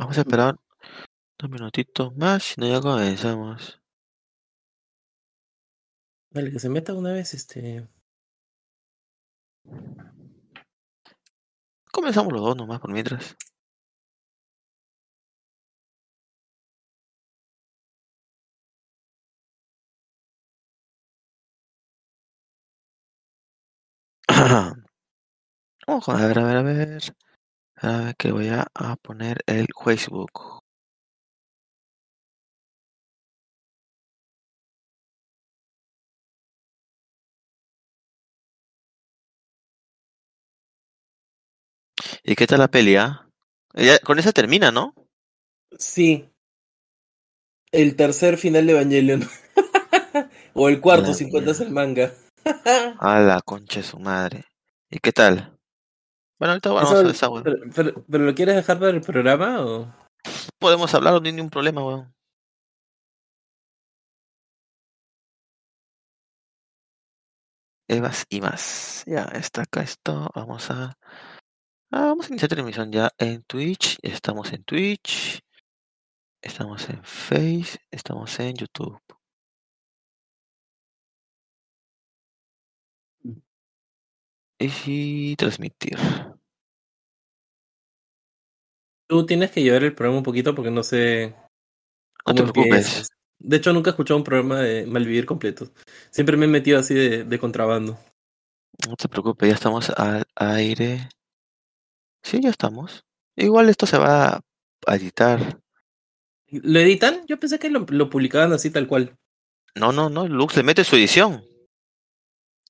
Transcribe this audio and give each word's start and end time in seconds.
Vamos 0.00 0.16
a 0.16 0.22
esperar 0.22 0.56
dos 1.38 1.50
minutitos 1.50 2.16
más 2.16 2.54
y 2.56 2.70
ya 2.70 2.80
comenzamos. 2.80 3.82
Vale, 6.30 6.50
que 6.50 6.58
se 6.58 6.70
meta 6.70 6.94
una 6.94 7.12
vez 7.12 7.34
este. 7.34 7.86
Comenzamos 11.92 12.32
los 12.32 12.40
dos 12.40 12.56
nomás 12.56 12.80
por 12.80 12.90
mientras. 12.92 13.36
Vamos 25.86 26.08
a 26.08 26.14
ver, 26.26 26.38
a 26.38 26.44
ver, 26.44 26.56
a 26.56 26.62
ver. 26.62 27.02
A 27.82 27.96
ver 27.96 28.16
que 28.16 28.30
voy 28.30 28.48
a, 28.48 28.66
poner 29.02 29.42
el 29.46 29.66
Facebook. 29.82 30.60
¿Y 42.22 42.34
qué 42.34 42.46
tal 42.46 42.58
la 42.58 42.68
peli, 42.68 42.96
ah? 42.96 43.26
Ya- 43.74 43.98
Con 44.00 44.18
esa 44.18 44.32
termina, 44.32 44.70
¿no? 44.70 44.94
Sí. 45.78 46.28
El 47.72 47.96
tercer 47.96 48.36
final 48.36 48.66
de 48.66 48.72
Evangelion. 48.72 49.26
o 50.54 50.68
el 50.68 50.80
cuarto, 50.80 51.08
La 51.08 51.14
si 51.14 51.30
cuentas 51.30 51.60
el 51.60 51.70
manga. 51.70 52.12
A 52.98 53.20
la 53.20 53.40
concha 53.40 53.80
de 53.80 53.86
su 53.86 53.98
madre. 53.98 54.44
¿Y 54.90 54.98
qué 54.98 55.12
tal? 55.12 55.59
Bueno, 56.40 56.52
ahorita 56.52 56.70
vamos 56.70 56.90
Eso- 56.90 57.06
a 57.06 57.10
esa, 57.10 57.28
weón. 57.28 57.44
pero, 57.44 57.56
pero- 57.74 58.04
pero 58.10 58.24
lo 58.24 58.34
quieres 58.34 58.56
dejar 58.56 58.78
para 58.78 58.90
el 58.92 59.02
programa 59.02 59.60
o.? 59.60 59.94
Podemos 60.58 60.92
hablar, 60.94 61.12
no 61.12 61.26
hay 61.26 61.32
ningún 61.32 61.50
problema, 61.50 61.84
weón. 61.84 62.12
Evas 67.88 68.24
y 68.28 68.40
más. 68.40 69.02
Ya 69.06 69.24
está 69.24 69.62
acá 69.62 69.82
esto. 69.82 70.30
Vamos 70.34 70.70
a. 70.70 70.96
Ah, 71.92 72.06
vamos 72.06 72.26
a 72.26 72.28
iniciar 72.30 72.48
transmisión 72.48 72.92
ya 72.92 73.10
en 73.18 73.42
Twitch. 73.42 73.98
Estamos 74.02 74.52
en 74.52 74.62
Twitch. 74.64 75.40
Estamos 76.42 76.88
en 76.88 77.02
Face. 77.04 77.78
Estamos 77.90 78.38
en 78.40 78.54
YouTube. 78.56 78.98
Y 84.60 85.34
transmitir. 85.36 85.96
Tú 89.08 89.24
tienes 89.24 89.50
que 89.50 89.62
llevar 89.62 89.82
el 89.82 89.94
programa 89.94 90.18
un 90.18 90.24
poquito 90.24 90.54
porque 90.54 90.70
no 90.70 90.82
sé. 90.82 91.34
No 92.26 92.34
te 92.34 92.42
preocupes. 92.42 93.08
De 93.38 93.56
hecho, 93.56 93.72
nunca 93.72 93.88
he 93.88 93.92
escuchado 93.92 94.18
un 94.18 94.24
programa 94.24 94.60
de 94.60 94.84
Malvivir 94.84 95.24
completo. 95.24 95.72
Siempre 96.10 96.36
me 96.36 96.44
he 96.44 96.48
metido 96.48 96.78
así 96.78 96.94
de, 96.94 97.24
de 97.24 97.38
contrabando. 97.38 97.98
No 98.86 98.96
te 98.96 99.08
preocupes, 99.08 99.48
ya 99.48 99.54
estamos 99.54 99.90
al 99.90 100.24
aire. 100.36 101.08
Sí, 102.22 102.40
ya 102.42 102.50
estamos. 102.50 103.06
Igual 103.36 103.70
esto 103.70 103.86
se 103.86 103.96
va 103.96 104.40
a 104.86 104.96
editar. 104.96 105.58
¿Lo 106.48 106.80
editan? 106.80 107.26
Yo 107.26 107.40
pensé 107.40 107.58
que 107.58 107.70
lo, 107.70 107.86
lo 107.88 108.10
publicaban 108.10 108.52
así 108.52 108.70
tal 108.70 108.86
cual. 108.86 109.16
No, 109.74 109.90
no, 109.90 110.10
no. 110.10 110.28
Lux 110.28 110.56
le 110.56 110.62
mete 110.62 110.84
su 110.84 110.96
edición. 110.96 111.42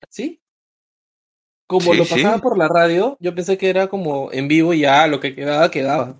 ¿Sí? 0.09 0.40
Como 1.71 1.93
Sí, 1.93 1.99
lo 1.99 2.05
pasaba 2.05 2.35
sí. 2.35 2.43
por 2.43 2.59
la 2.59 2.67
radio, 2.67 3.17
yo 3.21 3.33
pensé 3.33 3.57
que 3.57 3.71
era 3.71 3.87
como 3.87 4.33
en 4.33 4.49
vivo 4.49 4.75
y 4.75 4.81
ya 4.81 5.07
lo 5.07 5.21
que 5.21 5.37
quedaba, 5.37 5.71
quedaba. 5.71 6.19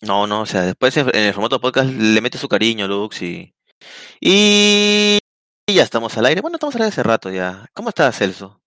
No, 0.00 0.26
no, 0.26 0.40
o 0.40 0.46
sea, 0.46 0.62
después 0.62 0.96
en 0.96 1.14
el 1.14 1.32
formato 1.32 1.60
podcast 1.60 1.90
le 1.90 2.20
mete 2.20 2.38
su 2.38 2.48
cariño, 2.48 2.88
Lux, 2.88 3.22
y... 3.22 3.54
Y 4.20 5.18
y 5.66 5.74
ya 5.74 5.84
estamos 5.84 6.18
al 6.18 6.26
aire. 6.26 6.40
Bueno, 6.40 6.56
estamos 6.56 6.74
al 6.74 6.82
aire 6.82 6.88
hace 6.88 7.04
rato 7.04 7.30
ya. 7.30 7.66
¿Cómo 7.72 7.90
estás, 7.90 8.18
Celso? 8.18 8.60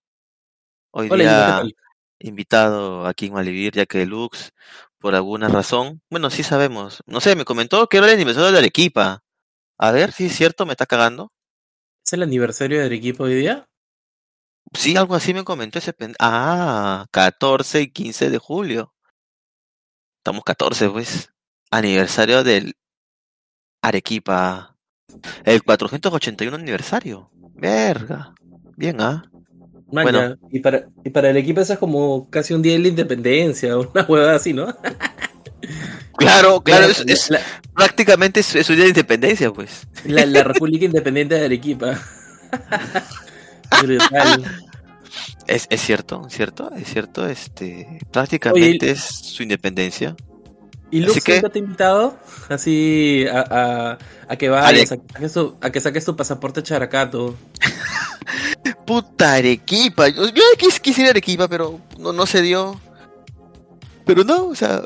Hoy 0.90 1.08
Hola, 1.10 1.24
Gino, 1.24 1.58
¿qué 1.58 1.64
día 1.66 1.74
invitado 2.20 3.06
aquí 3.06 3.26
en 3.26 3.34
Malvivir, 3.34 3.74
ya 3.74 3.84
que 3.84 4.06
Lux, 4.06 4.52
por 4.98 5.14
alguna 5.14 5.48
razón, 5.48 6.00
bueno, 6.08 6.30
sí 6.30 6.42
sabemos, 6.42 7.02
no 7.06 7.20
sé, 7.20 7.36
me 7.36 7.44
comentó 7.44 7.86
que 7.88 7.98
era 7.98 8.06
el 8.06 8.14
aniversario 8.14 8.50
de 8.50 8.58
Arequipa. 8.58 9.22
A 9.76 9.90
ver, 9.90 10.12
si 10.12 10.26
es 10.26 10.36
cierto, 10.36 10.64
me 10.64 10.72
está 10.72 10.86
cagando. 10.86 11.32
¿Es 12.06 12.14
el 12.14 12.22
aniversario 12.22 12.78
de 12.78 12.86
Arequipa 12.86 13.24
hoy 13.24 13.34
día? 13.34 13.66
Sí, 14.74 14.96
algo 14.96 15.14
así 15.14 15.32
me 15.34 15.44
comentó 15.44 15.78
ese 15.78 15.92
pen... 15.92 16.14
Ah, 16.18 17.06
14 17.12 17.82
y 17.82 17.90
15 17.90 18.30
de 18.30 18.38
julio. 18.38 18.92
Estamos 20.18 20.42
14, 20.44 20.88
pues. 20.90 21.30
Aniversario 21.70 22.42
del 22.44 22.74
Arequipa. 23.82 24.76
El 25.44 25.62
481 25.62 26.56
aniversario. 26.56 27.30
Verga. 27.54 28.34
Bien, 28.76 29.00
¿ah? 29.00 29.24
Bueno. 29.86 30.36
Y 30.50 30.60
para, 30.60 30.86
y 31.04 31.10
para 31.10 31.30
el 31.30 31.36
equipo 31.36 31.60
eso 31.60 31.74
es 31.74 31.78
como 31.78 32.28
casi 32.30 32.52
un 32.54 32.62
día 32.62 32.72
de 32.72 32.80
la 32.80 32.88
independencia, 32.88 33.78
una 33.78 34.02
huevada 34.02 34.36
así, 34.36 34.52
¿no? 34.52 34.66
Claro, 36.16 36.60
claro, 36.62 36.84
La- 36.86 36.92
es, 36.92 37.00
es- 37.06 37.30
la, 37.30 37.40
prácticamente 37.74 38.38
es, 38.40 38.54
es 38.54 38.64
su 38.66 38.74
día 38.74 38.84
de 38.84 38.90
independencia, 38.90 39.52
pues. 39.52 39.86
la- 40.04 40.24
la 40.26 40.42
República 40.44 40.84
Independiente 40.84 41.34
de 41.34 41.44
Arequipa. 41.46 41.98
Brutal. 43.82 44.63
Es, 45.46 45.66
es 45.70 45.80
cierto, 45.80 46.26
cierto, 46.30 46.70
es 46.74 46.88
cierto, 46.88 47.26
este, 47.26 48.00
prácticamente 48.10 48.90
es 48.90 49.00
su 49.02 49.42
independencia. 49.42 50.16
¿Y 50.90 51.00
Lux 51.00 51.24
que- 51.24 51.36
nunca 51.36 51.48
te 51.48 51.58
ha 51.58 51.62
invitado 51.62 52.16
así 52.48 53.24
a, 53.32 53.40
a, 53.40 53.98
a 54.28 54.36
que 54.36 54.48
vayas, 54.48 54.92
a, 54.92 54.96
que 54.96 55.02
saques 55.12 55.32
tu- 55.32 55.56
a 55.60 55.70
que 55.70 55.80
saques 55.80 56.04
tu 56.04 56.14
pasaporte 56.16 56.62
characato? 56.62 57.34
Puta 58.86 59.34
Arequipa, 59.34 60.08
yo, 60.08 60.26
yo 60.28 60.42
quis- 60.58 60.80
quisiera 60.80 61.10
Arequipa, 61.10 61.48
pero 61.48 61.80
no, 61.98 62.12
no 62.12 62.26
se 62.26 62.42
dio. 62.42 62.80
Pero 64.04 64.24
no, 64.24 64.46
o 64.48 64.54
sea, 64.54 64.82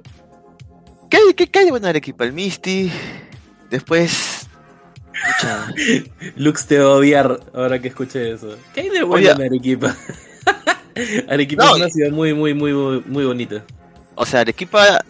¿qué, 1.10 1.16
hay- 1.16 1.34
qué, 1.34 1.46
de 1.64 1.70
bueno 1.70 1.86
en 1.86 1.90
Arequipa? 1.90 2.24
El 2.24 2.32
Misty, 2.32 2.90
después, 3.70 4.37
pucha, 5.26 5.72
Lux 6.36 6.66
te 6.66 6.78
va 6.78 6.86
a 6.86 6.94
odiar 6.94 7.40
ahora 7.54 7.80
que 7.80 7.88
escuche 7.88 8.32
eso. 8.32 8.56
¿Qué 8.74 8.82
hay 8.82 8.88
de 8.90 9.02
bueno 9.02 9.30
en 9.30 9.42
Arequipa? 9.42 9.96
Arequipa 11.28 11.64
No, 11.64 11.70
es 11.70 11.76
una 11.76 11.88
ciudad 11.88 12.10
muy, 12.10 12.34
muy, 12.34 12.54
muy, 12.54 12.72
muy, 12.72 13.02
muy 13.06 13.24
bonita. 13.24 13.64
O 14.14 14.26
sea, 14.26 14.40
Arequipa 14.40 15.04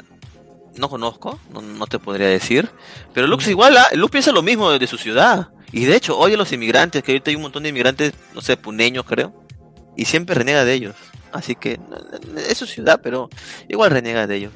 no 0.76 0.88
conozco, 0.88 1.40
no, 1.52 1.62
no 1.62 1.86
te 1.86 1.98
podría 1.98 2.28
decir. 2.28 2.68
Pero 3.14 3.26
Lux 3.26 3.48
igual, 3.48 3.76
ah, 3.76 3.88
Lux 3.94 4.10
piensa 4.10 4.32
lo 4.32 4.42
mismo 4.42 4.70
de 4.70 4.86
su 4.86 4.98
ciudad. 4.98 5.48
Y 5.72 5.84
de 5.84 5.96
hecho, 5.96 6.18
oye 6.18 6.34
a 6.34 6.38
los 6.38 6.52
inmigrantes, 6.52 7.02
que 7.02 7.12
ahorita 7.12 7.30
hay 7.30 7.36
un 7.36 7.42
montón 7.42 7.62
de 7.62 7.68
inmigrantes, 7.70 8.12
no 8.34 8.40
sé, 8.40 8.56
puneños 8.56 9.04
creo. 9.04 9.34
Y 9.96 10.04
siempre 10.04 10.34
reniega 10.34 10.64
de 10.64 10.74
ellos. 10.74 10.94
Así 11.32 11.54
que 11.54 11.78
es 12.48 12.56
su 12.56 12.66
ciudad, 12.66 13.00
pero 13.02 13.28
igual 13.68 13.90
reniega 13.90 14.26
de 14.26 14.36
ellos. 14.36 14.52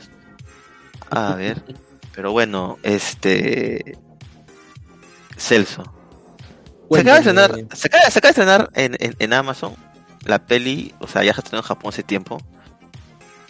A 1.11 1.35
ver. 1.35 1.63
Pero 2.15 2.31
bueno, 2.31 2.79
este... 2.83 3.97
Celso. 5.43 5.83
Se 6.91 7.01
acaba 7.01 7.15
de 7.15 7.21
estrenar, 7.21 7.51
se 7.75 7.87
acaba, 7.89 8.05
se 8.11 8.19
acaba 8.19 8.33
de 8.35 8.41
estrenar 8.41 8.71
en, 8.75 8.97
en, 9.01 9.17
en 9.19 9.33
Amazon 9.33 9.75
la 10.25 10.45
peli, 10.45 10.95
o 11.01 11.09
sea, 11.09 11.25
ya 11.25 11.33
se 11.35 11.41
estrenó 11.41 11.61
en 11.63 11.67
Japón 11.67 11.89
hace 11.89 12.03
tiempo, 12.03 12.39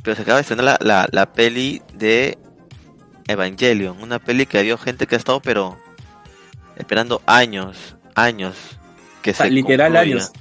pero 0.02 0.14
se 0.16 0.22
acaba 0.22 0.36
de 0.36 0.42
estrenar 0.42 0.64
la, 0.64 0.78
la, 0.80 1.08
la 1.10 1.32
peli 1.32 1.82
de 1.92 2.38
Evangelion, 3.28 4.00
una 4.00 4.18
peli 4.18 4.46
que 4.46 4.58
había 4.58 4.78
gente 4.78 5.06
que 5.06 5.16
ha 5.16 5.18
estado, 5.18 5.40
pero 5.40 5.76
esperando 6.76 7.20
años, 7.26 7.96
años 8.14 8.54
que 9.22 9.34
sea, 9.34 9.46
se 9.46 9.52
literal 9.52 9.92
concluya. 9.92 10.14
años. 10.16 10.32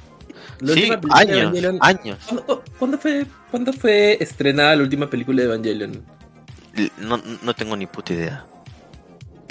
La 0.59 0.73
Sí, 0.73 0.91
años, 1.11 1.53
Evangelion- 1.53 1.77
años. 1.81 2.19
¿Cuándo, 2.27 2.63
cuándo 2.77 2.97
fue, 2.99 3.25
¿Cuándo 3.49 3.73
fue 3.73 4.17
estrenada 4.23 4.75
la 4.75 4.83
última 4.83 5.09
película 5.09 5.41
de 5.41 5.47
Evangelion? 5.47 6.05
No, 6.99 7.19
no 7.41 7.53
tengo 7.55 7.75
ni 7.75 7.87
puta 7.87 8.13
idea. 8.13 8.45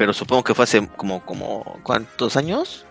Pero 0.00 0.14
supongo 0.14 0.43
que 0.44 0.55
fue 0.55 0.62
hace 0.62 0.88
como, 0.97 1.20
como, 1.26 1.79
¿cuántos 1.82 2.35
años? 2.38 2.87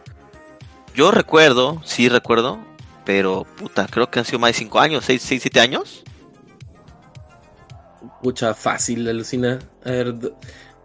Yo 0.93 1.09
recuerdo, 1.09 1.81
sí 1.83 2.07
recuerdo, 2.07 2.59
pero 3.03 3.47
puta, 3.57 3.87
creo 3.89 4.11
que 4.11 4.19
han 4.19 4.25
sido 4.25 4.37
más 4.37 4.49
de 4.51 4.59
5 4.59 4.79
años, 4.79 5.05
6, 5.05 5.19
6, 5.19 5.41
7 5.41 5.59
años. 5.59 6.03
Pucha, 8.21 8.53
fácil, 8.53 9.09
alucina. 9.09 9.57
A 9.83 9.89
ver, 9.89 10.13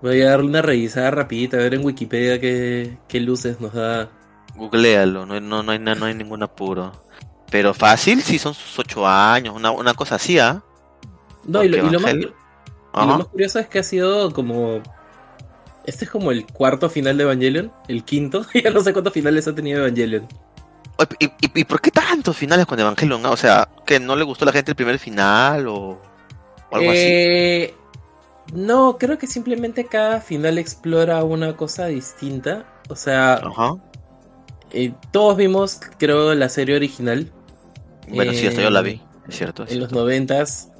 voy 0.00 0.22
a 0.22 0.30
darle 0.30 0.46
una 0.46 0.62
revisada 0.62 1.10
rapidita, 1.10 1.58
a 1.58 1.60
ver 1.60 1.74
en 1.74 1.84
Wikipedia 1.84 2.40
qué, 2.40 2.96
qué 3.06 3.20
luces 3.20 3.60
nos 3.60 3.74
da. 3.74 4.08
Googlealo, 4.54 5.26
no, 5.26 5.38
no, 5.42 5.62
no, 5.62 5.72
hay, 5.72 5.78
no 5.78 6.06
hay 6.06 6.14
ningún 6.14 6.42
apuro. 6.42 7.04
Pero 7.50 7.74
fácil, 7.74 8.22
sí, 8.22 8.38
son 8.38 8.54
sus 8.54 8.78
8 8.78 9.06
años, 9.06 9.54
una, 9.54 9.72
una 9.72 9.92
cosa 9.92 10.14
así, 10.14 10.38
¿ah? 10.38 10.62
No, 11.44 11.62
y 11.62 11.68
lo, 11.68 11.82
Porque 11.82 11.88
y 11.88 11.92
lo 11.92 12.00
más, 12.00 12.14
y 12.14 13.06
lo 13.08 13.18
más 13.18 13.26
curioso 13.26 13.58
es 13.58 13.68
que 13.68 13.80
ha 13.80 13.82
sido 13.82 14.32
como... 14.32 14.80
Este 15.86 16.04
es 16.06 16.10
como 16.10 16.30
el 16.32 16.46
cuarto 16.46 16.88
final 16.90 17.16
de 17.18 17.24
Evangelion, 17.24 17.72
el 17.88 18.04
quinto. 18.04 18.44
ya 18.54 18.70
no 18.70 18.80
sé 18.82 18.92
cuántos 18.92 19.12
finales 19.12 19.46
ha 19.48 19.54
tenido 19.54 19.80
Evangelion. 19.80 20.28
¿Y, 21.18 21.24
y, 21.26 21.30
y 21.60 21.64
por 21.64 21.80
qué 21.80 21.90
tantos 21.90 22.36
finales 22.36 22.66
con 22.66 22.78
Evangelion? 22.78 23.24
ah? 23.26 23.30
O 23.30 23.36
sea, 23.36 23.68
¿que 23.86 23.98
no 24.00 24.16
le 24.16 24.24
gustó 24.24 24.44
a 24.44 24.46
la 24.46 24.52
gente 24.52 24.70
el 24.72 24.76
primer 24.76 24.98
final 24.98 25.66
o, 25.68 26.00
o 26.70 26.76
algo 26.76 26.90
así? 26.90 27.16
Eh, 27.16 27.74
No, 28.52 28.98
creo 28.98 29.18
que 29.18 29.26
simplemente 29.26 29.88
cada 29.88 30.20
final 30.20 30.58
explora 30.58 31.24
una 31.24 31.56
cosa 31.56 31.86
distinta. 31.86 32.66
O 32.88 32.96
sea, 32.96 33.42
Ajá. 33.42 33.74
eh, 34.70 34.94
todos 35.12 35.36
vimos, 35.36 35.80
creo, 35.98 36.34
la 36.34 36.48
serie 36.48 36.76
original. 36.76 37.32
Bueno, 38.06 38.32
sí, 38.34 38.46
hasta 38.46 38.62
yo 38.62 38.70
la 38.70 38.82
vi. 38.82 39.02
Es 39.28 39.36
cierto. 39.36 39.64
es 39.64 39.70
en 39.70 39.80
los 39.80 39.88
cierto. 39.88 39.94
noventas. 39.94 40.70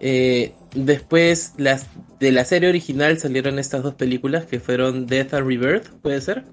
Eh, 0.00 0.54
después 0.74 1.54
las, 1.56 1.86
de 2.20 2.32
la 2.32 2.44
serie 2.44 2.68
original 2.68 3.18
salieron 3.18 3.58
estas 3.58 3.82
dos 3.82 3.94
películas 3.94 4.46
que 4.46 4.60
fueron 4.60 5.06
Death 5.06 5.34
and 5.34 5.46
Rebirth, 5.46 5.88
puede 6.02 6.20
ser, 6.20 6.44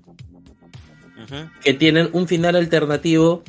que 1.64 1.74
tienen 1.74 2.10
un 2.12 2.28
final 2.28 2.56
alternativo 2.56 3.44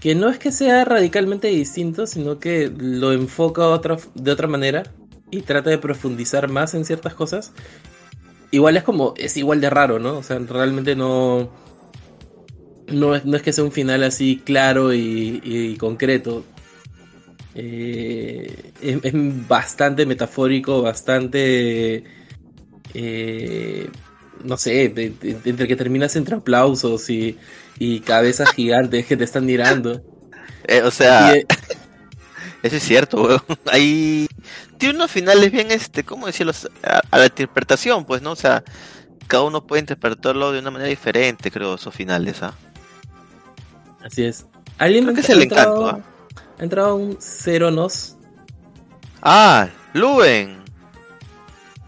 que 0.00 0.14
no 0.14 0.28
es 0.28 0.38
que 0.38 0.52
sea 0.52 0.84
radicalmente 0.84 1.48
distinto, 1.48 2.06
sino 2.06 2.38
que 2.38 2.70
lo 2.76 3.12
enfoca 3.12 3.68
otra, 3.68 3.96
de 4.14 4.30
otra 4.30 4.46
manera 4.46 4.82
y 5.30 5.40
trata 5.40 5.70
de 5.70 5.78
profundizar 5.78 6.50
más 6.50 6.74
en 6.74 6.84
ciertas 6.84 7.14
cosas. 7.14 7.52
Igual 8.50 8.76
es 8.76 8.82
como, 8.82 9.14
es 9.16 9.36
igual 9.38 9.62
de 9.62 9.70
raro, 9.70 9.98
¿no? 9.98 10.18
O 10.18 10.22
sea, 10.22 10.38
realmente 10.38 10.94
no... 10.94 11.50
No 12.86 13.14
es, 13.14 13.24
no 13.24 13.34
es 13.34 13.42
que 13.42 13.54
sea 13.54 13.64
un 13.64 13.72
final 13.72 14.02
así 14.02 14.42
claro 14.44 14.92
y, 14.92 15.40
y 15.42 15.76
concreto. 15.76 16.44
Eh, 17.54 18.72
es, 18.80 18.98
es 19.04 19.12
bastante 19.48 20.06
metafórico, 20.06 20.82
bastante... 20.82 22.04
eh, 22.94 23.90
no 24.44 24.56
sé, 24.56 24.88
de- 24.90 25.10
de- 25.10 25.34
de- 25.40 25.50
entre 25.50 25.68
que 25.68 25.76
terminas 25.76 26.16
entre 26.16 26.36
aplausos 26.36 27.08
y, 27.10 27.38
y 27.78 28.00
cabezas 28.00 28.52
gigantes 28.52 29.06
que 29.06 29.16
te 29.16 29.24
están 29.24 29.46
mirando. 29.46 30.02
Eh, 30.66 30.82
o 30.82 30.90
sea, 30.90 31.36
Y, 31.36 31.38
eh, 31.38 31.46
eso 32.62 32.76
es 32.76 32.82
cierto, 32.82 33.22
weón. 33.22 33.42
Ahí 33.72 34.26
tiene 34.78 34.94
unos 34.96 35.10
finales 35.10 35.50
bien, 35.52 35.70
este, 35.70 36.04
¿cómo 36.04 36.26
decirlo? 36.26 36.52
A, 36.82 37.02
a 37.10 37.18
la 37.18 37.26
interpretación, 37.26 38.04
pues, 38.06 38.22
¿no? 38.22 38.32
O 38.32 38.36
sea, 38.36 38.64
cada 39.26 39.44
uno 39.44 39.66
puede 39.66 39.80
interpretarlo 39.80 40.52
de 40.52 40.60
una 40.60 40.70
manera 40.70 40.90
diferente, 40.90 41.50
creo, 41.50 41.74
esos 41.76 41.94
finales, 41.94 42.42
¿ah? 42.42 42.54
así 44.00 44.24
es. 44.24 44.46
¿Alguien 44.78 45.04
Creo 45.04 45.14
que 45.14 45.20
es 45.20 45.30
el 45.30 45.42
encanto, 45.42 46.02
Ha 46.58 46.62
entrado 46.62 46.96
un 46.96 47.16
Cero 47.20 47.70
Nos. 47.70 48.16
Ah, 49.22 49.68
Luen. 49.92 50.58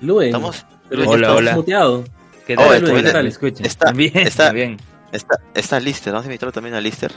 Luen. 0.00 0.26
Estamos. 0.28 0.64
Pero 0.88 1.08
Hola, 1.10 1.34
hola. 1.34 1.54
muteado. 1.54 2.04
¿Qué 2.46 2.54
Oh, 2.54 2.62
tal? 2.62 2.74
está 2.74 2.80
¿Cómo 2.86 2.94
bien. 2.94 3.06
están? 3.06 3.22
¿Me 3.24 3.28
escuchan? 3.28 3.66
Está- 3.66 3.92
bien, 3.92 4.16
está- 4.16 4.52
bien. 4.52 4.76
Está, 5.12 5.36
está 5.54 5.80
Lister, 5.80 6.12
vamos 6.12 6.26
a 6.26 6.28
invitar 6.28 6.52
también 6.52 6.74
a 6.74 6.80
Lister. 6.80 7.12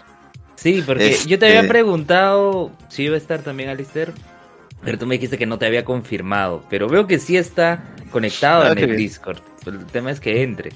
Sí, 0.55 0.83
porque 0.85 1.11
Este- 1.11 1.29
yo 1.29 1.39
te 1.39 1.47
había 1.47 1.67
preguntado 1.67 2.71
si 2.89 3.03
iba 3.03 3.15
a 3.15 3.17
estar 3.17 3.39
también 3.41 3.69
Alistair, 3.69 4.11
pero 4.83 4.97
tú 4.97 5.05
me 5.05 5.15
dijiste 5.15 5.37
que 5.37 5.45
no 5.45 5.57
te 5.57 5.65
había 5.65 5.85
confirmado. 5.85 6.63
Pero 6.69 6.87
veo 6.87 7.07
que 7.07 7.17
sí 7.19 7.37
está 7.37 7.83
conectado 8.11 8.63
Ah, 8.63 8.69
en 8.69 8.75
qué 8.75 8.81
el 8.81 8.87
bien. 8.87 8.97
Discord. 8.97 9.39
El 9.65 9.85
tema 9.85 10.11
es 10.11 10.19
que 10.19 10.43
entre. 10.43 10.71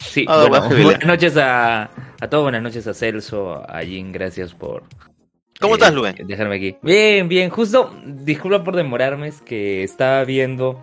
Sí, 0.00 0.24
Ah, 0.28 0.46
bueno, 0.48 0.68
qué 0.68 0.82
buenas 0.84 1.04
noches 1.06 1.36
a, 1.36 1.84
a 2.20 2.28
todos, 2.28 2.44
buenas 2.44 2.62
noches 2.62 2.86
a 2.86 2.94
Celso, 2.94 3.62
a 3.68 3.80
Jin, 3.82 4.12
gracias 4.12 4.52
por... 4.52 4.84
¿Cómo 5.60 5.74
eh, 5.74 5.76
estás, 5.76 5.94
Luen? 5.94 6.14
Dejarme 6.26 6.56
aquí. 6.56 6.76
Bien, 6.82 7.28
bien, 7.28 7.50
justo, 7.50 7.94
disculpa 8.04 8.62
por 8.64 8.76
demorarme, 8.76 9.28
es 9.28 9.40
que 9.40 9.82
estaba 9.82 10.24
viendo... 10.24 10.80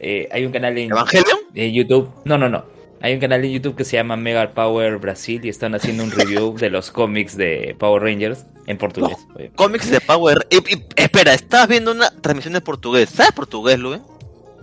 eh, 0.00 0.28
hay 0.32 0.44
un 0.44 0.52
canal 0.52 0.76
en, 0.78 0.90
¿Evangelion? 0.90 1.38
en 1.54 1.72
YouTube. 1.72 2.10
No, 2.24 2.36
no, 2.38 2.48
no. 2.48 2.64
Hay 3.00 3.14
un 3.14 3.20
canal 3.20 3.44
en 3.44 3.50
YouTube 3.52 3.74
que 3.74 3.84
se 3.84 3.96
llama 3.96 4.16
Mega 4.16 4.52
Power 4.52 4.98
Brasil 4.98 5.40
y 5.44 5.48
están 5.48 5.74
haciendo 5.74 6.04
un 6.04 6.10
review 6.12 6.56
de 6.56 6.70
los 6.70 6.92
cómics 6.92 7.36
de 7.36 7.74
Power 7.78 8.00
Rangers 8.02 8.46
en 8.68 8.78
portugués. 8.78 9.16
oye. 9.34 9.50
Cómics 9.56 9.90
de 9.90 10.00
Power. 10.00 10.46
Y- 10.50 10.58
y- 10.74 10.84
espera, 10.94 11.34
estás 11.34 11.66
viendo 11.66 11.90
una 11.90 12.10
transmisión 12.20 12.54
de 12.54 12.60
portugués. 12.60 13.10
¿Sabes 13.10 13.32
portugués, 13.32 13.78
Luen? 13.80 14.02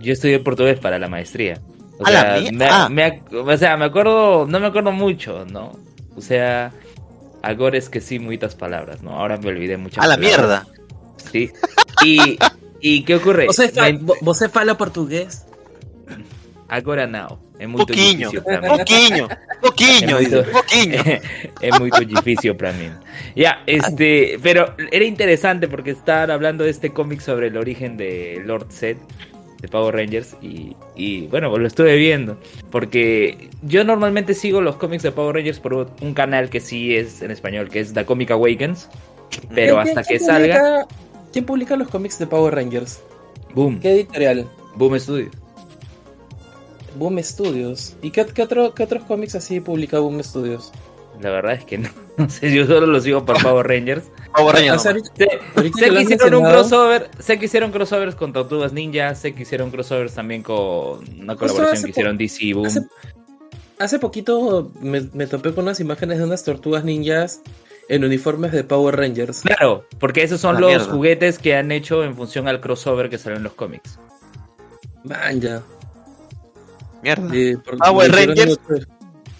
Yo 0.00 0.14
estudié 0.14 0.38
portugués 0.38 0.78
para 0.78 0.98
la 0.98 1.08
maestría. 1.08 1.60
O 1.98 2.04
la 2.04 2.40
me, 2.50 2.64
ah. 2.64 2.88
me 2.88 3.22
o 3.30 3.56
sea, 3.58 3.76
me 3.76 3.84
acuerdo, 3.84 4.46
no 4.48 4.58
me 4.58 4.66
acuerdo 4.68 4.90
mucho, 4.90 5.44
¿no? 5.44 5.72
O 6.16 6.22
sea, 6.22 6.72
ahora 7.42 7.78
es 7.78 7.88
que 7.88 8.00
sí, 8.00 8.18
muchas 8.18 8.54
palabras, 8.54 9.02
¿no? 9.02 9.10
Ahora 9.18 9.36
me 9.38 9.48
olvidé 9.48 9.76
muchas 9.76 10.04
A 10.04 10.08
la 10.08 10.16
palabras. 10.16 10.38
mierda. 10.38 10.66
Sí. 11.30 11.50
Y, 12.04 12.38
¿y 12.80 13.02
qué 13.04 13.14
ocurre? 13.16 13.46
Você, 13.46 13.68
fa 13.68 13.82
Me- 13.92 13.98
vo- 13.98 14.16
você 14.22 14.48
fala 14.48 14.76
portugués? 14.76 15.46
Agora 16.68 17.06
não. 17.06 17.38
É 17.58 17.66
muito 17.66 17.88
Poquinho. 17.88 18.30
difícil 18.30 18.42
pra 18.42 18.60
mim. 18.60 18.68
Poquinho. 18.68 19.28
Poquinho, 19.60 20.08
É 20.08 20.20
muito- 20.20 20.42
dice. 20.42 20.52
Poquinho. 20.52 21.20
es 21.60 21.80
muy 21.80 21.90
difícil 22.06 22.54
para 22.56 22.72
mí. 22.72 22.90
Ya, 23.36 23.62
este, 23.66 24.38
pero 24.42 24.74
era 24.90 25.04
interesante 25.04 25.68
porque 25.68 25.90
estaban 25.90 26.30
hablando 26.30 26.64
de 26.64 26.70
este 26.70 26.90
cómic 26.90 27.20
sobre 27.20 27.48
el 27.48 27.56
origen 27.58 27.96
de 27.96 28.40
Lord 28.46 28.70
Zed 28.72 28.96
de 29.60 29.68
Power 29.68 29.94
Rangers 29.94 30.36
y, 30.42 30.74
y, 30.96 31.26
bueno, 31.26 31.50
pues 31.50 31.60
lo 31.60 31.66
estuve 31.68 31.96
viendo 31.96 32.38
porque 32.70 33.50
yo 33.62 33.84
normalmente 33.84 34.34
sigo 34.34 34.60
los 34.60 34.76
cómics 34.76 35.02
de 35.02 35.12
Power 35.12 35.34
Rangers 35.36 35.60
por 35.60 35.90
un 36.00 36.14
canal 36.14 36.48
que 36.50 36.60
sí 36.60 36.96
es 36.96 37.20
en 37.22 37.30
español, 37.30 37.68
que 37.68 37.80
es 37.80 37.92
The 37.92 38.04
Comic 38.06 38.30
Awakens, 38.30 38.88
pero 39.54 39.76
¿Quién- 39.82 39.98
hasta 39.98 40.02
que 40.10 40.18
salga, 40.18 40.86
¿Quién 41.32 41.44
publica 41.44 41.76
los 41.76 41.88
cómics 41.88 42.18
de 42.18 42.26
Power 42.26 42.54
Rangers? 42.54 43.00
boom, 43.54 43.80
¿Qué 43.80 43.92
editorial? 43.92 44.48
boom 44.76 44.98
Studios. 44.98 45.30
Boom 46.96 47.18
Studios. 47.22 47.96
¿Y 48.02 48.10
qué, 48.10 48.26
qué 48.26 48.42
otro- 48.42 48.74
qué 48.74 48.82
otros 48.82 49.04
cómics 49.04 49.34
así 49.36 49.60
publica 49.60 49.98
Boom 50.00 50.22
Studios? 50.24 50.72
La 51.20 51.30
verdad 51.30 51.52
es 51.54 51.64
que 51.64 51.78
no, 51.78 51.88
no 52.16 52.30
sé, 52.30 52.52
yo 52.52 52.66
solo 52.66 52.86
lo 52.86 53.00
sigo 53.00 53.24
por 53.24 53.36
Power 53.42 53.66
Rangers. 53.66 54.04
Power 54.34 54.54
Rangers 54.56 54.76
O 54.76 54.78
sea, 54.80 54.92
nomás. 54.92 55.10
ahorita- 55.10 55.14
Sé, 55.16 55.40
ahorita 55.56 55.78
sé 55.78 55.90
que 55.90 56.00
hicieron 56.02 56.34
un 56.34 56.44
crossover, 56.50 57.10
sé 57.18 57.38
que 57.38 57.44
hicieron 57.46 57.70
crossovers 57.72 58.14
con 58.14 58.32
Tortugas 58.32 58.72
Ninja, 58.72 59.14
sé 59.14 59.34
que 59.34 59.42
hicieron 59.42 59.70
crossovers 59.70 60.14
también 60.14 60.42
con 60.42 61.00
una 61.20 61.36
colaboración 61.36 61.84
que 61.84 61.90
hicieron 61.90 62.16
DC 62.16 62.44
y 62.44 62.52
Boom. 62.54 62.66
hace- 62.66 62.86
Hace 63.78 63.98
poquito 63.98 64.70
me, 64.82 65.08
me 65.14 65.26
topé 65.26 65.54
con 65.54 65.64
unas 65.64 65.80
imágenes 65.80 66.18
de 66.18 66.24
unas 66.24 66.44
tortugas 66.44 66.84
ninjas 66.84 67.40
en 67.88 68.04
uniformes 68.04 68.52
de 68.52 68.62
Power 68.62 68.94
Rangers. 68.96 69.40
Claro, 69.40 69.86
porque 69.98 70.22
esos 70.22 70.38
son 70.40 70.56
La 70.56 70.60
los 70.60 70.68
mierda. 70.70 70.84
juguetes 70.92 71.38
que 71.38 71.56
han 71.56 71.72
hecho 71.72 72.04
en 72.04 72.14
función 72.14 72.46
al 72.46 72.60
crossover 72.60 73.08
que 73.08 73.16
salió 73.16 73.38
en 73.38 73.42
los 73.42 73.54
cómics. 73.54 73.98
Man, 75.02 75.40
ya. 75.40 75.62
Mierda. 77.02 77.34
Eh, 77.34 77.56
por- 77.64 77.78
Power 77.78 78.12
Rangers. 78.12 78.58
mucho. 78.68 78.84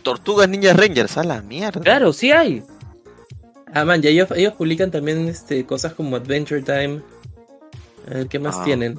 Tortugas 0.02 0.48
Ninja 0.48 0.72
Rangers, 0.72 1.16
a 1.18 1.24
la 1.24 1.42
mierda. 1.42 1.80
Claro, 1.80 2.12
sí 2.12 2.32
hay. 2.32 2.62
Ah, 3.72 3.84
man, 3.84 4.02
ya 4.02 4.10
ellos, 4.10 4.28
ellos 4.34 4.54
publican 4.54 4.90
también 4.90 5.28
este, 5.28 5.64
cosas 5.64 5.92
como 5.94 6.16
Adventure 6.16 6.62
Time. 6.62 7.02
A 8.10 8.14
ver, 8.14 8.26
¿qué 8.28 8.38
más 8.38 8.56
Ah. 8.58 8.64
tienen? 8.64 8.98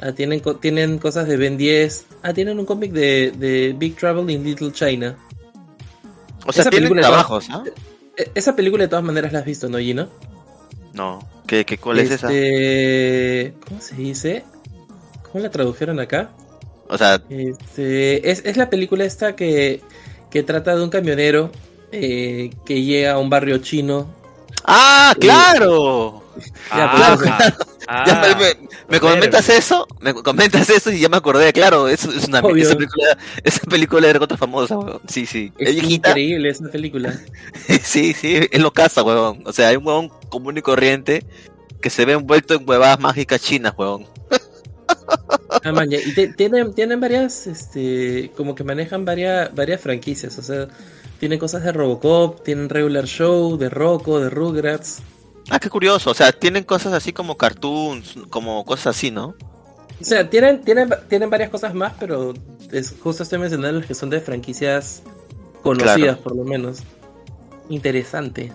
Ah, 0.00 0.12
tienen, 0.12 0.40
co- 0.40 0.56
tienen 0.56 0.98
cosas 0.98 1.26
de 1.28 1.36
Ben 1.36 1.56
10. 1.56 2.06
Ah, 2.22 2.32
tienen 2.32 2.58
un 2.58 2.66
cómic 2.66 2.92
de, 2.92 3.32
de 3.36 3.74
Big 3.76 3.96
Trouble 3.96 4.32
in 4.32 4.44
Little 4.44 4.72
China. 4.72 5.16
O 6.46 6.52
sea, 6.52 6.62
esa 6.62 6.70
tienen 6.70 6.88
película 6.90 7.02
de 7.02 7.08
trabajos. 7.08 7.48
E- 8.16 8.30
esa 8.34 8.54
película 8.56 8.84
de 8.84 8.88
todas 8.88 9.04
maneras 9.04 9.32
la 9.32 9.40
has 9.40 9.44
visto, 9.44 9.68
¿no, 9.68 9.78
Gino? 9.78 10.08
No. 10.94 11.26
¿Qué, 11.46 11.64
qué, 11.64 11.78
¿Cuál 11.78 11.98
es 11.98 12.10
esa? 12.12 12.28
Este, 12.32 13.54
¿Cómo 13.66 13.80
se 13.80 13.94
dice? 13.96 14.44
¿Cómo 15.30 15.42
la 15.42 15.50
tradujeron 15.50 15.98
acá? 16.00 16.30
O 16.88 16.96
sea, 16.96 17.20
Este, 17.28 18.30
es, 18.30 18.42
es 18.44 18.56
la 18.56 18.70
película 18.70 19.04
esta 19.04 19.34
que, 19.36 19.80
que 20.30 20.42
trata 20.42 20.74
de 20.76 20.82
un 20.82 20.90
camionero 20.90 21.50
eh, 21.92 22.50
que 22.64 22.82
llega 22.82 23.12
a 23.12 23.18
un 23.18 23.30
barrio 23.30 23.58
chino. 23.58 24.06
¡Ah, 24.64 25.14
claro! 25.18 26.24
Ya, 26.70 26.90
Ah, 26.92 27.16
pues, 27.18 27.30
ah, 27.88 28.04
Ya 28.06 28.14
me, 28.22 28.34
me- 28.44 28.68
me 28.88 29.00
comentas 29.00 29.48
eso, 29.50 29.86
me 30.00 30.14
comentas 30.14 30.70
eso 30.70 30.90
y 30.90 31.00
ya 31.00 31.08
me 31.08 31.16
acordé, 31.18 31.52
claro, 31.52 31.86
es, 31.88 32.04
es 32.04 32.28
una 32.28 32.38
esa 32.38 32.76
película, 32.76 33.18
esa 33.44 33.60
película 33.68 34.08
era 34.08 34.20
otra 34.22 34.36
famosa, 34.38 34.78
weón. 34.78 35.00
Sí, 35.06 35.26
sí. 35.26 35.52
Es 35.58 35.74
increíble 35.82 36.48
esa 36.48 36.68
película. 36.70 37.12
Sí, 37.82 38.14
sí, 38.14 38.48
es 38.50 38.60
lo 38.60 38.72
casa, 38.72 39.02
weón. 39.02 39.42
O 39.44 39.52
sea, 39.52 39.68
hay 39.68 39.76
un 39.76 39.86
huevón 39.86 40.08
común 40.30 40.56
y 40.56 40.62
corriente 40.62 41.26
que 41.82 41.90
se 41.90 42.04
ve 42.04 42.12
envuelto 42.14 42.54
en 42.54 42.66
huevadas 42.66 43.00
mágicas 43.00 43.42
chinas, 43.42 43.74
weón. 43.76 44.06
Ah, 45.64 45.72
man, 45.72 45.88
y 45.92 46.14
te- 46.14 46.28
tienen, 46.28 46.72
tienen 46.72 47.00
varias, 47.00 47.46
este, 47.46 48.30
como 48.36 48.54
que 48.54 48.64
manejan 48.64 49.04
varias, 49.04 49.54
varias 49.54 49.80
franquicias, 49.80 50.38
o 50.38 50.42
sea, 50.42 50.68
tienen 51.18 51.38
cosas 51.38 51.62
de 51.64 51.72
Robocop, 51.72 52.42
tienen 52.44 52.68
Regular 52.68 53.04
Show, 53.04 53.58
de 53.58 53.68
Rocco, 53.68 54.20
de 54.20 54.30
Rugrats. 54.30 55.02
Ah, 55.50 55.58
qué 55.58 55.68
curioso. 55.68 56.10
O 56.10 56.14
sea, 56.14 56.32
tienen 56.32 56.64
cosas 56.64 56.92
así 56.94 57.12
como 57.12 57.36
cartoons, 57.36 58.14
como 58.30 58.64
cosas 58.64 58.96
así, 58.96 59.10
¿no? 59.10 59.34
O 60.00 60.04
sea, 60.04 60.30
tienen, 60.30 60.62
tienen, 60.62 60.88
tienen 61.08 61.28
varias 61.28 61.50
cosas 61.50 61.74
más, 61.74 61.92
pero 61.98 62.32
es, 62.72 62.94
justo 63.02 63.22
estoy 63.24 63.38
mencionando 63.40 63.80
las 63.80 63.86
que 63.88 63.94
son 63.94 64.08
de 64.08 64.20
franquicias 64.20 65.02
conocidas, 65.62 65.96
Claro. 65.96 66.20
por 66.22 66.36
lo 66.36 66.44
menos. 66.44 66.78
Interesante. 67.68 68.52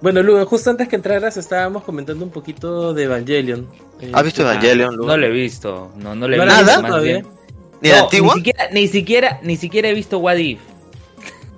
Bueno, 0.00 0.22
Lugo, 0.22 0.44
justo 0.46 0.70
antes 0.70 0.88
que 0.88 0.96
entraras 0.96 1.36
estábamos 1.36 1.82
comentando 1.82 2.24
un 2.24 2.30
poquito 2.30 2.94
de 2.94 3.04
Evangelion. 3.04 3.68
Eh, 4.00 4.12
¿Has 4.14 4.22
visto 4.22 4.42
ah, 4.46 4.52
Evangelion, 4.52 4.94
Lu? 4.96 5.06
No 5.06 5.16
lo 5.16 5.26
he 5.26 5.30
visto, 5.30 5.90
no, 5.96 6.14
no 6.14 6.28
lo 6.28 6.34
he 6.34 6.38
¿No 6.38 6.44
visto. 6.44 6.60
visto 6.64 6.82
más 6.82 6.90
todavía? 6.90 7.12
bien. 7.14 7.26
¿Ni 7.80 7.88
No, 7.90 7.96
antigua? 8.04 8.34
Ni 8.34 8.38
siquiera, 8.40 8.68
ni 8.72 8.88
siquiera, 8.88 9.40
ni 9.42 9.56
siquiera 9.56 9.88
he 9.88 9.94
visto 9.94 10.18
What 10.18 10.36
If. 10.36 10.60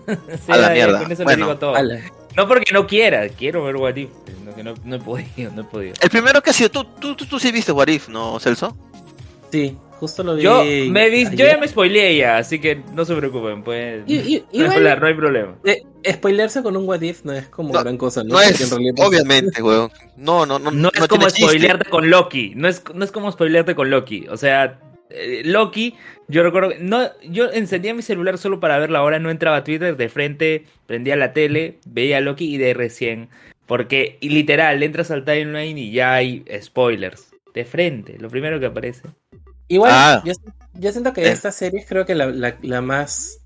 A 0.48 0.56
la 0.56 0.70
mierda. 0.70 1.02
Con 1.02 1.12
eso 1.12 1.24
Bueno, 1.24 1.38
le 1.38 1.44
digo 1.52 1.58
todo. 1.58 1.74
Ala. 1.74 2.00
No 2.36 2.48
porque 2.48 2.72
no 2.72 2.86
quiera, 2.86 3.28
quiero 3.28 3.64
ver 3.64 3.76
What 3.76 3.96
If. 3.96 4.10
No, 4.44 4.54
que 4.54 4.62
no, 4.64 4.74
no 4.84 4.96
he 4.96 4.98
podido, 5.00 5.52
no 5.52 5.60
he 5.62 5.64
podido. 5.64 5.94
El 6.00 6.10
primero 6.10 6.42
que 6.42 6.50
ha 6.50 6.52
sido, 6.52 6.70
tú, 6.70 6.84
tú, 6.98 7.14
tú, 7.14 7.26
tú 7.26 7.38
sí 7.38 7.52
viste 7.52 7.72
What 7.72 7.88
If, 7.88 8.08
¿no, 8.08 8.38
Celso? 8.40 8.74
Sí, 9.52 9.76
justo 10.00 10.24
lo 10.24 10.34
vi. 10.34 10.42
Yo, 10.42 10.64
me 10.90 11.10
vi- 11.10 11.24
yo 11.36 11.46
ya 11.46 11.58
me 11.58 11.68
spoileé 11.68 12.16
ya, 12.16 12.38
así 12.38 12.58
que 12.58 12.82
no 12.94 13.04
se 13.04 13.14
preocupen, 13.14 13.62
pues. 13.62 14.02
Y- 14.06 14.16
y- 14.36 14.44
no, 14.58 14.64
igual- 14.74 14.98
no 15.00 15.06
hay 15.06 15.14
problema. 15.14 15.54
Eh, 15.64 15.82
spoilearse 16.14 16.62
con 16.62 16.76
un 16.76 16.88
what 16.88 17.02
if 17.02 17.22
no 17.24 17.32
es 17.32 17.46
como 17.48 17.72
No, 17.74 17.80
gran 17.80 17.96
cosa, 17.98 18.24
¿no? 18.24 18.40
Es, 18.40 18.60
en 18.60 18.70
realidad- 18.70 18.94
obviamente, 19.06 19.62
weón. 19.62 19.90
No, 20.16 20.46
no, 20.46 20.58
no. 20.58 20.70
No 20.70 20.90
es 20.92 21.06
como 21.08 21.26
chiste. 21.26 21.42
spoilearte 21.42 21.88
con 21.90 22.08
Loki. 22.10 22.54
No 22.56 22.66
es, 22.66 22.82
no 22.94 23.04
es 23.04 23.12
como 23.12 23.30
spoilearte 23.30 23.74
con 23.74 23.90
Loki. 23.90 24.26
O 24.28 24.36
sea, 24.38 24.80
eh, 25.10 25.42
Loki, 25.44 25.94
yo 26.28 26.42
recuerdo 26.42 26.70
que 26.70 26.78
no, 26.78 27.02
yo 27.28 27.50
encendía 27.52 27.92
mi 27.94 28.02
celular 28.02 28.38
solo 28.38 28.58
para 28.60 28.78
ver 28.78 28.90
la 28.90 29.02
hora, 29.02 29.18
no 29.18 29.30
entraba 29.30 29.58
a 29.58 29.64
Twitter, 29.64 29.96
de 29.96 30.08
frente, 30.08 30.64
prendía 30.86 31.16
la 31.16 31.32
tele, 31.32 31.78
veía 31.86 32.16
a 32.16 32.20
Loki 32.20 32.54
y 32.54 32.58
de 32.58 32.72
recién. 32.74 33.28
Porque, 33.66 34.16
y 34.20 34.30
literal, 34.30 34.82
entras 34.82 35.10
al 35.12 35.24
timeline 35.24 35.78
y 35.78 35.92
ya 35.92 36.14
hay 36.14 36.44
spoilers. 36.60 37.28
De 37.54 37.64
frente, 37.64 38.16
lo 38.18 38.28
primero 38.30 38.58
que 38.60 38.66
aparece. 38.66 39.02
Igual, 39.70 39.90
Ah. 39.94 40.22
yo, 40.24 40.32
yo 40.74 40.92
siento 40.92 41.12
que 41.14 41.22
Eh. 41.22 41.32
estas 41.32 41.54
series 41.54 41.86
creo 41.88 42.04
que 42.04 42.14
la, 42.14 42.26
la- 42.26 42.58
la 42.60 42.80
más. 42.82 43.38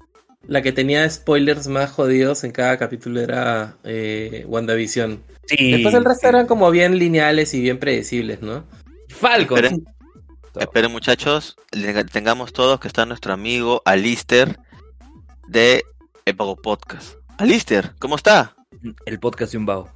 La 0.47 0.61
que 0.61 0.73
tenía 0.73 1.09
spoilers 1.09 1.69
más 1.69 1.91
jodidos 1.91 2.45
en 2.45 2.53
cada 2.53 2.77
capítulo 2.77 3.19
era 3.21 3.77
eh, 3.83 4.45
WandaVision. 4.47 5.23
Sí. 5.47 5.73
Después 5.73 5.95
el 5.95 6.05
resto 6.05 6.29
eran 6.29 6.47
como 6.47 6.71
bien 6.71 6.99
lineales 6.99 7.55
y 7.55 7.63
bien 7.63 7.79
predecibles, 7.79 8.43
¿no? 8.43 8.65
Falcon. 9.09 9.57
Esperen, 9.65 9.85
esperen, 10.61 10.93
muchachos. 10.93 11.57
Tengamos 12.13 12.53
todos 12.53 12.79
que 12.79 12.89
está 12.89 13.07
nuestro 13.07 13.33
amigo 13.33 13.81
Alister 13.87 14.59
de 15.49 15.83
El 16.27 16.35
Vago 16.35 16.57
Podcast. 16.57 17.15
Alister, 17.39 17.93
¿cómo 17.99 18.17
está? 18.17 18.55
El 19.07 19.19
podcast 19.21 19.53
de 19.53 19.59
un 19.59 19.65
vago. 19.67 19.91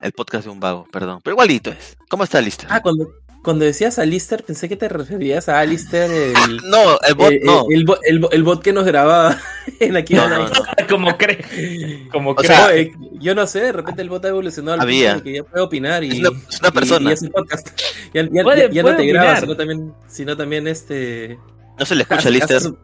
El 0.00 0.12
podcast 0.12 0.44
de 0.44 0.50
un 0.50 0.60
vago, 0.60 0.86
perdón. 0.92 1.20
Pero 1.24 1.34
igualito 1.34 1.70
es. 1.72 1.96
¿Cómo 2.08 2.22
está 2.22 2.38
Alister? 2.38 2.68
Ah, 2.70 2.80
cuando, 2.80 3.08
cuando 3.42 3.64
decías 3.64 3.98
Alistair, 3.98 4.42
pensé 4.44 4.68
que 4.68 4.76
te 4.76 4.88
referías 4.88 5.48
a 5.48 5.60
Alistair, 5.60 6.10
el, 6.10 6.56
no, 6.70 6.98
el 7.06 7.14
bot 7.14 7.32
el, 7.32 7.40
no. 7.44 7.64
el, 7.70 7.84
bo- 7.84 7.98
el 8.02 8.18
bo- 8.18 8.30
el 8.30 8.42
bot 8.42 8.62
que 8.62 8.72
nos 8.72 8.84
grababa 8.84 9.38
en 9.80 9.96
aquí. 9.96 10.14
No, 10.14 10.28
no, 10.28 10.48
no. 10.48 10.50
como 10.88 11.16
cree. 11.16 12.08
Como 12.12 12.30
O 12.30 12.34
cree. 12.34 12.48
sea, 12.48 12.66
Oye, 12.66 12.92
yo 13.20 13.34
no 13.34 13.46
sé, 13.46 13.60
de 13.60 13.72
repente 13.72 14.02
el 14.02 14.08
bot 14.10 14.24
ha 14.24 14.28
evolucionado 14.28 14.80
al 14.80 14.86
punto 14.88 15.22
que 15.22 15.32
ya 15.34 15.44
puede 15.44 15.62
opinar 15.64 16.04
y 16.04 16.10
Es 16.10 16.18
una- 16.20 16.38
es 16.48 16.60
una 16.60 16.68
y- 16.68 16.72
persona. 16.72 17.10
y 17.10 17.12
hace 17.14 17.30
podcast. 17.30 17.68
Ya, 18.12 18.28
ya- 18.30 18.42
Puede- 18.42 18.62
ya- 18.62 18.70
ya 18.70 18.82
no 18.82 18.96
te 18.96 19.06
graba, 19.06 19.30
opinar. 19.30 19.40
sino 19.40 19.56
también, 19.56 19.94
sino 20.08 20.36
también 20.36 20.66
este 20.68 21.38
No 21.78 21.86
se 21.86 21.94
le 21.94 22.02
escucha 22.02 22.18
hace, 22.18 22.28
Alister. 22.28 22.56
hace 22.56 22.66
su, 22.68 22.78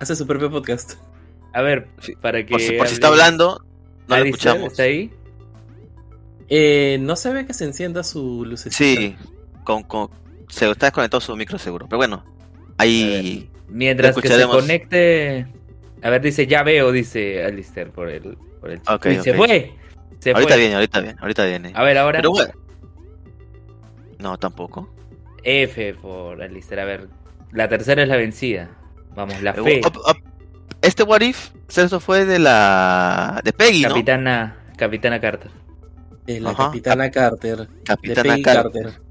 hace 0.00 0.16
su 0.16 0.26
propio 0.26 0.50
podcast. 0.50 0.94
A 1.52 1.60
ver, 1.62 1.88
para 2.22 2.44
que. 2.46 2.50
Por 2.52 2.60
si, 2.60 2.72
por 2.72 2.86
si 2.88 2.92
hable- 2.92 2.94
está 2.94 3.08
hablando, 3.08 3.58
no 4.08 4.16
lo 4.16 4.22
Alistair, 4.22 4.34
escuchamos. 4.34 4.72
¿Está 4.72 4.84
ahí? 4.84 5.10
Eh, 6.48 6.98
no 7.00 7.16
se 7.16 7.32
ve 7.32 7.46
que 7.46 7.54
se 7.54 7.64
encienda 7.64 8.02
su 8.02 8.44
lucecita. 8.44 8.76
Sí, 8.76 9.16
con, 9.64 9.82
con, 9.84 10.08
se 10.48 10.70
está 10.70 10.86
desconectado 10.86 11.20
su 11.20 11.34
micro 11.36 11.58
seguro. 11.58 11.86
Pero 11.88 11.98
bueno, 11.98 12.24
ahí. 12.78 13.50
Mientras 13.68 14.16
que 14.16 14.28
se 14.28 14.46
conecte. 14.46 15.46
A 16.02 16.10
ver, 16.10 16.20
dice, 16.20 16.46
ya 16.46 16.62
veo, 16.62 16.90
dice 16.92 17.44
Alistair 17.44 17.90
por 17.90 18.08
el. 18.08 18.36
Por 18.60 18.70
el 18.70 18.80
Ok, 18.88 19.06
Uy, 19.06 19.16
Se 19.22 19.34
fue. 19.34 19.74
Se 20.18 20.30
Ahorita 20.32 20.52
fue. 20.54 20.60
viene, 20.60 20.74
ahorita 20.76 21.00
viene, 21.00 21.18
ahorita 21.20 21.44
viene. 21.46 21.72
A 21.74 21.82
ver, 21.82 21.98
ahora. 21.98 22.18
Pero 22.18 22.30
bueno. 22.30 22.52
No, 24.18 24.38
tampoco. 24.38 24.88
F 25.42 25.94
por 25.94 26.40
Alistair. 26.42 26.80
A 26.80 26.84
ver, 26.84 27.08
la 27.52 27.68
tercera 27.68 28.02
es 28.02 28.08
la 28.08 28.16
vencida. 28.16 28.70
Vamos, 29.14 29.40
la 29.42 29.52
fe. 29.54 29.80
Op- 29.84 29.96
op- 29.96 30.16
Este 30.80 31.02
What 31.02 31.20
If, 31.22 31.50
Celso 31.68 31.98
fue 32.00 32.24
de 32.24 32.38
la. 32.38 33.40
de 33.44 33.52
Peggy, 33.52 33.82
¿no? 33.82 33.88
Capitana, 33.90 34.56
Capitana 34.76 35.20
Carter. 35.20 35.50
Eh, 36.26 36.40
la 36.40 36.50
Ajá. 36.50 36.66
Capitana 36.66 37.10
Carter. 37.10 37.58
De 37.68 37.82
Capitana 37.84 38.22
Peggy 38.22 38.42
Carter. 38.42 38.82
Carter. 38.84 39.02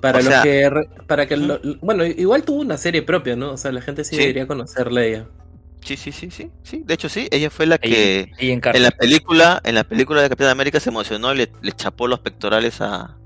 Para 0.00 0.18
O 0.18 0.22
los 0.22 0.32
sea- 0.32 0.42
que. 0.42 0.70
Para 1.06 1.26
que 1.26 1.36
lo- 1.36 1.60
bueno, 1.80 2.04
igual 2.04 2.42
tuvo 2.42 2.60
una 2.60 2.76
serie 2.76 3.02
propia, 3.02 3.36
¿no? 3.36 3.52
O 3.52 3.56
sea, 3.56 3.70
la 3.72 3.80
gente 3.82 4.04
sí, 4.04 4.16
Sí. 4.16 4.20
debería 4.22 4.46
conocerla 4.46 5.00
a 5.00 5.04
ella. 5.04 5.26
Sí, 5.84 5.96
sí, 5.96 6.12
sí, 6.12 6.30
sí, 6.30 6.50
sí. 6.62 6.82
De 6.84 6.94
hecho, 6.94 7.08
sí. 7.08 7.26
Ella 7.30 7.48
fue 7.50 7.66
la 7.66 7.76
Ahí, 7.82 7.90
que. 7.90 8.32
ahí 8.38 8.50
en 8.50 8.82
la 8.82 8.90
película, 8.90 9.60
en 9.64 9.74
la 9.74 9.84
película 9.84 10.22
de 10.22 10.28
Capitán 10.28 10.50
América 10.52 10.78
se 10.80 10.90
emocionó 10.90 11.32
y 11.32 11.38
le, 11.38 11.52
le 11.62 11.72
chapó 11.72 12.06
los 12.06 12.20
pectorales 12.20 12.80
a, 12.80 13.16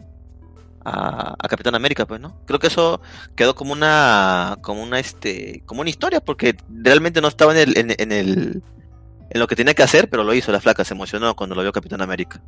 a, 0.85 1.35
a 1.39 1.49
Capitán 1.49 1.75
América, 1.75 2.07
pues, 2.07 2.21
¿no? 2.21 2.37
Creo 2.47 2.59
que 2.59 2.67
eso 2.69 3.01
quedó 3.35 3.55
como 3.55 3.73
una, 3.73 4.59
como 4.63 4.83
una, 4.83 4.99
este, 5.01 5.63
como 5.67 5.81
una 5.81 5.91
historia, 5.91 6.21
porque 6.21 6.57
realmente 6.71 7.21
no 7.21 7.29
estaba 7.29 7.53
en 7.53 7.59
el, 7.71 7.79
en, 7.79 7.95
en 7.99 8.13
el, 8.13 8.63
en 9.31 9.41
lo 9.41 9.47
que 9.49 9.57
tenía 9.57 9.75
que 9.75 9.83
hacer, 9.83 10.09
pero 10.09 10.23
lo 10.25 10.35
hizo 10.35 10.53
la 10.53 10.61
flaca, 10.61 10.85
se 10.85 10.95
emocionó 10.95 11.35
cuando 11.35 11.55
lo 11.57 11.63
vio 11.63 11.73
Capitán 11.73 12.03
América. 12.03 12.41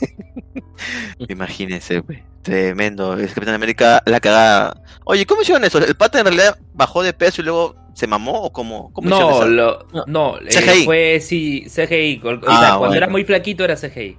Imagínense, 1.28 2.00
güey. 2.00 2.22
Tremendo. 2.42 3.16
Es 3.16 3.32
Capitán 3.32 3.54
América 3.54 4.02
la 4.06 4.20
cagada. 4.20 4.82
Oye, 5.04 5.26
¿cómo 5.26 5.42
hicieron 5.42 5.64
eso? 5.64 5.78
¿El 5.78 5.94
pata 5.96 6.18
en 6.20 6.26
realidad 6.26 6.58
bajó 6.74 7.02
de 7.02 7.12
peso 7.12 7.40
y 7.40 7.44
luego 7.44 7.74
se 7.94 8.06
mamó 8.06 8.42
o 8.42 8.52
cómo? 8.52 8.92
cómo 8.92 9.08
No, 9.08 9.44
lo, 9.46 9.86
No. 9.92 10.04
no, 10.06 10.38
eh, 10.38 10.48
CGI. 10.50 10.84
fue 10.84 11.20
sí, 11.20 11.64
CGI. 11.68 12.20
O 12.24 12.28
sea, 12.28 12.38
Ah, 12.46 12.60
cuando 12.70 12.78
bueno. 12.78 12.94
era 12.94 13.08
muy 13.08 13.24
flaquito 13.24 13.64
era 13.64 13.76
CGI. 13.76 14.18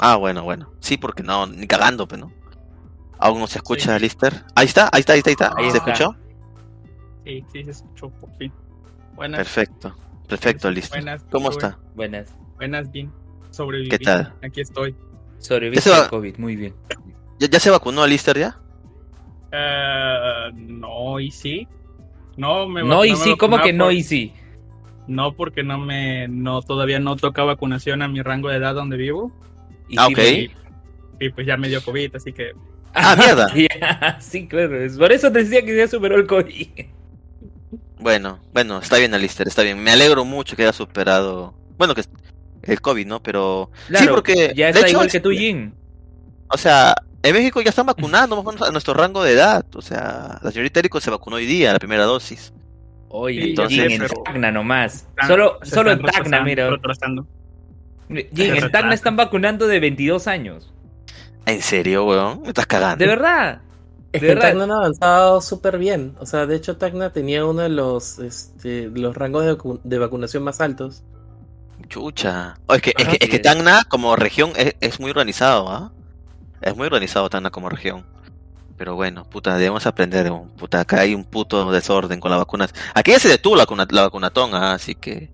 Ah, 0.00 0.16
bueno, 0.16 0.44
bueno. 0.44 0.70
Sí, 0.80 0.96
porque 0.96 1.22
no, 1.22 1.46
ni 1.46 1.66
cagando, 1.66 2.06
pues, 2.06 2.20
¿no? 2.20 2.32
Aún 3.18 3.40
no 3.40 3.46
se 3.48 3.58
escucha, 3.58 3.96
Sí. 3.96 4.02
Lister. 4.02 4.44
Ahí 4.54 4.66
está, 4.66 4.88
ahí 4.92 5.00
está, 5.00 5.12
ahí 5.14 5.18
está, 5.18 5.30
ahí 5.30 5.32
está. 5.34 5.54
Ahí 5.56 5.70
¿Se 5.70 5.76
está. 5.78 5.90
escuchó? 5.92 6.16
Sí, 7.24 7.44
sí, 7.52 7.64
se 7.64 7.70
escuchó 7.72 8.08
por 8.10 8.30
fin. 8.38 8.52
Buenas. 9.16 9.38
Perfecto. 9.38 9.94
Perfecto, 10.28 10.70
Lister. 10.70 11.00
Buenas, 11.02 11.24
¿Cómo 11.30 11.50
está? 11.50 11.78
Buenas. 11.96 12.28
Buenas, 12.56 12.90
bien. 12.92 13.10
Sobreviví. 13.50 13.88
¿Qué 13.90 13.98
tal? 13.98 14.32
Aquí 14.42 14.60
estoy. 14.60 14.94
Sobreviviste 15.38 15.90
Ya 15.90 15.94
se 15.94 16.00
va- 16.00 16.04
al 16.04 16.10
COVID, 16.10 16.36
muy 16.38 16.56
bien. 16.56 16.74
¿Ya, 17.38 17.48
ya 17.48 17.60
se 17.60 17.70
vacunó 17.70 18.06
Lister 18.06 18.38
ya? 18.38 18.58
Eh, 19.52 20.50
no, 20.54 21.20
y 21.20 21.30
sí. 21.30 21.66
No, 22.36 22.68
me 22.68 22.82
No, 22.82 23.04
y 23.04 23.10
me 23.10 23.16
sí, 23.16 23.36
¿cómo 23.36 23.60
que 23.60 23.72
no 23.72 23.84
por- 23.86 23.92
y 23.92 24.02
sí? 24.02 24.32
No, 25.06 25.32
porque 25.32 25.62
no 25.62 25.78
me, 25.78 26.28
no, 26.28 26.60
todavía 26.62 27.00
no 27.00 27.16
toca 27.16 27.42
vacunación 27.44 28.02
a 28.02 28.08
mi 28.08 28.20
rango 28.22 28.48
de 28.50 28.56
edad 28.56 28.74
donde 28.74 28.96
vivo. 28.96 29.32
Y 29.88 29.96
Ah, 29.98 30.08
sí, 30.08 30.50
ok. 30.52 31.20
Y 31.20 31.30
pues 31.30 31.46
ya 31.46 31.56
me 31.56 31.68
dio 31.68 31.82
COVID, 31.82 32.14
así 32.16 32.32
que 32.32 32.52
Ah, 32.94 33.16
mierda. 33.18 33.48
Sí, 34.20 34.46
claro. 34.46 34.76
Por 34.98 35.12
eso 35.12 35.32
te 35.32 35.40
decía 35.44 35.64
que 35.64 35.76
ya 35.76 35.88
superó 35.88 36.16
el 36.16 36.26
COVID. 36.26 36.68
Bueno, 38.00 38.38
bueno, 38.52 38.78
está 38.78 38.98
bien, 38.98 39.18
Lister, 39.20 39.48
está 39.48 39.62
bien. 39.62 39.82
Me 39.82 39.90
alegro 39.90 40.24
mucho 40.24 40.54
que 40.56 40.62
haya 40.62 40.72
superado. 40.72 41.54
Bueno, 41.78 41.94
que 41.94 42.04
el 42.68 42.80
COVID, 42.80 43.06
¿no? 43.06 43.22
Pero. 43.22 43.70
Claro, 43.88 44.04
sí, 44.04 44.10
porque. 44.10 44.52
ya 44.56 44.66
de 44.66 44.70
está 44.72 44.80
hecho, 44.86 44.90
igual 44.96 45.10
que 45.10 45.20
tú, 45.20 45.30
Jin. 45.30 45.74
O 46.48 46.56
sea, 46.56 46.94
en 47.22 47.34
México 47.34 47.60
ya 47.60 47.70
están 47.70 47.86
vacunando 47.86 48.36
más 48.36 48.44
o 48.46 48.50
menos 48.52 48.68
a 48.68 48.70
nuestro 48.72 48.94
rango 48.94 49.22
de 49.22 49.32
edad. 49.32 49.64
O 49.74 49.82
sea, 49.82 50.38
la 50.42 50.50
señorita 50.50 50.80
Erico 50.80 51.00
se 51.00 51.10
vacunó 51.10 51.36
hoy 51.36 51.46
día, 51.46 51.72
la 51.72 51.78
primera 51.78 52.04
dosis. 52.04 52.52
Oye, 53.10 53.50
entonces- 53.50 53.78
Jin 53.80 53.90
en 53.92 53.98
pero- 54.08 54.22
Tacna 54.22 54.50
nomás. 54.52 54.94
están- 54.96 55.28
Solo, 55.28 55.58
solo 55.62 55.92
en 55.92 56.02
Tacna, 56.02 56.42
mira. 56.42 56.68
Jin, 58.08 58.54
en 58.56 58.70
Tacna 58.70 58.94
están 58.94 59.16
vacunando 59.16 59.66
de 59.66 59.80
22 59.80 60.26
años. 60.26 60.72
¿En 61.46 61.62
serio, 61.62 62.04
weón? 62.06 62.42
Me 62.42 62.48
estás 62.48 62.66
cagando. 62.66 63.02
De 63.02 63.08
verdad. 63.08 63.60
Es 64.12 64.22
De 64.22 64.28
que. 64.28 64.36
Tacna 64.36 64.64
han 64.64 64.70
avanzado 64.70 65.40
súper 65.42 65.78
bien. 65.78 66.14
O 66.18 66.24
sea, 66.26 66.46
de 66.46 66.56
hecho, 66.56 66.76
Tacna 66.78 67.12
tenía 67.12 67.44
uno 67.44 67.62
de 67.62 67.68
los, 67.68 68.18
este, 68.18 68.88
los 68.88 69.14
rangos 69.14 69.44
de, 69.44 69.56
vacu- 69.56 69.80
de 69.84 69.98
vacunación 69.98 70.42
más 70.42 70.60
altos. 70.62 71.02
Chucha. 71.88 72.56
Oh, 72.66 72.74
es 72.74 72.82
que, 72.82 72.92
es 72.96 73.08
que, 73.08 73.16
es 73.20 73.30
que 73.30 73.38
Tacna 73.38 73.84
como 73.88 74.14
región 74.16 74.52
es, 74.56 74.74
es 74.80 75.00
muy 75.00 75.10
organizado, 75.10 75.68
¿ah? 75.70 75.92
Es 76.60 76.76
muy 76.76 76.86
organizado 76.86 77.28
Tacna 77.30 77.50
como 77.50 77.68
región. 77.68 78.04
Pero 78.76 78.94
bueno, 78.94 79.24
puta, 79.24 79.56
debemos 79.56 79.86
aprender. 79.86 80.30
Puta, 80.56 80.80
acá 80.80 81.00
hay 81.00 81.14
un 81.14 81.24
puto 81.24 81.70
desorden 81.72 82.20
con 82.20 82.30
las 82.30 82.38
vacunas. 82.40 82.72
Aquí 82.94 83.10
ya 83.12 83.18
se 83.18 83.28
detuvo 83.28 83.56
la, 83.56 83.62
vacuna- 83.64 83.88
la 83.90 84.02
vacunatón, 84.02 84.54
¿ah? 84.54 84.74
así 84.74 84.94
que. 84.94 85.30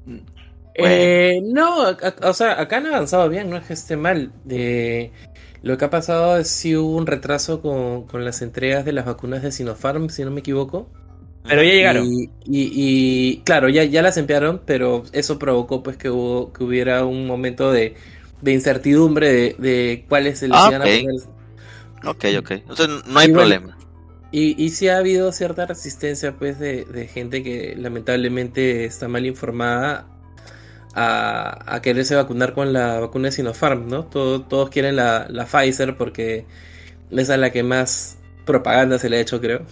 Eh, 0.75 1.40
no, 1.44 1.82
a- 1.82 1.90
a- 2.23 2.28
o 2.30 2.32
sea, 2.32 2.61
acá 2.61 2.78
han 2.78 2.87
avanzado 2.87 3.28
bien, 3.28 3.50
no 3.50 3.56
es 3.56 3.66
que 3.66 3.75
esté 3.75 3.96
mal. 3.96 4.32
Eh, 4.49 5.12
lo 5.62 5.76
que 5.78 5.84
ha 5.84 5.90
pasado 5.90 6.38
es 6.38 6.49
si 6.49 6.76
hubo 6.76 6.96
un 6.96 7.06
retraso 7.06 7.61
con, 7.62 8.06
con 8.06 8.25
las 8.25 8.42
entregas 8.42 8.84
de 8.84 8.92
las 8.92 9.04
vacunas 9.06 9.42
de 9.42 9.52
Sinopharm, 9.52 10.08
si 10.11 10.25
no 10.25 10.30
me 10.30 10.40
equivoco. 10.40 10.88
Pero 11.46 11.62
ya 11.62 11.72
llegaron. 11.72 12.06
Y, 12.06 12.30
y- 12.46 12.72
y, 13.36 13.42
claro, 13.44 13.68
ya, 13.68 13.84
ya 13.84 14.02
las 14.02 14.16
enviaron, 14.16 14.62
pero 14.64 15.04
eso 15.12 15.38
provocó 15.38 15.82
pues 15.82 15.96
que 15.96 16.10
hubo, 16.10 16.52
que 16.52 16.64
hubiera 16.64 17.04
un 17.04 17.26
momento 17.26 17.70
de, 17.72 17.94
de 18.40 18.52
incertidumbre 18.52 19.30
de, 19.32 19.56
de 19.58 20.06
cuáles 20.08 20.38
se 20.38 20.48
les 20.48 20.66
Ah, 20.66 20.66
iban 20.66 20.82
a 20.82 20.88
ok. 20.88 20.90
poner. 20.90 21.14
Ok, 22.04 22.24
ok. 22.38 22.50
Entonces 22.68 22.88
no 23.06 23.18
hay 23.20 23.28
Y 23.28 23.32
bueno, 23.32 23.58
problema. 23.58 23.76
Y, 24.32 24.62
y 24.64 24.70
sí 24.70 24.88
ha 24.88 24.98
habido 24.98 25.32
cierta 25.32 25.66
resistencia 25.66 26.38
pues 26.38 26.58
de, 26.58 26.84
de 26.86 27.08
gente 27.08 27.42
que 27.44 27.76
lamentablemente 27.76 28.84
está 28.86 29.08
mal 29.08 29.26
informada 29.26 30.08
a, 30.94 31.74
a 31.76 31.82
quererse 31.82 32.14
vacunar 32.16 32.54
con 32.54 32.72
la 32.72 33.00
vacuna 33.00 33.26
de 33.28 33.32
Sinopharm, 33.32 33.88
¿no? 33.88 34.06
Todo- 34.06 34.42
todos 34.46 34.70
quieren 34.70 34.96
la, 34.96 35.26
la 35.30 35.46
Pfizer 35.46 35.96
porque 35.98 36.46
esa 37.10 37.34
es 37.34 37.40
la 37.40 37.52
que 37.52 37.62
más 37.64 38.18
propaganda 38.46 38.98
se 38.98 39.10
le 39.10 39.18
ha 39.18 39.20
hecho, 39.20 39.40
creo. 39.40 39.66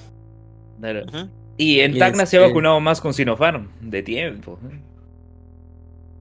Claro. 0.78 1.10
Y 1.56 1.80
en 1.80 1.96
Y 1.96 1.98
Tacna 1.98 2.26
se 2.26 2.38
ha 2.38 2.40
vacunado 2.40 2.80
más 2.80 3.00
con 3.00 3.12
Sinopharm, 3.14 3.68
de 3.80 4.02
tiempo. 4.02 4.58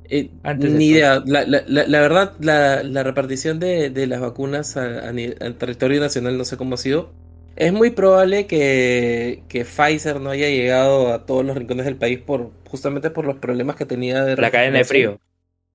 Eh, 0.06 0.30
Antes 0.44 0.72
ni 0.72 0.88
idea. 0.88 1.24
La, 1.26 1.46
la- 1.46 1.64
la- 1.68 2.02
verdad, 2.02 2.34
la, 2.40 2.84
la 2.84 3.04
repartición 3.04 3.60
de, 3.60 3.90
de 3.90 4.08
las 4.08 4.20
vacunas 4.20 4.76
al 4.76 5.56
territorio 5.58 6.02
nacional 6.02 6.38
no 6.38 6.44
sé 6.46 6.58
cómo 6.58 6.76
ha 6.76 6.78
sido. 6.78 7.12
Es 7.56 7.72
muy 7.74 7.92
probable 7.92 8.48
que, 8.48 9.44
que 9.48 9.66
Pfizer 9.66 10.20
no 10.20 10.30
haya 10.30 10.50
llegado 10.50 11.14
a 11.14 11.26
todos 11.26 11.46
los 11.46 11.56
rincones 11.56 11.86
del 11.86 11.96
país 11.98 12.20
por 12.20 12.52
justamente 12.70 13.10
por 13.10 13.26
los 13.26 13.38
problemas 13.38 13.76
que 13.76 13.86
tenía 13.86 14.24
de 14.24 14.36
La 14.38 14.52
cadena 14.52 14.80
de 14.80 14.86
frío. 14.86 15.20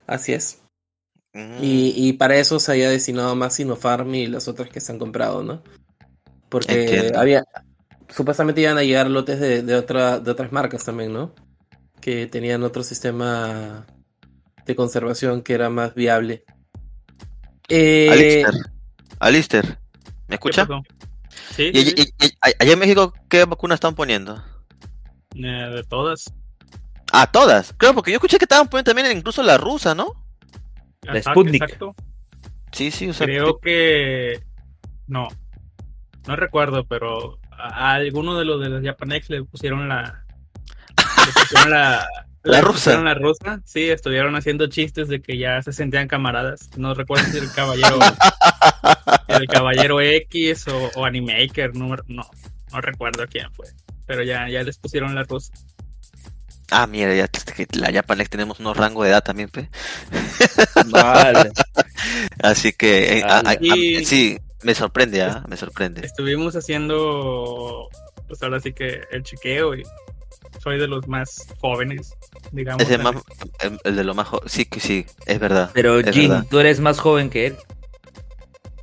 Así 0.05 0.33
es. 0.33 0.61
Mm. 1.33 1.57
Y, 1.61 1.93
y 1.95 2.13
para 2.13 2.37
eso 2.37 2.59
se 2.59 2.71
haya 2.71 2.89
destinado 2.89 3.35
más 3.35 3.55
Sinopharm 3.55 4.13
y 4.15 4.27
las 4.27 4.47
otras 4.47 4.69
que 4.69 4.79
se 4.81 4.91
han 4.91 4.99
comprado, 4.99 5.43
¿no? 5.43 5.61
Porque 6.49 6.83
Entiendo. 6.85 7.19
había 7.19 7.43
supuestamente 8.09 8.61
iban 8.61 8.77
a 8.77 8.83
llegar 8.83 9.09
lotes 9.09 9.39
de, 9.39 9.61
de, 9.63 9.75
otra, 9.75 10.19
de 10.19 10.31
otras 10.31 10.51
marcas 10.51 10.83
también, 10.85 11.13
¿no? 11.13 11.33
Que 12.01 12.27
tenían 12.27 12.63
otro 12.63 12.83
sistema 12.83 13.85
de 14.65 14.75
conservación 14.75 15.41
que 15.41 15.53
era 15.53 15.69
más 15.69 15.93
viable. 15.95 16.43
Eh, 17.69 18.09
Alister. 18.11 18.53
Alister. 19.19 19.65
¿Me 20.27 20.37
¿Qué 20.37 20.49
escucha? 20.49 20.67
Sí, 21.55 21.71
¿Y, 21.73 21.81
sí, 21.81 21.95
y- 21.97 22.01
y- 22.01 22.25
y- 22.27 22.33
allá 22.59 22.73
en 22.73 22.79
México 22.79 23.13
qué 23.29 23.45
vacuna 23.45 23.75
están 23.75 23.95
poniendo? 23.95 24.43
Eh, 25.35 25.41
de 25.41 25.83
todas. 25.87 26.25
Ah, 27.13 27.29
todas. 27.31 27.73
Claro, 27.73 27.95
porque 27.95 28.11
yo 28.11 28.15
escuché 28.17 28.37
que 28.37 28.45
estaban 28.45 28.67
poniendo 28.67 28.91
también 28.93 29.17
incluso 29.17 29.41
la 29.43 29.57
rusa, 29.57 29.95
¿no? 29.95 30.13
La 31.03 31.13
Ajá, 31.19 31.31
Sputnik. 31.31 31.61
Exacto. 31.63 31.95
Sí, 32.71 32.91
sí, 32.91 33.09
o 33.09 33.13
sea, 33.13 33.25
Creo 33.25 33.59
que. 33.59 34.41
No. 35.07 35.29
No 36.27 36.35
recuerdo, 36.35 36.85
pero 36.85 37.39
a, 37.57 37.93
alguno 37.93 38.37
de 38.37 38.45
los 38.45 38.61
de 38.61 38.69
los 38.69 38.83
Japanex 38.83 39.29
le 39.29 39.43
pusieron 39.43 39.87
la. 39.89 40.23
Le 41.25 41.31
pusieron 41.33 41.71
la. 41.71 42.05
La 42.43 42.59
le 42.59 42.61
rusa. 42.61 42.73
pusieron 42.75 43.03
la 43.05 43.13
rusa. 43.13 43.59
Sí, 43.65 43.89
estuvieron 43.89 44.33
haciendo 44.37 44.67
chistes 44.67 45.09
de 45.09 45.21
que 45.21 45.37
ya 45.37 45.61
se 45.61 45.73
sentían 45.73 46.07
camaradas. 46.07 46.69
No 46.77 46.93
recuerdo 46.93 47.25
si 47.29 47.39
el 47.39 47.51
caballero. 47.51 47.99
el 49.27 49.45
caballero 49.47 49.99
X 49.99 50.65
o, 50.69 50.91
o 50.95 51.03
Animaker. 51.03 51.75
No, 51.75 51.87
no, 52.07 52.23
no 52.71 52.81
recuerdo 52.81 53.25
quién 53.27 53.51
fue. 53.51 53.65
Pero 54.05 54.23
ya, 54.23 54.47
ya 54.47 54.63
les 54.63 54.77
pusieron 54.77 55.13
la 55.13 55.23
rusa. 55.23 55.51
Ah, 56.71 56.87
mira, 56.87 57.13
ya 57.15 57.27
la 57.73 57.91
Japanex 57.91 58.29
tenemos 58.29 58.61
unos 58.61 58.77
rangos 58.77 59.03
de 59.03 59.09
edad 59.11 59.23
también, 59.23 59.49
pe. 59.49 59.69
Vale. 60.85 61.51
Así 62.41 62.71
que 62.71 63.17
eh, 63.19 63.23
a- 63.25 63.39
a- 63.39 63.49
a- 63.49 63.57
Y- 63.59 64.05
sí, 64.05 64.37
me 64.63 64.73
sorprende, 64.75 65.21
¿ah? 65.23 65.43
Me 65.47 65.57
sorprende. 65.57 66.05
Estuvimos 66.05 66.55
haciendo. 66.55 67.87
Pues 68.27 68.41
ahora 68.43 68.59
sí 68.59 68.73
que 68.73 69.01
el 69.11 69.23
chequeo 69.23 69.75
y 69.75 69.83
soy 70.61 70.77
de 70.79 70.87
los 70.87 71.07
más 71.07 71.47
jóvenes, 71.61 72.13
digamos. 72.51 72.81
Es 72.81 72.89
el, 72.91 73.01
más, 73.01 73.15
el, 73.61 73.79
el 73.83 73.95
de 73.95 74.03
lo 74.03 74.13
más 74.15 74.27
jo- 74.27 74.41
Sí, 74.45 74.65
que 74.65 74.79
sí, 74.79 75.05
es 75.25 75.39
verdad. 75.39 75.71
Pero 75.73 75.99
Es 75.99 76.11
Jin, 76.11 76.29
verdad. 76.29 76.45
tú 76.49 76.59
eres 76.59 76.79
más 76.79 76.99
joven 76.99 77.29
que 77.29 77.47
él. 77.47 77.57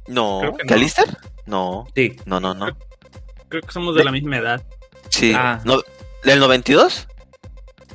No, 0.07 0.41
que 0.59 0.67
¿que 0.67 0.77
no. 0.77 0.87
No, 1.47 1.87
Sí. 1.95 2.17
no, 2.27 2.41
no, 2.41 2.55
no. 2.55 2.67
Creo 3.49 3.63
que 3.63 3.73
somos 3.73 3.95
de 3.95 4.05
la 4.05 4.13
misma 4.13 4.39
edad. 4.39 4.63
Sí. 5.11 5.33
Ah. 5.35 5.61
No, 5.65 5.83
¿Del 6.25 6.41
92? 6.41 7.07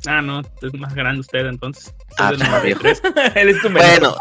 Ah, 0.08 0.22
no, 0.22 0.42
es 0.42 0.74
más 0.76 0.94
grande 0.94 1.22
usted 1.22 1.46
entonces. 1.48 1.94
Ah, 2.18 2.30
del 2.32 2.40
93. 2.40 3.02
él 3.36 3.50
es 3.50 3.62
tu 3.62 3.70
menor. 3.70 3.90
Bueno, 3.90 4.16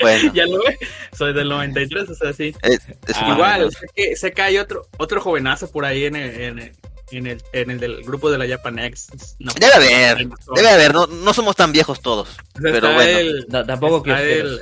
bueno. 0.00 0.32
ya 0.34 0.46
lo 0.46 0.58
ve. 0.64 0.78
Soy 1.16 1.32
del 1.32 1.48
93, 1.48 2.08
o 2.10 2.14
sea, 2.14 2.32
sí. 2.32 2.54
es- 2.62 2.80
es 3.06 3.16
Ah, 3.16 3.20
más 3.22 3.30
o 3.30 3.32
Igual, 3.34 3.70
sé 3.72 3.86
que, 3.94 4.16
sé 4.16 4.32
que 4.32 4.42
hay 4.42 4.58
otro, 4.58 4.86
otro 4.98 5.20
jovenazo 5.20 5.70
por 5.70 5.84
ahí 5.84 6.04
en 6.06 6.16
el, 6.16 6.40
en 6.40 6.58
el, 6.58 6.72
en 7.12 7.26
el, 7.26 7.42
en 7.52 7.70
el 7.70 7.80
del 7.80 8.02
grupo 8.02 8.30
de 8.30 8.38
la 8.38 8.48
Japanex. 8.48 9.08
No, 9.38 9.52
Debe 9.54 9.74
haber, 9.74 10.28
Debe 10.54 10.68
haber, 10.68 10.94
no, 10.94 11.06
no 11.06 11.32
somos 11.34 11.54
tan 11.56 11.72
viejos 11.72 12.00
todos. 12.00 12.28
O 12.28 12.32
sea, 12.32 12.42
pero 12.60 12.74
está 12.76 12.94
bueno. 12.94 13.18
El, 13.18 13.46
No, 13.48 13.64
tampoco 13.66 13.96
está 13.98 14.16
quiero 14.22 14.48
el, 14.48 14.60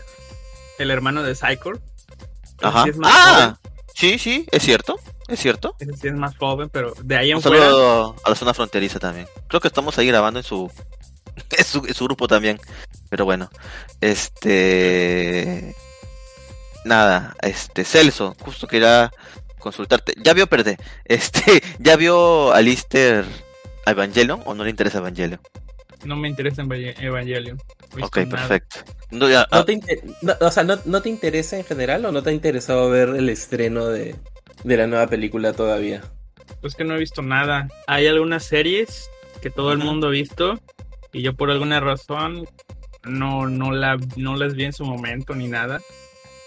el 0.78 0.90
hermano 0.90 1.23
de 1.23 1.35
Psychor. 1.35 1.80
Ajá. 2.62 2.85
sí 2.85 2.90
es 2.90 2.97
más 2.97 3.12
Ah, 3.14 3.59
sí, 3.94 4.18
sí, 4.18 4.47
es 4.52 4.62
cierto, 4.62 4.99
es 5.28 5.40
cierto. 5.40 5.75
ese 5.80 5.92
sí 5.97 6.09
es 6.09 6.14
más 6.14 6.37
joven, 6.37 6.68
pero 6.71 6.94
de 7.02 7.16
ahí 7.16 7.30
en 7.30 7.37
Un 7.38 7.42
fuera. 7.42 7.62
saludo 7.64 8.16
a 8.25 8.30
la 8.30 8.37
zona 8.37 8.54
fronteriza 8.54 8.99
también. 8.99 9.26
Creo 9.48 9.61
que 9.61 9.68
estamos 9.68 9.96
ahí 9.98 10.07
grabando 10.07 10.38
en 10.40 10.44
su, 10.44 10.70
en 11.59 11.64
su, 11.64 11.85
en 11.87 11.94
su 11.94 12.05
grupo 12.05 12.27
también. 12.29 12.59
Pero 13.11 13.25
bueno, 13.25 13.51
este. 14.01 15.75
Nada, 16.85 17.35
este, 17.40 17.85
Celso, 17.85 18.35
justo 18.40 18.66
quería 18.66 19.11
consultarte. 19.59 20.14
¿Ya 20.23 20.35
vio, 20.35 20.47
perdé? 20.47 20.77
Este, 21.05 21.62
¿ya 21.79 21.97
vio 21.97 22.53
a 22.53 22.61
Lister 22.61 23.25
Evangelion 23.87 24.42
o 24.44 24.55
no 24.55 24.64
le 24.64 24.70
interesa 24.70 24.99
Evangelion? 24.99 25.40
No 26.05 26.16
me 26.16 26.29
interesa 26.29 26.62
Evangel- 26.62 26.94
Evangelion. 27.03 27.59
No 27.97 28.07
Ok, 28.07 28.18
perfecto. 28.29 28.77
No, 29.11 29.29
ya- 29.29 29.47
¿no 29.51 29.59
ah, 29.61 29.64
te 29.64 29.73
inter- 29.73 30.03
no, 30.20 30.35
o 30.40 30.51
sea, 30.51 30.64
¿no, 30.64 30.79
no 30.85 31.01
te 31.01 31.09
interesa 31.09 31.57
en 31.57 31.64
general 31.64 32.05
o 32.05 32.12
no 32.12 32.23
te 32.23 32.31
ha 32.31 32.33
interesado 32.33 32.90
ver 32.90 33.11
el 33.11 33.29
estreno 33.31 33.87
de, 33.87 34.14
de 34.64 34.77
la 34.77 34.87
nueva 34.87 35.07
película 35.07 35.53
todavía? 35.55 36.03
Pues 36.61 36.75
que 36.75 36.85
no 36.85 36.94
he 36.94 36.99
visto 36.99 37.23
nada. 37.23 37.68
Hay 37.87 38.07
algunas 38.07 38.44
series 38.44 39.09
que 39.40 39.49
todo 39.51 39.73
el 39.73 39.79
mundo 39.79 40.09
ha 40.09 40.11
visto 40.11 40.61
y 41.14 41.22
yo 41.22 41.35
por 41.35 41.50
alguna 41.50 41.81
razón 41.81 42.46
no, 43.05 43.46
no, 43.48 43.72
la, 43.72 43.96
no 44.16 44.37
las 44.37 44.55
vi 44.55 44.64
en 44.64 44.72
su 44.74 44.85
momento 44.85 45.35
ni 45.35 45.48
nada. 45.48 45.81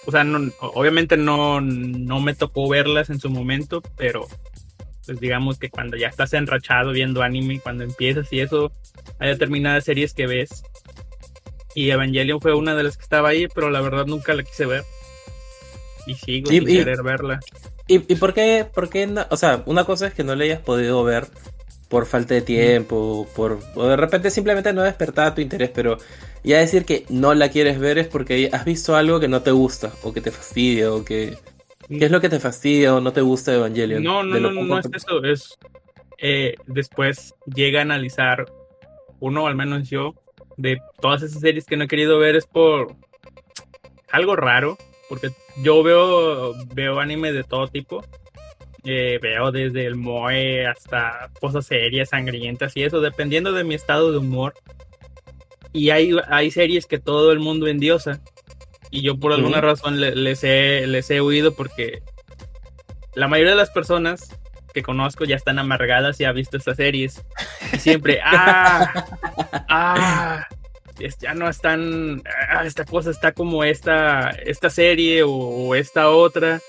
O 0.05 0.11
sea, 0.11 0.23
no, 0.23 0.51
obviamente 0.61 1.17
no, 1.17 1.59
no 1.61 2.19
me 2.21 2.35
tocó 2.35 2.69
verlas 2.69 3.09
en 3.09 3.19
su 3.19 3.29
momento, 3.29 3.81
pero 3.97 4.27
pues 5.05 5.19
digamos 5.19 5.57
que 5.59 5.69
cuando 5.69 5.97
ya 5.97 6.07
estás 6.07 6.33
enrachado 6.33 6.91
viendo 6.91 7.23
anime, 7.23 7.59
cuando 7.59 7.83
empiezas 7.83 8.31
y 8.31 8.39
eso, 8.41 8.71
hay 9.19 9.29
determinadas 9.29 9.83
series 9.85 10.13
que 10.13 10.27
ves. 10.27 10.63
Y 11.75 11.91
Evangelion 11.91 12.41
fue 12.41 12.53
una 12.55 12.75
de 12.75 12.83
las 12.83 12.97
que 12.97 13.03
estaba 13.03 13.29
ahí, 13.29 13.47
pero 13.53 13.69
la 13.69 13.81
verdad 13.81 14.05
nunca 14.05 14.33
la 14.33 14.43
quise 14.43 14.65
ver. 14.65 14.83
Y 16.07 16.15
sigo 16.15 16.51
Y- 16.51 16.59
sin 16.59 16.69
y- 16.69 16.77
querer 16.77 17.03
verla. 17.03 17.39
¿Y, 17.87 17.95
y 18.11 18.15
por 18.17 18.33
qué, 18.33 18.65
por 18.73 18.89
qué 18.89 19.07
no- 19.07 19.25
o 19.29 19.37
sea, 19.37 19.63
una 19.65 19.83
cosa 19.85 20.07
es 20.07 20.13
que 20.13 20.23
no 20.23 20.35
le 20.35 20.45
hayas 20.45 20.59
podido 20.61 21.03
ver 21.03 21.27
por 21.87 22.05
falta 22.05 22.33
de 22.33 22.41
tiempo, 22.41 23.27
por, 23.35 23.59
o 23.75 23.87
de 23.87 23.95
repente 23.95 24.29
simplemente 24.29 24.73
no 24.73 24.83
despertaba 24.83 25.33
tu 25.33 25.41
interés, 25.41 25.69
pero 25.69 25.97
ya 26.43 26.59
decir 26.59 26.85
que 26.85 27.05
no 27.09 27.33
la 27.33 27.49
quieres 27.49 27.79
ver 27.79 27.97
es 27.97 28.07
porque 28.07 28.49
has 28.51 28.65
visto 28.65 28.95
algo 28.95 29.19
que 29.19 29.27
no 29.27 29.41
te 29.41 29.51
gusta, 29.51 29.91
o 30.03 30.13
que 30.13 30.21
te 30.21 30.31
fastidia, 30.31 30.91
o 30.91 31.03
que... 31.03 31.37
¿Qué 31.87 32.03
es 32.03 32.11
lo 32.11 32.19
que 32.19 32.27
te 32.27 32.41
fastidia 32.41 32.93
o 32.93 32.99
no 32.99 33.13
te 33.13 33.21
gusta 33.21 33.51
de 33.51 33.57
Evangelion? 33.57 34.03
No, 34.03 34.21
no, 34.21 34.37
no, 34.39 34.51
no, 34.51 34.79
es 34.79 34.87
eso, 34.93 35.23
es 35.23 35.57
eh, 36.17 36.55
después 36.65 37.33
llega 37.45 37.79
a 37.79 37.83
analizar 37.83 38.45
uno, 39.19 39.47
al 39.47 39.55
menos 39.55 39.89
yo, 39.89 40.15
de 40.57 40.79
todas 40.99 41.21
esas 41.21 41.39
series 41.39 41.65
que 41.65 41.77
no 41.77 41.85
he 41.85 41.87
querido 41.87 42.19
ver 42.19 42.35
es 42.35 42.45
por 42.45 42.95
algo 44.11 44.35
raro, 44.35 44.77
porque 45.07 45.29
yo 45.63 45.83
veo, 45.83 46.53
veo 46.73 46.99
anime 46.99 47.31
de 47.31 47.43
todo 47.43 47.67
tipo, 47.67 48.03
eh, 48.87 49.19
veo 49.21 49.51
desde 49.51 49.85
el 49.85 49.95
moe 49.95 50.65
hasta 50.65 51.29
cosas 51.39 51.65
serias, 51.65 52.09
sangrientas 52.09 52.75
y 52.75 52.83
eso, 52.83 53.01
dependiendo 53.01 53.51
de 53.51 53.63
mi 53.63 53.75
estado 53.75 54.11
de 54.11 54.17
humor. 54.17 54.53
Y 55.73 55.89
hay, 55.91 56.11
hay 56.29 56.49
series 56.51 56.85
que 56.85 56.97
todo 56.97 57.31
el 57.31 57.39
mundo 57.39 57.67
endiosa. 57.67 58.19
Y 58.89 59.01
yo 59.01 59.19
por 59.19 59.33
alguna 59.33 59.59
razón 59.61 59.99
le- 59.99 60.15
les, 60.15 60.43
he, 60.43 60.87
les 60.87 61.09
he 61.11 61.21
huido 61.21 61.53
porque 61.53 62.01
la 63.15 63.27
mayoría 63.27 63.51
de 63.51 63.57
las 63.57 63.69
personas 63.69 64.35
que 64.73 64.81
conozco 64.81 65.25
ya 65.25 65.35
están 65.35 65.59
amargadas 65.59 66.19
y 66.21 66.25
han 66.25 66.35
visto 66.35 66.55
estas 66.57 66.77
series. 66.77 67.23
Y 67.73 67.77
siempre, 67.79 68.19
ah, 68.23 69.05
ah, 69.69 70.47
ya 71.19 71.33
no 71.33 71.49
están, 71.49 72.23
ah, 72.49 72.65
esta 72.65 72.85
cosa 72.85 73.11
está 73.11 73.31
como 73.33 73.63
esta, 73.63 74.29
esta 74.29 74.69
serie 74.69 75.23
o, 75.23 75.31
o 75.31 75.75
esta 75.75 76.09
otra. 76.09 76.61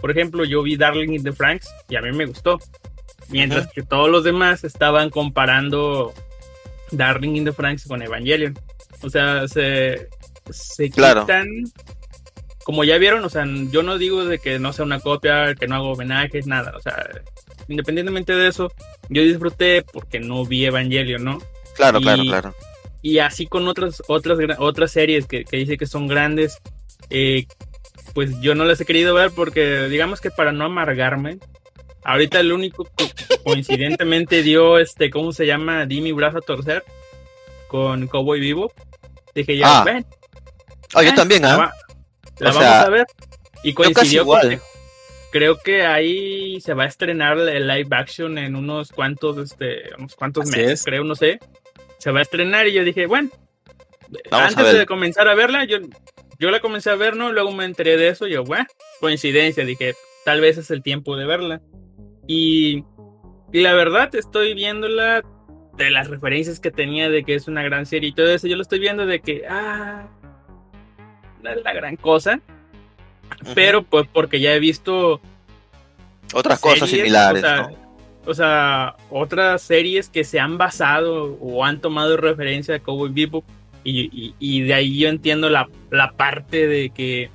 Por 0.00 0.12
ejemplo, 0.12 0.44
yo 0.44 0.62
vi 0.62 0.76
Darling 0.76 1.12
in 1.14 1.24
the 1.24 1.32
Franks 1.32 1.68
y 1.88 1.96
a 1.96 2.00
mí 2.02 2.12
me 2.12 2.26
gustó. 2.26 2.58
Mientras 3.30 3.66
que 3.72 3.82
todos 3.82 4.08
los 4.08 4.22
demás 4.24 4.62
estaban 4.64 5.10
comparando 5.10 6.14
Darling 6.92 7.34
in 7.36 7.44
the 7.44 7.52
Franks 7.52 7.84
con 7.86 8.00
Evangelion. 8.02 8.56
O 9.02 9.10
sea, 9.10 9.46
se, 9.48 10.08
se 10.50 10.90
Claro. 10.90 11.22
quitan. 11.22 11.46
Como 12.64 12.84
ya 12.84 12.96
vieron, 12.98 13.24
o 13.24 13.28
sea, 13.28 13.44
yo 13.70 13.82
no 13.82 13.98
digo 13.98 14.24
de 14.24 14.38
que 14.38 14.58
no 14.58 14.72
sea 14.72 14.84
una 14.84 15.00
copia, 15.00 15.54
que 15.54 15.66
no 15.66 15.74
hago 15.76 15.92
homenajes, 15.92 16.46
nada. 16.46 16.74
O 16.76 16.80
sea, 16.80 17.08
independientemente 17.66 18.34
de 18.34 18.48
eso, 18.48 18.70
yo 19.08 19.22
disfruté 19.22 19.82
porque 19.82 20.20
no 20.20 20.44
vi 20.44 20.64
Evangelion, 20.66 21.24
¿no? 21.24 21.38
claro, 21.74 21.98
y- 21.98 22.02
claro, 22.02 22.22
claro. 22.24 22.54
Y 23.02 23.18
así 23.20 23.46
con 23.46 23.66
otras, 23.68 24.02
otras, 24.08 24.38
otras 24.58 24.90
series 24.90 25.26
que, 25.26 25.44
que 25.44 25.56
dice 25.58 25.76
que 25.78 25.86
son 25.86 26.08
grandes, 26.08 26.58
eh, 27.10 27.46
pues 28.18 28.40
yo 28.40 28.56
no 28.56 28.64
las 28.64 28.80
he 28.80 28.84
querido 28.84 29.14
ver 29.14 29.30
porque 29.30 29.82
digamos 29.88 30.20
que 30.20 30.32
para 30.32 30.50
no 30.50 30.64
amargarme, 30.64 31.38
ahorita 32.02 32.40
el 32.40 32.50
único 32.50 32.84
que 32.96 33.12
coincidentemente 33.44 34.42
dio 34.42 34.78
este, 34.80 35.08
¿cómo 35.08 35.30
se 35.30 35.46
llama? 35.46 35.86
Di 35.86 36.00
mi 36.00 36.10
brazo 36.10 36.38
a 36.38 36.40
torcer 36.40 36.82
con 37.68 38.08
Cowboy 38.08 38.40
Vivo. 38.40 38.72
Dije 39.36 39.56
ya, 39.56 39.82
Ah, 39.82 39.84
ven, 39.84 40.04
Oh, 40.96 41.00
yo 41.02 41.10
eh, 41.10 41.12
también, 41.14 41.42
la, 41.42 41.54
¿ah? 41.54 41.56
va- 41.58 41.72
la 42.40 42.48
vamos 42.50 42.62
sea, 42.64 42.82
a 42.82 42.88
ver. 42.90 43.06
Y 43.62 43.68
Yo 43.70 43.74
coincidió 43.76 44.24
porque 44.26 44.58
creo 45.30 45.56
que 45.58 45.86
ahí 45.86 46.60
se 46.60 46.74
va 46.74 46.82
a 46.84 46.88
estrenar 46.88 47.38
el 47.38 47.68
live 47.68 47.88
action 47.94 48.36
en 48.36 48.56
unos 48.56 48.90
cuantos, 48.90 49.38
este, 49.38 49.94
unos 49.96 50.16
cuantos 50.16 50.48
Así 50.48 50.56
meses, 50.58 50.80
es. 50.80 50.84
creo, 50.84 51.04
no 51.04 51.14
sé. 51.14 51.38
Se 51.98 52.10
va 52.10 52.18
a 52.18 52.22
estrenar 52.22 52.66
y 52.66 52.72
yo 52.72 52.82
dije, 52.82 53.06
bueno, 53.06 53.30
Vamos 54.28 54.56
antes 54.56 54.76
de 54.76 54.86
comenzar 54.86 55.28
a 55.28 55.34
verla, 55.36 55.64
yo, 55.66 55.76
yo 56.38 56.50
la 56.50 56.60
comencé 56.60 56.90
a 56.90 56.96
ver, 56.96 57.16
¿no? 57.16 57.32
Luego 57.32 57.52
me 57.52 57.64
enteré 57.64 57.96
de 57.96 58.08
eso, 58.08 58.26
y 58.26 58.32
yo, 58.32 58.44
bueno, 58.44 58.66
coincidencia, 59.00 59.64
dije, 59.64 59.94
tal 60.24 60.40
vez 60.40 60.58
es 60.58 60.70
el 60.70 60.82
tiempo 60.82 61.16
de 61.16 61.26
verla. 61.26 61.60
Y, 62.26 62.84
y 63.52 63.60
la 63.60 63.74
verdad, 63.74 64.14
estoy 64.14 64.54
viéndola 64.54 65.22
de 65.76 65.90
las 65.90 66.08
referencias 66.08 66.60
que 66.60 66.70
tenía 66.70 67.08
de 67.08 67.24
que 67.24 67.34
es 67.34 67.48
una 67.48 67.62
gran 67.62 67.86
serie 67.86 68.10
y 68.10 68.12
todo 68.12 68.30
eso. 68.30 68.46
Yo 68.46 68.56
lo 68.56 68.62
estoy 68.62 68.78
viendo 68.78 69.06
de 69.06 69.20
que, 69.20 69.44
ah, 69.48 70.08
no 71.42 71.50
es 71.50 71.62
la 71.62 71.72
gran 71.72 71.96
cosa. 71.96 72.40
Pero 73.54 73.82
pues 73.82 74.06
porque 74.12 74.40
ya 74.40 74.54
he 74.54 74.58
visto 74.58 75.20
Otras 76.32 76.60
cosas 76.60 76.88
series, 76.88 77.06
similares, 77.06 77.42
o 77.42 77.46
sea, 77.46 77.62
¿no? 77.62 77.88
O 78.26 78.34
sea, 78.34 78.96
otras 79.10 79.62
series 79.62 80.08
que 80.08 80.24
se 80.24 80.40
han 80.40 80.58
basado 80.58 81.36
o 81.40 81.64
han 81.64 81.80
tomado 81.80 82.16
referencia 82.16 82.74
de 82.74 82.80
Cowboy 82.80 83.10
Bebop 83.10 83.44
y, 83.84 84.00
y- 84.12 84.34
y 84.38 84.60
de 84.62 84.74
ahí 84.74 84.98
yo 84.98 85.08
entiendo 85.08 85.48
la, 85.50 85.68
la 85.90 86.12
parte 86.12 86.66
de 86.66 86.90
que, 86.90 87.30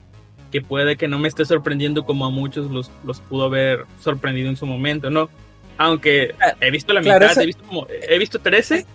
que 0.51 0.61
puede 0.61 0.97
que 0.97 1.07
no 1.07 1.17
me 1.19 1.27
esté 1.27 1.45
sorprendiendo 1.45 2.05
como 2.05 2.25
a 2.25 2.29
muchos 2.29 2.69
los, 2.69 2.91
los 3.03 3.21
pudo 3.21 3.45
haber 3.45 3.85
sorprendido 3.99 4.49
en 4.49 4.55
su 4.57 4.65
momento, 4.65 5.09
¿no? 5.09 5.29
Aunque 5.77 6.35
he 6.61 6.69
visto 6.71 6.93
la 6.93 7.01
claro, 7.01 7.19
mitad, 7.21 7.31
ese- 7.31 7.43
he 7.43 7.45
visto, 7.47 7.63
como- 7.63 7.87
he 7.89 8.17
visto 8.19 8.39
13 8.39 8.85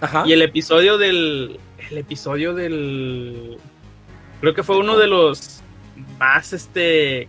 Ajá. 0.00 0.24
y 0.26 0.32
el 0.32 0.42
episodio 0.42 0.98
del. 0.98 1.58
El 1.90 1.98
episodio 1.98 2.54
del. 2.54 3.56
Creo 4.40 4.54
que 4.54 4.62
fue 4.62 4.76
uno 4.78 4.98
de 4.98 5.06
los 5.06 5.62
más 6.18 6.52
este. 6.52 7.28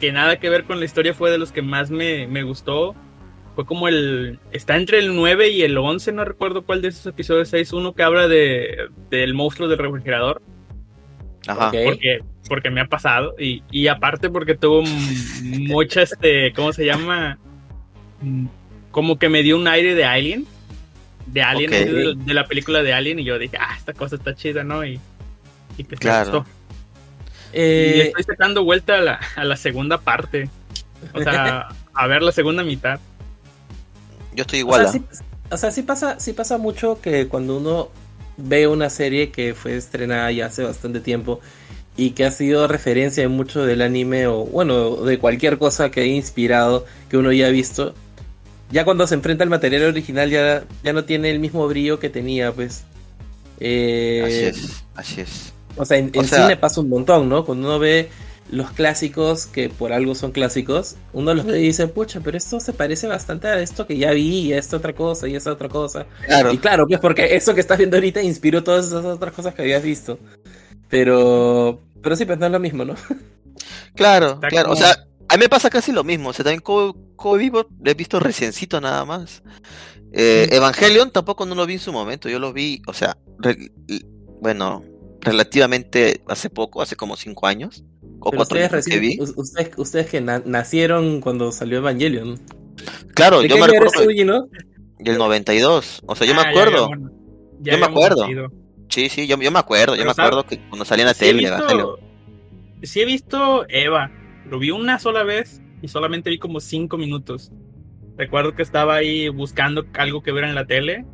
Que 0.00 0.12
nada 0.12 0.38
que 0.38 0.48
ver 0.48 0.64
con 0.64 0.78
la 0.78 0.84
historia 0.86 1.12
fue 1.12 1.30
de 1.30 1.38
los 1.38 1.52
que 1.52 1.60
más 1.62 1.90
me, 1.90 2.26
me 2.26 2.42
gustó. 2.42 2.94
Fue 3.60 3.66
como 3.66 3.88
el. 3.88 4.38
Está 4.52 4.76
entre 4.76 5.00
el 5.00 5.14
9 5.14 5.50
y 5.50 5.62
el 5.62 5.76
11, 5.76 6.12
no 6.12 6.24
recuerdo 6.24 6.62
cuál 6.62 6.80
de 6.80 6.88
esos 6.88 7.04
episodios 7.06 7.52
es. 7.52 7.72
Uno 7.74 7.92
que 7.92 8.02
habla 8.02 8.26
de, 8.26 8.88
del 9.10 9.34
monstruo 9.34 9.68
del 9.68 9.76
refrigerador. 9.78 10.40
Ajá. 11.46 11.70
Porque, 11.84 12.20
porque 12.48 12.70
me 12.70 12.80
ha 12.80 12.86
pasado. 12.86 13.34
Y, 13.38 13.62
y 13.70 13.88
aparte 13.88 14.30
porque 14.30 14.54
tuvo 14.54 14.82
mucha 15.42 16.00
este. 16.02 16.52
¿Cómo 16.54 16.72
se 16.72 16.86
llama? 16.86 17.38
Como 18.90 19.18
que 19.18 19.28
me 19.28 19.42
dio 19.42 19.56
un 19.56 19.68
aire 19.68 19.94
de 19.94 20.04
Alien. 20.04 20.46
De 21.26 21.42
Alien, 21.42 21.70
de, 21.70 22.14
de 22.16 22.34
la 22.34 22.46
película 22.46 22.82
de 22.82 22.92
Alien. 22.94 23.18
Y 23.18 23.24
yo 23.24 23.38
dije, 23.38 23.56
ah, 23.60 23.74
esta 23.76 23.92
cosa 23.92 24.16
está 24.16 24.34
chida, 24.34 24.64
¿no? 24.64 24.84
Y, 24.86 24.98
y 25.76 25.84
pues 25.84 25.92
me 25.92 25.96
Claro. 25.98 26.30
gustó. 26.32 26.50
Y 27.52 27.56
Eh, 27.58 28.02
estoy 28.06 28.22
sacando 28.24 28.64
vuelta 28.64 28.96
a 28.98 29.00
la, 29.00 29.20
a 29.36 29.44
la 29.44 29.56
segunda 29.56 29.98
parte. 29.98 30.48
O 31.12 31.20
sea, 31.22 31.68
a 31.94 32.06
ver 32.06 32.22
la 32.22 32.32
segunda 32.32 32.62
mitad. 32.62 33.00
Yo 34.34 34.42
estoy 34.42 34.60
o, 34.60 34.62
igual. 34.62 34.88
sea, 34.88 34.88
¿ah? 34.88 34.92
sí, 35.12 35.24
o 35.50 35.56
sea, 35.56 35.70
sí 35.70 35.82
pasa, 35.82 36.20
sí 36.20 36.32
pasa 36.32 36.58
mucho 36.58 37.00
que 37.00 37.26
cuando 37.28 37.56
uno 37.56 37.88
ve 38.36 38.66
una 38.66 38.88
serie 38.90 39.30
que 39.30 39.54
fue 39.54 39.76
estrenada 39.76 40.30
ya 40.32 40.46
hace 40.46 40.62
bastante 40.64 41.00
tiempo 41.00 41.40
y 41.96 42.10
que 42.12 42.24
ha 42.24 42.30
sido 42.30 42.66
referencia 42.68 43.22
en 43.24 43.32
mucho 43.32 43.64
del 43.64 43.82
anime 43.82 44.26
o 44.26 44.44
bueno, 44.46 44.96
de 44.96 45.18
cualquier 45.18 45.58
cosa 45.58 45.90
que 45.90 46.00
haya 46.00 46.12
inspirado 46.12 46.86
que 47.10 47.16
uno 47.18 47.32
ya 47.32 47.48
ha 47.48 47.50
visto, 47.50 47.94
ya 48.70 48.84
cuando 48.84 49.06
se 49.06 49.14
enfrenta 49.16 49.44
al 49.44 49.50
material 49.50 49.82
original 49.84 50.30
ya, 50.30 50.64
ya 50.84 50.92
no 50.92 51.04
tiene 51.04 51.30
el 51.30 51.40
mismo 51.40 51.66
brillo 51.68 51.98
que 51.98 52.08
tenía, 52.08 52.52
pues. 52.52 52.84
Eh, 53.58 54.22
Así 54.24 54.44
es, 54.64 54.84
así 54.94 55.20
es. 55.20 55.52
O 55.76 55.84
sea, 55.84 55.98
en, 55.98 56.10
O 56.16 56.20
en 56.22 56.28
sea- 56.28 56.42
cine 56.42 56.56
pasa 56.56 56.80
un 56.80 56.88
montón, 56.88 57.28
¿no? 57.28 57.44
Cuando 57.44 57.68
uno 57.68 57.78
ve 57.78 58.08
los 58.50 58.70
clásicos, 58.72 59.46
que 59.46 59.68
por 59.68 59.92
algo 59.92 60.14
son 60.14 60.32
clásicos, 60.32 60.96
uno 61.12 61.34
los 61.34 61.46
ve 61.46 61.60
y 61.60 61.64
dice, 61.66 61.86
pucha, 61.88 62.20
pero 62.20 62.36
esto 62.36 62.60
se 62.60 62.72
parece 62.72 63.06
bastante 63.06 63.48
a 63.48 63.60
esto 63.60 63.86
que 63.86 63.96
ya 63.96 64.10
vi, 64.12 64.40
y 64.48 64.52
a 64.52 64.58
esta 64.58 64.76
otra 64.76 64.94
cosa, 64.94 65.28
y 65.28 65.34
a 65.34 65.38
esta 65.38 65.52
otra 65.52 65.68
cosa. 65.68 66.06
Claro, 66.26 66.52
Y 66.52 66.58
claro, 66.58 66.86
pues 66.86 67.00
porque 67.00 67.34
eso 67.36 67.54
que 67.54 67.60
estás 67.60 67.78
viendo 67.78 67.96
ahorita 67.96 68.22
inspiró 68.22 68.62
todas 68.64 68.86
esas 68.88 69.04
otras 69.04 69.32
cosas 69.32 69.54
que 69.54 69.62
habías 69.62 69.82
visto. 69.82 70.18
Pero, 70.88 71.80
pero 72.02 72.16
sí, 72.16 72.24
pues 72.24 72.38
no 72.38 72.46
es 72.46 72.52
lo 72.52 72.60
mismo, 72.60 72.84
¿no? 72.84 72.94
claro, 73.94 74.34
Está 74.34 74.48
claro. 74.48 74.72
O 74.72 74.76
sea, 74.76 75.06
a 75.28 75.36
mí 75.36 75.40
me 75.40 75.48
pasa 75.48 75.70
casi 75.70 75.92
lo 75.92 76.04
mismo. 76.04 76.30
O 76.30 76.32
sea, 76.32 76.44
también 76.44 76.60
Cowboy 76.62 77.38
Bebop 77.38 77.70
lo 77.82 77.90
he 77.90 77.94
visto 77.94 78.18
reciencito 78.20 78.80
nada 78.80 79.04
más. 79.04 79.42
Eh, 80.12 80.48
Evangelion 80.50 81.12
tampoco 81.12 81.46
no 81.46 81.54
lo 81.54 81.66
vi 81.66 81.74
en 81.74 81.80
su 81.80 81.92
momento. 81.92 82.28
Yo 82.28 82.38
lo 82.40 82.52
vi, 82.52 82.82
o 82.86 82.92
sea, 82.92 83.16
re- 83.38 83.70
bueno, 84.40 84.82
relativamente 85.20 86.22
hace 86.26 86.50
poco, 86.50 86.82
hace 86.82 86.96
como 86.96 87.16
cinco 87.16 87.46
años. 87.46 87.84
O 88.20 88.30
Pero 88.30 88.36
cuatro 88.38 88.42
ustedes, 88.42 88.68
que 88.70 88.76
recién, 88.76 89.00
vi. 89.00 89.18
u- 89.20 89.40
ustedes, 89.40 89.70
ustedes 89.78 90.06
que 90.10 90.20
na- 90.20 90.42
nacieron 90.44 91.20
cuando 91.20 91.50
salió 91.52 91.78
Evangelion. 91.78 92.38
Claro, 93.14 93.40
¿De 93.40 93.48
yo 93.48 93.54
qué 93.56 93.60
me 93.62 93.66
recuerdo 93.68 94.04
tú, 94.04 94.10
Gino? 94.10 94.48
del 94.98 95.18
92. 95.18 96.02
O 96.06 96.14
sea, 96.14 96.26
yo 96.26 96.34
me 96.34 96.40
Ah, 96.40 96.44
ya 96.44 96.50
acuerdo. 96.50 96.90
ya 97.60 97.72
Yo 97.72 97.78
me 97.78 97.86
acuerdo. 97.86 98.26
Sí, 98.88 99.08
sí, 99.08 99.26
yo, 99.26 99.38
yo 99.40 99.50
me 99.50 99.58
acuerdo. 99.58 99.94
Yo 99.96 100.04
me 100.04 100.12
sabe- 100.14 100.28
acuerdo 100.28 100.46
que 100.46 100.58
cuando 100.68 100.84
salía 100.84 101.04
en 101.04 101.08
la 101.08 101.14
Sí 101.14 101.20
tele, 101.26 101.46
Evangelion. 101.48 101.86
visto, 101.96 102.06
sí 102.82 103.00
he 103.00 103.04
visto 103.06 103.64
Eva. 103.68 104.10
Lo 104.50 104.58
vi 104.58 104.70
una 104.70 104.98
sola 104.98 105.22
vez 105.22 105.62
y 105.80 105.88
solamente 105.88 106.28
vi 106.28 106.38
como 106.38 106.60
cinco 106.60 106.96
minutos. 106.98 107.52
Recuerdo 108.18 108.54
que 108.54 108.62
estaba 108.62 108.96
ahí 108.96 109.28
buscando 109.30 109.86
algo 109.94 110.22
que 110.22 110.32
ver 110.32 110.44
en 110.44 110.54
la 110.54 110.66
tele. 110.66 111.04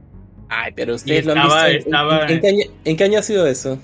Ay, 0.49 0.73
pero 0.75 0.95
ustedes 0.95 1.25
lo 1.27 1.33
han 1.33 1.39
estaba- 1.39 1.67
visto. 1.69 1.89
¿En- 1.89 1.95
estaba- 1.95 2.25
¿En, 2.27 2.31
en 2.33 2.41
qué 2.41 2.49
año, 2.49 2.65
en 2.85 2.97
qué 2.97 3.05
año 3.05 3.19
ha 3.19 3.23
sido 3.23 3.47
eso? 3.47 3.79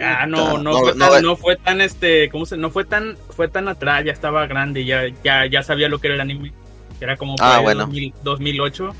Ah, 0.00 0.26
no, 0.26 0.50
Puta, 0.50 0.62
no, 0.62 0.72
fue 0.78 0.94
no, 0.94 1.10
tan, 1.10 1.22
no 1.24 1.36
fue 1.36 1.56
tan, 1.56 1.80
este, 1.80 2.28
¿cómo 2.30 2.46
se? 2.46 2.56
No 2.56 2.70
fue 2.70 2.84
tan, 2.84 3.16
fue 3.30 3.48
tan 3.48 3.68
atrás, 3.68 4.04
ya 4.04 4.12
estaba 4.12 4.46
grande, 4.46 4.84
ya, 4.84 5.02
ya, 5.22 5.46
ya 5.46 5.62
sabía 5.62 5.88
lo 5.88 5.98
que 5.98 6.06
era 6.08 6.14
el 6.14 6.20
anime. 6.20 6.52
Era 7.00 7.16
como 7.16 7.34
Ah, 7.40 7.58
bueno. 7.60 7.84
2000 7.84 8.14
2008. 8.22 8.94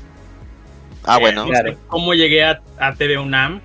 Ah, 1.05 1.17
Eh, 1.17 1.21
bueno. 1.21 1.43
no 1.45 1.49
Claro. 1.51 1.71
sé 1.71 1.77
cómo 1.87 2.13
llegué 2.13 2.43
a, 2.43 2.61
a 2.77 2.93
TV 2.93 3.17
UNAM. 3.17 3.61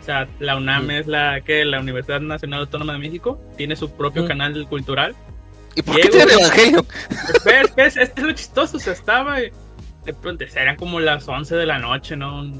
O 0.00 0.04
sea, 0.04 0.26
la 0.40 0.56
UNAM 0.56 0.86
Mm. 0.86 0.90
es 0.90 1.06
la 1.06 1.40
que 1.42 1.64
la 1.64 1.78
Universidad 1.80 2.20
Nacional 2.20 2.60
Autónoma 2.60 2.94
de 2.94 2.98
México 2.98 3.40
tiene 3.56 3.76
su 3.76 3.90
propio 3.92 4.24
Mm. 4.24 4.26
canal 4.28 4.66
cultural. 4.68 5.14
¿Y 5.74 5.82
por 5.82 5.96
qué 6.00 6.08
tiene 6.08 6.26
pero 7.44 7.68
es, 7.76 7.96
este 7.96 8.20
es 8.20 8.26
lo 8.26 8.32
chistoso, 8.32 8.76
o 8.76 8.80
sea, 8.80 8.92
estaba 8.92 9.40
y 9.40 9.50
de 10.04 10.12
pronto 10.14 10.44
eran 10.54 10.76
como 10.76 11.00
las 11.00 11.26
11 11.28 11.54
de 11.56 11.64
la 11.66 11.78
noche, 11.78 12.16
¿no? 12.16 12.50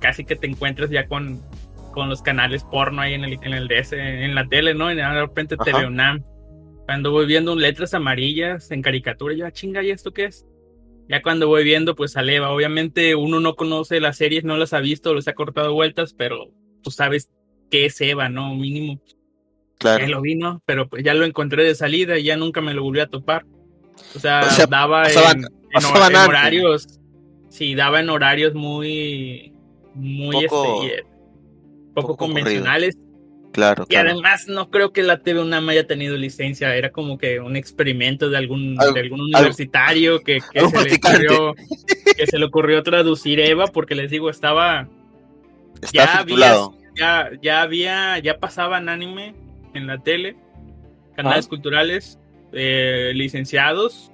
Casi 0.00 0.24
que 0.24 0.36
te 0.36 0.46
encuentras 0.46 0.90
ya 0.90 1.08
con, 1.08 1.40
con 1.96 2.10
los 2.10 2.20
canales 2.20 2.62
porno 2.64 3.00
ahí 3.00 3.14
en 3.14 3.24
el, 3.24 3.38
en 3.42 3.54
el 3.54 3.68
DS, 3.68 3.92
en 3.94 4.34
la 4.34 4.46
tele, 4.46 4.74
¿no? 4.74 4.92
Y 4.92 4.96
de 4.96 5.08
repente 5.20 5.56
Ajá. 5.58 5.64
TV 5.64 5.86
UNAM. 5.86 6.22
Cuando 6.84 7.10
voy 7.10 7.24
viendo 7.26 7.56
letras 7.56 7.94
amarillas 7.94 8.70
en 8.70 8.82
caricatura, 8.82 9.34
yo, 9.34 9.46
"Ah, 9.46 9.50
chinga, 9.50 9.82
¿y 9.82 9.90
esto 9.90 10.12
qué 10.12 10.26
es? 10.26 10.46
Ya 11.08 11.22
cuando 11.22 11.48
voy 11.48 11.64
viendo, 11.64 11.94
pues 11.96 12.16
Aleva. 12.18 12.50
Obviamente 12.50 13.14
uno 13.14 13.40
no 13.40 13.54
conoce 13.56 13.98
las 13.98 14.18
series, 14.18 14.44
no 14.44 14.58
las 14.58 14.74
ha 14.74 14.80
visto, 14.80 15.14
les 15.14 15.26
ha 15.26 15.32
cortado 15.34 15.72
vueltas, 15.72 16.12
pero 16.12 16.50
tú 16.82 16.90
sabes 16.90 17.30
qué 17.70 17.86
es 17.86 17.98
Eva, 18.02 18.28
¿no? 18.28 18.54
Mínimo. 18.54 19.00
Claro. 19.78 20.04
Ya 20.04 20.10
lo 20.10 20.20
vi, 20.20 20.34
¿no? 20.36 20.62
Pero 20.66 20.88
pues 20.88 21.02
ya 21.02 21.14
lo 21.14 21.24
encontré 21.24 21.64
de 21.64 21.74
salida 21.74 22.18
y 22.18 22.24
ya 22.24 22.36
nunca 22.36 22.60
me 22.60 22.74
lo 22.74 22.82
volví 22.82 23.00
a 23.00 23.06
topar. 23.06 23.46
O 24.14 24.18
sea, 24.18 24.42
O 24.46 24.50
sea, 24.50 24.66
daba 24.66 25.04
pasaban- 25.04 25.38
en, 25.38 25.44
en 25.82 26.12
en 26.12 26.16
horarios. 26.28 27.00
Sí, 27.48 27.74
daba 27.74 28.00
en 28.00 28.10
horarios 28.10 28.54
muy. 28.54 29.54
Muy 29.94 30.46
Poco- 30.46 30.82
este, 30.84 31.06
poco, 32.02 32.08
poco 32.12 32.26
convencionales. 32.26 32.96
Claro, 33.52 33.84
Y 33.88 33.94
claro. 33.94 34.10
además 34.10 34.48
no 34.48 34.70
creo 34.70 34.92
que 34.92 35.02
la 35.02 35.22
TV 35.22 35.40
UNAM 35.40 35.68
haya 35.70 35.86
tenido 35.86 36.14
licencia. 36.16 36.76
Era 36.76 36.92
como 36.92 37.16
que 37.16 37.40
un 37.40 37.56
experimento 37.56 38.28
de 38.28 38.36
algún, 38.36 38.76
de 38.76 39.00
algún 39.00 39.20
universitario 39.22 40.20
que, 40.20 40.40
se 40.40 40.60
le 40.60 40.96
ocurrió, 40.96 41.54
que 42.16 42.26
se 42.26 42.38
le 42.38 42.44
ocurrió 42.44 42.82
traducir 42.82 43.40
Eva, 43.40 43.66
porque 43.68 43.94
les 43.94 44.10
digo, 44.10 44.28
estaba 44.28 44.88
Está 45.82 46.04
ya 46.04 46.18
había, 46.18 46.54
ya, 46.96 47.30
ya 47.42 47.62
había, 47.62 48.18
ya 48.18 48.38
pasaban 48.38 48.88
anime 48.88 49.34
en 49.74 49.86
la 49.86 49.98
tele, 49.98 50.36
canales 51.14 51.46
Ah. 51.46 51.48
culturales 51.48 52.18
eh, 52.52 53.12
licenciados, 53.14 54.10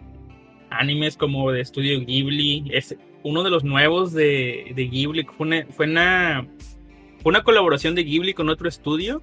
animes 0.71 1.17
como 1.17 1.51
de 1.53 1.61
estudio 1.61 2.01
Ghibli, 2.05 2.65
es 2.73 2.97
uno 3.23 3.43
de 3.43 3.51
los 3.51 3.63
nuevos 3.65 4.13
de, 4.13 4.73
de 4.75 4.85
Ghibli, 4.89 5.25
fue 5.25 5.47
una, 5.47 5.67
fue 5.71 5.87
una, 5.87 6.47
una 7.25 7.43
colaboración 7.43 7.95
de 7.95 8.05
Ghibli 8.05 8.35
con 8.35 8.49
otro 8.49 8.69
estudio, 8.69 9.23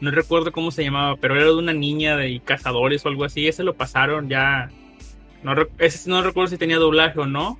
no 0.00 0.10
recuerdo 0.10 0.52
cómo 0.52 0.70
se 0.70 0.82
llamaba, 0.82 1.16
pero 1.16 1.36
era 1.36 1.44
de 1.44 1.54
una 1.54 1.72
niña 1.72 2.16
de 2.16 2.40
cazadores 2.44 3.04
o 3.04 3.08
algo 3.08 3.24
así, 3.24 3.46
ese 3.46 3.62
lo 3.62 3.74
pasaron 3.74 4.28
ya, 4.28 4.70
no, 5.42 5.54
ese 5.78 6.10
no 6.10 6.22
recuerdo 6.22 6.50
si 6.50 6.58
tenía 6.58 6.78
doblaje 6.78 7.20
o 7.20 7.26
no, 7.26 7.58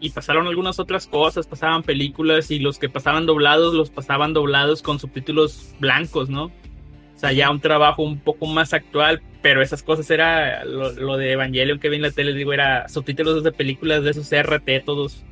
y 0.00 0.10
pasaron 0.10 0.46
algunas 0.46 0.78
otras 0.78 1.06
cosas, 1.06 1.46
pasaban 1.46 1.82
películas 1.82 2.50
y 2.50 2.58
los 2.58 2.78
que 2.78 2.88
pasaban 2.88 3.26
doblados 3.26 3.74
los 3.74 3.90
pasaban 3.90 4.32
doblados 4.32 4.82
con 4.82 4.98
subtítulos 4.98 5.74
blancos, 5.78 6.28
¿no? 6.28 6.44
O 6.44 7.18
sea, 7.18 7.32
ya 7.32 7.50
un 7.50 7.60
trabajo 7.60 8.02
un 8.02 8.18
poco 8.18 8.46
más 8.46 8.74
actual, 8.74 9.22
pero 9.40 9.62
esas 9.62 9.82
cosas 9.82 10.10
era 10.10 10.64
lo, 10.66 10.92
lo 10.92 11.16
de 11.16 11.32
Evangelion 11.32 11.78
que 11.78 11.88
vi 11.88 11.96
en 11.96 12.02
la 12.02 12.10
tele, 12.10 12.34
digo, 12.34 12.52
era 12.52 12.88
subtítulos 12.88 13.42
de 13.42 13.52
películas 13.52 14.04
de 14.04 14.10
esos 14.10 14.30
RT, 14.30 14.84
todos, 14.84 15.24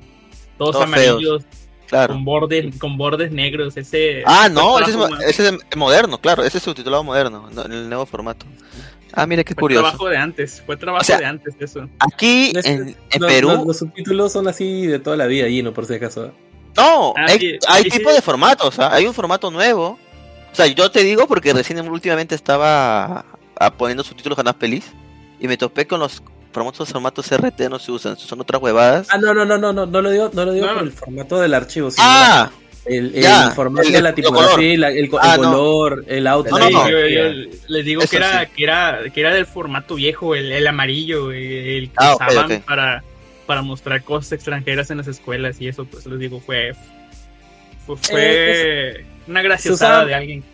todos 0.57 0.73
Todos 0.73 0.83
amarillos, 0.83 1.45
Claro. 1.89 2.15
con 2.15 2.25
bordes, 2.25 2.77
con 2.79 2.97
bordes 2.97 3.31
negros, 3.31 3.77
ese 3.77 4.23
Ah, 4.27 4.49
no, 4.51 4.79
fue 4.79 4.83
ese 5.29 5.47
es, 5.49 5.51
ese 5.53 5.59
moderno, 5.77 6.19
claro, 6.19 6.43
ese 6.45 6.59
es 6.59 6.65
subtitulado 6.65 7.05
moderno, 7.05 7.49
no, 7.53 7.65
en 7.65 7.73
el 7.73 7.89
nuevo 7.89 8.07
formato. 8.07 8.47
Ah, 9.13 9.27
mira 9.27 9.45
qué 9.45 9.55
fue 9.55 9.61
curioso. 9.61 9.83
trabajo 9.83 10.09
de 10.09 10.17
antes, 10.17 10.63
fue 10.67 10.77
trabajo 10.77 11.03
O 11.03 11.05
sea, 11.05 11.19
de 11.19 11.27
antes 11.27 11.55
eso. 11.61 11.89
Aquí 12.01 12.53
en, 12.65 12.97
en 13.13 13.21
Perú, 13.21 13.49
Los, 13.49 13.67
los 13.67 13.79
subtítulos 13.79 14.33
son 14.33 14.49
así 14.49 14.87
de 14.87 14.99
toda 14.99 15.17
la 15.17 15.27
vida, 15.27 15.47
Gino, 15.47 15.73
por 15.73 15.87
si 15.87 15.95
acaso. 15.95 16.33
no, 16.77 17.15
Ah, 17.17 17.27
hay, 17.29 17.39
sí, 17.39 17.59
hay 17.69 17.83
sí, 17.85 17.91
tipo 17.91 18.11
sí. 18.11 18.17
de 18.17 18.23
formatos, 18.23 18.79
¿ah? 18.81 18.93
hay 18.93 19.07
un 19.07 19.15
formato 19.15 19.51
nuevo. 19.51 19.99
O 20.53 20.57
sea, 20.57 20.67
yo 20.67 20.91
te 20.91 21.03
digo 21.05 21.27
porque 21.29 21.53
recién 21.53 21.87
últimamente 21.89 22.35
estaba 22.35 23.25
ah, 23.61 23.71
poniendo 23.75 24.03
subtítulos 24.03 24.39
a 24.39 24.43
Nas 24.43 24.57
Feliz 24.59 24.87
y 25.39 25.47
me 25.49 25.57
topé 25.57 25.87
con 25.87 26.01
los 26.01 26.23
famosos 26.55 26.89
formatos 26.91 27.31
RT, 27.31 27.69
no 27.69 27.79
se 27.79 27.93
usan, 27.93 28.17
son 28.17 28.41
otras 28.41 28.63
huevadas. 28.63 29.09
Ah, 29.11 29.19
no, 29.19 29.35
no, 29.35 29.45
no, 29.45 29.59
no, 29.59 29.73
no, 29.73 29.85
no 29.87 30.01
lo 30.01 30.11
digo, 30.11 30.31
no 30.33 30.45
lo 30.47 30.53
digo 30.53 30.67
No. 30.67 30.75
por 30.75 30.83
el 30.85 30.93
formato 30.93 31.41
del 31.41 31.53
archivo, 31.53 31.91
sino 31.91 32.07
Ah, 32.07 32.51
el, 32.87 33.15
el 33.15 33.23
ya, 33.23 33.51
formato 33.51 33.87
el- 33.89 33.93
de 33.95 34.01
la 34.03 34.15
tipografía, 34.15 34.73
el, 34.75 34.85
el 34.85 35.11
Ah, 35.21 35.37
no. 35.37 35.51
color, 35.51 36.05
el 36.07 36.27
outline. 36.27 36.59
No, 36.61 36.71
no, 36.71 36.85
no. 36.85 36.91
yo, 36.91 36.99
yo 37.01 37.07
Yeah. 37.09 37.33
les 37.69 37.85
digo 37.85 38.03
Eso 38.03 38.11
que 38.11 38.17
era, 38.17 38.45
sí. 38.45 38.51
que 38.57 38.63
era 38.65 38.99
que 39.13 39.21
era 39.21 39.35
del 39.35 39.47
formato 39.47 39.97
viejo, 39.97 40.35
el, 40.35 40.53
el 40.53 40.67
amarillo, 40.67 41.33
el 41.33 41.89
que 41.89 41.93
Ah, 41.97 42.15
usaban 42.17 42.61
para 42.63 43.03
para 43.47 43.61
mostrar 43.61 44.03
cosas 44.05 44.33
extranjeras 44.33 44.91
en 44.91 44.97
las 44.99 45.07
escuelas 45.07 45.61
y 45.61 45.69
eso, 45.69 45.85
pues 45.85 46.07
les 46.07 46.19
digo, 46.19 46.41
fue 46.41 46.73
fue, 47.87 47.97
fue 47.97 49.05
una 49.29 49.43
graciosada 49.43 50.05
de 50.05 50.15
alguien. 50.15 50.45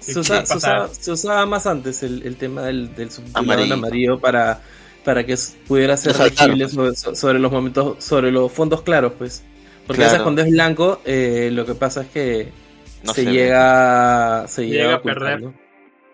Se, 0.00 0.16
usa- 0.20 0.42
usaba, 0.44 0.88
se 0.88 1.10
usaba 1.10 1.44
más 1.46 1.66
antes 1.66 2.02
el, 2.04 2.22
el 2.24 2.36
tema 2.36 2.62
del, 2.62 2.94
del 2.94 3.08
Amarillo. 3.34 3.74
amarillo 3.74 4.18
para, 4.20 4.60
para 5.04 5.24
que 5.24 5.36
pudiera 5.66 5.96
ser 5.96 6.18
legible 6.18 6.68
sobre, 6.68 6.94
so- 6.96 7.14
sobre 7.14 7.38
los 7.38 7.50
momentos, 7.52 8.02
sobre 8.04 8.30
los 8.30 8.50
fondos 8.52 8.82
claros, 8.82 9.12
pues. 9.18 9.42
Porque 9.86 10.02
a 10.02 10.04
Claro. 10.04 10.12
veces 10.12 10.22
cuando 10.22 10.42
es 10.42 10.50
blanco, 10.50 11.00
eh, 11.06 11.48
lo 11.52 11.64
que 11.64 11.74
pasa 11.74 12.02
es 12.02 12.08
que 12.08 12.52
no 13.02 13.14
se, 13.14 13.24
llega, 13.24 14.46
se 14.48 14.66
Llega 14.66 14.84
llega, 14.84 14.94
a 14.96 15.02
perder. 15.02 15.44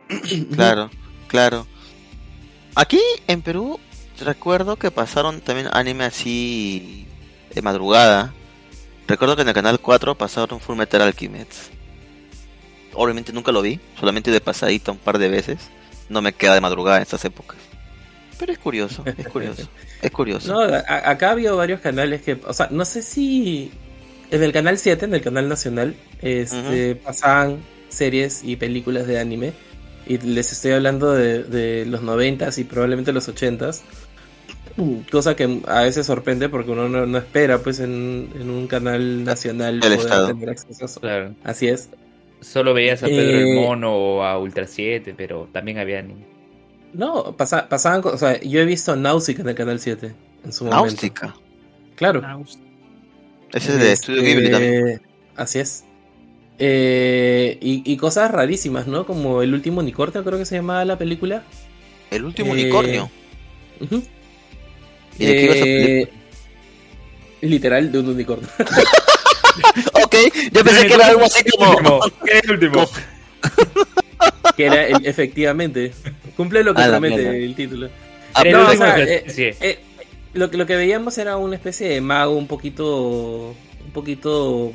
Claro, 0.54 0.90
claro. 1.28 1.66
Aquí 2.74 3.00
en 3.26 3.42
Perú 3.42 3.80
recuerdo 4.24 4.76
que 4.76 4.90
pasaron 4.90 5.40
también 5.40 5.68
anime 5.72 6.04
así 6.04 7.06
de 7.54 7.62
madrugada. 7.62 8.32
Recuerdo 9.08 9.34
que 9.36 9.42
en 9.42 9.48
el 9.48 9.54
canal 9.54 9.80
4 9.80 10.14
pasaron 10.14 10.60
Full 10.60 10.76
Metal 10.76 11.02
Alchemist. 11.02 11.72
Obviamente 12.94 13.32
nunca 13.32 13.50
lo 13.50 13.60
vi, 13.62 13.80
solamente 13.98 14.30
de 14.30 14.40
pasadita 14.40 14.92
un 14.92 14.98
par 14.98 15.18
de 15.18 15.28
veces. 15.28 15.58
No 16.08 16.22
me 16.22 16.32
queda 16.32 16.54
de 16.54 16.60
madrugada 16.60 16.98
en 16.98 17.02
estas 17.02 17.24
épocas. 17.24 17.56
Pero 18.38 18.52
es 18.52 18.58
curioso, 18.58 19.04
es 19.06 19.28
curioso, 19.28 19.68
es 20.02 20.10
curioso. 20.10 20.52
No, 20.52 20.60
a- 20.60 21.10
acá 21.10 21.30
había 21.30 21.52
varios 21.52 21.80
canales 21.80 22.22
que, 22.22 22.38
o 22.46 22.52
sea, 22.52 22.68
no 22.70 22.84
sé 22.84 23.02
si 23.02 23.70
en 24.30 24.42
el 24.42 24.52
canal 24.52 24.76
7, 24.78 25.04
en 25.04 25.14
el 25.14 25.20
canal 25.22 25.48
nacional, 25.48 25.94
este, 26.20 26.96
pasaban 26.96 27.58
series 27.88 28.42
y 28.44 28.56
películas 28.56 29.06
de 29.06 29.20
anime. 29.20 29.52
Y 30.06 30.18
les 30.18 30.52
estoy 30.52 30.72
hablando 30.72 31.12
de, 31.12 31.44
de 31.44 31.86
los 31.86 32.02
90s 32.02 32.58
y 32.58 32.64
probablemente 32.64 33.12
los 33.12 33.28
80s. 33.28 33.80
Cosa 35.10 35.36
que 35.36 35.60
a 35.68 35.82
veces 35.82 36.04
sorprende 36.06 36.48
porque 36.48 36.72
uno 36.72 36.88
no, 36.88 37.06
no 37.06 37.18
espera, 37.18 37.58
pues, 37.58 37.78
en, 37.78 38.28
en 38.34 38.50
un 38.50 38.66
canal 38.66 39.22
nacional 39.24 39.80
El 39.84 39.92
Estado. 39.92 40.26
tener 40.28 40.50
acceso 40.50 40.82
a 40.82 40.86
eso. 40.86 41.00
Claro. 41.00 41.34
Así 41.44 41.68
es. 41.68 41.88
Solo 42.40 42.74
veías 42.74 43.02
a 43.02 43.06
Pedro 43.06 43.38
el 43.38 43.46
Eh, 43.46 43.54
Mono 43.54 43.94
o 43.94 44.22
a 44.24 44.36
Ultra 44.38 44.66
7, 44.66 45.14
pero 45.16 45.48
también 45.52 45.78
había 45.78 46.00
anime. 46.00 46.24
No, 46.94 47.36
pasa- 47.36 47.68
pasaban, 47.68 48.02
o 48.04 48.16
sea, 48.16 48.40
yo 48.40 48.60
he 48.60 48.64
visto 48.64 48.94
Nausicaa 48.96 49.42
en 49.42 49.48
el 49.48 49.54
canal 49.54 49.80
7 49.80 50.14
en 50.44 50.52
su 50.52 50.64
momento. 50.64 50.86
Náustica. 50.86 51.34
Claro. 51.96 52.22
Ese 53.52 53.72
es 53.72 53.78
de 53.78 53.92
Este, 53.92 53.92
Estudio 53.92 54.22
Ghibli 54.22 54.50
también. 54.50 55.02
Así 55.36 55.58
es. 55.58 55.84
Eh, 56.58 57.58
y, 57.60 57.82
y 57.84 57.96
cosas 57.96 58.30
rarísimas, 58.30 58.86
¿no? 58.86 59.06
Como 59.06 59.42
El 59.42 59.54
último 59.54 59.80
unicornio, 59.80 60.22
creo 60.24 60.38
que 60.38 60.44
se 60.46 60.54
llamaba 60.56 60.84
la 60.84 60.96
película. 60.98 61.42
El 62.10 62.24
último 62.24 62.50
eh, 62.54 62.62
unicornio. 62.62 63.10
Ujú. 63.80 64.02
¿Y 65.18 65.26
de 65.26 65.32
qué 65.32 66.00
Eh, 66.02 66.08
literal, 67.42 67.90
de 67.92 67.98
un 67.98 68.08
unicornio. 68.08 68.48
Ok, 69.92 70.16
yo 70.52 70.64
pensé 70.64 70.86
que 70.88 70.94
era 70.94 71.06
algo 71.06 71.22
así 71.24 71.44
como. 71.48 71.70
Último, 71.70 72.00
¿Qué 72.24 72.38
es 72.38 72.44
el 72.44 72.50
último? 72.52 72.84
que 74.56 74.66
era, 74.66 74.86
el- 74.86 75.06
efectivamente, 75.06 75.92
cumple 76.36 76.62
lo 76.64 76.74
que 76.74 76.82
promete 76.82 77.44
el 77.44 77.54
título. 77.54 77.88
Ah, 78.34 78.42
no, 78.44 78.66
o 78.68 78.72
sea, 78.74 78.98
eh. 78.98 79.24
Eh, 79.60 79.78
lo, 80.34 80.50
que- 80.50 80.56
lo 80.56 80.66
que 80.66 80.76
veíamos 80.76 81.16
era 81.18 81.36
una 81.36 81.54
especie 81.56 81.88
de 81.88 82.00
mago 82.00 82.32
un 82.36 82.46
poquito. 82.46 83.54
Un 83.84 83.90
poquito. 83.92 84.72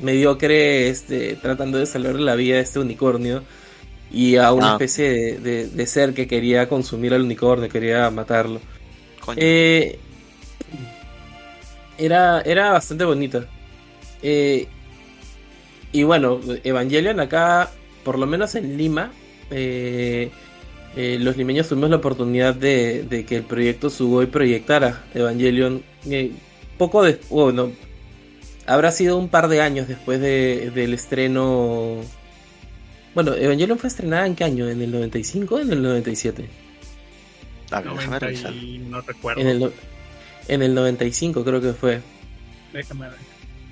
mediocre, 0.00 0.88
este, 0.88 1.36
tratando 1.36 1.78
de 1.78 1.86
salvar 1.86 2.16
la 2.16 2.34
vida 2.34 2.56
de 2.56 2.62
este 2.62 2.78
unicornio. 2.80 3.42
Y 4.10 4.36
a 4.36 4.52
una 4.52 4.70
Ah. 4.70 4.72
especie 4.72 5.08
de, 5.10 5.38
de- 5.38 5.66
de 5.68 5.86
ser 5.86 6.12
que 6.14 6.26
quería 6.26 6.68
consumir 6.68 7.14
al 7.14 7.22
unicornio, 7.22 7.68
quería 7.68 8.10
matarlo. 8.10 8.60
coño. 9.20 9.38
Eh, 9.40 9.98
era, 11.98 12.40
era 12.42 12.70
bastante 12.72 13.04
bonita. 13.04 13.46
Eh, 14.22 14.66
y 15.92 16.02
bueno, 16.02 16.40
Evangelion 16.64 17.20
acá, 17.20 17.70
por 18.04 18.18
lo 18.18 18.26
menos 18.26 18.54
en 18.54 18.76
Lima, 18.76 19.12
eh, 19.50 20.30
eh, 20.96 21.18
los 21.20 21.36
limeños 21.36 21.68
tuvimos 21.68 21.90
la 21.90 21.96
oportunidad 21.96 22.54
de, 22.54 23.02
de 23.02 23.24
que 23.24 23.36
el 23.36 23.42
proyecto 23.42 23.90
Sugoi 23.90 24.26
proyectara 24.26 25.04
Evangelion 25.14 25.82
eh, 26.08 26.30
poco 26.78 27.02
después, 27.02 27.28
bueno, 27.30 27.72
habrá 28.66 28.90
sido 28.92 29.18
un 29.18 29.28
par 29.28 29.48
de 29.48 29.60
años 29.60 29.88
después 29.88 30.20
de- 30.20 30.70
del 30.74 30.94
estreno. 30.94 31.96
Bueno, 33.14 33.34
Evangelion 33.34 33.78
fue 33.78 33.88
estrenada 33.88 34.26
en 34.26 34.34
qué 34.34 34.44
año? 34.44 34.68
¿En 34.68 34.82
el 34.82 34.90
95 34.90 35.54
o 35.56 35.60
en 35.60 35.72
el 35.72 35.82
97? 35.82 36.48
A 37.70 37.80
ver, 37.80 37.84
déjame 37.92 38.06
90 38.06 38.18
revisar. 38.26 38.52
no 38.52 39.00
recuerdo. 39.00 39.40
En 39.40 39.46
el, 39.48 39.58
no- 39.60 39.72
en 40.48 40.62
el 40.62 40.74
95 40.74 41.44
creo 41.44 41.60
que 41.60 41.72
fue. 41.72 42.00
Déjame 42.72 43.08
ver. 43.08 43.18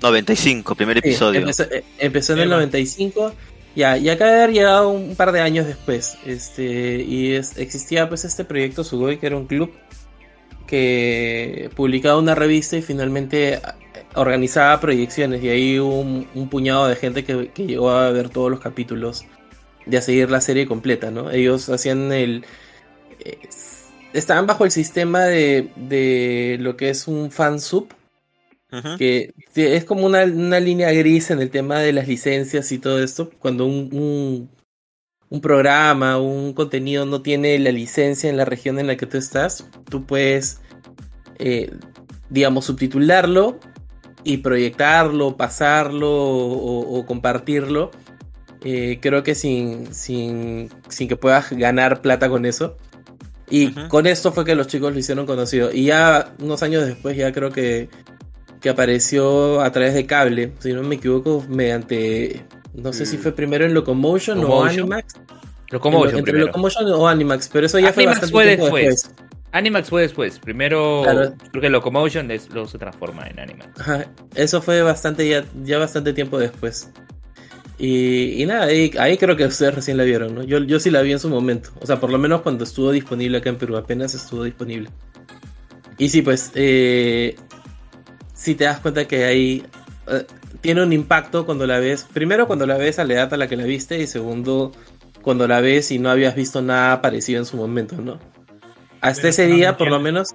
95, 0.01 0.75
primer 0.75 0.97
Sí, 1.01 1.09
episodio. 1.09 1.39
empezó, 1.41 1.63
empezó 1.99 2.33
en 2.33 2.39
el 2.39 2.47
Eva. 2.47 2.55
95. 2.57 3.33
Ya, 3.75 3.97
y 3.97 4.09
acá 4.09 4.27
de 4.27 4.35
haber 4.35 4.51
llegado 4.51 4.89
un 4.89 5.15
par 5.15 5.31
de 5.31 5.41
años 5.41 5.65
después. 5.65 6.17
Este, 6.25 7.01
y 7.01 7.33
existía 7.33 8.07
pues 8.07 8.23
este 8.25 8.45
proyecto 8.45 8.83
Sugoi, 8.83 9.17
que 9.17 9.27
era 9.27 9.37
un 9.37 9.47
club 9.47 9.71
que 10.67 11.69
publicaba 11.75 12.17
una 12.17 12.35
revista 12.35 12.77
y 12.77 12.81
finalmente 12.81 13.55
eh, 13.55 13.61
organizaba 14.15 14.79
proyecciones. 14.79 15.43
Y 15.43 15.49
ahí 15.49 15.79
hubo 15.79 15.99
un, 16.01 16.49
puñado 16.49 16.87
de 16.87 16.95
gente 16.95 17.23
que, 17.23 17.49
que 17.49 17.65
llegó 17.65 17.89
a 17.89 18.11
ver 18.11 18.29
todos 18.29 18.51
los 18.51 18.59
capítulos 18.59 19.25
y 19.85 19.95
a 19.95 20.01
seguir 20.01 20.29
la 20.29 20.41
serie 20.41 20.67
completa, 20.67 21.11
¿no? 21.11 21.31
Ellos 21.31 21.69
hacían 21.69 22.11
el. 22.11 22.45
eh, 23.19 23.39
estaban 24.13 24.45
bajo 24.45 24.65
el 24.65 24.71
sistema 24.71 25.23
de, 25.25 25.69
de 25.75 26.57
lo 26.59 26.77
que 26.77 26.89
es 26.89 27.07
un 27.07 27.31
fansub, 27.31 27.87
Que 28.97 29.33
que 29.53 29.75
es 29.75 29.85
como 29.85 30.05
una, 30.05 30.23
una 30.23 30.59
línea 30.59 30.91
gris 30.91 31.31
en 31.31 31.39
el 31.41 31.49
tema 31.51 31.79
de 31.79 31.93
las 31.93 32.07
licencias 32.07 32.71
y 32.71 32.79
todo 32.79 33.01
esto. 33.03 33.29
Cuando 33.39 33.65
un, 33.65 33.89
un, 33.93 34.49
un 35.29 35.41
programa, 35.41 36.19
un 36.19 36.53
contenido 36.53 37.05
no 37.05 37.21
tiene 37.21 37.57
la 37.59 37.71
licencia 37.71 38.29
en 38.29 38.37
la 38.37 38.45
región 38.45 38.79
en 38.79 38.87
la 38.87 38.97
que 38.97 39.05
tú 39.07 39.17
estás, 39.17 39.67
tú 39.89 40.05
puedes, 40.05 40.61
eh, 41.39 41.71
digamos, 42.29 42.65
subtitularlo 42.65 43.59
y 44.23 44.37
proyectarlo, 44.37 45.37
pasarlo 45.37 46.09
o, 46.11 46.99
o 46.99 47.05
compartirlo. 47.05 47.91
eh, 48.63 48.99
creo 49.01 49.23
que 49.23 49.35
sin, 49.35 49.93
sin, 49.93 50.69
sin 50.89 51.07
que 51.07 51.17
puedas 51.17 51.51
ganar 51.51 52.01
plata 52.01 52.29
con 52.29 52.45
eso. 52.45 52.77
Y 53.49 53.67
Ujú. 53.67 53.87
con 53.89 54.07
esto 54.07 54.31
fue 54.31 54.45
que 54.45 54.55
los 54.55 54.67
chicos 54.67 54.93
lo 54.93 54.99
hicieron 54.99 55.25
conocido. 55.25 55.71
Y 55.73 55.85
ya 55.85 56.33
unos 56.39 56.63
años 56.63 56.85
después, 56.85 57.17
ya 57.17 57.31
creo 57.33 57.51
que 57.51 57.89
que 58.63 58.69
apareció 58.69 59.61
a 59.61 59.71
través 59.71 59.93
de 59.93 60.05
cable, 60.07 60.53
si 60.59 60.71
no 60.73 60.81
me 60.83 60.95
equivoco, 60.95 61.45
mediante, 61.49 62.45
no 62.73 62.93
sé 62.93 63.05
si 63.05 63.17
Mm. 63.17 63.19
fue 63.19 63.31
primero 63.33 63.65
en 63.65 63.73
Locomotion, 63.73 64.43
o. 64.45 64.63
Animax. 64.63 65.15
Locomotion 65.69 66.11
En- 66.13 66.17
entre. 66.19 66.39
Locomotion 66.39 66.85
o 66.93 67.07
Animax, 67.07 67.49
pero 67.51 67.65
eso 67.65 67.77
ya 67.77 67.91
fue 67.91 68.03
Animax 68.03 68.21
bastante 68.21 68.31
fue 68.31 68.45
tiempo 68.45 68.63
después. 68.65 68.85
después. 69.03 69.15
Animax 69.51 69.89
fue 69.89 70.01
después. 70.03 70.39
Primero, 70.39 71.01
Claro. 71.03 71.33
creo 71.51 71.61
que 71.61 71.69
Locomotion 71.69 72.31
es- 72.31 72.49
luego 72.51 72.67
se 72.67 72.77
transforma 72.79 73.27
en 73.27 73.39
Animax. 73.39 73.79
Ajá, 73.81 74.05
Eso 74.33 74.61
fue 74.61 74.81
bastante 74.81 75.27
ya, 75.27 75.43
ya 75.63 75.77
bastante 75.77 76.13
tiempo 76.13 76.39
después. 76.39 76.89
Y, 77.77 78.41
y 78.41 78.45
nada, 78.45 78.65
ahí, 78.65 78.91
ahí 78.97 79.17
creo 79.17 79.35
que 79.35 79.45
ustedes 79.45 79.75
recién 79.75 79.97
la 79.97 80.03
vieron, 80.05 80.33
¿no? 80.35 80.43
Yo, 80.43 80.59
yo 80.59 80.79
sí 80.79 80.89
la 80.89 81.01
vi 81.01 81.11
en 81.11 81.19
su 81.19 81.27
momento. 81.29 81.69
O 81.81 81.85
sea, 81.85 81.99
por 81.99 82.09
lo 82.11 82.17
menos 82.17 82.41
cuando 82.41 82.63
estuvo 82.63 82.91
disponible 82.91 83.39
acá 83.39 83.49
en 83.49 83.57
Perú, 83.57 83.75
apenas 83.75 84.13
estuvo 84.15 84.43
disponible. 84.43 84.89
Y 85.97 86.09
sí, 86.09 86.21
pues, 86.21 86.51
eh, 86.55 87.35
si 88.43 88.55
te 88.55 88.65
das 88.65 88.79
cuenta 88.79 89.05
que 89.07 89.23
ahí 89.23 89.65
eh, 90.07 90.25
tiene 90.61 90.83
un 90.83 90.91
impacto 90.91 91.45
cuando 91.45 91.65
la 91.65 91.79
ves. 91.79 92.05
Primero, 92.11 92.45
cuando 92.47 92.65
la 92.65 92.77
ves 92.77 92.99
a 92.99 93.05
la 93.05 93.13
edad 93.13 93.33
a 93.33 93.37
la 93.37 93.47
que 93.47 93.55
la 93.55 93.63
viste. 93.63 93.99
Y 94.01 94.07
segundo, 94.07 94.71
cuando 95.21 95.47
la 95.47 95.61
ves 95.61 95.91
y 95.91 95.99
no 95.99 96.09
habías 96.09 96.35
visto 96.35 96.61
nada 96.61 97.01
parecido 97.01 97.39
en 97.39 97.45
su 97.45 97.55
momento, 97.57 97.95
¿no? 97.95 98.19
Hasta 99.01 99.21
Pero 99.23 99.29
ese 99.29 99.43
no 99.43 99.49
lo 99.51 99.55
día, 99.55 99.77
por 99.77 99.89
lo 99.89 99.99
menos. 99.99 100.29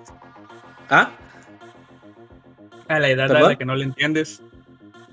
¿Ah? 0.89 1.11
A 2.89 2.99
la 2.99 3.09
edad 3.11 3.31
a 3.31 3.41
la 3.41 3.57
que 3.57 3.65
no 3.67 3.75
le 3.77 3.85
entiendes. 3.85 4.41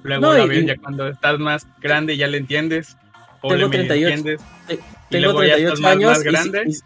Luego 0.04 0.22
No, 0.22 0.34
la 0.34 0.46
ves 0.46 0.64
y- 0.64 0.66
ya 0.68 0.78
cuando 0.78 1.08
estás 1.10 1.40
más 1.40 1.68
grande 1.82 2.16
ya 2.16 2.28
le 2.28 2.38
entiendes. 2.38 2.96
O 3.42 3.50
Tengo 3.50 3.64
le 3.64 3.68
medio 3.80 3.88
38. 3.88 4.08
entiendes. 4.16 4.42
Te- 4.68 4.74
Y 4.76 4.78
Tengo 5.10 5.24
luego 5.26 5.44
ya 5.44 5.54
38 5.56 5.74
estás 5.74 5.82
más- 5.82 5.92
años. 5.92 6.10
más 6.12 6.20
si- 6.20 6.24
grande, 6.50 6.64
y- 6.72 6.80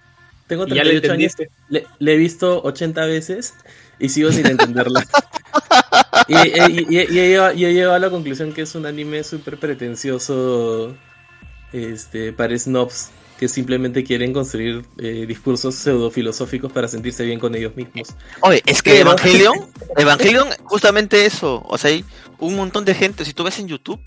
tengo 0.47 0.67
Y 0.67 0.69
ya 0.73 0.83
le 0.83 0.99
38 1.01 1.13
años. 1.13 1.87
le 1.99 2.13
he 2.13 2.17
visto 2.17 2.61
80 2.63 3.05
veces 3.05 3.53
y 3.99 4.09
sigo 4.09 4.31
sin 4.31 4.45
entenderla. 4.47 5.05
y, 6.27 6.35
y- 6.35 6.85
y- 6.89 6.95
y 6.95 6.99
he 6.99 7.07
llegado, 7.07 7.53
y 7.53 7.65
he 7.65 7.73
llegado 7.73 7.93
a 7.95 7.99
la 7.99 8.09
conclusión 8.09 8.53
que 8.53 8.61
es 8.61 8.75
un 8.75 8.85
anime 8.85 9.23
súper 9.23 9.57
pretencioso 9.57 10.95
este, 11.73 12.33
para 12.33 12.57
snobs. 12.57 13.09
que 13.39 13.47
simplemente 13.47 14.03
quieren 14.03 14.33
construir 14.33 14.83
eh, 14.97 15.25
discursos 15.25 15.73
pseudofilosóficos 15.75 16.71
para 16.73 16.89
sentirse 16.89 17.23
bien 17.23 17.39
con 17.39 17.55
ellos 17.55 17.73
mismos. 17.75 18.09
Oye, 18.41 18.61
es 18.65 18.81
que 18.83 18.91
Pero- 18.91 19.11
Evangelion, 19.11 19.53
Evangelion, 19.97 20.47
justamente 20.65 21.25
eso. 21.25 21.63
O 21.69 21.77
sea, 21.77 21.89
hay 21.91 22.03
un 22.39 22.55
montón 22.57 22.83
de 22.83 22.93
gente. 22.95 23.23
Si 23.23 23.33
tú 23.33 23.43
ves 23.45 23.57
en 23.59 23.69
YouTube, 23.69 23.99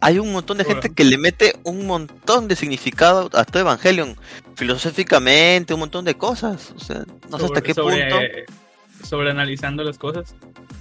hay 0.00 0.20
un 0.20 0.30
montón 0.30 0.58
de 0.58 0.64
gente 0.64 0.94
que 0.94 1.02
le 1.02 1.18
mete 1.18 1.54
un 1.64 1.88
montón 1.88 2.46
de 2.46 2.54
significado 2.54 3.28
a 3.32 3.44
todo 3.44 3.60
Evangelion. 3.62 4.16
Filosóficamente, 4.54 5.74
un 5.74 5.80
montón 5.80 6.04
de 6.04 6.14
cosas. 6.14 6.72
O 6.76 6.78
sea, 6.78 7.02
no 7.30 7.38
sé 7.40 7.46
hasta 7.46 7.60
qué 7.62 7.74
punto. 7.74 8.16
Sobre 9.04 9.30
analizando 9.30 9.82
las 9.84 9.98
cosas. 9.98 10.34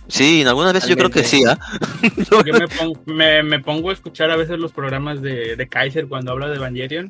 Sí, 0.08 0.41
en 0.41 0.47
algunas 0.47 0.73
veces 0.73 0.89
yo 0.89 0.95
creo 0.95 1.10
que 1.10 1.23
sí, 1.23 1.43
¿ah? 1.45 1.58
Yo 2.32 2.53
me 2.53 2.67
pongo, 2.67 3.01
me, 3.06 3.43
me 3.43 3.60
pongo 3.60 3.89
a 3.89 3.93
escuchar 3.93 4.32
a 4.32 4.38
veces 4.38 4.58
los 4.58 4.71
programas 4.71 5.21
de, 5.21 5.56
de 5.58 5.67
Kaiser 5.67 6.08
cuando 6.08 6.32
habla 6.32 6.47
de 6.47 6.56
Evangelion. 6.56 7.10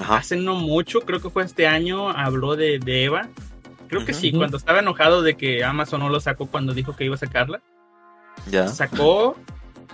Ajá. 0.00 0.16
Hace 0.16 0.36
no 0.36 0.54
mucho, 0.56 1.00
creo 1.00 1.20
que 1.20 1.30
fue 1.30 1.44
este 1.44 1.66
año, 1.66 2.10
habló 2.10 2.54
de, 2.56 2.78
de 2.78 3.04
Eva. 3.04 3.28
Creo 3.88 4.04
que 4.04 4.12
Ujú. 4.12 4.20
sí, 4.20 4.32
cuando 4.32 4.56
estaba 4.56 4.80
enojado 4.80 5.22
de 5.22 5.36
que 5.36 5.64
Amazon 5.64 6.00
no 6.00 6.08
lo 6.08 6.20
sacó 6.20 6.46
cuando 6.46 6.74
dijo 6.74 6.94
que 6.94 7.04
iba 7.04 7.14
a 7.14 7.18
sacarla. 7.18 7.60
Ya. 8.50 8.68
Sacó 8.68 9.36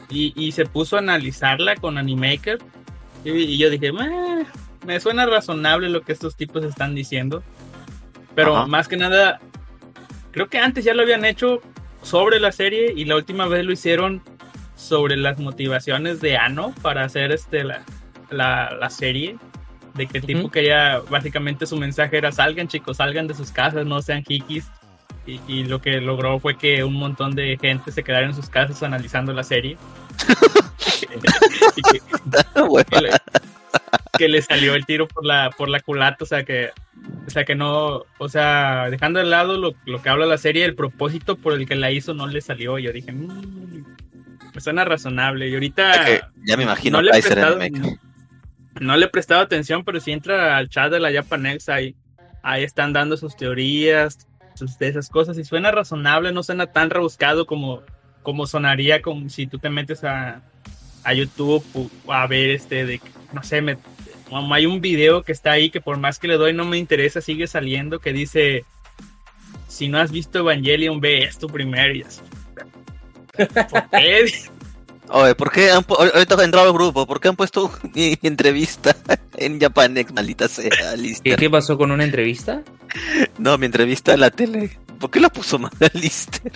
y, 0.09 0.33
y 0.35 0.53
se 0.53 0.67
puso 0.67 0.97
a 0.97 1.01
analizarla 1.01 1.77
con 1.77 1.99
Animaker. 1.99 2.59
Y, 3.25 3.31
y 3.31 3.59
yo 3.59 3.71
dije, 3.71 3.93
"Meh, 3.93 4.47
me 4.87 4.99
suena 4.99 5.27
razonable 5.27 5.89
lo 5.89 6.03
que 6.03 6.13
estos 6.13 6.35
tipos 6.37 6.65
están 6.65 6.95
diciendo. 6.95 7.43
Pero 8.35 8.57
Ajá. 8.57 8.67
más 8.67 8.89
que 8.89 8.97
nada, 8.97 9.41
creo 10.31 10.49
que 10.49 10.59
antes 10.59 10.85
ya 10.85 10.95
lo 10.95 11.03
habían 11.03 11.25
hecho 11.25 11.61
sobre 12.03 12.41
la 12.41 12.53
serie 12.53 12.93
y 12.97 13.05
la 13.05 13.17
última 13.17 13.47
vez 13.47 13.65
lo 13.65 13.73
hicieron 13.73 14.23
sobre 14.77 15.17
las 15.17 15.39
motivaciones 15.39 16.21
de 16.21 16.37
Ano 16.37 16.75
para 16.83 17.05
hacer 17.05 17.33
este 17.33 17.65
la, 17.65 17.85
la, 18.31 18.71
la 18.79 18.91
serie. 18.91 19.37
De 19.95 20.07
que 20.07 20.19
el 20.19 20.25
tipo 20.25 20.41
Ujú. 20.41 20.51
quería, 20.51 21.01
básicamente 21.11 21.67
su 21.67 21.77
mensaje 21.77 22.17
era 22.17 22.31
salgan 22.31 22.69
chicos, 22.69 22.99
salgan 22.99 23.27
de 23.27 23.35
sus 23.35 23.51
casas, 23.51 23.85
no 23.87 24.01
sean 24.03 24.23
hikis. 24.27 24.71
Y, 25.27 25.41
y 25.49 25.65
lo 25.65 25.81
que 25.83 26.01
logró 26.01 26.39
fue 26.39 26.57
que 26.57 26.85
un 26.85 26.95
montón 26.95 27.35
de 27.35 27.59
gente 27.61 27.91
se 27.93 28.03
quedara 28.03 28.27
en 28.27 28.35
sus 28.35 28.49
casas 28.49 28.83
analizando 28.83 29.33
la 29.33 29.43
serie. 29.43 29.77
y 31.77 31.83
que, 31.83 32.01
Bueno, 32.55 32.87
que 32.89 33.11
que 34.19 34.29
le 34.29 34.43
salió 34.43 34.75
el 34.75 34.87
tiro 34.87 35.07
por 35.09 35.25
la, 35.25 35.51
por 35.57 35.69
la 35.69 35.81
culata, 35.81 36.25
o 36.25 36.27
sea 36.27 36.45
que, 36.45 36.71
o 37.27 37.31
sea 37.31 37.45
que 37.45 37.55
no, 37.55 38.05
o 38.19 38.29
sea, 38.29 38.91
dejando 38.91 39.19
de 39.19 39.27
lado 39.27 39.57
lo, 39.57 39.75
lo 39.87 40.03
que 40.03 40.09
habla 40.09 40.27
la 40.27 40.39
serie, 40.39 40.65
el 40.65 40.75
propósito 40.75 41.37
por 41.37 41.55
el 41.55 41.67
que 41.67 41.75
la 41.75 41.91
hizo 41.91 42.13
no 42.15 42.27
le 42.27 42.41
salió. 42.41 42.79
Yo 42.79 42.93
dije, 42.93 43.13
"Mm, 43.13 43.85
me 44.55 44.61
suena 44.61 44.85
razonable. 44.85 45.49
Y 45.49 45.55
ahorita 45.55 46.31
ya 46.45 46.57
me 46.57 46.65
imagino 46.65 46.99
no 46.99 47.03
le, 47.03 47.11
he 47.11 47.23
prestado, 47.23 47.57
Animaker. 47.57 47.99
no 48.81 48.97
le 48.97 49.07
he 49.07 49.09
prestado 49.09 49.41
atención, 49.41 49.85
pero 49.85 50.01
si 50.01 50.13
entra 50.13 50.57
al 50.57 50.69
chat 50.69 50.91
de 50.91 51.01
la 51.01 51.13
Japanex, 51.13 51.69
ahí, 51.69 51.95
ahí 52.43 52.65
están 52.65 52.93
dando 52.93 53.17
sus 53.17 53.37
teorías, 53.37 54.27
sus, 54.55 54.79
de 54.79 54.89
esas 54.89 55.09
cosas, 55.09 55.39
y 55.39 55.45
suena 55.45 55.71
razonable, 55.71 56.33
no 56.33 56.43
suena 56.43 56.67
tan 56.67 56.91
rebuscado 56.91 57.47
como, 57.47 57.83
como 58.23 58.47
sonaría 58.47 59.03
como 59.03 59.29
si 59.29 59.47
tú 59.47 59.59
te 59.59 59.71
metes 59.71 60.05
a, 60.05 60.43
a 61.05 61.15
YouTube 61.15 61.65
a 62.09 62.27
ver 62.27 62.51
este 62.51 62.85
de, 62.85 63.01
no 63.33 63.43
sé, 63.43 63.61
me, 63.63 63.77
como 64.29 64.53
hay 64.55 64.67
un 64.67 64.81
video 64.81 65.23
que 65.23 65.33
está 65.33 65.53
ahí 65.53 65.71
que 65.71 65.81
por 65.81 65.97
más 65.99 66.19
que 66.19 66.29
le 66.29 66.35
doy 66.37 66.53
no 66.53 66.65
me 66.65 66.79
interesa, 66.79 67.21
sigue 67.21 67.47
saliendo, 67.47 67.99
que 67.99 68.13
dice, 68.13 68.65
si 69.69 69.89
no 69.89 69.99
has 69.99 70.11
visto 70.13 70.39
Evangelion, 70.41 71.01
ve 71.01 71.25
esto 71.25 71.47
primero 71.49 71.95
y 71.95 72.03
así. 72.03 72.21
¿Por 73.37 73.91
qué? 73.91 74.27
Oye, 75.13 75.35
¿por 75.35 75.51
qué 75.51 75.73
han 75.73 75.85
ahorita 75.89 76.41
he 76.41 76.45
entrado 76.45 76.69
al 76.69 76.73
grupo? 76.73 77.05
¿Por 77.05 77.19
qué 77.21 77.27
han 77.27 77.35
puesto 77.37 77.73
mi 77.95 78.17
entrevista 78.23 78.95
en 79.37 79.59
Japanex, 79.59 80.13
maldita 80.13 80.47
sea, 80.47 80.71
¿Qué, 80.71 80.97
Lister? 80.97 81.37
qué 81.37 81.51
pasó 81.51 81.77
con 81.77 81.91
una 81.91 82.05
entrevista? 82.05 82.63
No, 83.39 83.59
mi 83.59 83.67
entrevista 83.67 84.15
en 84.15 84.21
la 84.21 84.31
tele. 84.31 84.79
¿Por 85.01 85.11
qué 85.11 85.19
la 85.19 85.29
puso 85.31 85.59
mal 85.59 85.73
Lister? 85.95 86.53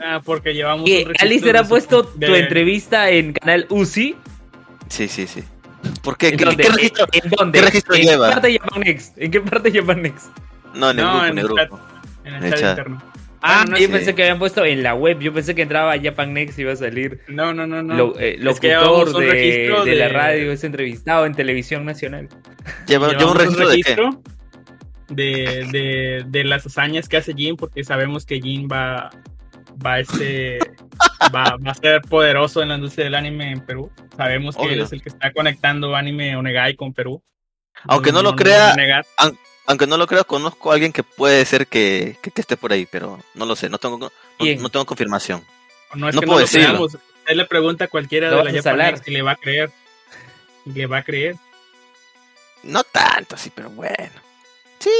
Ah, 0.00 0.22
porque 0.24 0.54
llevamos 0.54 0.86
¿Qué? 0.88 1.04
un 1.06 1.14
¿Alistair 1.18 1.56
ha 1.58 1.64
puesto 1.64 2.02
de- 2.02 2.26
tu 2.28 2.34
entrevista 2.34 3.10
en 3.10 3.34
canal 3.34 3.66
UCI? 3.68 4.16
Sí, 4.88 5.08
sí, 5.08 5.26
sí. 5.26 5.42
¿Por 6.02 6.16
qué? 6.16 6.28
¿En 6.28 6.36
¿Qué, 6.36 6.44
dónde? 6.44 6.62
qué 6.64 6.70
registro? 6.70 7.06
¿En 7.12 7.30
dónde? 7.30 7.58
qué 7.60 7.64
registro 7.66 7.94
¿En 7.94 8.02
lleva? 8.02 8.28
qué 8.28 8.32
parte 8.34 8.48
de 8.48 8.58
Japanex? 8.58 9.12
¿En 9.16 9.30
qué 9.30 9.40
parte 9.40 9.70
de 9.70 9.80
Japanex? 9.80 10.30
No, 10.74 10.90
en 10.90 10.98
el 10.98 11.04
No, 11.04 11.10
grupo, 11.12 11.26
en 11.26 11.38
el 11.38 11.44
grupo. 11.48 11.80
En 12.24 12.34
el 12.34 12.38
En 12.38 12.44
el 12.44 12.50
chat 12.50 12.60
chat. 12.60 12.70
interno. 12.78 13.02
Ah, 13.40 13.58
Bueno, 13.58 13.70
no 13.72 13.78
yo 13.78 13.86
sé. 13.86 13.92
pensé 13.92 14.14
que 14.16 14.22
habían 14.22 14.38
puesto 14.40 14.64
en 14.64 14.82
la 14.82 14.94
web. 14.94 15.20
Yo 15.20 15.32
pensé 15.32 15.54
que 15.54 15.62
entraba 15.62 15.92
a 15.92 16.00
Japanex 16.00 16.58
y 16.58 16.62
iba 16.62 16.72
a 16.72 16.76
salir 16.76 17.20
No, 17.28 17.54
no, 17.54 17.66
no, 17.66 17.82
no. 17.82 17.94
lo, 17.94 18.18
eh, 18.18 18.38
Es 18.42 18.58
que 18.60 18.68
llevamos 18.68 18.98
locutor 18.98 19.14
un 19.16 19.26
de, 19.26 19.30
registro 19.32 19.84
de 19.84 19.94
la 19.94 20.08
radio, 20.08 20.52
es 20.52 20.64
entrevistado 20.64 21.24
en 21.24 21.34
televisión 21.34 21.84
nacional. 21.84 22.28
Lleva, 22.86 23.10
lleva 23.12 23.30
un 23.30 23.36
registro 23.38 23.68
de 23.68 23.80
qué? 23.82 23.96
de, 25.08 25.66
de, 25.72 26.24
de 26.26 26.44
las 26.44 26.66
hazañas 26.66 27.08
que 27.08 27.16
hace 27.16 27.32
Jin, 27.32 27.56
porque 27.56 27.84
sabemos 27.84 28.26
que 28.26 28.40
Jin 28.40 28.68
va, 28.70 29.10
va, 29.84 30.00
este, 30.00 30.58
va, 31.34 31.56
va 31.56 31.70
a 31.70 31.74
ser 31.74 32.02
poderoso 32.02 32.62
en 32.62 32.68
la 32.68 32.74
industria 32.76 33.04
del 33.04 33.14
anime 33.14 33.52
en 33.52 33.60
Perú. 33.60 33.90
Sabemos 34.16 34.56
que 34.56 34.72
él 34.72 34.80
es 34.80 34.92
el 34.92 35.02
que 35.02 35.08
está 35.08 35.32
conectando 35.32 35.94
anime 35.94 36.36
Onegai 36.36 36.74
con 36.76 36.92
Perú. 36.92 37.22
Aunque 37.84 38.12
no 38.12 38.22
lo 38.22 38.34
crea. 38.34 38.74
Aunque 39.66 39.86
no 39.86 39.98
lo 39.98 40.06
creo, 40.06 40.26
conozco 40.26 40.70
a 40.70 40.74
alguien 40.74 40.94
que 40.94 41.02
puede 41.02 41.44
ser 41.44 41.66
que, 41.66 42.16
que, 42.22 42.30
que 42.30 42.40
esté 42.40 42.56
por 42.56 42.72
ahí, 42.72 42.86
pero 42.90 43.18
no 43.34 43.44
lo 43.44 43.54
sé, 43.54 43.68
no 43.68 43.76
tengo, 43.76 43.98
no, 43.98 44.10
no 44.38 44.68
tengo 44.70 44.86
confirmación. 44.86 45.44
No 45.94 46.08
es 46.08 46.14
no 46.14 46.22
que 46.22 46.26
puedo 46.26 46.38
no 46.38 46.40
lo 46.40 46.46
decirlo. 46.46 46.66
creamos. 46.68 46.94
Usted 46.94 47.34
le 47.34 47.44
pregunta 47.44 47.84
a 47.84 47.88
cualquiera 47.88 48.30
de 48.30 48.44
la. 48.44 48.62
Japanex 48.62 49.06
y 49.06 49.10
le 49.10 49.20
va 49.20 49.32
a 49.32 49.36
creer. 49.36 49.70
Le 50.64 50.86
va 50.86 50.98
a 50.98 51.02
creer. 51.02 51.36
No 52.62 52.82
tanto, 52.82 53.36
sí, 53.36 53.52
pero 53.54 53.68
bueno. 53.68 54.22
Sí, 54.78 54.90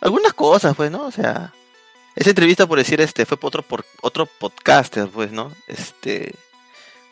algunas 0.00 0.32
cosas, 0.34 0.76
pues, 0.76 0.90
¿no? 0.90 1.06
O 1.06 1.10
sea, 1.10 1.52
esa 2.16 2.30
entrevista, 2.30 2.66
por 2.66 2.78
decir, 2.78 3.00
este, 3.00 3.24
fue 3.26 3.36
por 3.36 3.48
otro, 3.48 3.62
por 3.62 3.84
otro 4.00 4.26
podcaster, 4.26 5.06
pues, 5.08 5.30
¿no? 5.32 5.52
Este, 5.68 6.34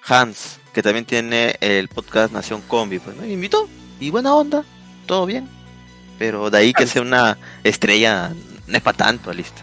Hans, 0.06 0.58
que 0.72 0.82
también 0.82 1.04
tiene 1.04 1.56
el 1.60 1.88
podcast 1.88 2.32
Nación 2.32 2.62
Combi, 2.62 2.98
pues, 2.98 3.16
¿no? 3.16 3.22
Y 3.24 3.28
me 3.28 3.32
invitó, 3.34 3.68
y 4.00 4.10
buena 4.10 4.34
onda, 4.34 4.64
todo 5.06 5.26
bien. 5.26 5.48
Pero 6.18 6.48
de 6.50 6.58
ahí 6.58 6.72
que 6.72 6.86
sea 6.86 7.02
una 7.02 7.38
estrella, 7.64 8.32
no 8.66 8.76
es 8.76 8.82
para 8.82 8.96
tanto, 8.96 9.32
listo. 9.32 9.62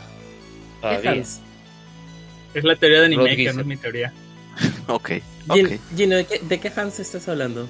Es 2.53 2.63
la 2.63 2.75
teoría 2.75 2.99
de 2.99 3.05
Animaker, 3.05 3.35
Gieser. 3.35 3.55
no 3.55 3.61
es 3.61 3.67
mi 3.67 3.77
teoría. 3.77 4.13
Ok, 4.87 5.09
Gin- 5.47 5.75
ok. 5.75 5.81
Gino, 5.95 6.15
¿de 6.17 6.25
qué, 6.25 6.39
de 6.39 6.59
qué 6.59 6.71
Hans 6.75 6.99
estás 6.99 7.27
hablando? 7.29 7.67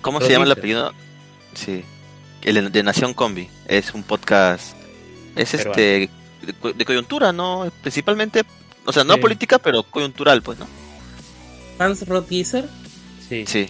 ¿Cómo 0.00 0.20
se 0.20 0.30
llama 0.30 0.46
el 0.46 0.52
apellido? 0.52 0.92
Sí. 1.54 1.84
El 2.42 2.72
de- 2.72 2.82
Nación 2.82 3.12
Combi. 3.14 3.48
Es 3.68 3.92
un 3.94 4.02
podcast. 4.02 4.74
Es 5.36 5.50
Peruano. 5.50 5.70
este. 5.72 6.10
De 6.42 6.84
coyuntura, 6.84 7.32
¿no? 7.32 7.70
Principalmente. 7.82 8.42
O 8.84 8.92
sea, 8.92 9.04
no 9.04 9.14
Sí. 9.14 9.20
política, 9.20 9.58
pero 9.58 9.82
coyuntural, 9.84 10.42
pues, 10.42 10.58
¿no? 10.58 10.66
Hans 11.78 12.06
Rothgieser. 12.06 12.68
Sí. 13.28 13.44
Sí. 13.46 13.68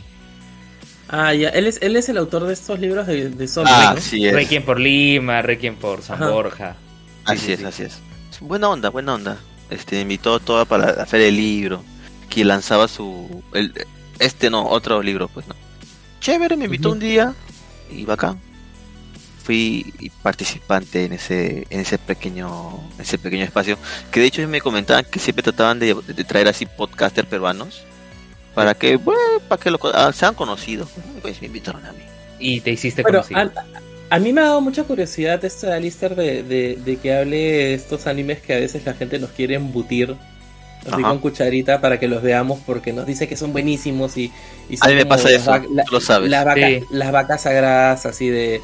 Ah, 1.08 1.34
ya, 1.34 1.50
él 1.50 1.66
es, 1.66 1.78
él 1.82 1.96
es 1.96 2.08
el 2.08 2.16
autor 2.16 2.46
de 2.46 2.54
estos 2.54 2.78
libros 2.80 3.06
de, 3.06 3.28
de 3.28 3.48
zombies, 3.48 3.76
Ah, 3.76 3.92
¿no? 3.94 4.00
sí 4.00 4.26
es. 4.26 4.32
Requiem 4.32 4.64
por 4.64 4.80
Lima, 4.80 5.42
Requiem 5.42 5.76
por 5.76 6.02
San 6.02 6.16
Ajá. 6.22 6.30
Borja. 6.30 6.76
Así 7.24 7.46
sí, 7.46 7.52
es, 7.52 7.58
sí. 7.60 7.64
así 7.66 7.82
es. 7.82 7.98
Buena 8.40 8.68
onda, 8.70 8.88
buena 8.88 9.14
onda. 9.14 9.36
Este, 9.70 9.96
me 9.96 10.02
invitó 10.02 10.40
toda 10.40 10.64
para 10.64 10.94
la 10.96 11.06
feria 11.06 11.26
del 11.26 11.36
libro. 11.36 11.84
Que 12.30 12.44
lanzaba 12.44 12.88
su. 12.88 13.42
El, 13.52 13.72
este 14.18 14.48
no, 14.48 14.66
otro 14.66 15.02
libro, 15.02 15.28
pues, 15.28 15.46
¿no? 15.46 15.54
Chévere, 16.20 16.56
me 16.56 16.64
invitó 16.64 16.90
un 16.90 16.98
día. 16.98 17.34
Y 17.90 18.04
bacán. 18.06 18.40
Fui 19.42 19.92
participante 20.22 21.04
en 21.04 21.12
ese 21.14 21.66
en 21.70 21.80
ese 21.80 21.98
pequeño 21.98 22.80
en 22.96 23.00
ese 23.02 23.18
pequeño 23.18 23.44
espacio 23.44 23.76
que 24.12 24.20
de 24.20 24.26
hecho 24.26 24.46
me 24.48 24.60
comentaban 24.60 25.04
que 25.10 25.18
siempre 25.18 25.42
trataban 25.42 25.78
de, 25.80 25.94
de 25.94 26.24
traer 26.24 26.46
así 26.48 26.64
podcasters 26.66 27.26
peruanos 27.28 27.82
para 28.54 28.74
que 28.74 28.96
bueno, 28.96 29.20
para 29.48 29.60
que 29.60 29.70
lo, 29.70 29.78
co- 29.78 29.90
ah, 29.92 30.12
sean 30.12 30.34
conocidos 30.34 30.88
pues 31.22 31.40
me 31.40 31.48
invitaron 31.48 31.84
a 31.86 31.92
mí 31.92 32.02
Y 32.38 32.60
te 32.60 32.70
hiciste 32.70 33.02
Bueno, 33.02 33.22
conocido. 33.22 33.40
a, 34.10 34.14
a 34.14 34.18
mí 34.20 34.32
me 34.32 34.42
ha 34.42 34.44
dado 34.44 34.60
mucha 34.60 34.84
curiosidad 34.84 35.44
esto 35.44 35.66
de 35.66 35.72
Alistair 35.74 36.14
de, 36.14 36.42
de, 36.44 36.78
de 36.84 36.96
que 36.98 37.12
hable 37.16 37.36
de 37.38 37.74
estos 37.74 38.06
animes 38.06 38.42
que 38.42 38.54
a 38.54 38.58
veces 38.60 38.84
la 38.84 38.94
gente 38.94 39.18
nos 39.18 39.30
quiere 39.30 39.56
embutir 39.56 40.14
así 40.82 40.90
Ajá. 40.92 41.02
con 41.08 41.18
cucharita 41.18 41.80
para 41.80 41.98
que 41.98 42.06
los 42.08 42.22
veamos 42.22 42.60
porque 42.66 42.92
nos 42.92 43.06
dice 43.06 43.26
que 43.26 43.36
son 43.36 43.52
buenísimos 43.52 44.16
y, 44.16 44.30
y 44.68 44.76
a 44.80 44.86
mí 44.88 44.94
me 44.94 45.06
pasa 45.06 45.30
eso 45.30 45.50
la- 45.70 45.84
tú 45.84 45.94
lo 45.94 46.00
sabes 46.00 46.30
las 46.30 46.44
vacas, 46.44 46.70
Sí. 46.70 46.80
las 46.90 47.10
vacas 47.12 47.42
sagradas 47.42 48.04
así 48.06 48.28
de 48.28 48.60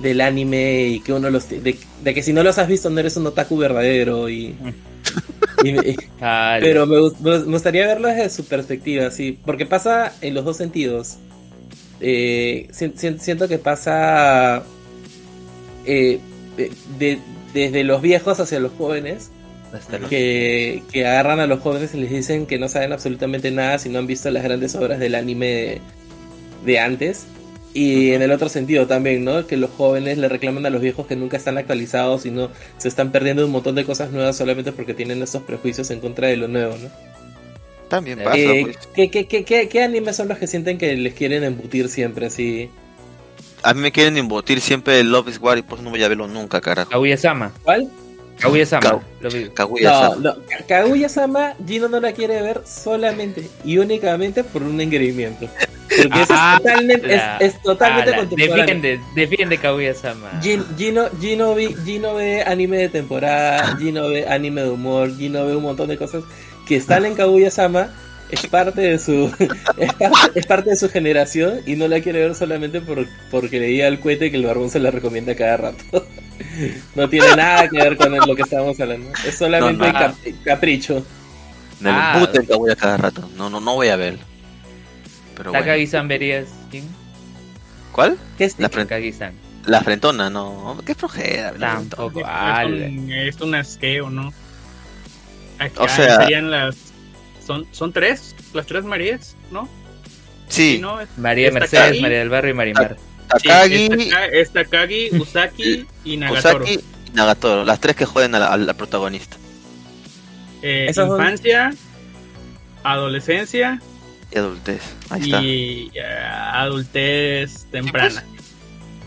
del 0.00 0.20
anime 0.20 0.86
y 0.88 1.00
que 1.00 1.12
uno 1.12 1.30
los 1.30 1.48
de, 1.48 1.76
de 2.02 2.14
que 2.14 2.22
si 2.22 2.32
no 2.32 2.42
los 2.42 2.58
has 2.58 2.68
visto 2.68 2.90
no 2.90 2.98
eres 3.00 3.16
un 3.16 3.26
otaku 3.26 3.56
verdadero 3.56 4.28
y, 4.28 4.54
y- 5.64 5.90
y- 5.90 5.96
pero 6.60 6.86
me, 6.86 6.96
gust- 6.98 7.20
me 7.20 7.52
gustaría 7.52 7.86
verlo 7.86 8.08
desde 8.08 8.30
su 8.30 8.44
perspectiva, 8.44 9.10
sí, 9.10 9.38
porque 9.44 9.66
pasa 9.66 10.12
en 10.20 10.34
los 10.34 10.44
dos 10.44 10.56
sentidos. 10.56 11.16
Eh, 12.00 12.68
si- 12.72 12.92
si- 12.96 13.18
siento 13.18 13.46
que 13.48 13.58
pasa 13.58 14.62
eh, 15.86 16.18
de- 16.56 16.70
de- 16.98 17.18
desde 17.54 17.84
los 17.84 18.00
viejos 18.02 18.40
hacia 18.40 18.58
los 18.60 18.72
jóvenes, 18.72 19.30
hasta 19.72 19.98
que, 20.00 20.82
que 20.92 21.06
agarran 21.06 21.40
a 21.40 21.46
los 21.46 21.60
jóvenes 21.60 21.94
y 21.94 21.98
les 22.00 22.10
dicen 22.10 22.46
que 22.46 22.58
no 22.58 22.68
saben 22.68 22.92
absolutamente 22.92 23.50
nada 23.50 23.78
si 23.78 23.88
no 23.88 23.98
han 24.00 24.06
visto 24.06 24.30
las 24.30 24.42
grandes 24.42 24.74
obras 24.74 24.98
del 24.98 25.14
anime 25.14 25.46
de, 25.46 25.80
de 26.66 26.78
antes. 26.78 27.24
Y 27.74 28.12
en 28.12 28.20
el 28.20 28.30
otro 28.32 28.48
sentido 28.50 28.86
también, 28.86 29.24
¿no? 29.24 29.46
Que 29.46 29.56
los 29.56 29.70
jóvenes 29.70 30.18
le 30.18 30.28
reclaman 30.28 30.66
a 30.66 30.70
los 30.70 30.82
viejos 30.82 31.06
que 31.06 31.16
nunca 31.16 31.38
están 31.38 31.56
actualizados 31.56 32.26
y 32.26 32.30
no 32.30 32.50
se 32.76 32.88
están 32.88 33.10
perdiendo 33.12 33.46
un 33.46 33.52
montón 33.52 33.74
de 33.74 33.84
cosas 33.84 34.10
nuevas 34.10 34.36
solamente 34.36 34.72
porque 34.72 34.92
tienen 34.92 35.22
esos 35.22 35.42
prejuicios 35.42 35.90
en 35.90 36.00
contra 36.00 36.28
de 36.28 36.36
lo 36.36 36.48
nuevo, 36.48 36.76
¿no? 36.76 36.90
También 37.88 38.20
Eh, 38.20 38.24
pasa, 38.24 38.36
Eh, 38.38 38.60
pues. 38.64 38.78
¿qué, 38.94 39.10
qué, 39.10 39.26
qué, 39.26 39.44
qué, 39.44 39.68
qué 39.68 39.82
animes 39.82 40.16
son 40.16 40.28
los 40.28 40.38
que 40.38 40.46
sienten 40.46 40.76
que 40.78 40.94
les 40.96 41.14
quieren 41.14 41.44
embutir 41.44 41.88
siempre 41.88 42.26
así? 42.26 42.68
A 43.62 43.72
mí 43.74 43.80
me 43.80 43.92
quieren 43.92 44.16
embotir 44.18 44.60
siempre 44.60 44.98
el 45.00 45.10
Love 45.10 45.28
is 45.28 45.38
War 45.40 45.56
y 45.56 45.62
por 45.62 45.78
eso 45.78 45.84
no 45.84 45.90
voy 45.90 46.02
a 46.02 46.08
verlo 46.08 46.26
nunca, 46.26 46.60
carajo. 46.60 46.90
Kaguya-sama. 46.90 47.52
¿Cuál? 47.62 47.88
Kaguya-sama. 48.42 48.82
Kau- 48.82 49.02
Lo 49.20 49.30
vi. 49.30 49.48
Kaguya 49.50 49.90
No, 49.90 50.00
sama. 50.00 50.16
no. 50.16 50.34
Ka- 50.46 50.64
Kaguya-sama, 50.66 51.54
Gino 51.66 51.88
no 51.88 52.00
la 52.00 52.12
quiere 52.12 52.42
ver 52.42 52.62
solamente 52.66 53.48
y 53.64 53.78
únicamente 53.78 54.44
por 54.44 54.62
un 54.62 54.80
engreimiento. 54.80 55.48
Porque 55.88 56.22
eso 56.22 56.32
Ah, 56.34 56.54
es 56.56 56.62
totalmente, 56.62 57.06
es, 57.14 57.16
la- 57.20 57.36
es 57.38 57.62
totalmente 57.62 58.16
contemporáneo. 58.16 58.56
Defiende, 58.64 59.00
defiende 59.14 59.58
Kaguya-sama. 59.58 60.40
Gin- 60.42 60.64
Gino, 60.78 61.08
Gino, 61.20 61.54
vi- 61.54 61.76
Gino 61.84 62.14
ve 62.14 62.42
anime 62.42 62.78
de 62.78 62.88
temporada, 62.88 63.76
Gino 63.78 64.08
ve 64.08 64.26
anime 64.26 64.62
de 64.62 64.70
humor, 64.70 65.14
Gino 65.16 65.44
ve 65.46 65.54
un 65.54 65.62
montón 65.62 65.88
de 65.88 65.98
cosas 65.98 66.24
que 66.66 66.76
están 66.76 67.04
en 67.04 67.14
Kaguya-sama, 67.20 67.90
es 68.32 68.46
parte 68.48 68.80
de 68.80 68.98
su 68.98 69.32
es 69.78 69.92
parte, 69.94 70.40
es 70.40 70.46
parte 70.46 70.70
de 70.70 70.76
su 70.76 70.88
generación 70.90 71.60
y 71.66 71.76
no 71.76 71.86
la 71.88 72.00
quiere 72.00 72.20
ver 72.26 72.34
solamente 72.34 72.80
por, 72.80 73.06
porque 73.30 73.60
leía 73.60 73.86
el 73.88 74.00
cohete 74.00 74.30
que 74.30 74.36
el 74.38 74.46
barbón 74.46 74.70
se 74.70 74.80
la 74.80 74.90
recomienda 74.90 75.34
cada 75.36 75.56
rato. 75.56 75.84
No 76.94 77.08
tiene 77.08 77.34
nada 77.36 77.66
que 77.68 77.76
ver 77.78 77.96
con 77.96 78.12
lo 78.14 78.34
que 78.34 78.42
estábamos 78.42 78.78
hablando. 78.80 79.10
Es 79.26 79.38
solamente 79.38 79.78
No, 79.86 79.92
no. 79.92 79.98
cap- 79.98 80.14
capricho. 80.44 81.04
Me 81.80 81.88
Ah. 81.90 82.12
embuten 82.16 82.44
Kaguya 82.44 82.74
cada 82.76 82.96
rato. 82.98 83.30
No, 83.36 83.48
no, 83.48 83.60
no 83.60 83.74
voy 83.74 83.88
a 83.88 83.96
verlo. 83.96 84.18
Pero 85.36 85.50
bueno. 85.50 85.64
Takagi-san 85.64 86.08
verías. 86.08 86.48
¿quién? 86.70 86.84
¿Cuál? 87.92 88.18
¿Qué 88.36 88.44
es? 88.44 88.58
La, 88.58 88.68
Takagi-san. 88.68 89.32
la 89.64 89.80
frentona, 89.82 90.28
no. 90.30 90.78
Qué 90.84 90.94
flojera. 90.94 91.52
la 91.52 91.74
Tampoco. 91.74 92.20
frentona. 92.20 92.62
Es 92.64 92.68
un, 92.92 93.12
es 93.12 93.40
un 93.40 93.54
asqueo, 93.54 94.10
¿no? 94.10 94.32
Acá 95.58 95.82
O 95.84 95.88
sea- 95.88 96.20
serían 96.22 96.50
las. 96.50 96.76
Son, 97.46 97.66
son 97.72 97.92
tres, 97.92 98.34
las 98.52 98.66
tres 98.66 98.84
Marías, 98.84 99.36
¿no? 99.50 99.68
Sí, 100.48 100.78
¿no? 100.80 101.00
Es- 101.00 101.08
María 101.16 101.48
Está 101.48 101.60
Mercedes, 101.60 101.82
Takagi. 101.84 102.00
María 102.02 102.18
del 102.18 102.28
Barrio 102.28 102.50
y 102.50 102.54
Marimar. 102.54 102.96
sí, 103.40 103.48
Takagi, 103.48 103.74
es 103.86 103.90
Taka- 104.10 104.26
es 104.26 104.52
Takagi, 104.52 105.10
Usaki 105.18 105.86
y 106.04 106.16
Nagatoro. 106.16 106.64
Osaki 106.64 106.80
y 107.06 107.10
Nagatoro. 107.14 107.64
Las 107.64 107.80
tres 107.80 107.96
que 107.96 108.04
juegan 108.04 108.34
a 108.34 108.38
la, 108.38 108.46
a 108.48 108.56
la 108.56 108.74
protagonista. 108.74 109.36
Eh, 110.62 110.90
son- 110.94 111.08
infancia, 111.10 111.72
adolescencia 112.84 113.80
Y 114.32 114.38
adultez. 114.38 114.82
Ahí 115.10 115.22
está. 115.22 115.42
y 115.42 115.90
eh, 115.94 116.02
adultez 116.52 117.66
temprana. 117.70 118.24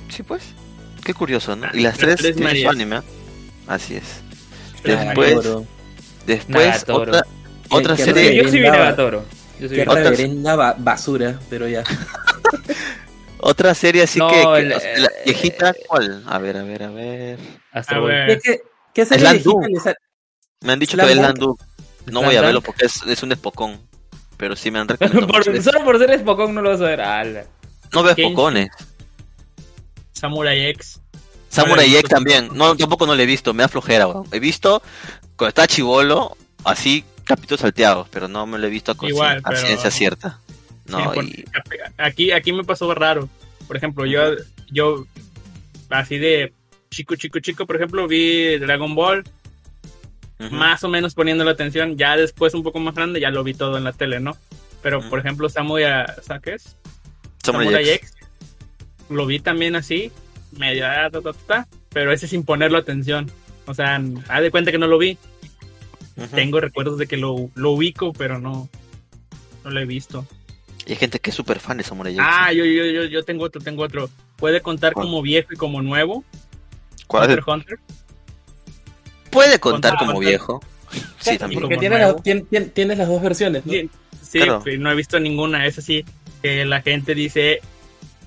Sí, 0.10 0.24
pues. 0.24 0.44
Qué 1.04 1.14
curioso, 1.14 1.56
¿no? 1.56 1.68
Ah, 1.68 1.72
Y 1.74 1.82
las 1.82 1.94
las 1.94 1.98
tres, 1.98 2.16
tres 2.18 2.40
Marías. 2.40 2.72
anime. 2.72 3.02
Así 3.68 3.96
es. 3.96 4.22
Después, 4.84 5.36
Nagatoro. 5.36 5.66
después 6.28 6.66
Nagatoro. 6.68 7.12
otra, 7.12 7.24
otra 7.70 7.98
serie. 7.98 8.36
yo 8.36 8.50
sí 8.50 8.60
vi. 8.60 8.64
Nagatoro. 8.68 9.26
Yo 9.60 9.70
sí 9.70 9.76
vi 9.76 9.82
Otra- 9.82 10.76
basura, 10.78 11.40
pero 11.50 11.68
ya. 11.68 11.84
Otra 13.40 13.74
serie 13.76 14.04
así 14.04 14.18
No, 14.20 14.30
que, 14.30 14.42
que- 14.42 14.58
el- 14.60 14.72
eh, 14.72 15.08
viejita, 15.26 15.74
¿cuál? 15.88 16.24
A 16.28 16.38
ver, 16.40 16.58
a 16.58 16.64
ver, 16.64 16.84
a 16.84 16.90
ver. 16.90 17.38
Astro 17.72 17.98
A 17.98 18.00
Boy. 18.02 18.12
ver. 18.12 18.28
¿Qué, 18.42 18.52
qué, 18.54 18.62
qué 18.94 19.06
serie 19.06 19.34
viejita 19.34 19.94
Me 20.62 20.74
han 20.74 20.80
dicho 20.80 20.94
Slam 20.96 21.08
que 21.08 21.14
es. 21.14 21.20
Landu. 21.20 21.58
No 22.08 22.22
voy 22.24 22.36
a 22.36 22.42
verlo 22.42 22.62
porque 22.62 22.86
es, 22.86 23.02
es 23.08 23.24
un 23.24 23.32
espocón. 23.32 23.80
Pero 24.38 24.56
sí 24.56 24.72
me 24.72 24.80
han 24.80 24.88
recomendado. 24.90 25.28
Por- 25.28 25.62
solo 25.64 25.84
por 25.84 25.98
ser 26.00 26.20
Spokon 26.20 26.54
no 26.56 26.62
lo 26.62 26.72
vas 26.72 26.82
a 26.82 26.86
ver. 26.86 27.02
Ala. 27.02 27.46
No 27.94 28.04
veo 28.04 28.12
espocones. 28.18 28.70
Samurai 30.12 30.66
X. 30.68 31.00
Samurai 31.50 31.94
X 31.96 32.10
también. 32.10 32.50
No, 32.54 32.76
tampoco 32.76 33.06
no 33.06 33.16
le 33.16 33.24
he 33.24 33.26
visto. 33.28 33.54
Me 33.54 33.64
da 33.64 33.70
flojera, 33.70 34.08
weón. 34.08 34.28
He 34.32 34.40
visto 34.40 34.82
cuando 35.36 35.50
estaba 35.50 35.68
chivolo, 35.68 36.36
así, 36.64 37.04
capítulos 37.26 37.62
salteados. 37.62 38.08
Pero 38.10 38.28
no 38.28 38.46
me 38.46 38.58
lo 38.58 38.68
he 38.68 38.70
visto 38.70 38.92
a, 38.92 39.08
Igual, 39.08 39.44
ciencia 39.56 39.92
cierta. 39.92 40.40
No, 40.86 41.14
Sí, 41.14 41.20
y- 41.40 41.46
aquí, 41.98 42.32
aquí 42.32 42.54
me 42.54 42.64
pasó 42.64 42.94
raro. 42.94 43.28
Por 43.68 43.76
ejemplo, 43.76 44.06
yo, 44.06 44.36
yo 44.72 45.06
así 45.90 46.18
de 46.18 46.54
chico, 46.90 47.16
chico, 47.16 47.40
chico, 47.40 47.66
por 47.66 47.76
ejemplo, 47.76 48.08
vi 48.08 48.58
Dragon 48.58 48.94
Ball, 48.96 49.24
más 50.52 50.84
o 50.84 50.90
menos 50.90 51.14
poniendo 51.14 51.44
la 51.44 51.52
atención. 51.52 51.98
Ya 51.98 52.16
después, 52.16 52.54
un 52.54 52.64
poco 52.64 52.80
más 52.80 52.96
grande, 52.96 53.20
ya 53.20 53.32
lo 53.32 53.44
vi 53.44 53.54
todo 53.54 53.78
en 53.78 53.84
la 53.84 53.94
tele, 53.94 54.20
¿no? 54.20 54.38
Pero, 54.82 55.02
por 55.10 55.20
ejemplo, 55.20 55.50
Samurai, 55.50 56.06
¿sabes? 56.22 56.76
Samurai 57.44 57.68
Samurai 57.68 57.90
X. 57.90 58.12
X. 58.12 58.28
Lo 59.10 59.26
vi 59.26 59.40
también 59.40 59.76
así, 59.76 60.12
medio, 60.52 60.86
ah, 60.88 61.10
ta, 61.12 61.22
ta, 61.22 61.34
ta, 61.34 61.68
pero 61.90 62.12
ese 62.12 62.28
sin 62.28 62.44
ponerlo 62.44 62.78
atención. 62.78 63.32
O 63.66 63.74
sea, 63.74 64.02
haz 64.30 64.42
de 64.42 64.52
cuenta 64.52 64.72
que 64.72 64.78
no 64.78 64.88
lo 64.88 64.98
vi. 64.98 65.18
Tengo 66.34 66.60
recuerdos 66.62 66.98
de 66.98 67.08
que 67.08 67.18
lo, 67.18 67.50
lo 67.56 67.72
ubico, 67.72 68.14
pero 68.14 68.40
no, 68.40 68.70
no 69.64 69.70
lo 69.70 69.80
he 69.80 69.86
visto. 69.86 70.26
Y 70.86 70.92
hay 70.92 70.98
gente 70.98 71.20
que 71.20 71.32
es 71.32 71.36
súper 71.36 71.60
fan 71.60 71.78
de 71.78 71.84
Samurai. 71.84 72.16
Ah, 72.20 72.54
yo, 72.54 72.64
yo, 72.64 72.86
yo, 72.86 73.04
yo 73.06 73.24
tengo 73.24 73.44
otro, 73.44 73.62
tengo 73.62 73.84
otro. 73.84 74.10
Puede 74.38 74.62
contar 74.62 74.94
¿Cuál? 74.94 75.08
como 75.08 75.22
viejo 75.22 75.52
y 75.54 75.58
como 75.58 75.82
nuevo. 75.82 76.24
¿Cuál? 77.08 77.30
Hunter 77.30 77.44
Hunter. 77.46 77.80
Puede 79.30 79.60
contar 79.60 79.98
como 79.98 80.20
viejo. 80.20 80.62
Sí, 80.92 81.02
Sí, 81.32 81.38
también. 81.38 81.62
porque 81.62 81.76
Como 81.76 81.80
tiene 81.82 81.98
nuevo. 81.98 82.14
las, 82.14 82.24
tien- 82.24 82.48
tien- 82.50 82.72
tienes 82.72 82.98
las 82.98 83.08
dos 83.08 83.22
versiones, 83.22 83.66
¿no? 83.66 83.72
Sí, 83.74 83.90
sí, 84.22 84.40
Claro. 84.40 84.64
no 84.80 84.92
he 84.92 84.96
visto 84.96 85.20
ninguna. 85.20 85.66
Es 85.66 85.78
así 85.78 86.06
que 86.42 86.64
la 86.66 86.82
gente 86.82 87.16
dice. 87.16 87.60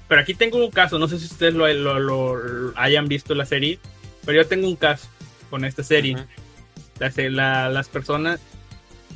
Pero 0.08 0.20
aquí 0.20 0.34
tengo 0.34 0.58
un 0.62 0.70
caso. 0.70 0.98
No 0.98 1.08
sé 1.08 1.18
si 1.18 1.26
ustedes 1.26 1.54
lo, 1.54 1.72
lo- 1.72 1.98
lo- 1.98 2.36
lo 2.36 2.72
hayan 2.76 3.06
visto 3.08 3.34
la 3.34 3.46
serie. 3.46 3.78
Pero 4.26 4.42
yo 4.42 4.48
tengo 4.48 4.66
un 4.68 4.76
caso 4.76 5.08
con 5.48 5.64
esta 5.64 5.82
serie. 5.82 6.16
Las, 7.00 7.16
la- 7.16 7.68
las 7.68 7.88
personas. 7.88 8.40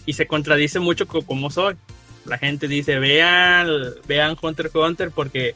Y 0.06 0.14
se 0.14 0.26
contradice 0.26 0.80
mucho 0.80 1.06
con 1.06 1.22
cómo 1.22 1.50
soy. 1.50 1.76
La 2.24 2.38
gente 2.38 2.68
dice: 2.68 2.98
vean, 2.98 3.68
vean 4.06 4.36
Hunter 4.40 4.66
x 4.66 4.74
Hunter 4.76 5.10
porque 5.10 5.54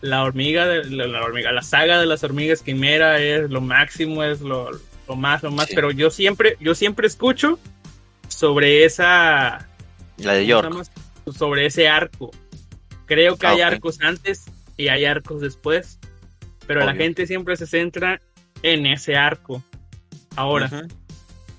la 0.00 0.22
hormiga, 0.22 0.66
de, 0.66 0.84
la, 0.90 1.06
la 1.06 1.22
hormiga, 1.22 1.52
la 1.52 1.62
saga 1.62 1.98
de 2.00 2.06
las 2.06 2.22
hormigas 2.24 2.62
quimera 2.62 3.20
es 3.20 3.50
lo 3.50 3.60
máximo, 3.60 4.22
es 4.24 4.40
lo, 4.40 4.70
lo 5.08 5.16
más, 5.16 5.42
lo 5.42 5.50
más. 5.50 5.66
Sí. 5.68 5.74
Pero 5.74 5.90
yo 5.90 6.10
siempre, 6.10 6.56
yo 6.60 6.74
siempre 6.74 7.06
escucho 7.06 7.58
sobre 8.28 8.84
esa 8.84 9.68
La 10.18 10.32
de 10.34 10.40
¿cómo 10.52 10.82
York. 10.82 10.86
sobre 11.36 11.66
ese 11.66 11.88
arco. 11.88 12.30
Creo 13.06 13.36
que 13.36 13.46
Ah, 13.46 13.50
hay 13.50 13.60
arcos 13.60 14.00
antes 14.00 14.44
y 14.76 14.88
hay 14.88 15.04
arcos 15.04 15.40
después, 15.40 15.98
pero 16.66 16.84
la 16.84 16.94
gente 16.94 17.26
siempre 17.26 17.56
se 17.56 17.66
centra 17.66 18.20
en 18.62 18.86
ese 18.86 19.16
arco. 19.16 19.62
Ahora. 20.36 20.70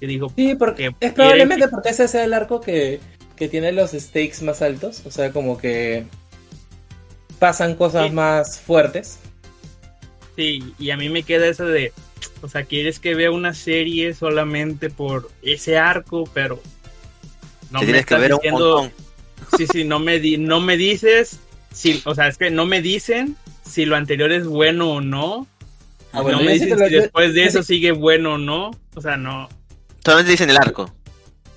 Que 0.02 0.08
digo, 0.08 0.34
Sí, 0.36 0.56
porque 0.56 0.93
Que 0.99 1.06
es 1.08 1.14
probablemente 1.14 1.70
porque 1.70 1.89
ese 1.89 2.08
sea 2.10 2.26
el 2.26 2.34
arco 2.34 2.60
que, 2.60 2.99
que 3.38 3.47
tiene 3.47 3.72
los 3.72 3.91
stakes 3.91 4.41
más 4.41 4.62
altos, 4.62 5.04
o 5.06 5.12
sea, 5.12 5.32
como 5.32 5.58
que 5.58 6.04
pasan 7.39 7.76
cosas 7.76 8.08
Sí. 8.08 8.12
más 8.14 8.60
fuertes. 8.60 9.20
sí, 10.36 10.74
y 10.80 10.89
a 10.91 10.97
mí 10.97 11.10
me 11.10 11.24
queda 11.24 11.47
eso 11.47 11.66
de, 11.66 11.91
o 12.41 12.47
sea, 12.49 12.64
quieres 12.64 12.99
que 12.99 13.16
vea 13.16 13.32
una 13.32 13.54
serie 13.54 14.14
solamente 14.14 14.89
por 14.89 15.30
ese 15.43 15.78
arco, 15.78 16.24
pero 16.34 16.60
no 17.70 17.80
Te 17.80 17.86
me 17.86 17.91
tienes 17.91 18.06
que 18.06 18.16
ver 18.16 18.34
un 18.34 18.39
montón. 18.52 18.91
Sí, 19.58 19.66
sí, 19.72 19.84
no 19.84 19.99
me, 19.99 20.20
di- 20.20 20.38
no 20.38 20.60
me 20.62 20.78
dices, 20.78 21.39
si, 21.72 22.02
o 22.06 22.16
sea, 22.16 22.28
es 22.28 22.38
que 22.38 22.49
no 22.49 22.66
me 22.66 22.82
dicen 22.82 23.36
si 23.70 23.86
lo 23.86 23.95
anterior 23.95 24.32
es 24.32 24.45
bueno 24.47 24.91
o 24.93 25.02
no. 25.02 25.47
Ah, 26.14 26.22
bueno, 26.22 26.39
no 26.39 26.43
me 26.45 26.58
lo- 26.58 26.78
si 26.88 26.89
después 26.95 27.34
de 27.34 27.43
eso 27.45 27.62
sigue 27.64 27.91
bueno 27.91 28.34
o 28.34 28.38
no. 28.38 28.72
O 28.95 29.02
sea, 29.02 29.18
no. 29.18 29.47
Solamente 30.04 30.32
dicen 30.32 30.49
el 30.49 30.58
arco. 30.58 30.91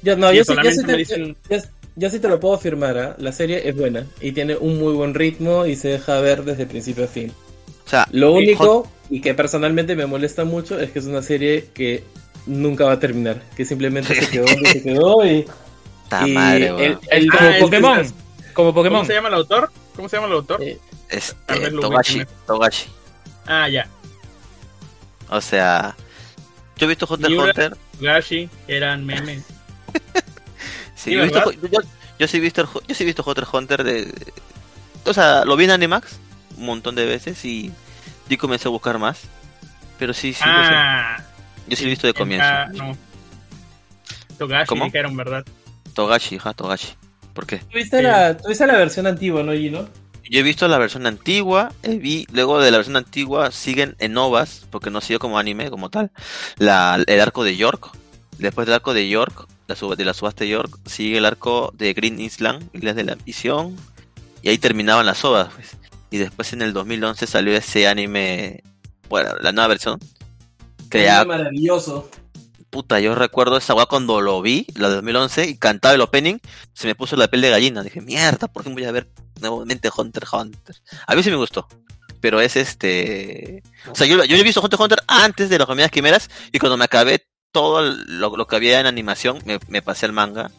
Yo, 0.02 0.16
no, 0.16 0.30
Sí, 0.30 0.36
yo, 0.36 0.44
sí, 0.44 0.54
yo, 0.62 0.70
sí 0.70 0.82
te, 0.84 0.96
dicen- 0.96 1.36
yo- 1.48 1.56
yo 1.96 2.10
sí 2.10 2.18
te 2.18 2.28
lo 2.28 2.40
puedo 2.40 2.54
afirmar, 2.54 2.98
¿ah? 2.98 3.14
la 3.18 3.32
serie 3.32 3.68
es 3.68 3.74
buena 3.76 4.04
y 4.20 4.32
tiene 4.32 4.56
un 4.56 4.78
muy 4.78 4.92
buen 4.92 5.14
ritmo 5.14 5.64
y 5.64 5.76
se 5.76 5.88
deja 5.88 6.20
ver 6.20 6.44
desde 6.44 6.66
principio 6.66 7.04
a 7.04 7.08
fin. 7.08 7.32
O 7.86 7.88
sea, 7.88 8.06
Lo 8.10 8.32
Hot- 8.32 8.38
único 8.42 8.90
y 9.10 9.20
que 9.20 9.34
personalmente 9.34 9.94
me 9.96 10.06
molesta 10.06 10.44
mucho 10.44 10.78
es 10.80 10.90
que 10.90 10.98
es 10.98 11.04
una 11.06 11.22
serie 11.22 11.68
que 11.72 12.02
nunca 12.46 12.84
va 12.84 12.92
a 12.92 12.98
terminar, 13.00 13.40
que 13.56 13.64
simplemente 13.64 14.14
se 14.14 14.28
quedó 14.30 14.44
donde 14.46 14.70
se 14.72 14.82
quedó 14.82 15.24
y, 15.26 15.46
ta 16.08 16.26
y 16.28 16.32
madre, 16.32 16.66
el- 17.10 17.30
Como 17.30 17.40
Ah, 17.48 17.56
es 17.56 17.62
Pokémon. 17.62 18.12
¿Cómo 18.54 19.04
se 19.04 19.14
llama 19.14 19.28
el 19.28 19.34
autor? 19.34 19.70
¿Cómo 19.96 20.08
se 20.08 20.16
llama 20.16 20.26
el 20.28 20.32
autor? 20.34 20.62
Eh, 20.62 20.78
Este, 21.08 21.70
Togashi. 21.70 22.22
Togashi. 22.46 22.86
Ah, 23.46 23.68
ya. 23.68 23.88
O 25.30 25.40
sea, 25.40 25.94
yo 26.76 26.86
he 26.86 26.88
visto 26.88 27.06
Hunter 27.08 27.30
x. 27.32 27.42
Hunter. 27.42 27.76
Gashi 28.04 28.48
eran 28.68 29.04
memes. 29.04 29.42
Sí, 30.96 31.10
Sí, 31.10 31.12
yo, 31.12 31.20
he 31.20 31.24
visto, 31.24 31.38
¿verdad? 31.44 31.70
yo, 31.70 31.80
yo 32.20 32.28
sí 32.28 32.36
he 32.38 32.40
visto, 32.40 32.68
yo 32.88 32.94
sí 32.94 33.02
he 33.02 33.06
visto 33.06 33.22
Hunter 33.26 33.44
Hunter 33.52 33.84
de, 33.84 34.06
de- 34.06 34.32
O 35.04 35.12
sea, 35.12 35.44
lo 35.44 35.54
vi 35.56 35.64
en 35.64 35.72
Animax 35.72 36.18
un 36.56 36.66
montón 36.66 36.94
de 36.94 37.04
veces 37.04 37.44
y, 37.44 37.72
y 38.28 38.36
comencé 38.38 38.68
a 38.68 38.70
buscar 38.70 38.98
más. 38.98 39.20
Pero 39.98 40.14
sí, 40.14 40.32
sí, 40.32 40.40
lo 40.46 40.64
sé. 40.64 40.70
ah, 40.72 41.22
yo 41.68 41.76
sí 41.76 41.82
lo 41.82 41.88
he 41.88 41.90
visto 41.90 42.06
de 42.06 42.14
comienzo. 42.14 42.46
ah, 42.48 42.66
no. 42.72 42.96
Togashi 44.38 44.66
¿Cómo? 44.68 44.84
dijeron, 44.86 45.16
¿verdad? 45.16 45.44
Togashi, 45.94 46.38
ja, 46.38 46.52
Togashi. 46.54 46.94
¿Por 47.34 47.46
qué? 47.46 47.58
¿Tuviste, 47.58 47.98
Sí. 47.98 48.02
la, 48.02 48.36
tuviste 48.36 48.66
la 48.66 48.76
versión 48.78 49.06
antigua, 49.06 49.42
¿no, 49.42 49.52
Gino? 49.52 49.88
Yo 50.30 50.40
he 50.40 50.42
visto 50.42 50.68
la 50.68 50.78
versión 50.78 51.06
antigua, 51.06 51.72
eh, 51.82 51.98
vi, 51.98 52.26
luego 52.32 52.60
de 52.60 52.70
la 52.70 52.78
versión 52.78 52.96
antigua 52.96 53.50
siguen 53.50 53.94
en 53.98 54.12
novas, 54.12 54.66
porque 54.70 54.90
no 54.90 55.00
siguió 55.00 55.18
como 55.18 55.38
anime, 55.38 55.70
como 55.70 55.90
tal, 55.90 56.10
la, 56.58 57.02
el 57.06 57.20
arco 57.20 57.44
de 57.44 57.56
York. 57.56 57.90
Después 58.38 58.66
del 58.66 58.74
arco 58.74 58.94
de 58.94 59.08
York, 59.08 59.46
la 59.68 59.76
sub- 59.76 59.96
de 59.96 60.04
la 60.04 60.14
subasta 60.14 60.44
de 60.44 60.50
York, 60.50 60.78
sigue 60.86 61.18
el 61.18 61.24
arco 61.24 61.72
de 61.76 61.92
Green 61.94 62.20
Island, 62.20 62.68
Islas 62.72 62.96
de 62.96 63.04
la 63.04 63.14
Visión, 63.16 63.76
y 64.42 64.48
ahí 64.48 64.58
terminaban 64.58 65.06
las 65.06 65.24
ovas. 65.24 65.52
pues. 65.54 65.76
Y 66.10 66.18
después 66.18 66.52
en 66.52 66.62
el 66.62 66.72
2011 66.72 67.26
salió 67.26 67.56
ese 67.56 67.86
anime, 67.88 68.62
bueno, 69.08 69.34
la 69.40 69.52
nueva 69.52 69.68
versión, 69.68 69.98
que 70.90 71.04
ya 71.04 71.24
maravilloso. 71.24 72.08
Puta, 72.74 72.98
yo 72.98 73.14
recuerdo 73.14 73.56
esa 73.56 73.72
weá 73.72 73.86
cuando 73.86 74.20
lo 74.20 74.42
vi, 74.42 74.66
la 74.74 74.88
de 74.88 74.96
2011, 74.96 75.46
y 75.48 75.56
cantaba 75.56 75.94
el 75.94 76.00
opening, 76.00 76.38
se 76.72 76.88
me 76.88 76.96
puso 76.96 77.14
la 77.14 77.28
piel 77.28 77.42
de 77.42 77.50
gallina. 77.50 77.84
Dije, 77.84 78.00
mierda, 78.00 78.48
¿por 78.48 78.64
qué 78.64 78.70
voy 78.70 78.84
a 78.84 78.90
ver 78.90 79.08
nuevamente 79.40 79.92
Hunter 79.96 80.24
Hunter? 80.32 80.74
A 81.06 81.14
mí 81.14 81.22
sí 81.22 81.30
me 81.30 81.36
gustó, 81.36 81.68
pero 82.20 82.40
es 82.40 82.56
este... 82.56 83.62
O 83.88 83.94
sea, 83.94 84.08
yo, 84.08 84.24
yo 84.24 84.36
he 84.36 84.42
visto 84.42 84.60
Hunter 84.60 84.74
x 84.76 84.82
Hunter 84.82 85.04
antes 85.06 85.48
de 85.50 85.58
las 85.58 85.68
comidas 85.68 85.92
quimeras, 85.92 86.28
y 86.50 86.58
cuando 86.58 86.76
me 86.76 86.84
acabé 86.84 87.24
todo 87.52 87.80
lo, 87.80 88.46
que 88.48 88.56
había 88.56 88.80
en 88.80 88.86
animación, 88.86 89.38
me, 89.44 89.60
me 89.68 89.80
pasé 89.80 90.06
al 90.06 90.12
manga. 90.12 90.50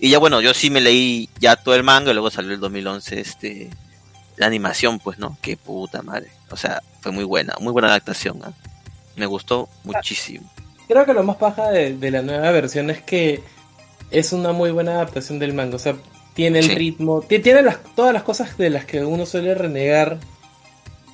Y 0.00 0.10
ya 0.10 0.18
bueno, 0.18 0.40
yo 0.40 0.52
sí 0.54 0.70
me 0.70 0.80
leí 0.80 1.28
ya 1.38 1.54
todo 1.54 1.76
el 1.76 1.84
manga, 1.84 2.10
y 2.10 2.14
luego 2.14 2.32
salió 2.32 2.52
el 2.52 2.58
2011 2.58 3.20
este... 3.20 3.70
La 4.38 4.46
animación, 4.46 4.98
pues, 4.98 5.20
¿no? 5.20 5.38
Qué 5.40 5.56
puta 5.56 6.02
madre. 6.02 6.32
O 6.50 6.56
sea, 6.56 6.82
fue 7.00 7.12
muy 7.12 7.22
buena, 7.22 7.54
muy 7.60 7.72
buena 7.72 7.86
adaptación. 7.86 8.40
¿ah? 8.42 8.52
Me 9.14 9.26
gustó 9.26 9.68
muchísimo. 9.84 10.50
Creo 10.90 11.06
que 11.06 11.14
lo 11.14 11.22
más 11.22 11.36
paja 11.36 11.70
de, 11.70 11.96
de 11.96 12.10
la 12.10 12.20
nueva 12.22 12.50
versión 12.50 12.90
es 12.90 13.00
que 13.00 13.42
es 14.10 14.32
una 14.32 14.50
muy 14.52 14.72
buena 14.72 14.94
adaptación 14.94 15.38
del 15.38 15.54
manga. 15.54 15.76
O 15.76 15.78
sea, 15.78 15.94
tiene 16.34 16.58
el 16.58 16.64
Sí. 16.64 16.74
ritmo, 16.74 17.22
ti- 17.22 17.38
tiene 17.38 17.62
las, 17.62 17.78
todas 17.94 18.12
las 18.12 18.24
cosas 18.24 18.58
de 18.58 18.70
las 18.70 18.86
que 18.86 19.04
uno 19.04 19.24
suele 19.24 19.54
renegar 19.54 20.18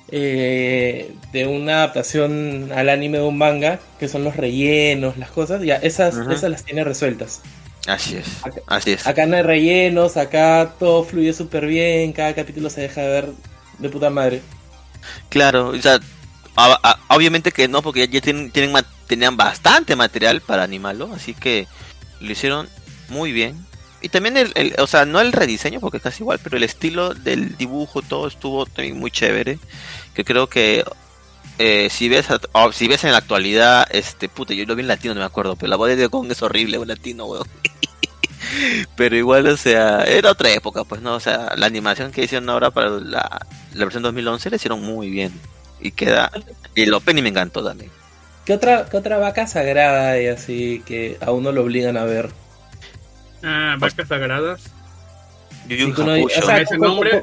eh, 0.09 1.13
de 1.33 1.47
una 1.47 1.77
adaptación 1.83 2.71
al 2.73 2.89
anime 2.89 3.17
de 3.19 3.23
un 3.25 3.37
manga, 3.37 3.79
que 3.99 4.07
son 4.07 4.23
los 4.23 4.35
rellenos, 4.35 5.17
las 5.17 5.29
cosas. 5.31 5.61
Ya, 5.61 5.75
esas, 5.75 6.15
esas 6.31 6.49
las 6.49 6.63
tiene 6.63 6.83
resueltas. 6.83 7.41
Así 7.87 8.17
es, 8.17 8.25
Acá- 8.43 8.61
así 8.67 8.91
es. 8.93 9.05
Acá 9.07 9.25
no 9.27 9.37
hay 9.37 9.43
rellenos, 9.43 10.17
acá 10.17 10.73
todo 10.79 11.03
fluye 11.03 11.33
súper 11.33 11.67
bien, 11.67 12.13
cada 12.13 12.33
capítulo 12.33 12.69
se 12.69 12.81
deja 12.81 13.01
de 13.01 13.07
ver 13.09 13.29
de 13.79 13.89
puta 13.89 14.09
madre. 14.09 14.41
Claro, 15.29 15.67
o 15.69 15.81
sea, 15.81 15.99
a- 16.55 16.79
a- 16.83 17.15
obviamente 17.15 17.51
que 17.51 17.67
no, 17.67 17.81
porque 17.81 18.01
ya, 18.07 18.11
ya 18.13 18.21
tienen, 18.21 18.49
tienen 18.51 18.71
tenían 19.07 19.37
bastante 19.37 19.95
material 19.95 20.41
para 20.41 20.63
animarlo, 20.63 21.11
así 21.13 21.33
que 21.33 21.67
lo 22.19 22.31
hicieron 22.31 22.67
muy 23.09 23.31
bien. 23.31 23.65
Y 24.01 24.09
también 24.09 24.37
el, 24.37 24.51
el- 24.55 24.75
o 24.79 24.87
sea, 24.87 25.05
no 25.05 25.19
el 25.21 25.31
rediseño, 25.33 25.79
porque 25.79 25.97
es 25.97 26.03
casi 26.03 26.23
igual, 26.23 26.39
pero 26.43 26.57
el 26.57 26.63
estilo 26.63 27.13
del 27.13 27.57
dibujo, 27.57 28.01
todo 28.01 28.27
estuvo 28.27 28.65
también 28.65 28.99
muy 28.99 29.09
chévere. 29.11 29.59
Que 30.13 30.23
creo 30.23 30.47
que 30.47 30.83
eh, 31.59 31.89
si 31.89 32.09
ves 32.09 32.29
a- 32.31 32.39
o 32.53 32.71
si 32.71 32.87
ves 32.87 33.03
en 33.03 33.11
la 33.11 33.17
actualidad, 33.19 33.87
este, 33.91 34.29
puta, 34.29 34.53
yo 34.53 34.65
lo 34.65 34.75
vi 34.75 34.81
en 34.81 34.87
latino, 34.87 35.13
no 35.15 35.21
me 35.21 35.25
acuerdo, 35.25 35.55
pero 35.55 35.69
la 35.69 35.75
voz 35.77 35.89
de 35.95 36.09
Kong 36.09 36.31
es 36.31 36.41
horrible 36.43 36.77
en 36.77 36.87
latino, 36.87 37.27
pero 38.95 39.15
igual, 39.15 39.47
o 39.47 39.57
sea, 39.57 40.03
era 40.03 40.31
otra 40.31 40.51
época, 40.51 40.83
pues, 40.83 41.01
¿no? 41.01 41.15
O 41.15 41.19
sea, 41.19 41.53
la 41.55 41.65
animación 41.65 42.11
que 42.11 42.23
hicieron 42.23 42.49
ahora 42.49 42.71
para 42.71 42.89
la, 42.89 43.45
la 43.73 43.85
versión 43.85 44.03
2011 44.03 44.49
la 44.49 44.55
hicieron 44.55 44.81
muy 44.83 45.09
bien. 45.09 45.31
Y 45.79 45.91
queda. 45.91 46.31
Y 46.75 46.83
el 46.83 46.93
opening 46.93 47.23
me 47.23 47.29
encantó 47.29 47.63
también. 47.63 47.91
¿Qué 48.47 48.53
otra, 48.53 48.87
qué 48.89 48.95
otra 48.95 49.17
vaca 49.17 49.45
sagrada 49.45 50.11
hay 50.11 50.27
así 50.27 50.81
que 50.85 51.17
a 51.19 51.31
uno 51.31 51.51
lo 51.51 51.63
obligan 51.63 51.97
a 51.97 52.05
ver? 52.05 52.29
Ah, 53.43 53.75
vacas 53.77 54.07
sagradas. 54.07 54.63
Yu 55.67 55.75
Yu 55.93 56.25
o 56.25 56.29
sea, 56.29 56.61
Ese 56.61 56.77
co- 56.77 56.81
co- 56.83 56.87
nombre- 56.87 57.21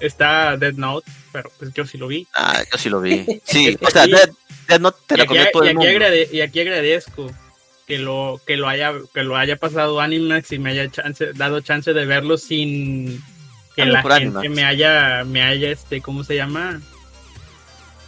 Está 0.00 0.56
Dead 0.58 0.74
Note, 0.74 1.10
pero 1.32 1.50
pues 1.58 1.72
yo 1.72 1.86
sí 1.86 1.96
lo 1.98 2.08
vi. 2.08 2.26
Ah, 2.34 2.62
yo 2.70 2.78
sí 2.78 2.88
lo 2.90 3.00
vi. 3.00 3.24
Sí, 3.44 3.76
o 3.80 3.90
sea, 3.90 4.06
Death 4.06 4.80
Note 4.80 4.98
te 5.06 5.14
y, 5.14 5.16
la 5.18 5.24
aquí, 5.24 5.28
comió 5.28 5.42
y 5.42 5.52
todo 5.52 5.62
el 5.62 5.68
aquí 5.70 5.76
mundo. 5.78 5.90
agrade- 5.92 6.28
y 6.30 6.40
aquí 6.42 6.60
agradezco 6.60 7.30
que 7.86 7.98
lo 7.98 8.40
que 8.46 8.56
lo 8.56 8.68
haya 8.68 8.92
que 9.14 9.24
lo 9.24 9.36
haya 9.36 9.56
pasado 9.56 9.98
Animax 10.00 10.52
y 10.52 10.58
me 10.58 10.70
haya 10.70 10.90
chance, 10.90 11.32
dado 11.34 11.60
chance 11.62 11.92
de 11.94 12.04
verlo 12.06 12.36
sin 12.38 13.20
que 13.74 13.84
la 13.86 14.02
gente 14.02 14.14
Animax. 14.38 14.50
me 14.50 14.64
haya 14.64 15.24
me 15.24 15.42
haya 15.42 15.70
este 15.70 16.00
cómo 16.02 16.22
se 16.22 16.36
llama 16.36 16.80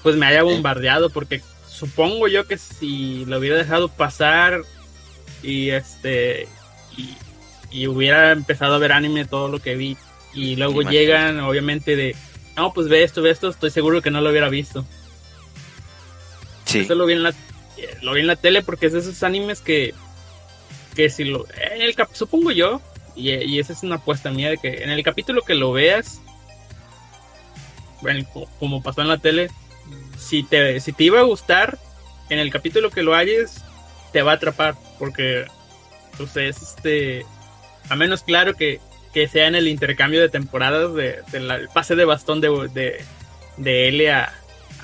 pues 0.02 0.16
me 0.16 0.26
haya 0.26 0.42
bombardeado 0.44 1.10
porque 1.10 1.42
supongo 1.82 2.28
yo 2.28 2.46
que 2.46 2.58
si 2.58 3.24
lo 3.24 3.38
hubiera 3.38 3.56
dejado 3.56 3.88
pasar 3.88 4.60
y 5.42 5.70
este 5.70 6.46
y, 6.96 7.16
y 7.72 7.88
hubiera 7.88 8.30
empezado 8.30 8.76
a 8.76 8.78
ver 8.78 8.92
anime 8.92 9.24
todo 9.24 9.48
lo 9.48 9.58
que 9.58 9.74
vi 9.74 9.96
y 10.32 10.54
luego 10.54 10.82
Imagínate. 10.82 10.96
llegan 10.96 11.40
obviamente 11.40 11.96
de 11.96 12.14
no 12.56 12.72
pues 12.72 12.86
ve 12.88 13.02
esto 13.02 13.20
ve 13.20 13.30
esto 13.30 13.48
estoy 13.48 13.70
seguro 13.72 14.00
que 14.00 14.12
no 14.12 14.20
lo 14.20 14.30
hubiera 14.30 14.48
visto 14.48 14.84
Sí, 16.66 16.78
eso 16.80 16.94
lo 16.94 17.04
vi 17.06 17.14
en 17.14 17.24
la 17.24 17.34
lo 18.02 18.12
vi 18.12 18.20
en 18.20 18.28
la 18.28 18.36
tele 18.36 18.62
porque 18.62 18.86
es 18.86 18.92
de 18.92 19.00
esos 19.00 19.20
animes 19.24 19.60
que 19.60 19.92
que 20.94 21.10
si 21.10 21.24
lo 21.24 21.46
en 21.72 21.82
el 21.82 21.96
cap- 21.96 22.14
supongo 22.14 22.52
yo 22.52 22.80
y, 23.16 23.32
y 23.32 23.58
esa 23.58 23.72
es 23.72 23.82
una 23.82 23.96
apuesta 23.96 24.30
mía 24.30 24.50
de 24.50 24.58
que 24.58 24.84
en 24.84 24.90
el 24.90 25.02
capítulo 25.02 25.42
que 25.42 25.54
lo 25.56 25.72
veas 25.72 26.20
bueno, 28.02 28.24
co- 28.32 28.48
como 28.60 28.82
pasó 28.82 29.00
en 29.02 29.08
la 29.08 29.18
tele 29.18 29.50
si 30.22 30.42
te 30.42 30.80
si 30.80 30.92
te 30.92 31.04
iba 31.04 31.20
a 31.20 31.24
gustar 31.24 31.78
en 32.30 32.38
el 32.38 32.50
capítulo 32.50 32.90
que 32.90 33.02
lo 33.02 33.14
hayas 33.14 33.64
te 34.12 34.22
va 34.22 34.32
a 34.32 34.34
atrapar 34.36 34.74
porque 34.98 35.46
pues 36.16 36.36
es 36.36 36.62
este 36.62 37.24
a 37.88 37.96
menos 37.96 38.22
claro 38.22 38.54
que 38.54 38.80
que 39.12 39.28
sea 39.28 39.46
en 39.46 39.54
el 39.54 39.68
intercambio 39.68 40.20
de 40.20 40.28
temporadas 40.28 40.94
de, 40.94 41.20
de 41.30 41.38
el 41.38 41.68
pase 41.68 41.94
de 41.96 42.04
bastón 42.04 42.40
de, 42.40 42.48
de, 42.72 43.04
de 43.58 43.88
L 43.88 44.10
a, 44.10 44.32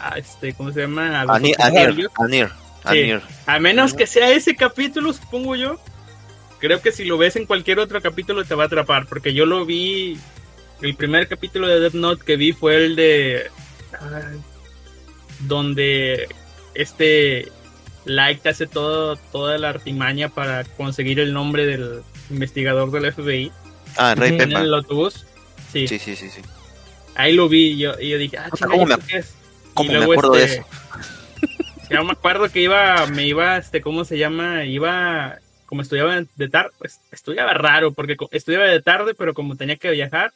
a 0.01 0.19
este 0.19 0.53
cómo 0.55 0.73
se 0.73 0.83
llama 0.83 1.21
a 1.21 1.35
Anir, 1.35 1.57
Anir. 1.61 2.09
Anir, 2.17 2.49
Anir. 2.85 3.23
A 3.47 3.59
menos 3.59 3.95
que 3.95 4.07
sea 4.07 4.31
ese 4.31 4.55
capítulo, 4.55 5.13
supongo 5.13 5.57
yo. 5.57 5.81
Creo 6.59 6.83
que 6.83 6.93
si 6.93 7.05
lo 7.05 7.19
ves 7.19 7.37
en 7.37 7.47
cualquier 7.47 7.79
otro 7.79 8.01
capítulo 8.01 8.45
te 8.45 8.55
va 8.55 8.65
a 8.65 8.67
atrapar. 8.67 9.07
Porque 9.07 9.33
yo 9.33 9.47
lo 9.47 9.65
vi. 9.65 10.19
El 10.81 10.95
primer 10.95 11.27
capítulo 11.29 11.67
de 11.67 11.81
Death 11.81 11.95
Note 11.95 12.25
que 12.25 12.37
vi 12.37 12.53
fue 12.53 12.77
el 12.77 12.97
de. 12.97 13.51
ay, 13.93 14.41
donde 15.41 16.27
este 16.75 17.51
Light 18.05 18.47
hace 18.47 18.67
todo, 18.67 19.17
toda 19.17 19.59
la 19.59 19.69
artimaña 19.71 20.29
para 20.29 20.65
conseguir 20.65 21.21
el 21.21 21.33
nombre 21.35 21.67
del 21.67 22.03
investigador 22.31 22.91
del 22.91 23.13
FBI 23.13 23.53
Ah, 23.97 24.15
Ujú. 24.17 24.25
en 24.25 24.39
Pepa. 24.39 24.61
el 24.61 24.75
autobús. 24.75 25.27
Sí, 25.73 25.87
Sí, 25.89 25.99
sí, 25.99 26.17
sí, 26.17 26.31
sí. 26.31 26.41
ahí 27.15 27.35
lo 27.35 27.49
vi 27.49 27.73
y 27.73 27.79
yo, 27.79 27.95
y 28.01 28.11
yo 28.11 28.19
dije, 28.19 28.39
ah, 28.39 28.49
¿cómo 28.51 28.83
¿y 28.83 28.87
me- 28.87 28.99
qué 29.07 29.19
es? 29.19 29.35
Cómo 29.75 29.93
me 29.93 29.99
acuerdo 30.03 30.31
de 30.33 30.45
este, 30.45 30.65
Ya 31.91 32.03
me 32.03 32.13
acuerdo 32.13 32.51
que 32.51 32.61
iba, 32.61 33.07
me 33.07 33.27
iba, 33.27 33.57
este, 33.57 33.81
¿cómo 33.81 34.05
se 34.05 34.19
llama? 34.19 34.65
Iba, 34.65 35.39
como 35.67 35.83
estudiaba 35.83 36.23
de 36.37 36.49
tarde, 36.49 36.71
pues 36.79 37.01
estudiaba 37.13 37.55
raro, 37.55 37.93
porque 37.93 38.17
estudiaba 38.31 38.67
de 38.67 38.83
tarde, 38.83 39.15
pero 39.15 39.35
como 39.35 39.57
tenía 39.57 39.77
que 39.77 39.91
viajar, 39.91 40.33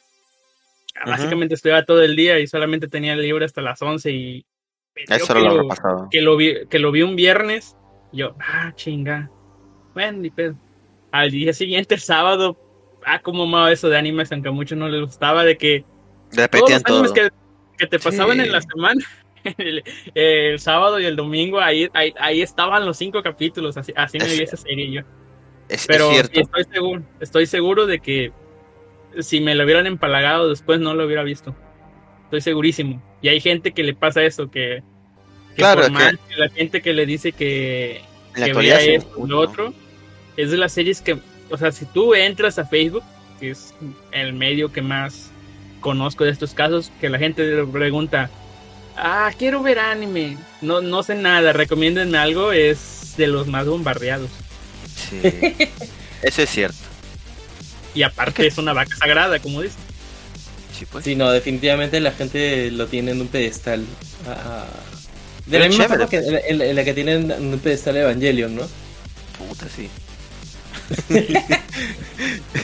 básicamente 1.05 1.55
estudiaba 1.55 1.83
todo 1.85 2.01
el 2.03 2.15
día 2.15 2.39
y 2.39 2.47
solamente 2.47 2.87
tenía 2.87 3.15
libre 3.15 3.45
hasta 3.45 3.61
las 3.61 3.81
11 3.81 4.11
y... 4.11 4.45
Eso 4.95 5.25
que 5.33 5.39
era 5.39 5.41
lo 5.41 5.55
lo- 5.55 5.61
repasado. 5.63 6.07
que 6.11 6.21
lo 6.21 6.37
vi, 6.37 6.65
que 6.69 6.79
lo 6.79 6.91
vi 6.91 7.01
un 7.01 7.15
viernes, 7.15 7.75
y 8.11 8.17
yo, 8.17 8.35
ah, 8.39 8.71
chinga. 8.75 9.29
Bueno, 9.93 10.19
ni 10.19 10.29
pedo. 10.29 10.55
Al 11.11 11.31
día 11.31 11.53
siguiente, 11.53 11.95
el 11.95 12.01
sábado, 12.01 12.57
ah, 13.05 13.19
como 13.21 13.43
amaba 13.43 13.71
eso 13.71 13.89
de 13.89 13.97
animes, 13.97 14.31
aunque 14.31 14.49
a 14.49 14.51
muchos 14.51 14.77
no 14.77 14.87
les 14.89 15.01
gustaba, 15.01 15.43
de 15.43 15.57
que 15.57 15.81
todos 16.29 16.37
Repetían 16.37 16.81
los 16.85 16.91
animes 16.91 17.13
todo. 17.13 17.29
que, 17.29 17.29
que 17.77 17.87
te 17.87 17.99
pasaban 17.99 18.37
Sí. 18.37 18.43
en 18.45 18.51
la 18.51 18.61
semana, 18.61 19.01
el, 19.57 19.83
el 20.15 20.59
sábado 20.59 20.99
y 20.99 21.05
el 21.05 21.15
domingo, 21.15 21.59
ahí, 21.59 21.89
ahí, 21.93 22.13
ahí 22.19 22.41
estaban 22.41 22.85
los 22.85 22.97
cinco 22.97 23.21
capítulos, 23.23 23.77
así, 23.77 23.91
así 23.95 24.17
me 24.17 24.25
vi 24.25 24.41
esa 24.43 24.57
serie 24.57 24.91
yo. 24.91 25.01
Es, 25.69 25.81
es 25.81 25.87
Pero 25.87 26.09
cierto. 26.11 26.39
estoy 26.41 26.63
seguro, 26.71 27.03
estoy 27.19 27.45
seguro 27.45 27.85
de 27.85 27.99
que 27.99 28.31
si 29.19 29.39
me 29.41 29.53
lo 29.55 29.63
hubieran 29.63 29.85
empalagado 29.85 30.49
después 30.49 30.79
no 30.79 30.93
lo 30.95 31.05
hubiera 31.05 31.23
visto. 31.23 31.55
Estoy 32.33 32.51
segurísimo. 32.51 32.99
Y 33.21 33.27
hay 33.27 33.39
gente 33.39 33.73
que 33.73 33.83
le 33.83 33.93
pasa 33.93 34.23
eso, 34.23 34.49
que, 34.49 34.81
que 35.49 35.57
Claro, 35.57 35.83
por 35.83 35.91
más 35.91 36.15
que 36.27 36.35
la 36.35 36.49
gente 36.49 36.81
que 36.81 36.91
le 36.91 37.05
dice 37.05 37.31
que, 37.31 38.01
la 38.35 38.47
que 38.47 38.53
vea 38.53 38.81
esto 38.81 39.23
y 39.23 39.29
lo 39.29 39.39
otro, 39.39 39.71
es 40.35 40.49
de 40.49 40.57
las 40.57 40.71
series 40.71 40.99
que, 41.01 41.19
o 41.51 41.57
sea, 41.59 41.71
si 41.71 41.85
tú 41.85 42.15
entras 42.15 42.57
a 42.57 42.65
Facebook, 42.65 43.03
que 43.39 43.51
es 43.51 43.75
el 44.11 44.33
medio 44.33 44.71
que 44.71 44.81
más 44.81 45.29
conozco 45.79 46.23
de 46.23 46.31
estos 46.31 46.55
casos, 46.55 46.91
que 46.99 47.07
la 47.07 47.19
gente 47.19 47.43
le 47.43 47.67
pregunta, 47.67 48.31
ah, 48.97 49.31
quiero 49.37 49.61
ver 49.61 49.77
anime, 49.77 50.35
no, 50.63 50.81
no 50.81 51.03
sé 51.03 51.13
nada, 51.13 51.53
recomiéndenme 51.53 52.17
algo, 52.17 52.51
es 52.51 53.13
de 53.15 53.27
los 53.27 53.45
más 53.45 53.67
bombardeados. 53.67 54.31
Sí. 54.95 55.19
Eso 56.23 56.41
es 56.41 56.49
cierto. 56.49 56.79
Y 57.93 58.01
aparte 58.01 58.47
es 58.47 58.57
una 58.57 58.73
vaca 58.73 58.95
sagrada, 58.95 59.37
como 59.37 59.61
dice. 59.61 59.77
Sí, 60.83 60.85
pues. 60.91 61.05
Sí, 61.05 61.15
no, 61.15 61.31
definitivamente 61.31 61.99
la 61.99 62.11
gente 62.11 62.71
lo 62.71 62.87
tiene 62.87 63.11
en 63.11 63.21
un 63.21 63.27
pedestal. 63.29 63.85
ah, 64.27 64.65
de 65.45 65.59
Pero 65.59 65.63
la 65.65 65.69
misma 65.69 65.87
forma 65.87 66.09
que 66.09 66.17
en, 66.17 66.35
en- 66.61 66.61
en 66.61 66.75
la 66.75 66.83
que 66.83 66.93
tienen 66.93 67.31
en 67.31 67.53
un 67.53 67.59
pedestal 67.59 67.97
Evangelion, 67.97 68.55
¿no? 68.55 68.69
Puta, 69.37 69.67
sí. 69.69 69.89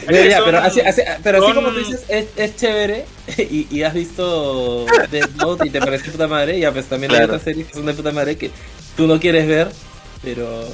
Pero, 0.06 0.24
ya, 0.24 0.36
son- 0.38 0.44
pero 0.46 0.58
así, 0.58 0.80
así- 0.80 1.02
pero 1.22 1.38
así 1.38 1.46
son- 1.46 1.54
como 1.54 1.70
tú 1.72 1.78
dices, 1.78 2.04
es, 2.08 2.26
es 2.36 2.56
chévere 2.56 3.06
y, 3.38 3.66
y 3.70 3.82
has 3.82 3.94
visto 3.94 4.86
Death 5.10 5.30
Note 5.36 5.66
y 5.66 5.70
te 5.70 5.80
parece 5.82 6.10
puta 6.10 6.26
madre, 6.28 6.58
ya 6.58 6.72
pues 6.72 6.86
también 6.86 7.12
hay 7.12 7.22
otras 7.22 7.42
series 7.42 7.68
que 7.68 7.74
son 7.74 7.86
de 7.86 7.94
puta 7.94 8.12
madre 8.12 8.36
que 8.36 8.50
tú 8.96 9.06
no 9.06 9.18
quieres 9.20 9.46
ver, 9.46 9.70
pero 10.22 10.68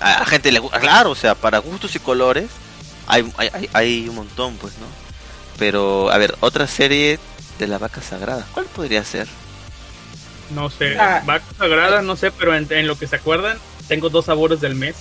A 0.00 0.22
a 0.22 0.26
gente 0.26 0.52
le 0.52 0.58
gusta, 0.60 0.80
claro, 0.80 1.10
o 1.10 1.14
sea, 1.14 1.34
para 1.34 1.58
gustos 1.58 1.94
y 1.96 1.98
colores 2.00 2.46
hay, 3.06 3.24
hay, 3.36 3.48
hay, 3.52 3.68
hay 3.72 4.08
un 4.08 4.16
montón, 4.16 4.56
pues, 4.56 4.74
¿no? 4.78 4.86
Pero, 5.62 6.10
a 6.10 6.18
ver, 6.18 6.34
otra 6.40 6.66
serie 6.66 7.20
de 7.60 7.66
la 7.68 7.78
vaca 7.78 8.02
sagrada, 8.02 8.44
¿cuál 8.52 8.66
podría 8.66 9.04
ser? 9.04 9.28
No 10.52 10.68
sé, 10.70 10.98
Ah. 10.98 11.22
vaca 11.24 11.44
sagrada, 11.56 12.02
no 12.02 12.16
sé, 12.16 12.32
pero 12.32 12.56
en, 12.56 12.66
en 12.68 12.88
lo 12.88 12.98
que 12.98 13.06
se 13.06 13.14
acuerdan, 13.14 13.56
tengo 13.86 14.10
dos 14.10 14.24
sabores 14.24 14.60
del 14.60 14.74
mes. 14.74 14.96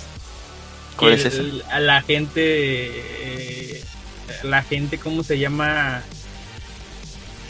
¿Cuál 0.98 1.16
Que 1.20 1.28
es 1.28 1.34
el- 1.34 1.64
A 1.72 1.80
la 1.80 2.04
gente, 2.04 2.42
eh, 2.46 3.84
la 4.44 4.62
gente, 4.62 5.00
¿cómo 5.00 5.24
se 5.24 5.40
llama? 5.40 6.04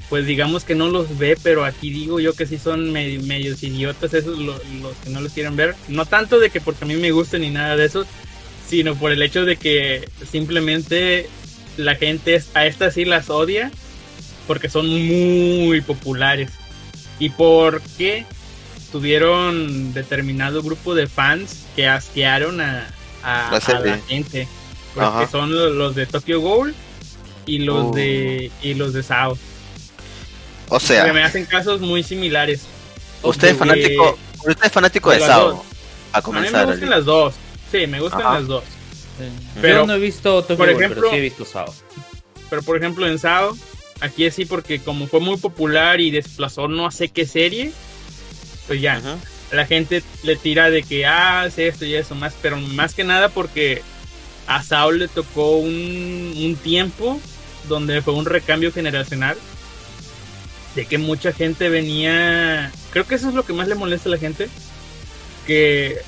Pues 0.09 0.25
digamos 0.25 0.63
que 0.63 0.75
no 0.75 0.87
los 0.87 1.17
ve, 1.17 1.37
pero 1.43 1.65
aquí 1.65 1.89
digo 1.91 2.21
yo 2.21 2.33
que 2.33 2.45
sí 2.45 2.57
son 2.57 2.93
medio, 2.93 3.21
medios 3.23 3.61
idiotas 3.61 4.13
esos 4.13 4.37
lo- 4.39 4.53
los 4.81 4.95
que 5.03 5.09
no 5.09 5.19
los 5.19 5.33
quieren 5.33 5.57
ver. 5.57 5.75
No 5.89 6.05
tanto 6.05 6.39
de 6.39 6.49
que 6.49 6.61
porque 6.61 6.85
a 6.85 6.87
mí 6.87 6.95
me 6.95 7.11
guste 7.11 7.39
ni 7.39 7.49
nada 7.49 7.75
de 7.75 7.87
eso, 7.87 8.05
sino 8.69 8.95
por 8.95 9.11
el 9.11 9.21
hecho 9.21 9.43
de 9.43 9.57
que 9.57 10.07
simplemente 10.31 11.27
la 11.77 11.95
gente 11.95 12.41
a 12.53 12.65
estas 12.65 12.93
sí 12.93 13.05
las 13.05 13.29
odia 13.29 13.71
porque 14.47 14.69
son 14.69 14.87
muy 14.87 15.81
populares. 15.81 16.51
Y 17.19 17.29
porque 17.29 18.25
tuvieron 18.91 19.93
determinado 19.93 20.61
grupo 20.63 20.95
de 20.95 21.07
fans 21.07 21.63
que 21.75 21.87
asquearon 21.87 22.59
a, 22.61 22.87
a- 23.23 23.49
La 23.51 23.57
a 23.57 23.61
serie. 23.61 23.85
la 23.91 23.97
gente. 23.99 24.47
Porque 24.93 25.07
Ajá. 25.07 25.27
son 25.29 25.53
lo- 25.53 25.69
los 25.69 25.95
de 25.95 26.05
Tokyo 26.05 26.41
Ghoul 26.41 26.73
y 27.45 27.59
los 27.59 27.85
Uh. 27.87 27.93
de 27.95 28.51
y 28.61 28.73
los 28.73 28.93
de 28.93 29.03
Sao. 29.03 29.37
O 30.69 30.77
que 30.79 30.83
me 30.83 30.87
sea, 31.13 31.25
hacen 31.25 31.45
casos 31.45 31.79
muy 31.81 32.03
similares. 32.03 32.61
usted 33.23 33.49
es 33.49 33.57
fanático, 33.57 34.17
usted 34.45 34.65
es 34.65 34.71
fanático 34.71 35.11
de 35.11 35.19
de 35.19 35.25
Sao, 35.25 35.49
dos. 35.49 35.59
a 36.13 36.17
A 36.17 36.21
mí 36.21 36.23
comenzar. 36.23 36.65
me 36.65 36.71
gustan 36.73 36.89
las 36.89 37.05
dos. 37.05 37.33
Sí, 37.71 37.87
me 37.87 37.99
gustan 38.01 38.21
Ajá. 38.21 38.33
las 38.39 38.47
dos. 38.47 38.63
Pero 39.55 39.61
Pero, 39.61 39.85
no 39.87 39.93
he 39.93 39.99
visto 39.99 40.41
Tokyo 40.43 40.57
por 40.57 40.69
ejemplo- 40.69 41.01
pero 41.01 41.09
sí 41.11 41.17
he 41.17 41.21
visto 41.21 41.45
Sao. 41.45 41.73
Pero 42.49 42.63
por 42.63 42.77
ejemplo 42.77 43.07
en 43.07 43.17
Sao, 43.19 43.57
aquí 43.99 44.29
sí 44.31 44.45
porque 44.45 44.79
como 44.79 45.07
fue 45.07 45.19
muy 45.19 45.37
popular 45.37 46.01
y 46.01 46.11
desplazó 46.11 46.67
no 46.67 46.89
sé 46.91 47.09
qué 47.09 47.25
serie, 47.25 47.71
pues 48.67 48.81
ya, 48.81 49.01
la 49.51 49.65
gente 49.65 50.03
le 50.23 50.35
tira 50.35 50.69
de 50.69 50.83
que, 50.83 51.05
ah, 51.05 51.45
es 51.47 51.57
esto 51.57 51.85
y 51.85 51.95
eso 51.95 52.15
más, 52.15 52.33
pero 52.41 52.57
más 52.57 52.93
que 52.93 53.03
nada 53.03 53.29
porque 53.29 53.81
a 54.47 54.63
Sao 54.63 54.91
le 54.91 55.07
tocó 55.07 55.57
un, 55.57 56.33
un 56.37 56.55
tiempo 56.61 57.19
donde 57.69 58.01
fue 58.01 58.13
un 58.13 58.25
recambio 58.25 58.71
generacional, 58.71 59.37
de 60.75 60.85
que 60.85 60.97
mucha 60.97 61.31
gente 61.33 61.69
venía, 61.69 62.71
creo 62.91 63.05
que 63.05 63.15
eso 63.15 63.29
es 63.29 63.33
lo 63.35 63.43
que 63.45 63.53
más 63.53 63.67
le 63.67 63.75
molesta 63.75 64.09
a 64.09 64.13
la 64.13 64.17
gente, 64.17 64.47
que 65.45 66.01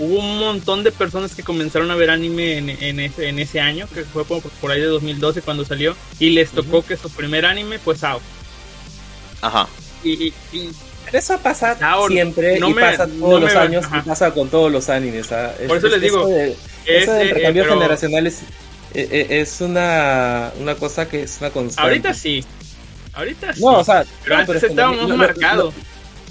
hubo 0.00 0.18
un 0.18 0.38
montón 0.38 0.82
de 0.82 0.90
personas 0.90 1.34
que 1.34 1.42
comenzaron 1.44 1.90
a 1.90 1.94
ver 1.94 2.10
anime 2.10 2.56
en, 2.58 2.70
en 2.70 2.98
ese, 3.00 3.28
en 3.28 3.38
ese 3.38 3.60
año, 3.60 3.86
que 3.94 4.02
fue 4.04 4.24
por, 4.24 4.42
por 4.42 4.70
ahí 4.72 4.80
de 4.80 4.86
2012 4.86 5.42
cuando 5.42 5.64
salió, 5.64 5.94
y 6.18 6.30
les 6.30 6.50
tocó 6.50 6.84
que 6.84 6.96
su 6.96 7.08
primer 7.10 7.44
anime 7.46 7.78
fue 7.78 7.96
Sao. 7.96 8.20
Ajá. 9.42 9.68
Y, 10.02 10.10
y- 10.28 10.34
y 10.52 10.70
eso 11.12 11.38
pasa 11.38 11.76
Ahora, 11.80 12.12
siempre 12.12 12.58
no 12.60 12.68
y 12.70 12.74
me- 12.74 12.80
pasa 12.82 13.06
no 13.06 13.26
todos 13.26 13.40
me- 13.40 13.46
los 13.46 13.56
años 13.56 13.84
ajá. 13.84 13.98
y 13.98 14.08
pasa 14.08 14.30
con 14.32 14.48
todos 14.48 14.70
los 14.72 14.88
animes. 14.88 15.30
¿ah? 15.32 15.52
Por 15.66 15.76
eso 15.78 15.88
les 15.88 16.00
digo, 16.00 16.26
de- 16.26 16.50
es, 16.52 17.02
eso 17.02 17.12
del 17.14 17.28
eh, 17.30 17.50
pero- 17.52 17.74
generacional 17.74 18.26
es, 18.26 18.40
eh, 18.94 19.08
eh, 19.10 19.26
es 19.40 19.60
una, 19.60 20.52
una 20.60 20.74
cosa 20.76 21.08
que 21.08 21.22
es 21.22 21.38
una 21.40 21.50
constante. 21.50 21.88
Ahorita 21.88 22.14
sí. 22.14 22.44
Ahorita 23.12 23.52
sí. 23.54 23.60
No, 23.60 23.78
o 23.78 23.84
sea, 23.84 24.04
pero 24.22 24.36
no, 24.36 24.40
antes 24.42 24.56
es 24.56 24.60
que 24.62 24.66
estaba 24.68 24.90
lo- 24.92 24.96
más 24.96 25.02
lo- 25.08 25.16
lo- 25.16 25.16
marcado. 25.18 25.72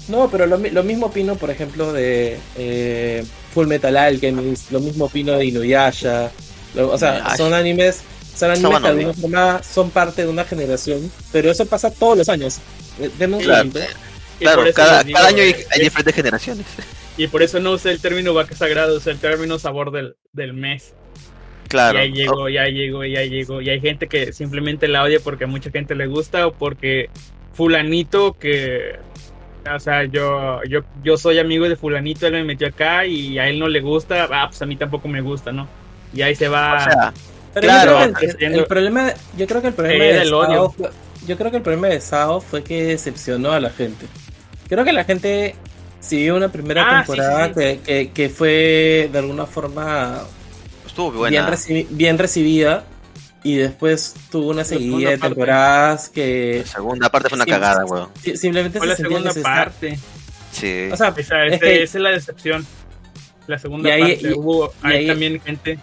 No, 0.08 0.28
pero 0.30 0.46
lo 0.46 0.82
mismo 0.82 1.06
opino, 1.06 1.36
por 1.36 1.50
ejemplo, 1.50 1.92
de 1.92 2.38
eh, 2.56 3.24
Full 3.54 3.66
Metal 3.66 3.96
Alchemist, 3.96 4.70
lo 4.70 4.80
mismo 4.80 5.06
opino 5.06 5.32
de 5.32 5.46
Inuyasha. 5.46 6.30
lo- 6.74 6.90
o 6.92 6.98
sea, 6.98 7.36
son 7.36 7.52
animes, 7.52 8.00
son 8.36 8.50
animes 8.50 8.64
Estaban 8.70 8.82
que 8.82 8.88
de 8.88 8.88
alguna 8.94 9.10
obvio. 9.10 9.22
forma 9.22 9.62
son 9.62 9.90
parte 9.90 10.22
de 10.22 10.28
una 10.28 10.44
generación, 10.44 11.10
pero 11.32 11.50
eso 11.50 11.66
pasa 11.66 11.90
todos 11.90 12.16
los 12.16 12.28
años. 12.28 12.58
Eh, 13.00 13.10
un 13.26 13.38
Claro, 13.40 13.56
segundo. 13.56 13.80
Y 14.38 14.42
claro 14.44 14.58
por 14.58 14.68
eso 14.68 14.76
cada, 14.76 15.00
año 15.00 15.16
hay, 15.18 15.50
eh, 15.50 15.66
hay 15.70 15.78
es- 15.78 15.80
diferentes 15.84 16.14
generaciones. 16.14 16.66
Y 17.16 17.26
por 17.26 17.42
eso 17.42 17.60
no 17.60 17.72
usé 17.72 17.90
el 17.90 18.00
término 18.00 18.32
vaca 18.32 18.54
sagrada, 18.56 18.94
usé 18.96 19.10
el 19.10 19.18
término 19.18 19.58
sabor 19.58 19.90
del, 19.90 20.16
del 20.32 20.54
mes. 20.54 20.94
Claro. 21.68 21.98
Y 21.98 22.02
ahí 22.02 22.12
llegó, 22.12 22.48
ya 22.48 22.64
llegó, 22.66 23.04
ya 23.04 23.22
llegó. 23.22 23.60
Y 23.60 23.68
hay 23.68 23.80
gente 23.80 24.06
que 24.08 24.32
simplemente 24.32 24.88
la 24.88 25.02
odia 25.02 25.20
porque 25.22 25.44
a 25.44 25.46
mucha 25.46 25.70
gente 25.70 25.94
le 25.94 26.06
gusta 26.06 26.46
o 26.46 26.52
porque 26.52 27.10
fulanito 27.52 28.32
que... 28.38 28.96
O 29.74 29.78
sea, 29.78 30.04
yo, 30.04 30.60
yo, 30.64 30.80
yo 31.02 31.16
soy 31.16 31.38
amigo 31.38 31.68
de 31.68 31.76
fulanito, 31.76 32.26
él 32.26 32.32
me 32.34 32.44
metió 32.44 32.68
acá 32.68 33.04
y 33.06 33.38
a 33.38 33.48
él 33.48 33.58
no 33.58 33.68
le 33.68 33.80
gusta, 33.80 34.28
ah, 34.30 34.46
pues 34.48 34.60
a 34.62 34.66
mí 34.66 34.76
tampoco 34.76 35.08
me 35.08 35.20
gusta, 35.20 35.52
¿no? 35.52 35.68
Y 36.14 36.22
ahí 36.22 36.34
se 36.34 36.48
va... 36.48 36.76
O 36.76 36.80
sea, 36.84 37.14
Pero 37.54 37.66
Claro. 37.66 37.90
yo 38.06 38.12
creo 38.14 38.36
que 38.38 38.46
el, 38.46 38.64
problema, 38.66 39.12
yo 39.36 39.46
creo 39.46 39.60
que 39.60 39.68
el 39.68 39.74
problema 39.74 40.04
de 40.04 40.22
el 40.22 40.28
Sao 40.28 40.38
odio. 40.38 40.70
fue- 40.70 40.90
yo 41.26 41.36
creo 41.36 41.50
que 41.50 41.56
el 41.58 41.62
problema 41.62 41.88
de 41.88 42.00
Sao 42.00 42.40
fue 42.40 42.62
que 42.64 42.84
decepcionó 42.84 43.52
a 43.52 43.60
la 43.60 43.70
gente. 43.70 44.06
Creo 44.68 44.84
que 44.84 44.92
la 44.92 45.04
gente 45.04 45.54
siguió 46.00 46.36
una 46.36 46.48
primera 46.50 46.82
Ah, 46.86 47.04
temporada 47.04 47.46
sí, 47.48 47.52
sí. 47.54 47.60
Que, 47.60 47.80
que, 47.84 48.10
que 48.12 48.28
fue 48.30 49.08
de 49.12 49.18
alguna 49.18 49.46
forma 49.46 50.22
estuvo 50.86 51.10
bien, 51.10 51.18
buena. 51.44 51.50
recibi- 51.50 51.86
bien 51.90 52.18
recibida 52.18 52.84
y 53.42 53.56
después 53.56 54.14
tuvo 54.30 54.50
una 54.50 54.64
segunda 54.64 54.90
seguida 54.92 55.10
de 55.10 55.18
parte. 55.18 55.34
temporadas 55.34 56.08
que 56.08 56.62
La 56.66 56.72
segunda 56.72 57.08
parte 57.10 57.28
fue 57.30 57.36
una 57.36 57.44
Sí, 57.44 57.50
cagada, 57.50 57.84
weón. 57.86 58.08
si- 58.22 58.36
simplemente 58.36 58.78
Fue 58.78 58.86
se 58.86 58.90
la 58.90 58.96
segunda 59.08 59.32
parte. 59.42 59.98
Sí. 60.52 60.88
O 60.92 60.96
sea, 60.96 61.14
Esa, 61.16 61.46
es 61.46 61.60
que- 61.60 61.82
esa 61.82 61.98
es 61.98 62.02
la 62.02 62.10
decepción. 62.10 62.66
La 63.46 63.58
segunda 63.58 63.88
Y 63.88 63.92
ahí- 63.92 64.12
parte. 64.16 64.28
y- 64.28 64.32
Hubo 64.38 64.72
y 64.84 64.86
ahí- 64.86 65.06
también 65.06 65.40
gente 65.40 65.78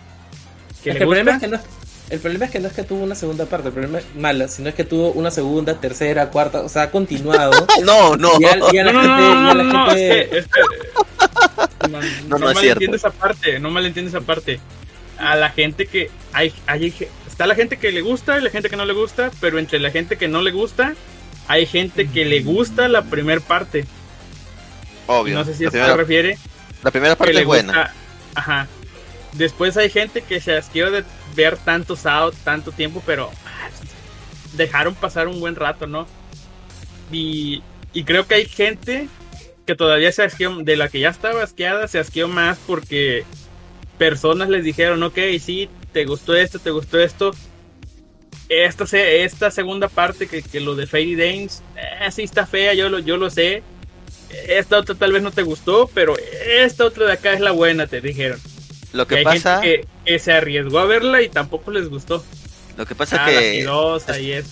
que 0.84 0.89
es 0.89 0.93
le 0.95 0.99
que 0.99 1.03
el 1.03 1.08
problema 1.10 1.32
es 1.32 1.36
gusta. 1.41 1.47
que 1.47 1.51
no 1.51 1.55
es- 1.58 2.12
el 2.12 2.20
problema 2.20 2.45
es 2.45 2.51
que 2.51 2.60
no 2.60 2.68
es 2.68 2.74
que 2.74 2.84
tuvo 2.84 3.03
una 3.03 3.16
segunda 3.16 3.45
parte, 3.45 3.68
el 3.70 3.74
problema 3.74 3.99
es 3.99 4.05
mala, 4.16 4.47
sino 4.47 4.70
es 4.70 4.76
que 4.76 4.84
tuvo 4.84 5.12
una 5.12 5.32
segunda, 5.32 5.74
tercera, 5.80 6.30
cuarta, 6.30 6.62
o 6.62 6.70
sea, 6.70 6.84
ha 6.84 6.91
continuado. 6.91 7.51
no, 7.84 8.16
no. 8.16 8.32
Y 8.39 8.45
a- 8.45 8.58
y 8.72 8.78
a 8.78 8.84
la 8.86 8.93
No, 8.93 9.01
no, 9.03 9.08
gente- 9.16 9.22
no, 9.24 9.36
no, 9.36 9.53
no, 9.55 9.64
no, 9.64 9.86
gente- 9.88 10.22
es 10.22 10.30
que, 10.30 10.38
es 10.39 10.45
que- 10.47 11.89
no, 11.89 11.99
No, 12.30 12.38
no, 12.38 12.38
no 12.39 12.49
es 12.49 12.55
malentiendes 12.55 12.78
cierto. 12.80 12.95
esa 12.95 13.12
parte, 13.12 13.60
no 13.60 13.70
malentiendes 13.72 14.14
esa 14.14 14.24
parte. 14.26 14.60
A 15.18 15.36
la 15.36 15.49
gente 15.49 15.88
que 15.88 16.12
hay, 16.32 16.53
hay, 16.68 16.93
está 17.38 17.45
la 17.45 17.53
gente 17.53 17.77
que 17.77 17.91
le 17.91 18.01
gusta 18.01 18.39
y 18.39 18.41
la 18.41 18.49
gente 18.49 18.67
que 18.67 18.77
no 18.77 18.83
le 18.83 18.93
gusta, 18.93 19.29
pero 19.39 19.59
entre 19.59 19.77
la 19.77 19.91
gente 19.91 20.17
que 20.17 20.27
no 20.27 20.41
le 20.41 20.49
gusta, 20.49 20.95
hay 21.47 21.67
gente 21.67 22.09
que 22.09 22.25
le 22.25 22.41
gusta 22.41 22.88
la 22.88 23.03
primera 23.03 23.39
parte. 23.39 23.85
Obvio. 25.05 25.35
No 25.35 25.45
sé 25.45 25.53
si 25.53 25.65
a 25.65 25.67
eso 25.67 25.77
se 25.77 25.95
refiere. 25.95 26.39
la 26.81 26.89
primera 26.89 27.15
parte 27.15 27.39
es 27.39 27.45
buena. 27.45 27.73
gusta. 27.73 27.93
Ajá. 28.33 28.67
Después 29.33 29.77
hay 29.77 29.91
gente 29.91 30.23
que 30.23 30.41
se 30.41 30.57
asqueó 30.57 30.89
de 30.89 31.03
ver 31.35 31.57
tanto 31.57 31.95
Sao 31.95 32.31
tanto 32.31 32.71
tiempo, 32.71 33.03
pero 33.05 33.29
ah, 33.45 33.69
dejaron 34.55 34.95
pasar 34.95 35.27
un 35.27 35.39
buen 35.39 35.55
rato, 35.55 35.85
¿no? 35.85 36.07
Y, 37.11 37.61
y 37.93 38.03
creo 38.03 38.25
que 38.25 38.33
hay 38.33 38.45
gente 38.47 39.09
que 39.67 39.75
todavía 39.75 40.11
se 40.11 40.23
asqueó, 40.23 40.55
de 40.63 40.75
la 40.75 40.89
que 40.89 41.01
ya 41.01 41.09
estaba 41.09 41.43
asqueada, 41.43 41.88
se 41.88 41.99
asqueó 41.99 42.27
más 42.27 42.57
porque 42.65 43.25
personas 43.99 44.49
les 44.49 44.63
dijeron, 44.63 45.03
ok, 45.03 45.19
sí, 45.39 45.69
te 45.97 46.05
gustó 46.05 46.35
esto, 46.35 46.59
te 46.59 46.69
gustó 46.69 46.99
esto. 46.99 47.31
Esta, 48.49 48.85
esta 48.97 49.49
segunda 49.49 49.87
parte, 49.89 50.27
que, 50.27 50.43
que 50.43 50.59
lo 50.59 50.75
de 50.75 50.85
Fairy 50.85 51.15
Danes, 51.15 51.63
eh, 51.75 52.11
sí 52.11 52.21
está 52.21 52.45
fea, 52.45 52.75
yo 52.75 52.87
lo, 52.87 52.99
yo 52.99 53.17
lo 53.17 53.31
sé. 53.31 53.63
Esta 54.47 54.77
otra 54.77 54.93
tal 54.93 55.11
vez 55.11 55.23
no 55.23 55.31
te 55.31 55.41
gustó, 55.41 55.89
pero 55.93 56.15
esta 56.59 56.85
otra 56.85 57.07
de 57.07 57.13
acá 57.13 57.33
es 57.33 57.39
la 57.39 57.51
buena, 57.51 57.87
te 57.87 57.99
dijeron. 57.99 58.39
Lo 58.93 59.03
Y 59.03 59.05
que 59.07 59.15
hay 59.17 59.23
pasa, 59.23 59.61
gente 59.61 59.87
que, 60.05 60.11
que 60.13 60.19
se 60.19 60.33
arriesgó 60.33 60.77
a 60.79 60.85
verla 60.85 61.21
y 61.23 61.29
tampoco 61.29 61.71
les 61.71 61.89
gustó. 61.89 62.23
lo 62.77 62.85
que 62.85 62.93
pasa 62.93 63.23
Ah, 63.23 63.25
que 63.27 63.65
y 64.21 64.31
eso. 64.33 64.49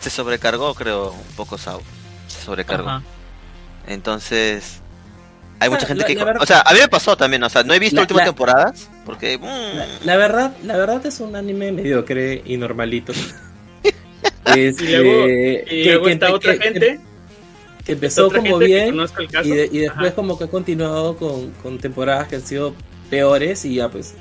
se 0.00 0.10
sobrecargó, 0.10 0.74
creo, 0.74 1.10
un 1.10 1.34
poco 1.36 1.58
Sao. 1.58 1.82
Se 2.28 2.40
sobrecargó. 2.44 2.88
Ajá. 2.88 3.02
Entonces, 3.88 4.80
hay 5.60 5.68
mucha 5.68 5.80
sea, 5.80 5.88
gente 5.88 6.02
la- 6.02 6.06
que... 6.06 6.14
la 6.14 6.24
verdad- 6.24 6.42
O 6.42 6.46
sea, 6.46 6.60
a 6.60 6.72
mí 6.72 6.78
me 6.78 6.88
pasó 6.88 7.16
también, 7.16 7.42
o 7.42 7.50
sea, 7.50 7.62
no 7.64 7.74
he 7.74 7.78
visto 7.80 7.96
La- 7.96 8.02
últimas 8.02 8.20
la- 8.22 8.26
temporadas, 8.26 8.88
porque... 9.04 9.38
mm, 9.38 9.42
La, 9.44 9.86
la 10.04 10.16
verdad, 10.16 10.56
la 10.64 10.76
verdad 10.76 11.04
es 11.06 11.20
un 11.20 11.36
anime 11.36 11.72
mediocre 11.72 12.42
y 12.44 12.56
normalito. 12.56 13.12
Este, 14.56 14.84
Y 14.84 14.88
luego, 14.96 15.26
y 15.26 15.64
que- 15.64 15.82
luego 15.86 16.04
que- 16.04 16.12
está 16.12 16.26
que- 16.26 16.32
otra 16.32 16.52
que- 16.58 16.60
gente. 16.60 17.00
que 17.84 17.92
empezó 17.92 18.26
otra 18.26 18.38
como 18.40 18.58
bien 18.58 18.90
conozco 18.90 19.22
el 19.22 19.28
caso. 19.30 19.48
y, 19.48 19.52
de- 19.52 19.68
y 19.72 19.78
después 19.78 20.06
Ajá. 20.08 20.14
como 20.14 20.38
que 20.38 20.44
ha 20.44 20.48
continuado 20.48 21.16
con, 21.16 21.50
con 21.62 21.78
temporadas 21.78 22.28
que 22.28 22.36
han 22.36 22.42
sido 22.42 22.74
peores 23.10 23.64
y 23.64 23.76
ya 23.76 23.88
pues 23.90 24.14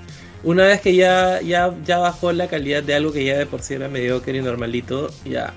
una 0.43 0.65
vez 0.65 0.81
que 0.81 0.95
ya, 0.95 1.39
ya, 1.41 1.73
ya 1.85 1.99
bajó 1.99 2.31
la 2.33 2.47
calidad 2.47 2.83
de 2.83 2.95
algo 2.95 3.13
que 3.13 3.23
ya 3.23 3.37
de 3.37 3.45
por 3.45 3.61
sí 3.61 3.75
era 3.75 3.87
mediocre 3.87 4.37
y 4.37 4.41
normalito, 4.41 5.09
ya 5.25 5.53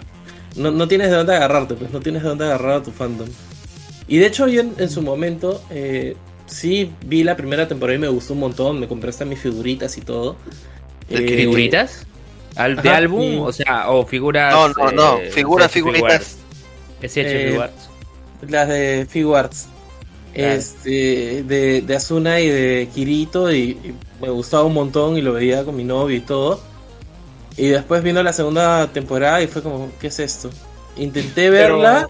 no, 0.57 0.70
no 0.70 0.87
tienes 0.89 1.11
de 1.11 1.16
dónde 1.16 1.35
agarrarte, 1.35 1.74
pues 1.74 1.91
no 1.93 2.01
tienes 2.01 2.22
de 2.22 2.29
dónde 2.29 2.45
agarrar 2.45 2.72
a 2.79 2.83
tu 2.83 2.91
fandom. 2.93 3.29
Y 4.09 4.18
de 4.18 4.27
hecho 4.27 4.47
yo 4.47 4.61
en, 4.61 4.74
en 4.79 4.89
su 4.91 5.03
momento, 5.03 5.62
eh, 5.70 6.16
sí, 6.47 6.90
vi 7.05 7.22
la 7.24 7.36
primera 7.36 7.68
temporada 7.68 7.97
y 7.97 8.01
me 8.01 8.09
gustó 8.09 8.32
un 8.34 8.40
montón. 8.40 8.80
Me 8.80 8.88
compré 8.88 9.11
hasta 9.11 9.24
mis 9.24 9.38
figuritas 9.40 9.97
y 9.99 10.01
todo. 10.01 10.36
¿De 11.09 11.24
Eh, 11.24 11.36
¿Figuritas? 11.36 12.07
Al- 12.57 12.76
¿De 12.82 12.88
álbum? 12.88 13.22
y- 13.22 13.38
O 13.38 13.53
sea, 13.53 13.90
o 13.90 14.07
figuras. 14.07 14.53
No, 14.55 14.68
no, 14.68 14.90
no, 14.92 15.18
eh, 15.18 15.30
figuras, 15.30 15.70
figuritas. 15.70 16.38
SH 17.03 17.20
Eh, 17.20 17.51
Figuarts. 17.51 17.88
Las 18.49 18.68
de 18.68 19.07
Figuarts. 19.09 19.68
Claro. 20.34 20.53
Este, 20.55 21.42
de, 21.44 21.80
de 21.82 21.97
Asuna 21.97 22.40
y 22.40 22.49
de 22.49 22.88
Kirito. 22.94 23.53
Y, 23.53 23.59
y 23.70 23.94
me 24.20 24.28
gustaba 24.30 24.64
un 24.64 24.74
montón 24.74 25.16
y 25.16 25.22
lo 25.22 25.32
veía 25.32 25.64
con 25.64 25.76
mi 25.76 25.84
novio 25.84 26.16
y 26.16 26.20
todo. 26.20 26.61
Y 27.57 27.68
después 27.68 28.03
vino 28.03 28.22
la 28.22 28.32
segunda 28.34 28.86
temporada 28.92 29.40
y 29.42 29.47
fue 29.47 29.62
como, 29.62 29.90
¿qué 30.01 30.09
es 30.09 30.18
esto? 30.18 30.51
Intenté 30.97 31.51
Pero- 31.51 31.78
verla. 31.78 32.09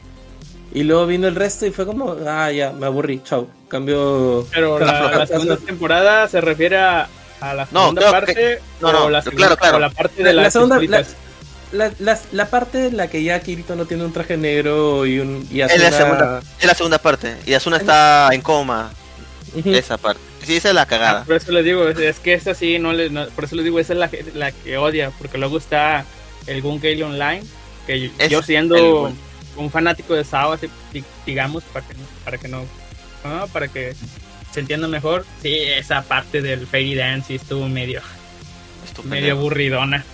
Y 0.74 0.82
luego 0.82 1.06
vino 1.06 1.26
el 1.28 1.34
resto 1.34 1.64
y 1.66 1.70
fue 1.70 1.86
como, 1.86 2.16
ah, 2.26 2.50
ya, 2.52 2.72
me 2.72 2.86
aburrí, 2.86 3.22
chao. 3.24 3.48
Cambio. 3.68 4.46
Pero 4.52 4.78
la, 4.78 5.10
la 5.18 5.26
segunda 5.26 5.56
temporada 5.56 6.28
se 6.28 6.40
refiere 6.40 6.76
a, 6.78 7.08
a 7.40 7.54
la 7.54 7.66
No, 7.70 7.80
segunda 7.80 8.00
creo 8.02 8.12
parte 8.12 8.34
que- 8.34 8.58
no, 8.80 8.88
o 8.88 8.92
no, 8.92 9.10
la 9.10 9.22
claro, 9.22 9.22
segunda- 9.22 9.56
claro. 9.56 9.76
o 9.76 9.80
la 9.80 9.90
parte 9.90 10.22
La- 10.22 10.28
de 10.28 10.34
la 10.34 10.42
las 10.42 10.52
segunda-. 10.52 10.80
La, 11.72 11.90
la, 11.98 12.18
la 12.32 12.48
parte 12.48 12.86
en 12.86 12.96
la 12.96 13.08
que 13.08 13.22
ya 13.24 13.40
Kirito 13.40 13.74
no 13.74 13.86
tiene 13.86 14.04
un 14.04 14.12
traje 14.12 14.36
negro 14.36 15.04
y 15.04 15.18
un. 15.18 15.46
Y 15.50 15.60
Es 15.62 15.78
la, 15.80 15.88
Asuna- 15.88 15.96
segunda, 15.96 16.40
es 16.60 16.64
la 16.66 16.74
segunda 16.74 16.98
parte. 16.98 17.36
Y 17.44 17.54
Asuna 17.54 17.76
está 17.78 18.28
en 18.32 18.40
coma. 18.40 18.90
Esa 19.64 19.96
parte. 19.98 20.20
Sí, 20.44 20.56
esa 20.56 20.68
es 20.68 20.74
la 20.76 20.82
Ah, 20.82 20.86
cagada. 20.86 21.24
por 21.24 21.34
eso 21.34 21.50
les 21.50 21.64
digo, 21.64 21.88
es, 21.88 21.98
es 21.98 22.20
que 22.20 22.34
esa 22.34 22.54
sí, 22.54 22.78
no 22.78 22.92
le, 22.92 23.10
no- 23.10 23.26
por 23.30 23.44
eso 23.44 23.56
les 23.56 23.64
digo, 23.64 23.80
esa 23.80 23.94
es 23.94 23.98
la, 23.98 24.08
que- 24.08 24.24
la 24.34 24.52
que 24.52 24.76
odia, 24.78 25.10
porque 25.18 25.38
luego 25.38 25.58
está 25.58 26.04
el 26.46 26.62
Gun 26.62 26.78
Gale 26.80 27.02
Online, 27.02 27.42
que 27.86 28.00
yo- 28.00 28.10
Es 28.18 28.28
yo 28.30 28.38
el 28.38 28.44
siendo 28.44 29.00
bueno. 29.00 29.16
Un 29.56 29.70
fanático 29.70 30.14
de 30.14 30.24
Sao, 30.24 30.52
así, 30.52 30.68
di- 30.92 31.04
digamos, 31.24 31.64
para 31.64 31.86
que, 31.86 31.94
no- 31.94 32.00
para 32.24 32.38
que 32.38 32.48
no, 32.48 32.64
no, 33.24 33.46
para 33.48 33.68
que 33.68 33.94
se 34.52 34.60
entienda 34.60 34.88
mejor, 34.88 35.24
sí, 35.42 35.54
esa 35.54 36.02
parte 36.02 36.40
del 36.42 36.66
Fairy 36.66 36.94
Dance 36.94 37.28
sí 37.28 37.34
estuvo 37.36 37.68
medio, 37.68 38.00
Estupendo. 38.84 39.14
medio 39.16 39.32
aburridona. 39.34 40.04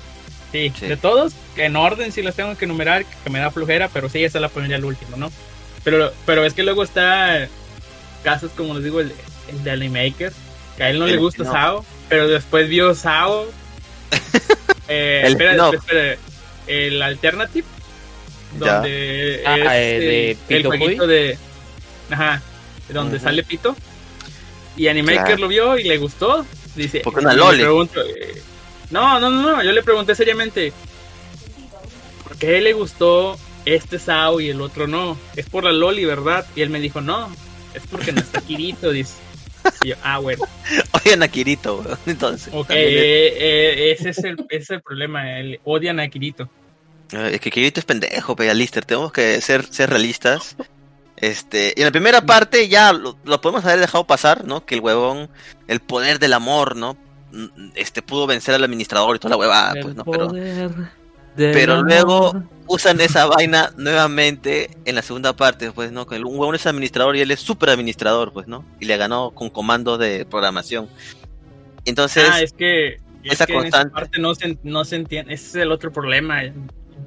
Sí, 0.51 0.73
Sí. 0.79 0.87
de 0.87 0.97
todos, 0.97 1.33
en 1.57 1.77
orden 1.77 2.13
si 2.13 2.23
los 2.23 2.35
tengo 2.35 2.57
que 2.57 2.67
enumerar, 2.67 3.05
que 3.25 3.31
me 3.31 3.39
da 3.39 3.51
flojera, 3.51 3.89
pero 3.89 4.09
sí, 4.09 4.23
esa 4.25 4.39
la 4.41 4.49
pondría 4.49 4.77
al 4.77 4.85
último, 4.85 5.17
¿no? 5.17 5.33
Pero, 5.85 6.13
pero 6.27 6.45
es 6.45 6.53
que 6.55 6.63
luego 6.63 6.83
está 6.85 7.49
casos 8.23 8.51
como 8.57 8.75
les 8.75 8.85
digo, 8.85 9.01
el, 9.01 9.13
el 9.49 9.65
de 9.65 9.73
que 10.77 10.83
a 10.85 10.91
él 10.91 10.99
no 10.99 11.07
El 11.07 11.13
le 11.13 11.17
gusta 11.19 11.43
spin-off. 11.43 11.55
Sao, 11.63 11.85
pero 12.09 12.29
después 12.29 12.69
vio 12.69 12.95
Sao. 12.95 13.47
eh, 14.89 15.23
El 15.25 15.33
espera, 15.33 15.71
espera, 15.71 16.17
el 16.67 17.03
Alternative. 17.03 17.67
Donde 18.59 19.43
Ah, 19.47 19.57
es 19.59 20.03
eh, 20.03 20.37
de 20.49 20.57
el- 20.57 20.67
jueguito 20.67 21.07
de. 21.07 21.39
Ajá, 22.11 22.43
donde 22.89 23.19
sale 23.21 23.43
Pito. 23.43 23.75
Y 24.77 24.89
Animaker 24.89 25.23
Claro. 25.25 25.39
lo 25.43 25.49
vio 25.49 25.79
y 25.79 25.85
le 25.85 25.99
gustó. 25.99 26.47
Dice, 26.75 27.01
Porque 27.05 27.21
una 27.21 27.35
loli. 27.35 27.59
pregunto, 27.63 28.01
eh, 28.01 28.41
no, 28.91 29.21
no, 29.21 29.29
no, 29.31 29.43
no, 29.57 29.63
yo 29.63 29.73
le 29.73 29.83
pregunté 29.83 30.15
seriamente, 30.15 30.73
¿por 32.25 32.37
qué 32.39 32.61
le 32.63 32.73
gustó 32.73 33.39
este 33.67 33.99
Sao 33.99 34.41
y 34.41 34.49
el 34.49 34.61
otro 34.63 34.87
no? 34.87 35.19
Es 35.37 35.47
por 35.49 35.65
la 35.65 35.73
Loli, 35.73 36.05
¿verdad? 36.07 36.47
Y 36.57 36.63
él 36.63 36.71
me 36.71 36.81
dijo, 36.81 37.01
no, 37.03 37.31
es 37.75 37.83
porque 37.91 38.13
no 38.13 38.21
está 38.21 38.41
Kirito, 38.41 38.91
dice. 38.91 39.15
Y 39.83 39.89
yo, 39.91 39.97
ah, 40.03 40.19
bueno, 40.19 40.45
Odian 40.93 41.23
a 41.23 41.29
Kirito. 41.29 41.85
Entonces. 42.07 42.49
ok, 42.53 42.69
también 42.69 42.89
es- 42.89 42.95
eh, 42.95 43.35
eh, 43.39 43.93
ese, 43.99 44.09
es 44.11 44.19
el, 44.25 44.37
ese 44.49 44.63
es 44.63 44.71
el 44.71 44.83
problema, 44.83 45.39
el, 45.41 45.61
odian 45.65 46.01
a 46.01 46.09
Kirito. 46.09 46.49
Eh, 47.13 47.31
Es 47.35 47.41
que 47.41 47.51
Kirito 47.51 47.81
es 47.81 47.87
pendejo, 47.87 48.37
pe, 48.37 48.53
Lister. 48.55 48.85
Tenemos 48.85 49.13
que 49.13 49.41
ser, 49.41 49.65
ser 49.67 49.91
realistas. 49.91 50.57
Este, 51.17 51.73
y 51.77 51.81
en 51.81 51.87
la 51.87 51.93
primera 51.93 52.21
parte 52.27 52.69
ya 52.69 52.93
lo, 52.93 53.17
lo 53.25 53.41
podemos 53.41 53.65
haber 53.65 53.79
dejado 53.79 54.05
pasar, 54.07 54.45
¿no? 54.45 54.65
Que 54.67 54.75
el 54.75 54.81
huevón, 54.81 55.29
el 55.69 55.81
poder 55.81 56.19
del 56.19 56.33
amor, 56.33 56.75
¿no? 56.75 56.97
Este 57.77 58.03
pudo 58.03 58.27
vencer 58.27 58.55
al 58.55 58.65
administrador 58.65 59.15
y 59.17 59.19
toda 59.19 59.31
la 59.31 59.37
huevada, 59.37 59.75
pues, 59.81 59.95
¿no? 59.95 60.05
Pero 60.05 60.33
pero 61.37 61.83
luego- 61.83 62.43
usan 62.67 63.01
esa 63.01 63.27
vaina 63.27 63.73
nuevamente 63.77 64.71
en 64.85 64.95
la 64.97 65.03
segunda 65.03 65.35
parte, 65.35 65.71
pues, 65.73 65.93
¿no? 65.93 66.07
Que 66.07 66.17
el- 66.17 66.25
un 66.25 66.39
huevón 66.39 66.55
es 66.57 66.67
administrador 66.67 67.17
y 67.17 67.21
él 67.21 67.31
es 67.31 67.41
super 67.41 67.71
administrador, 67.71 68.33
pues, 68.33 68.49
¿no? 68.49 68.65
Y 68.81 68.85
le 68.87 68.97
ganó 68.97 69.31
con 69.31 69.49
comandos 69.49 69.99
de 69.99 70.27
programación. 70.27 70.89
Entonces, 71.85 72.29
ah, 72.31 72.43
es 72.43 72.53
que, 72.53 72.95
es 73.25 73.33
esa 73.33 73.47
que 73.47 73.53
en 73.55 73.59
esa 73.61 73.63
constante. 73.63 73.95
parte 73.95 74.19
no 74.21 74.35
se, 74.35 74.59
no 74.63 74.85
se 74.85 74.97
entiende, 74.97 75.35
ese 75.35 75.47
es 75.47 75.55
el 75.57 75.73
otro 75.73 75.91
problema. 75.93 76.43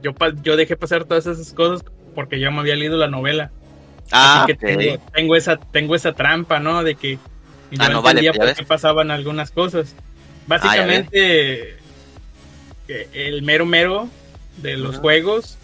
Yo, 0.06 0.14
yo 0.43 0.56
dejé 0.56 0.76
pasar 0.78 1.06
todas 1.06 1.26
esas 1.26 1.51
cosas 1.53 1.84
porque 2.14 2.39
yo 2.39 2.51
me 2.51 2.60
había 2.60 2.76
leído 2.76 2.95
la 2.97 3.08
novela. 3.08 3.51
ah, 4.12 4.43
Así 4.43 4.53
que 4.53 4.56
tengo, 4.56 4.99
tengo 5.14 5.36
esa 5.36 5.58
tengo 5.58 5.95
esa 5.95 6.14
trampa, 6.14 6.60
¿no? 6.60 6.84
De 6.84 6.93
que 6.95 7.14
yo 7.72 7.80
Ah, 7.80 7.89
no, 7.89 8.01
vale, 8.03 8.20
entendía 8.20 8.32
ya 8.34 8.38
por 8.38 8.45
ves. 8.47 8.58
qué 8.58 8.66
pasaban 8.66 9.10
algunas 9.10 9.49
cosas. 9.49 9.95
Básicamente, 10.47 11.78
que 12.88 13.08
el 13.14 13.41
mero 13.41 13.66
mero 13.66 14.08
de 14.58 14.78
los 14.78 14.97
juegos 14.99 15.58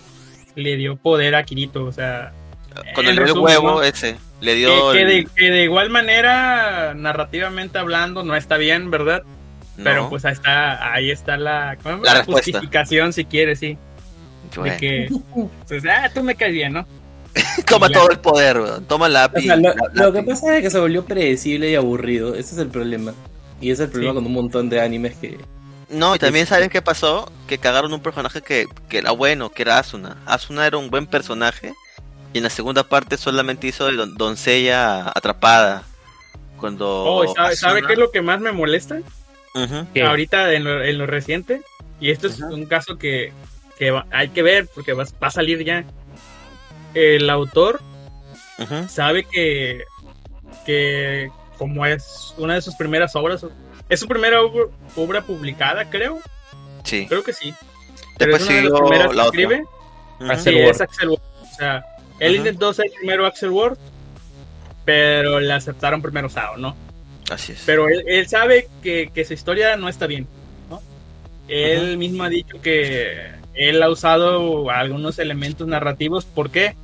le 0.56 0.76
dio 0.76 0.96
poder 0.98 1.36
a 1.36 1.44
Kirito, 1.44 1.86
o 1.86 1.92
sea, 1.92 2.34
Con 2.96 3.06
el, 3.06 3.12
el 3.12 3.18
resumen, 3.18 3.44
huevo 3.44 3.72
¿no? 3.74 3.84
ese, 3.84 4.18
le 4.42 4.56
dio... 4.56 4.92
que 4.92 5.02
el- 5.02 5.08
de, 5.08 5.28
que 5.36 5.52
de 5.52 5.64
igual 5.64 5.90
manera, 5.92 6.94
narrativamente 6.96 7.78
hablando, 7.78 8.24
no 8.24 8.36
está 8.36 8.58
bien, 8.58 8.90
¿verdad? 8.92 9.24
Pero 9.78 10.04
no, 10.04 10.10
pues 10.10 10.26
ahí 10.26 10.34
está, 10.34 10.94
ahí 10.94 11.10
está 11.12 11.38
la. 11.38 11.78
La 12.04 12.24
justificación, 12.26 13.14
si 13.14 13.26
quieres, 13.26 13.60
sí. 13.60 13.78
De 14.64 14.78
que, 14.78 15.10
pues, 15.68 15.84
ah, 15.90 16.10
tú 16.14 16.24
me 16.24 16.36
caes 16.36 16.54
bien, 16.54 16.74
¿no? 16.74 16.86
Toma 17.68 17.90
todo 17.90 18.10
el 18.10 18.20
poder, 18.20 18.60
weón. 18.60 18.86
Toma 18.86 19.08
la 19.08 19.32
O 19.34 19.40
sea, 19.40 19.56
lo, 19.56 20.12
que 20.12 20.22
pasa 20.24 20.58
es 20.58 20.64
que 20.64 20.70
se 20.70 20.80
volvió 20.80 21.06
predecible 21.06 21.70
y 21.72 21.76
aburrido. 21.76 22.36
Ese 22.36 22.56
es 22.56 22.58
el 22.58 22.68
problema. 22.68 23.14
Y 23.62 23.72
ese 23.72 23.84
es 23.84 23.88
el 23.88 23.92
problema 23.92 24.12
Sí. 24.12 24.16
con 24.16 24.26
un 24.26 24.34
montón 24.34 24.70
de 24.70 24.82
animes 24.82 25.16
que. 25.16 25.38
No, 25.90 26.16
y 26.16 26.20
también 26.20 26.46
sabes 26.46 26.70
qué 26.70 26.82
pasó, 26.82 27.32
que 27.48 27.58
cagaron 27.58 27.94
un 27.94 28.02
personaje 28.02 28.42
que, 28.42 28.66
que 28.90 28.98
era 29.00 29.12
bueno, 29.12 29.50
que 29.50 29.62
era 29.62 29.78
Asuna. 29.80 30.18
Asuna 30.26 30.66
era 30.68 30.78
un 30.78 30.90
buen 30.90 31.06
personaje 31.06 31.74
y 32.34 32.38
en 32.38 32.44
la 32.44 32.50
segunda 32.50 32.84
parte 32.84 33.18
solamente 33.18 33.68
hizo 33.68 33.86
de 33.88 33.94
don- 33.98 34.16
doncella 34.16 35.08
atrapada. 35.14 35.84
Cuando 36.58 36.88
Oh, 37.06 37.34
¿sabe, 37.36 37.56
¿sabe 37.56 37.80
Asuna- 37.80 37.88
qué 37.88 37.94
es 37.94 38.00
lo 38.00 38.12
que 38.12 38.22
más 38.22 38.40
me 38.42 38.52
molesta? 38.52 39.00
Ahorita 40.06 40.54
en 40.54 40.64
lo, 40.64 40.84
en 40.84 40.98
lo 40.98 41.06
reciente. 41.06 41.62
Y 42.00 42.10
esto 42.10 42.28
es 42.28 42.40
un 42.40 42.66
caso 42.66 42.98
que, 42.98 43.32
que 43.78 43.92
va- 43.92 44.06
hay 44.12 44.30
que 44.30 44.44
ver 44.44 44.68
porque 44.74 44.94
va, 44.94 45.04
va 45.22 45.28
a 45.28 45.32
salir 45.32 45.64
ya. 45.64 45.84
El 46.94 47.30
autor 47.30 47.82
sabe 48.90 49.24
que, 49.24 49.84
que 50.66 51.30
como 51.58 51.86
es 51.86 52.34
una 52.38 52.56
de 52.56 52.62
sus 52.62 52.76
primeras 52.76 53.16
obras, 53.16 53.46
es 53.90 54.00
su 54.00 54.08
primera 54.08 54.42
obra, 54.42 54.66
obra 54.96 55.22
publicada, 55.22 55.90
creo. 55.90 56.20
Sí. 56.84 57.06
Creo 57.08 57.24
que 57.24 57.34
sí. 57.34 57.54
Pero 58.18 58.38
Después 58.38 58.42
es 58.44 58.50
una 58.50 58.58
de 58.58 58.70
las 58.70 58.80
primeras 58.82 59.16
la 59.16 59.26
otra. 59.28 59.42
escribe. 59.42 59.66
Axel 60.30 60.58
es 60.58 60.82
Axel 60.82 61.10
Ward. 61.10 61.22
O 61.42 61.56
sea, 61.56 61.86
él 62.20 62.32
Ajá. 62.34 62.38
intentó 62.38 62.74
ser 62.74 62.86
primero 63.00 63.26
Axel 63.26 63.50
Ward, 63.50 63.78
pero 64.86 65.40
le 65.40 65.52
aceptaron 65.54 66.02
primero 66.02 66.30
Sao, 66.30 66.58
¿no? 66.58 66.76
Así 67.32 67.54
es. 67.54 67.64
Pero 67.66 67.88
él, 67.88 68.04
él 68.08 68.28
sabe 68.28 68.68
que, 68.84 69.10
que 69.14 69.26
su 69.26 69.34
historia 69.34 69.76
no 69.78 69.88
está 69.90 70.06
bien. 70.08 70.28
¿no? 70.70 70.82
Él 71.48 71.88
Ajá. 71.90 71.98
mismo 71.98 72.24
ha 72.24 72.30
dicho 72.30 72.62
que 72.62 73.32
él 73.54 73.82
ha 73.84 73.90
usado 73.90 74.70
algunos 74.70 75.20
elementos 75.20 75.68
narrativos. 75.68 76.26
¿Por 76.26 76.50
qué? 76.50 76.76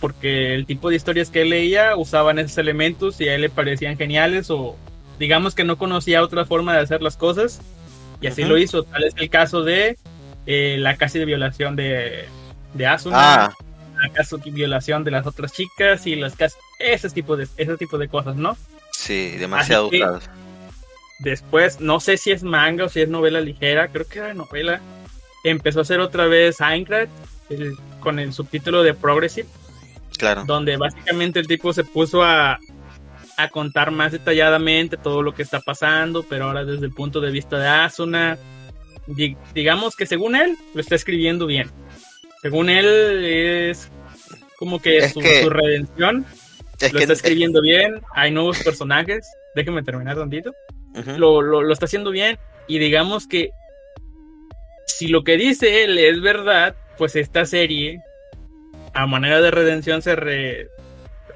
Porque 0.00 0.54
el 0.54 0.66
tipo 0.66 0.90
de 0.90 0.96
historias 0.96 1.30
que 1.30 1.42
él 1.42 1.50
leía 1.50 1.96
usaban 1.96 2.38
esos 2.38 2.58
elementos 2.58 3.20
y 3.20 3.28
a 3.28 3.34
él 3.34 3.42
le 3.42 3.50
parecían 3.50 3.96
geniales 3.96 4.50
o 4.50 4.76
digamos 5.18 5.54
que 5.54 5.64
no 5.64 5.78
conocía 5.78 6.22
otra 6.22 6.44
forma 6.44 6.74
de 6.74 6.80
hacer 6.80 7.02
las 7.02 7.16
cosas 7.16 7.60
y 8.20 8.26
así 8.26 8.44
lo 8.44 8.58
hizo. 8.58 8.82
Tal 8.84 9.04
es 9.04 9.14
el 9.16 9.30
caso 9.30 9.62
de 9.62 9.96
eh, 10.46 10.76
la 10.78 10.96
casi 10.96 11.18
de 11.20 11.24
violación 11.24 11.76
de, 11.76 12.24
de 12.74 12.86
Asuna, 12.86 13.44
Ah, 13.46 13.54
la 14.02 14.12
casi 14.12 14.36
de 14.38 14.50
violación 14.50 15.04
de 15.04 15.12
las 15.12 15.26
otras 15.26 15.52
chicas 15.52 16.06
y 16.06 16.16
las 16.16 16.34
cas- 16.34 16.56
ese 16.80 17.08
tipo 17.10 17.36
de 17.36 17.46
ese 17.56 17.76
tipo 17.76 17.96
de 17.98 18.08
cosas, 18.08 18.34
¿no? 18.36 18.56
sí, 18.92 19.36
demasiado 19.38 19.88
usados. 19.88 20.24
Después, 21.20 21.80
no 21.80 22.00
sé 22.00 22.16
si 22.16 22.32
es 22.32 22.42
manga 22.42 22.84
o 22.86 22.88
si 22.88 23.00
es 23.00 23.08
novela 23.08 23.40
ligera, 23.40 23.88
creo 23.88 24.06
que 24.08 24.18
era 24.18 24.34
novela. 24.34 24.80
Empezó 25.44 25.80
a 25.80 25.82
hacer 25.82 26.00
otra 26.00 26.26
vez 26.26 26.56
el- 27.50 27.76
con 28.00 28.18
el 28.18 28.32
subtítulo 28.32 28.82
de 28.82 28.94
Progressive, 28.94 29.48
Claro. 30.18 30.44
donde 30.46 30.76
básicamente 30.76 31.40
el 31.40 31.46
tipo 31.46 31.72
se 31.72 31.84
puso 31.84 32.22
a, 32.22 32.58
a 33.36 33.48
contar 33.48 33.90
más 33.90 34.12
detalladamente 34.12 34.96
todo 34.96 35.22
lo 35.22 35.34
que 35.34 35.42
está 35.42 35.60
pasando, 35.60 36.22
pero 36.28 36.46
ahora 36.46 36.64
desde 36.64 36.86
el 36.86 36.92
punto 36.92 37.20
de 37.20 37.30
vista 37.30 37.58
de 37.58 37.68
Asuna. 37.68 38.38
Di- 39.06 39.36
digamos 39.52 39.96
que 39.96 40.06
según 40.06 40.36
él, 40.36 40.56
lo 40.74 40.80
está 40.80 40.94
escribiendo 40.94 41.46
bien. 41.46 41.70
Según 42.40 42.70
él, 42.70 42.86
es 43.24 43.90
como 44.56 44.80
que, 44.80 44.98
Es 44.98 45.12
su, 45.12 45.20
que- 45.20 45.42
su 45.42 45.50
redención 45.50 46.24
Es 46.80 46.92
lo 46.92 46.98
que 46.98 47.04
está 47.04 47.12
escribiendo 47.14 47.60
bien. 47.62 48.00
Hay 48.14 48.30
nuevos 48.30 48.62
personajes. 48.62 49.26
Déjenme 49.56 49.82
terminar 49.82 50.16
tantito 50.16 50.52
Ujú. 50.94 51.18
lo, 51.18 51.42
lo, 51.42 51.62
lo 51.62 51.72
está 51.72 51.86
haciendo 51.86 52.10
bien 52.10 52.38
y 52.68 52.78
digamos 52.78 53.26
que 53.26 53.50
si 54.86 55.08
lo 55.08 55.24
que 55.24 55.36
dice 55.36 55.84
él 55.84 55.98
es 55.98 56.20
verdad, 56.20 56.74
pues 56.98 57.16
esta 57.16 57.44
serie 57.46 58.00
a 58.94 59.06
manera 59.06 59.40
de 59.40 59.50
redención 59.50 60.02
se 60.02 60.14
re- 60.16 60.68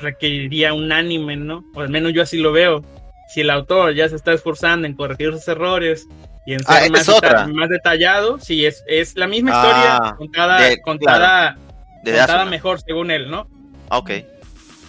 requeriría 0.00 0.74
un 0.74 0.92
anime, 0.92 1.36
¿no? 1.36 1.64
O 1.74 1.80
al 1.80 1.88
menos 1.88 2.12
yo 2.12 2.22
así 2.22 2.36
lo 2.38 2.52
veo. 2.52 2.84
Si 3.32 3.40
el 3.40 3.50
autor 3.50 3.94
ya 3.94 4.08
se 4.08 4.16
está 4.16 4.32
esforzando 4.32 4.86
en 4.86 4.94
corregir 4.94 5.32
sus 5.32 5.48
errores 5.48 6.06
y 6.46 6.52
en 6.52 6.60
ser 6.62 6.84
Ah, 6.84 6.88
más, 6.90 7.06
deta- 7.06 7.46
más 7.48 7.68
detallado, 7.70 8.38
sí, 8.38 8.66
es, 8.66 8.84
es 8.86 9.16
la 9.16 9.26
misma 9.26 9.50
historia 9.52 9.96
Ah, 9.96 10.14
contada, 10.16 10.60
de- 10.60 10.80
contada, 10.82 11.58
De 12.04 12.12
contada 12.12 12.44
mejor 12.44 12.80
según 12.80 13.10
él, 13.10 13.30
¿no? 13.30 13.48
Ok. 13.88 14.10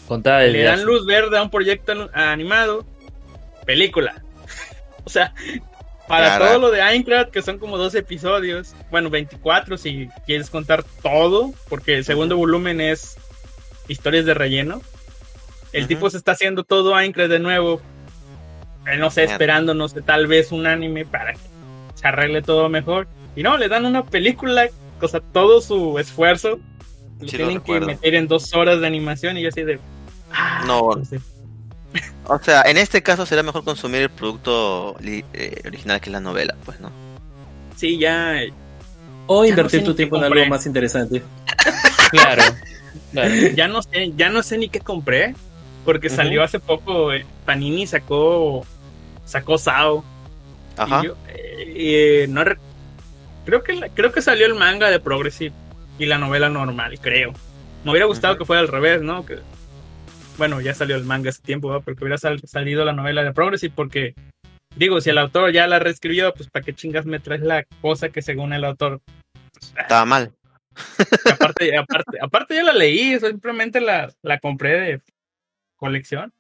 Contada 0.08 0.42
Le 0.44 0.64
dan 0.64 0.84
luz 0.84 1.06
verde 1.06 1.38
a 1.38 1.42
un 1.44 1.50
proyecto 1.50 2.10
animado, 2.14 2.86
película. 3.66 4.22
o 5.06 5.10
sea, 5.10 5.34
para 6.08 6.30
Carajo. 6.30 6.46
todo 6.52 6.60
lo 6.60 6.72
de 6.72 6.82
Aincrad, 6.82 7.30
que 7.30 7.42
son 7.42 7.58
como 7.60 7.78
12 7.78 8.00
episodios, 8.00 8.74
bueno, 8.92 9.10
24 9.10 9.78
si 9.78 10.10
quieres 10.26 10.50
contar 10.50 10.84
todo, 11.02 11.54
porque 11.70 11.96
el 11.98 12.06
segundo 12.06 12.38
volumen 12.38 12.80
es 12.82 13.18
historias 13.88 14.26
de 14.26 14.34
relleno. 14.34 14.82
El 15.74 15.82
Ujú. 15.84 15.88
tipo 15.90 16.10
se 16.10 16.18
está 16.18 16.32
haciendo 16.32 16.64
todo 16.64 16.96
Aincrad 16.96 17.30
de 17.30 17.40
nuevo, 17.40 17.82
no 18.98 19.12
sé, 19.12 19.26
esperando, 19.26 19.74
no 19.74 19.88
sé, 19.90 20.02
tal 20.02 20.28
vez 20.28 20.52
un 20.52 20.66
anime 20.66 21.06
para 21.06 21.34
que 21.34 21.40
se 21.96 22.08
arregle 22.08 22.42
todo 22.42 22.70
mejor. 22.70 23.08
Y 23.36 23.44
no, 23.44 23.58
le 23.58 23.68
dan 23.68 23.86
una 23.86 24.04
película, 24.06 24.68
o 25.02 25.08
sea, 25.08 25.20
todo 25.20 25.62
su 25.62 26.00
esfuerzo. 26.00 26.60
Lo 27.20 27.28
Sí, 27.28 27.38
lo 27.38 27.48
tienen 27.48 27.62
que 27.62 27.80
meter 27.82 28.16
en 28.16 28.28
dos 28.28 28.54
horas 28.54 28.80
de 28.80 28.88
animación 28.88 29.38
y 29.38 29.42
yo 29.42 29.50
así 29.50 29.64
de... 29.64 29.80
ah, 30.32 30.64
No. 30.66 30.92
no 30.96 31.04
sé. 31.04 31.20
O 32.26 32.38
sea, 32.40 32.62
en 32.64 32.78
este 32.78 33.02
caso 33.02 33.26
será 33.26 33.42
mejor 33.44 33.64
consumir 33.64 34.02
el 34.04 34.10
producto 34.10 34.96
eh, 35.04 35.62
original 35.66 36.02
que 36.02 36.10
la 36.10 36.20
novela, 36.20 36.56
pues, 36.66 36.80
¿no? 36.80 36.92
Sí, 37.76 37.98
ya. 37.98 38.36
O 39.28 39.44
Ya 39.44 39.50
invertir 39.52 39.80
no 39.82 39.86
sé 39.86 39.92
tu 39.92 39.96
tiempo 39.96 40.18
en 40.18 40.24
algo 40.26 40.46
más 40.48 40.66
interesante. 40.66 41.24
Claro. 42.12 42.42
claro. 43.12 43.34
Ya 43.56 43.68
no 43.68 43.82
sé, 43.82 44.14
ya 44.16 44.30
no 44.30 44.42
sé 44.42 44.58
ni 44.58 44.70
qué 44.70 44.80
compré. 44.80 45.36
Porque 45.84 46.10
salió 46.10 46.44
hace 46.44 46.60
poco. 46.60 47.12
eh, 47.14 47.26
Panini 47.46 47.86
sacó. 47.88 48.66
Sacó 49.26 49.58
Sao. 49.58 50.04
Ajá. 50.78 51.02
Y 51.02 51.06
yo, 51.08 51.14
eh, 51.30 51.74
eh, 52.24 52.26
no 52.30 52.44
re- 52.44 52.58
creo 53.46 53.64
que 53.64 53.74
la- 53.74 53.90
creo 53.90 54.12
que 54.12 54.22
salió 54.22 54.46
el 54.46 54.56
manga 54.56 54.90
de 54.90 55.00
Progressive 55.00 55.54
y 56.00 56.06
la 56.06 56.18
novela 56.18 56.50
normal, 56.50 56.98
creo. 57.02 57.34
Me 57.84 57.92
hubiera 57.92 58.06
gustado 58.06 58.38
que 58.38 58.46
fuera 58.46 58.62
al 58.62 58.68
revés, 58.68 59.02
¿no? 59.02 59.26
Que, 59.26 59.40
bueno, 60.38 60.62
ya 60.62 60.74
salió 60.74 60.96
el 60.96 61.04
manga 61.04 61.30
hace 61.30 61.42
tiempo, 61.42 61.70
¿verdad? 61.70 61.84
pero 61.86 61.98
que 61.98 62.04
hubiera 62.04 62.18
sal- 62.18 62.42
salido 62.46 62.86
la 62.86 62.94
novela 62.94 63.24
de 63.24 63.34
Progressive 63.34 63.74
porque 63.76 64.14
digo, 64.76 65.02
si 65.02 65.10
el 65.10 65.18
autor 65.18 65.52
ya 65.52 65.68
la 65.68 65.80
reescribió, 65.80 66.34
pues 66.34 66.50
para 66.50 66.64
qué 66.64 66.74
chingas 66.74 67.06
me 67.06 67.20
traes 67.20 67.42
la 67.42 67.64
cosa 67.82 68.10
que 68.10 68.22
según 68.22 68.54
el 68.54 68.64
autor 68.64 69.02
pues, 69.54 69.74
Estaba 69.78 70.06
mal. 70.06 70.32
aparte, 71.32 71.76
aparte, 71.78 72.18
aparte 72.22 72.56
ya 72.56 72.64
la 72.64 72.74
leí, 72.74 73.20
simplemente 73.20 73.82
la, 73.82 74.12
la 74.22 74.38
compré 74.40 74.80
de 74.80 75.02
colección. 75.78 76.32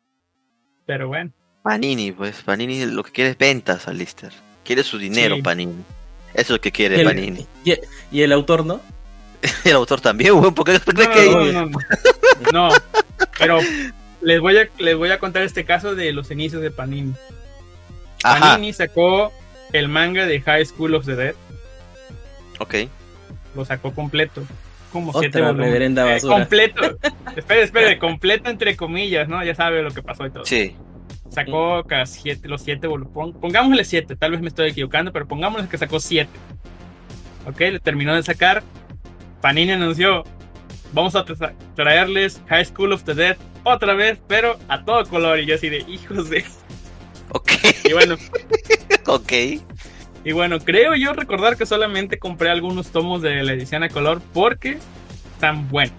Pero 0.85 1.07
bueno, 1.07 1.31
Panini, 1.63 2.11
pues, 2.11 2.43
Panini 2.43 2.85
lo 2.85 3.03
que 3.03 3.11
quiere 3.11 3.31
es 3.31 3.37
ventas 3.37 3.87
al 3.87 3.97
Lister. 3.97 4.31
Quiere 4.63 4.83
su 4.83 4.97
dinero, 4.97 5.35
Sí. 5.35 5.41
Panini. 5.41 5.73
Eso 6.33 6.41
es 6.41 6.49
lo 6.51 6.61
que 6.61 6.71
quiere 6.71 6.97
Y 6.97 6.99
el, 6.99 7.05
Panini. 7.05 7.47
y, 7.65 7.73
y 8.11 8.21
el 8.21 8.31
autor, 8.31 8.65
¿no? 8.65 8.79
El 9.65 9.73
autor 9.75 10.01
también, 10.01 10.33
weón, 10.33 10.53
porque 10.55 10.73
no, 10.73 10.79
que 10.79 11.29
no, 11.31 11.45
no, 11.45 11.65
no, 11.65 11.81
no. 12.51 12.69
pero 13.39 13.59
les 14.21 14.39
voy 14.39 14.57
a 14.57 14.67
les 14.79 14.95
voy 14.95 15.11
a 15.11 15.19
contar 15.19 15.43
este 15.43 15.65
caso 15.65 15.95
de 15.95 16.11
los 16.13 16.31
inicios 16.31 16.61
de 16.61 16.71
Panini. 16.71 17.13
Ajá, 18.23 18.51
Panini 18.53 18.73
sacó 18.73 19.31
el 19.73 19.87
manga 19.89 20.25
de 20.25 20.41
High 20.41 20.65
School 20.65 20.95
of 20.95 21.05
the 21.05 21.15
Dead, 21.15 21.35
ok. 22.59 22.75
lo 23.55 23.65
sacó 23.65 23.93
completo, 23.93 24.43
como 24.91 25.11
siete 25.13 25.37
Otra 25.39 25.47
volúmenes. 25.51 25.67
reverenda 25.73 26.07
Eh, 26.09 26.13
basura. 26.13 26.35
completo. 26.37 26.97
espere, 27.35 27.61
espere, 27.63 27.99
completo 27.99 28.49
entre 28.49 28.75
comillas, 28.75 29.27
¿no? 29.27 29.43
Ya 29.43 29.53
sabe 29.55 29.81
lo 29.83 29.91
que 29.91 30.01
pasó 30.01 30.25
y 30.25 30.31
todo. 30.31 30.45
Sí. 30.45 30.75
Sacó 31.29 31.83
casi 31.83 32.21
siete, 32.21 32.47
los 32.47 32.61
siete 32.61 32.87
volúmenes. 32.87 33.35
Pongámosle 33.41 33.83
siete, 33.83 34.15
tal 34.15 34.31
vez 34.31 34.41
me 34.41 34.47
estoy 34.47 34.69
equivocando, 34.69 35.11
pero 35.11 35.27
pongámosle 35.27 35.67
que 35.67 35.77
sacó 35.77 35.99
siete. 35.99 36.31
Ok, 37.45 37.59
le 37.59 37.79
terminó 37.79 38.15
de 38.15 38.23
sacar. 38.23 38.63
Panini 39.41 39.73
anunció: 39.73 40.23
Vamos 40.97 41.15
a 41.15 41.23
tra- 41.23 41.53
traerles 41.75 42.41
High 42.49 42.65
School 42.65 42.91
of 42.91 43.03
the 43.03 43.13
Dead 43.13 43.37
otra 43.63 43.93
vez, 43.93 44.17
pero 44.27 44.57
a 44.67 44.83
todo 44.83 45.05
color. 45.05 45.39
Y 45.39 45.45
yo 45.45 45.55
así 45.55 45.69
de 45.69 45.77
hijos 45.87 46.29
de. 46.29 46.43
Ok, 47.31 47.51
Y 47.87 47.93
bueno, 47.93 48.15
ok. 49.05 49.31
y 50.25 50.31
bueno, 50.31 50.59
creo 50.59 50.95
yo 50.95 51.13
recordar 51.13 51.55
que 51.57 51.65
solamente 51.65 52.17
compré 52.19 52.49
algunos 52.49 52.87
tomos 52.87 53.21
de 53.21 53.43
la 53.43 53.53
edición 53.53 53.83
a 53.83 53.89
color 53.89 54.21
porque 54.33 54.77
están 55.33 55.69
buenos. 55.69 55.93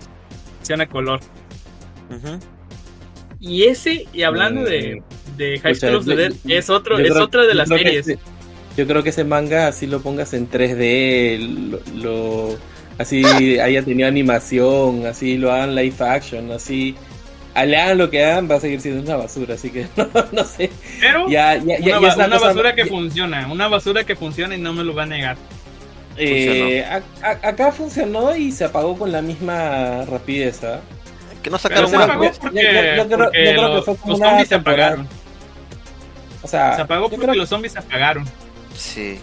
Edición 0.61 0.81
a 0.81 0.87
color. 0.89 1.21
Y 3.41 3.65
ese, 3.65 4.07
y 4.13 4.23
hablando 4.23 4.63
de, 4.65 5.03
de 5.37 5.61
High 5.61 5.75
School 5.77 5.95
of 5.97 6.07
the 6.07 6.17
Dead, 6.17 6.33
es, 6.49 6.71
otro, 6.71 6.99
es 6.99 7.11
creo- 7.13 7.23
otra 7.25 7.47
de 7.47 7.55
las 7.55 7.69
series. 7.69 8.09
ese- 8.09 8.19
yo 8.77 8.87
creo 8.87 9.03
que 9.03 9.11
ese 9.11 9.25
manga, 9.25 9.69
así 9.69 9.87
lo 9.87 10.01
pongas 10.01 10.35
en 10.35 10.49
3D, 10.51 11.39
lo, 11.71 11.81
lo- 11.95 12.59
así 12.99 13.59
haya 13.59 13.83
tenido 13.83 14.09
animación, 14.09 15.07
así 15.07 15.39
lo 15.39 15.53
hagan 15.53 15.75
live 15.75 15.95
action, 16.01 16.51
así 16.53 16.97
le 17.57 17.77
hagan 17.77 17.99
lo 17.99 18.09
que 18.11 18.25
hagan, 18.25 18.49
va 18.51 18.57
a 18.57 18.61
seguir 18.61 18.81
siendo 18.81 19.03
una 19.03 19.17
basura, 19.17 19.55
así 19.55 19.71
que 19.71 19.87
no, 19.97 20.09
no 20.33 20.45
sé. 20.45 20.71
Pero 21.01 21.29
Ya, 21.29 21.57
ya, 21.57 21.79
ya, 21.79 21.99
una, 21.99 22.15
ya 22.29 22.39
basura 22.39 22.75
que 22.75 22.83
ya- 22.85 22.89
funciona, 22.89 23.49
una 23.51 23.69
basura 23.69 24.05
que 24.05 24.15
funciona 24.17 24.55
y 24.55 24.61
no 24.61 24.73
me 24.73 24.85
lo 24.85 24.95
va 24.95 25.03
a 25.05 25.07
negar. 25.07 25.37
eh, 26.17 26.85
a- 26.85 27.03
a- 27.27 27.49
acá 27.49 27.71
funcionó 27.73 28.35
y 28.37 28.51
se 28.53 28.65
apagó 28.65 28.97
con 28.99 29.11
la 29.13 29.23
misma 29.23 30.05
rapidez, 30.05 30.63
¿ah? 30.65 30.81
Que 31.43 31.51
no 31.51 31.59
sacaron 31.59 31.89
se 31.91 31.97
más, 31.97 32.07
apagó 32.09 32.25
yo- 32.25 32.31
porque, 32.41 32.57
yo- 32.63 32.63
yo 32.63 32.71
creo- 32.71 32.97
yo 32.97 33.07
porque 33.07 33.31
creo 33.33 33.55
que 33.69 33.75
los, 33.75 33.85
fue 33.85 33.97
como 33.97 34.11
los 34.13 34.19
una 34.21 34.29
zombies 34.31 34.49
se 34.49 34.55
apagaron. 34.57 35.09
O 36.43 36.49
sea, 36.49 36.77
Se 36.77 36.83
apagó 36.83 37.09
porque 37.11 37.25
creo- 37.27 37.35
los 37.37 37.49
zombies 37.49 37.73
se 37.73 37.79
apagaron. 37.79 38.25
Sí. 38.77 39.19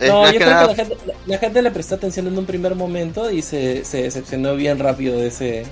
Es 0.00 0.08
No, 0.10 0.26
yo 0.26 0.32
que 0.32 0.38
creo 0.38 0.50
nada- 0.50 0.62
que 0.62 0.82
la 0.82 0.84
gente, 0.88 0.96
la, 1.06 1.14
la 1.26 1.38
gente 1.38 1.62
le 1.62 1.70
prestó 1.70 1.94
atención 1.94 2.26
en 2.26 2.36
un 2.38 2.44
primer 2.46 2.74
momento 2.74 3.30
y 3.30 3.40
se, 3.42 3.84
se 3.84 4.02
decepcionó 4.02 4.54
bien 4.56 4.78
rápido 4.78 5.18
de 5.18 5.28
ese. 5.28 5.64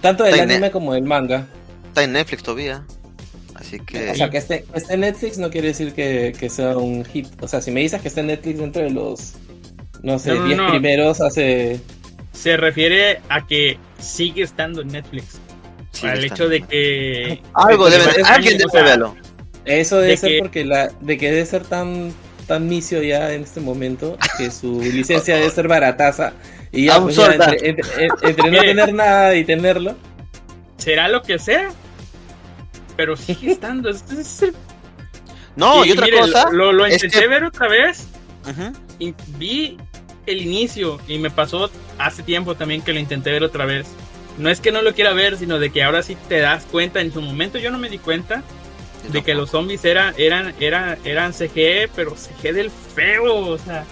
Tanto 0.00 0.24
del 0.24 0.38
anime 0.40 0.70
como 0.70 0.94
del 0.94 1.04
manga. 1.04 1.46
está 1.88 2.02
en 2.04 2.12
Netflix 2.12 2.42
todavía. 2.42 2.84
Así 3.54 3.78
que. 3.80 4.10
O 4.10 4.14
sea, 4.14 4.30
que 4.30 4.38
esté, 4.38 4.64
que 4.64 4.78
esté 4.78 4.94
en 4.94 5.00
Netflix 5.00 5.38
no 5.38 5.50
quiere 5.50 5.68
decir 5.68 5.92
que, 5.94 6.34
que 6.38 6.50
sea 6.50 6.76
un 6.76 7.04
hit. 7.04 7.26
O 7.40 7.48
sea, 7.48 7.60
si 7.60 7.70
me 7.70 7.80
dices 7.80 8.00
que 8.02 8.08
está 8.08 8.20
en 8.20 8.26
Netflix 8.28 8.58
dentro 8.58 8.82
de 8.82 8.90
los, 8.90 9.34
no 10.02 10.18
sé, 10.18 10.30
No, 10.34 10.40
no, 10.40 10.44
10 10.46 10.56
no. 10.58 10.70
primeros 10.70 11.20
hace... 11.20 11.80
Se 12.32 12.56
refiere 12.58 13.20
a 13.30 13.46
que 13.46 13.78
sigue 13.98 14.42
estando 14.42 14.82
en 14.82 14.88
Netflix. 14.88 15.38
sí, 15.92 16.06
está. 16.06 16.14
hecho 16.20 16.48
de 16.50 16.60
que. 16.60 17.40
Algo 17.54 17.88
de 17.88 17.96
que 17.98 18.02
debe. 18.08 18.22
Alguien 18.24 18.58
debe 18.58 18.82
verlo. 18.82 19.16
Eso 19.64 19.96
debe 19.96 20.10
De 20.10 20.16
ser 20.18 20.30
que- 20.32 20.38
porque 20.40 20.64
la, 20.66 20.88
de 21.00 21.16
que 21.16 21.30
debe 21.32 21.46
ser 21.46 21.64
tan 21.64 22.12
tan 22.46 22.68
misio 22.68 23.02
ya 23.02 23.32
en 23.32 23.42
este 23.42 23.60
momento 23.60 24.16
que 24.38 24.50
su 24.50 24.80
licencia 24.80 25.36
debe 25.36 25.50
ser 25.50 25.68
barataza 25.68 26.32
y 26.72 26.86
ya, 26.86 27.00
pues, 27.00 27.16
ya 27.16 27.26
entre, 27.26 27.68
entre- 27.70 28.04
entre- 28.04 28.28
entre 28.30 28.50
no 28.50 28.60
tener 28.60 28.94
nada 28.94 29.34
y 29.34 29.44
tenerlo 29.44 29.96
Será 30.78 31.08
lo 31.08 31.22
que 31.22 31.38
sea. 31.38 31.70
Pero 32.96 33.16
sigue 33.16 33.52
estando. 33.52 33.88
es- 33.90 34.04
es- 34.12 34.42
es- 34.42 34.54
No, 35.56 35.84
y, 35.84 35.88
y 35.88 35.92
otra 35.92 36.04
mire, 36.06 36.18
cosa. 36.20 36.50
Lo, 36.50 36.72
lo 36.72 36.86
es 36.86 36.94
intenté 36.94 37.20
que- 37.20 37.26
ver 37.28 37.44
otra 37.44 37.68
vez. 37.68 38.06
Ujú. 38.48 38.72
y 39.00 39.12
vi 39.38 39.76
el 40.26 40.40
inicio 40.42 41.00
y 41.08 41.18
me 41.18 41.30
pasó 41.30 41.68
hace 41.98 42.22
tiempo 42.22 42.54
también 42.54 42.80
que 42.82 42.92
lo 42.92 43.00
intenté 43.00 43.30
ver 43.32 43.42
otra 43.42 43.64
vez. 43.66 43.86
No 44.38 44.50
es 44.50 44.60
que 44.60 44.70
no 44.70 44.82
lo 44.82 44.94
quiera 44.94 45.12
ver, 45.14 45.36
sino 45.36 45.58
de 45.58 45.70
que 45.70 45.82
ahora 45.82 46.02
sí 46.02 46.16
te 46.28 46.38
das 46.40 46.64
cuenta. 46.64 47.00
En 47.00 47.12
su 47.12 47.20
momento 47.22 47.58
yo 47.58 47.70
no 47.72 47.78
me 47.78 47.88
di 47.88 47.98
cuenta 47.98 48.42
de 49.12 49.22
que 49.22 49.34
los 49.34 49.50
zombies 49.50 49.84
eran, 49.84 50.14
eran, 50.18 50.54
eran, 50.60 50.98
eran 51.04 51.32
CG, 51.32 51.88
pero 51.94 52.14
CG 52.16 52.52
del 52.52 52.70
feo, 52.70 53.48
o 53.48 53.58
sea, 53.58 53.84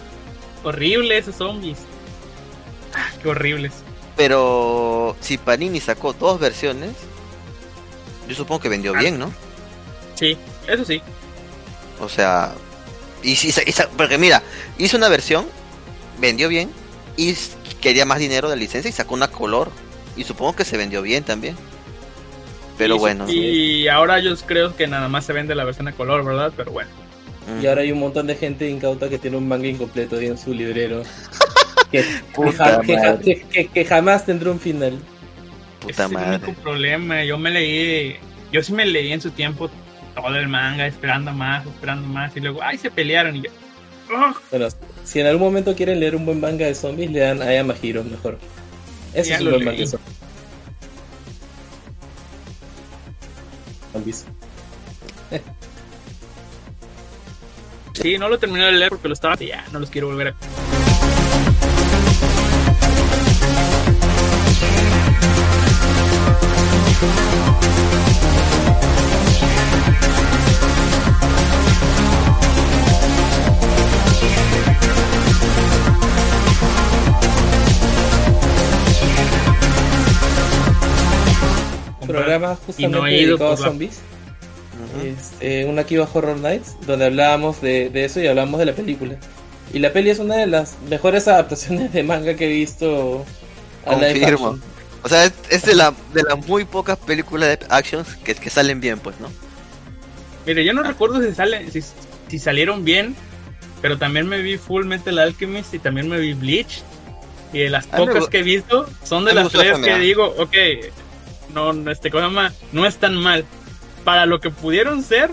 horrible 0.62 1.18
esos 1.18 1.36
zombies. 1.36 1.78
Ah, 2.94 3.10
qué 3.22 3.28
horribles. 3.28 3.72
Pero 4.16 5.16
si 5.20 5.38
Panini 5.38 5.80
sacó 5.80 6.12
dos 6.12 6.38
versiones, 6.38 6.92
yo 8.28 8.34
supongo 8.34 8.60
que 8.60 8.68
vendió 8.68 8.92
Ah. 8.94 9.00
bien, 9.00 9.18
¿no? 9.18 9.32
Sí, 10.14 10.36
eso 10.68 10.84
sí. 10.84 11.02
O 12.00 12.08
sea, 12.08 12.54
y 13.22 13.36
si, 13.36 13.52
porque 13.96 14.18
mira, 14.18 14.42
hizo 14.78 14.96
una 14.96 15.08
versión, 15.08 15.46
vendió 16.20 16.48
bien 16.48 16.70
y 17.16 17.34
quería 17.80 18.04
más 18.04 18.18
dinero 18.18 18.48
de 18.48 18.56
licencia 18.56 18.88
y 18.88 18.92
sacó 18.92 19.14
una 19.14 19.28
color 19.28 19.70
y 20.16 20.24
supongo 20.24 20.54
que 20.56 20.64
se 20.64 20.76
vendió 20.76 21.02
bien 21.02 21.24
también. 21.24 21.56
Pero 22.78 22.96
Y- 22.96 22.98
bueno, 22.98 23.26
Y 23.30 23.88
ahora 23.88 24.18
yo 24.18 24.34
creo 24.46 24.74
que 24.76 24.86
nada 24.86 25.08
más 25.08 25.24
se 25.24 25.32
vende 25.32 25.54
la 25.54 25.64
versión 25.64 25.86
a 25.88 25.92
color, 25.92 26.24
¿verdad? 26.24 26.52
Pero 26.56 26.72
bueno. 26.72 26.90
mm, 27.46 27.62
y 27.62 27.66
ahora 27.66 27.82
hay 27.82 27.92
un 27.92 28.00
montón 28.00 28.26
de 28.26 28.34
gente 28.36 28.68
incauta 28.68 29.08
que 29.08 29.18
tiene 29.18 29.36
un 29.36 29.46
manga 29.46 29.66
incompleto 29.68 30.16
ahí 30.16 30.26
en 30.26 30.38
su 30.38 30.52
librero 30.54 31.02
que, 31.92 32.00
que 32.02 32.06
Puta 32.34 32.64
ja- 32.76 32.80
que 32.80 32.96
ja- 32.96 33.02
madre. 33.12 33.22
que- 33.24 33.40
que- 33.48 33.66
que 33.68 33.84
jamás 33.84 34.24
tendrá 34.26 34.50
un 34.50 34.58
final 34.60 34.98
puta 35.80 35.92
Ese 35.92 36.02
es 36.04 36.08
el 36.10 36.14
madre. 36.14 36.44
único 36.46 36.62
problema. 36.62 37.24
Yo 37.24 37.36
me 37.38 37.50
leí, 37.50 38.16
yo 38.50 38.62
sí 38.62 38.72
me 38.72 38.86
leí 38.86 39.12
en 39.12 39.20
su 39.20 39.30
tiempo 39.30 39.70
todo 40.14 40.34
el 40.36 40.48
manga, 40.48 40.86
esperando 40.86 41.32
más, 41.32 41.66
esperando 41.66 42.06
más, 42.08 42.34
y 42.36 42.40
luego, 42.40 42.60
ay, 42.62 42.78
se 42.78 42.90
pelearon 42.90 43.36
y 43.36 43.42
yo. 43.42 43.50
bueno 44.50 44.68
si 45.04 45.20
en 45.20 45.26
algún 45.26 45.42
momento 45.46 45.74
quieren 45.74 45.98
leer 46.00 46.14
un 46.16 46.24
buen 46.26 46.40
manga 46.40 46.66
de 46.66 46.74
zombies 46.74 47.10
le 47.10 47.20
dan 47.20 47.40
a 47.42 47.52
Yamahiro 47.52 48.04
mejor 48.04 48.38
ese 49.14 49.30
Ya 49.30 49.34
es 49.36 49.40
un 49.40 49.46
lo 49.46 49.50
buen 49.52 49.64
manga 49.64 49.78
de 49.80 49.86
zombies 49.86 50.12
Piece. 54.02 54.24
Sí, 57.94 58.18
no 58.18 58.28
lo 58.28 58.38
terminé 58.38 58.66
de 58.66 58.72
leer 58.72 58.90
porque 58.90 59.08
lo 59.08 59.14
estaba. 59.14 59.36
Ya, 59.36 59.64
no 59.72 59.78
los 59.78 59.90
quiero 59.90 60.08
volver 60.08 60.28
a. 60.28 60.34
Programa 82.52 82.58
Y 82.78 82.82
no 82.82 82.98
justamente 82.98 83.10
he 83.10 83.22
ido 83.22 83.28
dedicado 83.36 83.52
a 83.52 83.56
zombies. 83.56 84.00
Ujú. 84.96 85.06
Este, 85.06 85.64
un 85.66 85.78
Akiba 85.78 86.08
Horror 86.12 86.38
Nights, 86.38 86.76
donde 86.86 87.06
hablábamos 87.06 87.60
de, 87.60 87.90
de 87.90 88.04
eso 88.04 88.20
y 88.20 88.26
hablábamos 88.26 88.58
de 88.60 88.66
la 88.66 88.72
película. 88.74 89.16
Y 89.72 89.78
la 89.78 89.92
peli 89.92 90.10
es 90.10 90.18
una 90.18 90.36
de 90.36 90.46
las 90.46 90.76
mejores 90.88 91.28
adaptaciones 91.28 91.92
de 91.92 92.02
manga 92.02 92.34
que 92.34 92.46
he 92.46 92.52
visto 92.52 93.24
a 93.86 93.94
Confirmo. 93.94 94.58
O 95.02 95.08
sea, 95.08 95.24
es, 95.24 95.34
es 95.50 95.62
de, 95.64 95.74
la, 95.74 95.92
de 96.14 96.22
las 96.22 96.46
muy 96.46 96.64
pocas 96.64 96.96
películas 96.96 97.58
de 97.58 97.66
actions 97.68 98.16
que, 98.24 98.34
que 98.34 98.48
salen 98.48 98.80
bien, 98.80 98.98
pues, 98.98 99.20
¿no? 99.20 99.30
Mire, 100.46 100.64
yo 100.64 100.72
no 100.72 100.82
recuerdo 100.82 101.22
si 101.22 101.34
salen, 101.34 101.70
si, 101.70 101.82
si 102.28 102.38
salieron 102.38 102.84
bien, 102.84 103.14
pero 103.82 103.98
también 103.98 104.26
me 104.26 104.40
vi 104.40 104.56
Full 104.56 104.86
Metal 104.86 105.18
Alchemist 105.18 105.74
y 105.74 105.78
también 105.78 106.08
me 106.08 106.18
vi 106.18 106.32
Bleach. 106.32 106.82
Y 107.52 107.58
de 107.58 107.70
las 107.70 107.86
A 107.92 107.98
pocas 107.98 108.28
que 108.28 108.38
he 108.38 108.42
visto, 108.42 108.88
son 109.04 109.26
de 109.26 109.32
a 109.32 109.34
las 109.34 109.52
tres 109.52 109.78
que 109.78 109.98
digo, 109.98 110.34
ok, 110.38 110.56
no, 111.52 111.72
no, 111.72 111.90
este, 111.90 112.10
¿cómo 112.10 112.22
se 112.22 112.28
llama? 112.28 112.52
No 112.72 112.86
es 112.86 112.96
tan 112.96 113.14
mal. 113.16 113.44
Para 114.04 114.26
lo 114.26 114.40
que 114.40 114.50
pudieron 114.50 115.02
ser, 115.02 115.30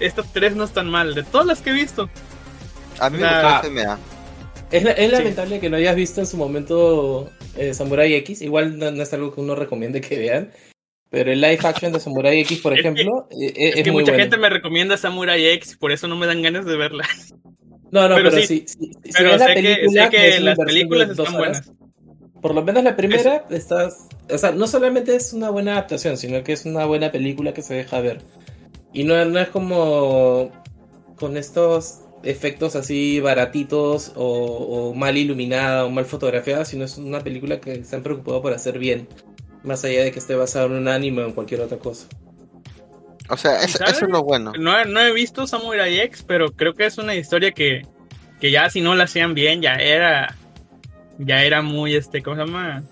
estas 0.00 0.32
tres 0.32 0.54
no 0.56 0.64
están 0.64 0.88
mal. 0.90 1.14
De 1.14 1.22
todas 1.22 1.46
las 1.46 1.60
que 1.60 1.70
he 1.70 1.72
visto. 1.74 2.08
A 3.00 3.10
mí 3.10 3.18
me 3.18 3.24
gustó 3.24 3.60
FMA. 3.68 3.98
Es, 4.70 4.82
la- 4.84 4.90
es 4.92 5.06
Sí. 5.10 5.16
lamentable 5.16 5.60
que 5.60 5.70
no 5.70 5.76
hayas 5.76 5.96
visto 5.96 6.20
en 6.20 6.26
su 6.26 6.36
momento 6.36 7.30
eh, 7.56 7.72
Samurai 7.74 8.12
X. 8.14 8.42
Igual 8.42 8.78
no, 8.78 8.90
no 8.90 9.02
es 9.02 9.12
algo 9.12 9.34
que 9.34 9.40
uno 9.40 9.54
recomiende 9.54 10.00
que 10.00 10.18
vean. 10.18 10.50
Pero 11.10 11.32
el 11.32 11.40
live 11.40 11.58
action 11.62 11.90
de 11.92 12.00
Samurai 12.00 12.38
X, 12.40 12.60
por 12.60 12.72
Es 12.76 12.82
que- 12.82 12.88
ejemplo, 12.88 13.28
eh, 13.30 13.46
eh, 13.46 13.52
Es, 13.70 13.76
es, 13.76 13.84
que 13.84 13.92
muy 13.92 14.02
mucha 14.02 14.12
bueno. 14.12 14.24
gente 14.24 14.36
me 14.36 14.50
recomienda 14.50 14.96
Samurai 14.96 15.46
X, 15.46 15.76
por 15.76 15.90
eso 15.92 16.06
no 16.08 16.16
me 16.16 16.26
dan 16.26 16.42
ganas 16.42 16.66
de 16.66 16.76
verla. 16.76 17.08
No, 17.90 18.06
no, 18.08 18.16
pero 18.16 18.30
pero, 18.30 18.42
sí. 18.42 18.64
sí. 18.66 18.92
si 19.02 19.22
ves 19.24 19.38
la 19.40 19.46
sé 19.46 19.54
que, 19.54 19.62
sé 19.62 19.74
película, 19.78 20.10
que 20.10 20.40
las 20.40 20.58
películas 20.58 21.08
dos 21.16 21.26
están 21.28 21.40
horas, 21.40 21.64
buenas. 21.66 21.87
Por 22.40 22.54
lo 22.54 22.62
menos 22.62 22.84
la 22.84 22.96
primera, 22.96 23.44
estás. 23.50 24.06
O 24.32 24.38
sea, 24.38 24.52
no 24.52 24.66
solamente 24.66 25.16
es 25.16 25.32
una 25.32 25.50
buena 25.50 25.72
adaptación, 25.72 26.16
sino 26.16 26.42
que 26.44 26.52
es 26.52 26.64
una 26.66 26.84
buena 26.86 27.10
película 27.10 27.52
que 27.52 27.62
se 27.62 27.74
deja 27.74 28.00
ver. 28.00 28.20
Y 28.92 29.04
no, 29.04 29.22
no 29.24 29.38
es 29.40 29.48
como. 29.48 30.50
con 31.16 31.36
estos 31.36 32.00
efectos 32.22 32.74
así 32.76 33.20
baratitos 33.20 34.12
o, 34.16 34.24
o 34.90 34.94
mal 34.94 35.16
iluminada 35.16 35.84
o 35.84 35.90
mal 35.90 36.04
fotografiada, 36.04 36.64
sino 36.64 36.84
es 36.84 36.96
una 36.98 37.20
película 37.20 37.60
que 37.60 37.84
se 37.84 37.96
han 37.96 38.02
preocupado 38.02 38.40
por 38.42 38.52
hacer 38.52 38.78
bien. 38.78 39.08
Más 39.64 39.84
allá 39.84 40.04
de 40.04 40.12
que 40.12 40.18
esté 40.20 40.34
basado 40.36 40.66
en 40.66 40.72
un 40.74 40.88
anime 40.88 41.22
o 41.22 41.26
en 41.26 41.32
cualquier 41.32 41.60
otra 41.60 41.78
cosa. 41.78 42.06
O 43.28 43.36
sea, 43.36 43.62
es- 43.62 43.74
eso 43.80 44.04
es 44.04 44.10
lo 44.10 44.22
bueno. 44.22 44.52
No, 44.58 44.78
he- 44.78 44.86
no 44.86 45.00
he 45.00 45.12
visto 45.12 45.46
Samurai 45.46 45.98
X, 46.00 46.24
pero 46.26 46.52
creo 46.52 46.74
que 46.74 46.86
es 46.86 46.96
una 46.98 47.14
historia 47.14 47.50
que, 47.52 47.82
que 48.40 48.50
ya 48.50 48.70
si 48.70 48.80
no 48.80 48.94
la 48.94 49.04
hacían 49.04 49.34
bien, 49.34 49.60
ya 49.60 49.74
era. 49.74 50.36
Ya 51.18 51.42
era 51.44 51.62
muy, 51.62 51.94
este, 51.96 52.22
¿cómo 52.22 52.36
se 52.36 52.44
llama? 52.46 52.82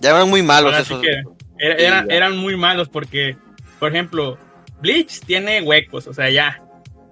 Ya 0.00 0.10
eran 0.10 0.28
muy 0.28 0.42
malos 0.42 0.72
Ahora 0.72 0.84
sí 0.84 0.94
que 1.00 1.22
era- 1.58 2.04
eran 2.08 2.36
muy 2.36 2.56
malos 2.56 2.88
porque, 2.88 3.36
por 3.78 3.90
ejemplo, 3.92 4.38
Bleach 4.80 5.20
tiene 5.20 5.60
huecos, 5.62 6.06
o 6.06 6.14
sea, 6.14 6.30
ya. 6.30 6.62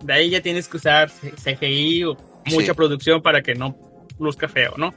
De 0.02 0.12
ahí 0.12 0.30
ya 0.30 0.40
tienes 0.40 0.68
que 0.68 0.76
usar 0.76 1.10
CGI 1.10 2.04
o 2.04 2.16
mucha 2.46 2.66
Sí. 2.66 2.72
producción 2.74 3.22
para 3.22 3.42
que 3.42 3.54
no 3.54 3.76
luzca 4.20 4.46
feo, 4.48 4.74
¿no? 4.76 4.94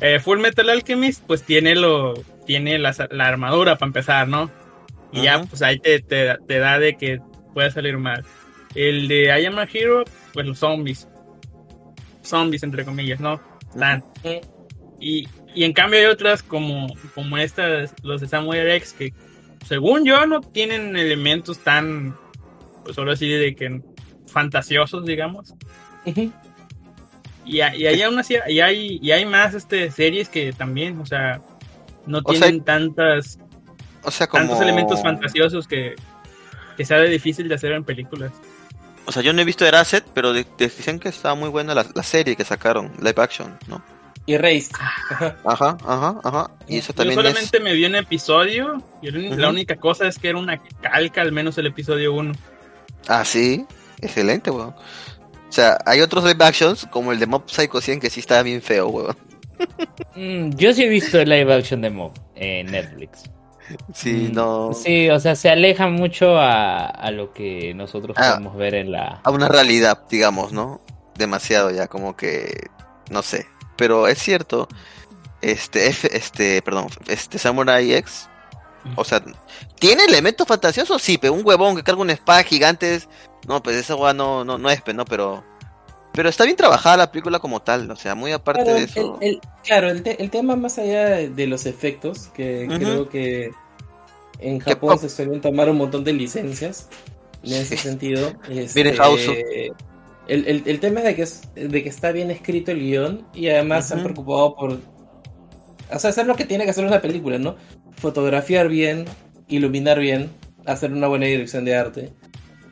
Eh, 0.00 0.18
Full 0.20 0.38
Metal 0.38 0.68
Alchemist, 0.68 1.22
pues 1.26 1.42
tiene 1.42 1.74
lo 1.74 2.14
tiene 2.46 2.78
la, 2.78 2.94
la 3.10 3.26
armadura 3.28 3.76
para 3.76 3.88
empezar, 3.88 4.28
¿no? 4.28 4.50
Y 5.12 5.22
ya, 5.22 5.42
pues 5.42 5.62
ahí 5.62 5.78
te, 5.78 6.00
te, 6.00 6.36
te 6.46 6.58
da 6.58 6.78
de 6.78 6.96
que 6.96 7.20
puede 7.54 7.70
salir 7.70 7.98
mal. 7.98 8.24
El 8.74 9.08
de 9.08 9.24
I 9.40 9.46
Am 9.46 9.58
a 9.58 9.64
Hero, 9.64 10.04
pues 10.32 10.46
los 10.46 10.58
zombies. 10.58 11.08
Zombies, 12.22 12.62
entre 12.62 12.84
comillas, 12.84 13.18
¿no? 13.20 13.40
Tan. 13.78 14.04
Y, 15.00 15.26
y 15.54 15.64
en 15.64 15.72
cambio 15.72 15.98
hay 16.00 16.06
otras 16.06 16.42
como, 16.42 16.88
como 17.14 17.38
estas, 17.38 17.94
los 18.02 18.20
de 18.20 18.28
Samuel 18.28 18.70
X, 18.72 18.92
que 18.92 19.14
según 19.66 20.04
yo 20.04 20.26
no 20.26 20.40
tienen 20.40 20.96
elementos 20.96 21.58
tan, 21.60 22.16
pues 22.84 22.98
ahora 22.98 23.16
sí, 23.16 23.28
de 23.28 23.54
que 23.54 23.80
fantasiosos, 24.26 25.06
digamos. 25.06 25.54
Y, 27.44 27.60
hay- 27.62 27.82
y 27.82 27.86
hay 27.86 28.02
aún 28.02 28.18
así, 28.18 28.36
y 28.48 28.60
hay, 28.60 28.98
y 29.02 29.10
hay 29.12 29.24
más 29.24 29.54
este, 29.54 29.90
series 29.90 30.28
que 30.28 30.52
también, 30.52 30.98
o 31.00 31.06
sea, 31.06 31.40
no 32.06 32.18
O 32.18 32.32
sea, 32.32 32.40
tienen 32.40 32.64
tantas, 32.64 33.38
O 34.02 34.10
sea, 34.10 34.26
como. 34.26 34.42
tantos 34.44 34.60
elementos 34.60 35.02
fantasiosos 35.02 35.66
que, 35.66 35.94
que 36.76 36.84
sea 36.84 36.98
de 36.98 37.08
difícil 37.08 37.48
de 37.48 37.54
hacer 37.54 37.72
en 37.72 37.84
películas. 37.84 38.32
O 39.06 39.12
sea, 39.12 39.22
yo 39.22 39.32
no 39.32 39.40
he 39.40 39.44
visto 39.44 39.66
Erased, 39.66 40.04
pero 40.14 40.32
de- 40.32 40.44
de- 40.58 40.68
dicen 40.68 40.98
que 41.00 41.08
estaba 41.08 41.34
muy 41.34 41.48
buena 41.48 41.74
la, 41.74 41.84
la 41.94 42.02
serie 42.02 42.36
que 42.36 42.44
sacaron, 42.44 42.92
live 43.00 43.14
action, 43.22 43.58
¿no? 43.66 43.82
Y 44.26 44.34
Erased. 44.34 44.72
Ajá. 44.78 45.36
Ajá, 45.44 45.76
ajá, 45.84 46.20
ajá. 46.22 46.50
Y 46.68 46.78
eso 46.78 46.92
Yo 46.92 46.96
también 46.98 47.16
solamente 47.16 47.58
me 47.60 47.72
vi 47.74 47.84
un 47.86 47.96
episodio 47.96 48.82
y 49.02 49.10
la 49.10 49.48
única 49.48 49.76
cosa 49.76 50.06
es 50.06 50.18
que 50.18 50.28
era 50.28 50.38
una 50.38 50.62
calca, 50.82 51.22
al 51.22 51.32
menos 51.32 51.56
el 51.58 51.66
episodio 51.66 52.12
1. 52.12 52.32
es. 52.32 52.38
Ah, 53.08 53.24
sí. 53.24 53.64
Excelente, 54.00 54.50
weón. 54.50 54.70
O 54.70 55.52
sea, 55.52 55.78
hay 55.84 56.00
otros 56.00 56.22
live 56.24 56.44
actions, 56.44 56.86
como 56.90 57.10
el 57.12 57.18
de 57.18 57.26
Mob 57.26 57.42
Psycho 57.50 57.80
100, 57.80 57.98
que 58.00 58.08
sí 58.10 58.20
estaba 58.20 58.42
bien 58.42 58.62
feo, 58.62 58.88
weón. 58.88 59.16
Mm, 60.14 60.50
yo 60.56 60.72
sí 60.72 60.84
he 60.84 60.88
visto 60.88 61.18
el 61.18 61.28
live 61.28 61.52
action 61.52 61.80
de 61.82 61.90
Mob 61.90 62.12
en 62.34 62.70
Netflix. 62.70 63.24
Sí, 63.94 64.28
Mm, 64.30 64.34
no. 64.34 64.72
Sí, 64.72 65.08
o 65.10 65.18
sea, 65.20 65.34
se 65.36 65.48
aleja 65.50 65.88
mucho 65.88 66.38
a, 66.38 66.86
a 66.86 67.10
lo 67.10 67.32
que 67.32 67.72
nosotros 67.74 68.16
Ah. 68.18 68.32
podemos 68.34 68.56
ver 68.56 68.74
en 68.74 68.92
la... 68.92 69.20
A 69.24 69.30
una 69.30 69.48
realidad, 69.48 70.02
digamos, 70.10 70.52
¿no? 70.52 70.80
Demasiado 71.16 71.70
ya, 71.70 71.86
como 71.86 72.16
que. 72.16 72.68
No 73.10 73.22
sé. 73.22 73.46
Pero 73.76 74.06
es 74.08 74.18
cierto. 74.18 74.68
Este, 75.42 75.86
F, 75.88 76.08
este, 76.16 76.62
perdón, 76.62 76.88
este 77.06 77.38
Samurai 77.38 77.92
X. 77.94 78.28
O 78.96 79.04
sea, 79.04 79.22
¿tiene 79.78 80.04
elementos 80.04 80.46
fantasiosos? 80.46 81.02
Sí, 81.02 81.18
pero 81.18 81.34
un 81.34 81.42
huevón 81.44 81.76
que 81.76 81.82
carga 81.82 82.00
una 82.00 82.12
espada 82.14 82.42
gigante. 82.42 83.00
No, 83.46 83.62
pues 83.62 83.76
esa 83.76 83.94
hueá 83.94 84.14
no, 84.14 84.44
no, 84.44 84.56
no 84.58 84.70
es, 84.70 84.80
pe, 84.82 84.94
¿no? 84.94 85.04
Pero. 85.04 85.44
Pero 86.12 86.28
está 86.28 86.44
bien 86.44 86.56
trabajada 86.56 86.96
la 86.96 87.12
película 87.12 87.38
como 87.38 87.60
tal, 87.60 87.90
o 87.90 87.96
sea, 87.96 88.14
muy 88.14 88.32
aparte 88.32 88.64
Claro, 88.64 88.78
de 88.78 88.84
eso. 88.84 89.18
el- 89.20 89.28
el- 89.28 89.40
claro, 89.64 89.90
el, 89.90 90.02
te- 90.02 90.20
el 90.22 90.30
tema 90.30 90.56
más 90.56 90.78
allá 90.78 91.06
de, 91.08 91.46
los 91.46 91.66
efectos, 91.66 92.28
que 92.34 92.68
creo 92.68 93.08
que 93.08 93.50
en 94.40 94.58
Japón 94.58 94.98
se 94.98 95.08
suelen 95.08 95.40
tomar 95.40 95.70
un 95.70 95.76
montón 95.78 96.02
de 96.02 96.12
licencias 96.12 96.88
en 97.42 97.52
ese 97.52 97.76
Sí. 97.76 97.88
sentido. 97.88 98.32
Este, 98.48 99.72
el, 100.26 100.80
tema 100.80 101.00
es 101.00 101.06
de 101.06 101.14
que, 101.14 101.22
es 101.22 101.42
de 101.54 101.82
que 101.82 101.88
está 101.88 102.12
bien 102.12 102.30
escrito 102.30 102.70
el 102.72 102.80
guion 102.80 103.26
y 103.34 103.48
además 103.48 103.88
se 103.88 103.94
han 103.94 104.02
preocupado 104.02 104.54
por 104.56 104.78
o 105.92 105.98
sea, 105.98 106.10
hacer 106.10 106.26
lo 106.26 106.36
que 106.36 106.44
tiene 106.44 106.64
que 106.64 106.70
hacer 106.70 106.84
una 106.84 107.00
película, 107.00 107.38
¿no? 107.38 107.56
Fotografiar 107.96 108.68
bien, 108.68 109.06
iluminar 109.48 109.98
bien, 109.98 110.30
hacer 110.66 110.92
una 110.92 111.08
buena 111.08 111.26
dirección 111.26 111.64
de 111.64 111.76
arte. 111.76 112.12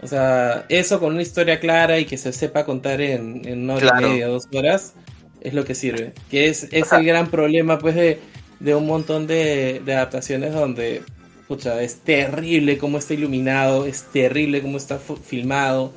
O 0.01 0.07
sea, 0.07 0.67
eso 0.69 1.01
con 1.01 1.13
una 1.15 1.23
historia 1.23 1.59
clara 1.61 1.99
y 1.99 2.07
que 2.07 2.19
se 2.19 2.33
sepa 2.33 2.65
contar 2.65 3.01
en, 3.01 3.47
en 3.47 3.63
una 3.65 3.75
hora 3.77 3.91
Claro. 3.91 3.97
y 3.97 3.97
media, 3.97 4.29
dos 4.29 4.45
horas, 4.53 4.95
es 5.41 5.55
lo 5.55 5.65
que 5.65 5.75
sirve. 5.75 6.15
Que 6.29 6.49
es, 6.49 6.69
es 6.73 6.93
el 6.93 7.05
gran 7.05 7.31
problema, 7.31 7.79
pues, 7.81 7.95
de, 7.97 8.23
de 8.61 8.75
un 8.75 8.87
montón 8.87 9.27
de, 9.27 9.81
de 9.85 9.95
adaptaciones 9.95 10.53
donde, 10.55 11.11
pucha, 11.47 11.83
es 11.83 12.05
terrible 12.05 12.79
cómo 12.79 12.99
está 12.99 13.15
iluminado, 13.15 13.87
es 13.87 14.11
terrible 14.13 14.63
cómo 14.63 14.77
está 14.79 14.99
filmado. 15.01 15.97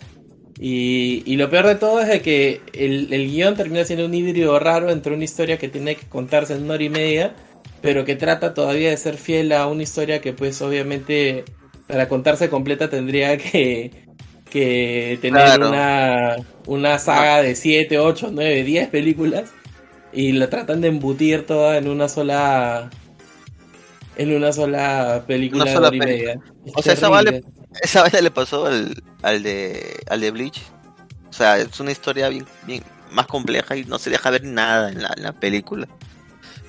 Y, 0.57 1.23
y 1.25 1.37
lo 1.37 1.49
peor 1.49 1.65
de 1.67 1.75
todo 1.75 2.01
es 2.01 2.07
de 2.07 2.21
que 2.21 2.69
el, 2.73 3.11
el 3.13 3.27
guion 3.27 3.55
termina 3.55 3.83
siendo 3.85 4.05
un 4.05 4.13
híbrido 4.13 4.59
raro 4.59 4.91
entre 4.91 5.13
una 5.13 5.23
historia 5.23 5.57
que 5.57 5.69
tiene 5.69 5.95
que 5.95 6.07
contarse 6.07 6.53
en 6.53 6.63
una 6.63 6.75
hora 6.75 6.83
y 6.83 6.89
media, 6.89 7.35
pero 7.81 8.05
que 8.05 8.15
trata 8.15 8.53
todavía 8.53 8.89
de 8.91 8.97
ser 8.97 9.17
fiel 9.17 9.51
a 9.53 9.67
una 9.67 9.83
historia 9.83 10.21
que 10.21 10.33
pues 10.33 10.61
obviamente 10.61 11.45
para 11.91 12.07
contarse 12.07 12.49
completa 12.49 12.89
tendría 12.89 13.37
que, 13.37 13.91
que 14.49 15.19
tener 15.21 15.43
Claro. 15.43 15.69
una, 15.69 16.35
una 16.67 16.97
saga 16.99 17.41
de 17.41 17.55
7, 17.55 17.99
8, 17.99 18.29
9, 18.31 18.63
10 18.63 18.87
películas 18.89 19.51
y 20.13 20.31
la 20.31 20.49
tratan 20.49 20.81
de 20.81 20.87
embutir 20.87 21.45
toda 21.45 21.77
en 21.77 21.87
una 21.89 22.07
sola 22.09 22.89
en 24.17 24.35
una 24.35 24.51
sola 24.53 25.23
película 25.27 25.63
Una 25.63 25.71
de 25.71 25.77
hora 25.77 25.95
y 25.95 25.99
media. 25.99 26.33
Es 26.65 26.73
O 26.75 26.81
sea, 26.81 26.93
esa 26.93 27.09
vale- 27.09 27.43
Esa 27.81 28.01
vaina 28.01 28.21
le 28.21 28.31
pasó 28.31 28.65
al, 28.65 28.93
al 29.21 29.43
de 29.43 29.97
al 30.09 30.19
de 30.21 30.31
Bleach. 30.31 30.61
O 31.29 31.33
sea, 31.33 31.57
es 31.57 31.79
una 31.79 31.91
historia 31.91 32.27
bien, 32.29 32.45
bien 32.67 32.83
más 33.11 33.27
compleja 33.27 33.75
y 33.77 33.85
no 33.85 33.97
se 33.99 34.09
deja 34.09 34.29
ver 34.29 34.43
nada 34.43 34.91
en 34.91 35.01
la, 35.01 35.13
en 35.15 35.23
la 35.23 35.31
película. 35.33 35.87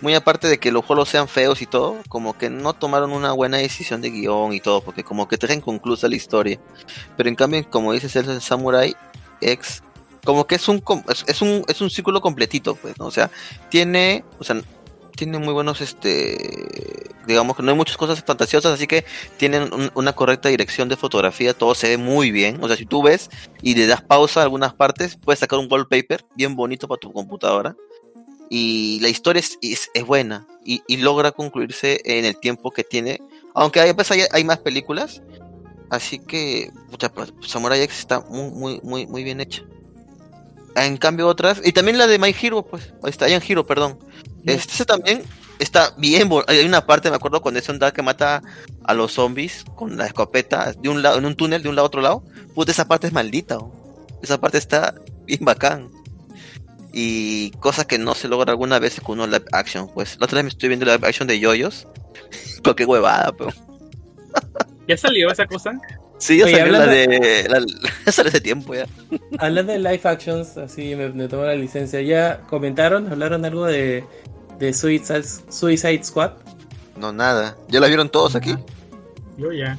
Muy 0.03 0.15
aparte 0.15 0.49
de 0.49 0.59
que 0.59 0.71
los 0.73 0.85
juegos 0.85 1.09
sean 1.09 1.29
feos 1.29 1.63
y 1.63 1.67
todo, 1.67 1.97
como 2.09 2.37
que 2.37 2.51
no 2.51 2.75
tomaron 2.75 3.13
una 3.13 3.33
buena 3.33 3.57
decisión 3.59 4.03
de 4.03 4.11
guion 4.11 4.53
y 4.53 4.61
todo, 4.61 4.83
porque 4.83 5.05
como 5.05 5.29
que 5.29 5.39
te 5.39 5.47
deja 5.47 5.57
inconclusa 5.59 6.09
la 6.09 6.17
historia. 6.17 6.59
Pero 7.17 7.29
en 7.29 7.35
cambio, 7.37 7.65
como 7.71 7.93
dices, 7.95 8.15
el 8.17 8.41
Samurai 8.43 8.95
X, 9.41 9.83
como 10.25 10.47
que 10.47 10.57
es 10.57 10.69
un, 10.69 10.83
es, 11.27 11.41
un, 11.43 11.65
es 11.69 11.81
un 11.81 11.89
círculo 11.91 12.21
completito, 12.21 12.75
pues, 12.77 12.99
¿no? 12.99 13.07
O 13.07 13.11
sea, 13.11 13.31
tiene, 13.71 14.25
o 14.39 14.45
sea, 14.45 14.61
tiene 15.17 15.39
muy 15.39 15.53
buenos, 15.53 15.81
este, 15.81 16.37
digamos 17.27 17.57
que 17.57 17.63
no 17.63 17.71
hay 17.71 17.77
muchas 17.77 17.97
cosas 17.97 18.23
fantasiosas, 18.25 18.73
así 18.73 18.87
que 18.87 19.05
tienen 19.37 19.73
un- 19.73 19.91
una 19.95 20.13
correcta 20.15 20.49
dirección 20.49 20.89
de 20.89 20.97
fotografía, 20.97 21.55
todo 21.55 21.75
se 21.75 21.89
ve 21.89 21.97
muy 21.99 22.31
bien. 22.31 22.59
O 22.63 22.69
sea, 22.69 22.77
si 22.77 22.87
tú 22.87 23.03
ves 23.03 23.31
y 23.61 23.75
le 23.75 23.87
das 23.87 24.03
pausa 24.03 24.41
a 24.41 24.43
algunas 24.45 24.75
partes, 24.75 25.17
puedes 25.17 25.41
sacar 25.41 25.59
un 25.59 25.69
wallpaper 25.71 26.25
bien 26.35 26.57
bonito 26.57 26.89
para 26.89 26.99
tu 26.99 27.13
computadora. 27.13 27.77
Y 28.55 29.01
la 29.01 29.09
historia 29.09 29.41
es, 29.41 29.59
es, 29.63 29.89
es 29.95 30.05
buena 30.05 30.47
y, 30.63 30.83
y 30.87 30.99
logra 30.99 31.33
concluirse 31.33 32.03
en 32.05 32.27
el 32.27 32.37
tiempo 32.37 32.71
que 32.71 32.85
tiene. 32.85 33.19
Aunque 33.55 33.81
hay, 33.81 33.95
pues, 33.95 34.11
hay, 34.11 34.25
hay 34.31 34.45
más 34.45 34.59
películas. 34.59 35.23
Así 35.89 36.19
que 36.19 36.71
pucha, 36.91 37.11
pues, 37.11 37.33
Samurai 37.47 37.81
X 37.81 38.01
está 38.01 38.21
muy, 38.21 38.51
muy, 38.51 38.81
muy, 38.83 39.07
muy 39.07 39.25
bien 39.25 39.41
hecha. 39.41 39.63
En 40.77 40.99
cambio 40.99 41.29
otras, 41.29 41.63
y 41.65 41.73
también 41.73 41.97
la 41.97 42.07
de 42.07 42.19
My 42.19 42.37
Hero, 42.39 42.63
pues, 42.63 42.93
ahí 43.03 43.09
está, 43.09 43.27
Ian 43.27 43.43
Hero, 43.47 43.65
perdón. 43.65 43.99
Este 44.45 44.85
también 44.85 45.23
está 45.59 45.95
bien, 45.97 46.29
hay 46.47 46.63
una 46.67 46.85
parte, 46.85 47.09
me 47.09 47.17
acuerdo, 47.17 47.41
cuando 47.41 47.59
es 47.59 47.69
un 47.71 47.79
que 47.79 48.03
mata 48.03 48.43
a 48.85 48.93
los 48.93 49.13
zombies 49.13 49.65
con 49.77 49.97
la 49.97 50.05
escopeta 50.05 50.75
de 50.75 50.91
un 50.91 51.01
lado, 51.01 51.17
en 51.17 51.25
un 51.25 51.37
túnel 51.37 51.63
de 51.63 51.71
un 51.71 51.75
lado 51.75 51.87
a 51.87 51.89
otro 51.89 52.03
lado. 52.03 52.23
Puta, 52.55 52.71
esa 52.71 52.87
parte 52.87 53.07
es 53.07 53.15
maldita, 53.15 53.57
oh. 53.57 53.73
esa 54.23 54.39
parte 54.39 54.59
está 54.59 54.95
bien 55.25 55.43
bacán. 55.43 55.91
Y 56.93 57.51
cosas 57.53 57.87
que 57.87 57.99
no 57.99 58.15
se 58.15 58.29
logra 58.29 58.51
alguna 58.53 58.79
vez 58.79 59.01
con 59.01 59.19
uno 59.19 59.27
live 59.27 59.47
action, 59.53 59.89
pues. 59.89 60.19
La 60.21 60.27
otra 60.27 60.37
vez 60.37 60.45
me 60.45 60.49
estoy 60.51 60.69
viendo 60.69 60.85
la 60.85 60.97
live 60.97 61.09
action 61.09 61.27
de 61.27 61.41
Yoyos. 61.41 61.87
Con 62.63 62.75
qué 62.75 62.85
huevada, 62.85 63.33
pero. 63.33 63.51
¿Ya 64.89 64.97
salió 64.97 65.31
esa 65.31 65.47
cosa? 65.47 65.73
Sí, 66.19 66.39
ya 66.39 66.45
Oye, 66.45 66.57
salió 66.57 66.73
la 66.73 66.87
de. 66.87 67.49
La, 67.49 68.13
sale 68.13 68.29
hace 68.29 68.41
tiempo 68.41 68.75
ya. 68.75 68.87
Hablando 69.39 69.73
de 69.73 69.79
live 69.79 70.01
actions, 70.05 70.57
así 70.59 70.95
me, 70.95 71.09
me 71.09 71.29
tomo 71.29 71.45
la 71.45 71.55
licencia. 71.55 72.01
¿Ya 72.03 72.41
comentaron? 72.43 73.11
¿Hablaron 73.11 73.45
algo 73.45 73.67
de, 73.67 74.05
de 74.59 74.73
Suicide, 74.73 75.25
Suicide 75.49 76.05
Squad? 76.05 76.33
No, 76.97 77.13
nada. 77.13 77.57
¿Ya 77.69 77.81
la 77.81 77.89
vieron 77.89 78.09
todos 78.11 78.37
aquí? 78.37 78.55
Yo 79.39 79.51
ya. 79.51 79.77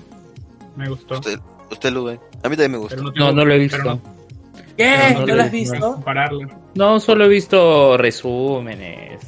Me 0.75 0.89
gustó. 0.89 1.15
Usted, 1.15 1.39
usted 1.71 1.91
lo 1.91 2.05
ve. 2.05 2.19
A 2.41 2.49
mí 2.49 2.55
también 2.55 2.71
me 2.71 2.77
gusta. 2.79 2.97
No, 2.97 3.31
no 3.31 3.45
lo 3.45 3.53
he 3.53 3.59
visto. 3.59 4.01
¿Qué? 4.75 5.13
No, 5.13 5.19
no 5.21 5.27
¿No, 5.27 5.35
lo 5.35 5.43
has 5.43 5.51
visto. 5.51 5.75
no 5.75 5.79
visto? 5.79 5.93
compararlo. 5.93 6.62
No, 6.75 6.99
solo 6.99 7.25
he 7.25 7.27
visto 7.27 7.97
resúmenes. 7.97 9.21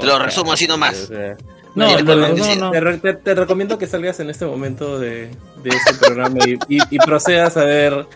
Te 0.00 0.06
lo 0.06 0.18
resumo 0.18 0.52
así 0.52 0.66
nomás. 0.66 0.94
o 1.04 1.06
sea, 1.08 1.36
No, 1.74 1.86
No, 1.98 2.54
no. 2.56 2.70
Te, 2.70 2.80
re- 2.80 2.98
te- 2.98 3.14
te 3.14 3.34
recomiendo 3.34 3.78
que 3.78 3.86
salgas 3.86 4.20
en 4.20 4.30
este 4.30 4.46
momento 4.46 4.98
de, 5.00 5.28
de 5.62 5.70
este 5.70 5.94
programa 5.94 6.38
y, 6.46 6.52
y- 6.76 6.82
y 6.90 6.98
procedas 6.98 7.56
a 7.56 7.64
ver 7.64 8.06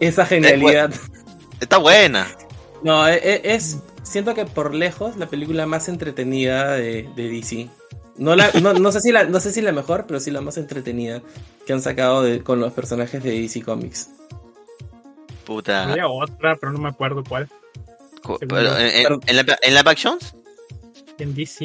esa 0.00 0.26
genialidad. 0.26 0.90
Está 1.60 1.78
buena. 1.78 2.26
No, 2.82 3.08
e- 3.08 3.14
e- 3.16 3.54
es, 3.54 3.78
siento 4.02 4.34
que 4.34 4.44
por 4.44 4.74
lejos 4.74 5.16
la 5.16 5.26
película 5.26 5.64
más 5.66 5.88
entretenida 5.88 6.72
de, 6.72 7.08
de 7.16 7.28
DC. 7.30 7.70
No, 8.18 8.36
la, 8.36 8.50
no, 8.60 8.74
no 8.74 8.92
sé 8.92 9.00
si 9.00 9.12
la, 9.12 9.24
no 9.24 9.40
sé 9.40 9.50
si 9.52 9.62
la 9.62 9.72
mejor, 9.72 10.04
pero 10.06 10.20
sí 10.20 10.30
la 10.30 10.42
más 10.42 10.58
entretenida 10.58 11.22
que 11.66 11.72
han 11.72 11.80
sacado 11.80 12.22
de- 12.22 12.42
con 12.42 12.60
los 12.60 12.72
personajes 12.74 13.22
de 13.22 13.30
DC 13.40 13.62
Comics. 13.62 14.10
Puta. 15.52 15.84
Había 15.92 16.08
otra, 16.08 16.56
pero 16.56 16.72
no 16.72 16.78
me 16.78 16.88
acuerdo 16.88 17.22
cuál. 17.28 17.48
Pero 18.48 18.78
¿En, 18.78 19.06
en, 19.12 19.20
en 19.26 19.36
la, 19.36 19.58
en 19.62 19.74
live 19.74 19.90
actions? 19.90 20.34
En 21.18 21.34
DC, 21.34 21.64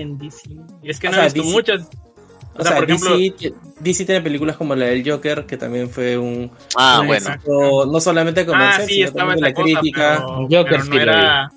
en 0.00 0.18
DC. 0.18 0.50
Es 0.82 0.98
que 0.98 1.08
O 1.08 1.10
no 1.10 1.16
sea, 1.16 1.26
he 1.26 1.26
visto 1.26 1.42
DC 1.42 1.52
muchas. 1.52 1.82
O, 1.82 2.60
O 2.60 2.62
sea, 2.62 2.72
sea, 2.72 2.76
por 2.80 2.90
ejemplo- 2.90 3.16
DC, 3.16 3.30
ti- 3.38 3.54
DC 3.80 4.04
tiene 4.04 4.20
películas 4.22 4.56
como 4.56 4.74
la 4.74 4.86
del 4.86 5.08
Joker, 5.08 5.46
que 5.46 5.56
también 5.56 5.88
fue 5.88 6.18
un, 6.18 6.50
Ah, 6.76 6.98
un 7.00 7.06
bueno. 7.06 7.28
éxito 7.30 7.86
no 7.86 8.00
solamente 8.00 8.40
Ah, 8.40 8.46
comercial, 8.46 8.86
sí, 8.88 8.94
sino 8.94 9.06
estaba 9.08 9.36
la 9.36 9.52
cosa, 9.54 9.62
crítica. 9.80 10.16
pero, 10.18 10.36
Joker 10.50 10.64
pero 10.68 10.82
sí 10.84 10.90
no 10.90 11.00
era, 11.00 11.52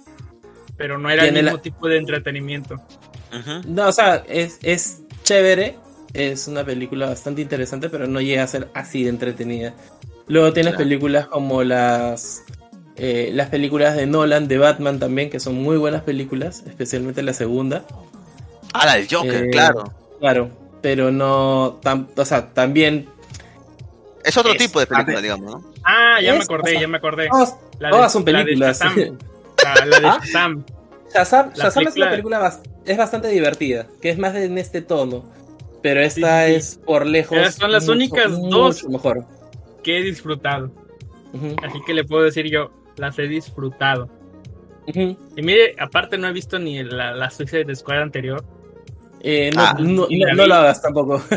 pero 0.78 0.97
no 0.99 1.09
era 1.09 1.26
el 1.26 1.34
mismo 1.34 1.51
la- 1.51 1.61
tipo 1.61 1.88
de 1.88 1.97
entretenimiento. 1.97 2.80
No, 3.65 3.88
o 3.88 3.91
sea, 3.91 4.24
es, 4.30 4.59
es 4.61 5.01
chévere, 5.24 5.78
es 6.13 6.47
una 6.47 6.63
película 6.63 7.07
bastante 7.07 7.41
interesante, 7.41 7.89
pero 7.89 8.05
no 8.07 8.21
llega 8.21 8.43
a 8.43 8.47
ser 8.47 8.69
así 8.76 9.03
de 9.03 9.09
entretenida. 9.09 9.74
Luego 10.28 10.53
tienes 10.53 10.74
Claro. 10.74 10.86
películas 10.86 11.28
como 11.28 11.63
las 11.63 12.43
eh, 12.95 13.32
las 13.34 13.49
películas 13.49 13.95
de 13.95 14.05
Nolan, 14.05 14.47
de 14.47 14.57
Batman 14.59 14.99
también, 14.99 15.30
que 15.32 15.39
son 15.39 15.55
muy 15.55 15.78
buenas 15.78 16.03
películas, 16.03 16.63
especialmente 16.67 17.24
la 17.24 17.34
segunda. 17.34 17.84
Ah, 18.74 18.86
la 18.86 18.95
del 18.95 19.07
Joker, 19.09 19.45
Eh, 19.45 19.49
claro. 19.49 19.91
Claro, 20.19 20.49
pero 20.82 21.11
no, 21.11 21.80
tam- 21.82 22.07
o 22.15 22.24
sea, 22.26 22.53
también 22.53 23.09
Es 24.24 24.38
otro 24.38 24.51
es- 24.53 24.57
tipo 24.59 24.80
de 24.80 24.86
película, 24.88 25.19
digamos, 25.21 25.51
¿no? 25.55 25.71
Ah, 25.84 26.21
ya 26.21 26.32
Es- 26.34 26.38
me 26.38 26.43
acordé, 26.43 26.69
o 26.69 26.71
sea, 26.74 26.82
ya 26.82 26.88
me 26.88 26.97
acordé. 26.97 27.28
todas, 27.30 27.55
La 27.80 27.89
todas 27.89 28.11
son 28.13 28.24
la 28.26 28.38
de 28.39 28.43
películas. 28.45 28.80
Shazam. 28.80 28.95
La, 29.63 29.86
la 29.86 29.99
de 29.99 30.07
¿Ah? 30.07 30.19
Shazam. 30.24 30.63
Shazam, 31.13 31.49
La 31.55 31.63
Shazam 31.65 31.67
es 31.84 31.93
película- 31.93 32.05
una 32.05 32.11
película 32.11 32.39
bas- 32.39 32.59
es 32.86 32.97
bastante 32.97 33.28
divertida, 33.30 33.88
que 34.01 34.09
es 34.11 34.17
más 34.17 34.36
en 34.36 34.57
este 34.57 34.82
tono, 34.82 35.24
pero 35.82 35.99
esta 36.01 36.45
Sí, 36.47 36.53
sí, 36.53 36.53
sí. 36.53 36.55
es 36.57 36.80
por 36.86 37.05
lejos. 37.07 37.55
Son 37.55 37.71
las 37.71 37.84
mucho, 37.84 37.93
únicas 37.93 38.32
mucho 38.32 38.57
dos. 38.57 38.84
mejor. 38.89 39.26
Que 39.84 39.99
he 39.99 40.03
disfrutado. 40.03 40.71
Así 41.63 41.79
que 41.86 41.93
le 41.93 42.03
puedo 42.03 42.23
decir 42.23 42.45
yo, 42.49 42.69
las 42.97 43.17
he 43.19 43.23
disfrutado. 43.27 44.09
Y 44.86 45.41
mire, 45.41 45.75
aparte 45.79 46.17
no 46.17 46.27
he 46.27 46.34
visto 46.34 46.59
ni 46.59 46.84
la, 46.84 47.13
la 47.13 47.29
Suicide 47.29 47.73
Squad 47.75 48.01
anterior. 48.01 48.43
Eh, 49.21 49.49
no, 49.55 49.61
Ah, 49.61 49.75
no, 49.79 50.07
lo 50.47 50.53
hagas 50.55 50.81
tampoco. 50.81 51.21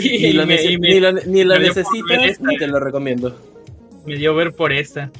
Y, 0.00 0.08
ni, 0.18 0.32
lo 0.32 0.46
me, 0.46 0.56
nece- 0.56 0.70
y 0.72 0.78
me- 0.78 0.88
ni 1.26 1.44
lo, 1.44 1.54
lo 1.54 1.60
necesitas 1.60 2.24
esta. 2.24 2.46
ni 2.48 2.56
te 2.56 2.66
lo 2.66 2.80
recomiendo. 2.80 3.36
me 4.06 4.16
dio 4.16 4.34
ver 4.34 4.54
por 4.54 4.72
esta. 4.72 5.10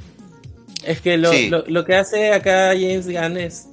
Es 0.84 1.02
que 1.02 1.18
lo, 1.18 1.30
Sí. 1.32 1.50
lo, 1.50 1.64
lo 1.66 1.84
que 1.84 1.94
hace 1.96 2.32
acá 2.32 2.68
James 2.70 3.07
Gunn 3.07 3.36
es. 3.36 3.68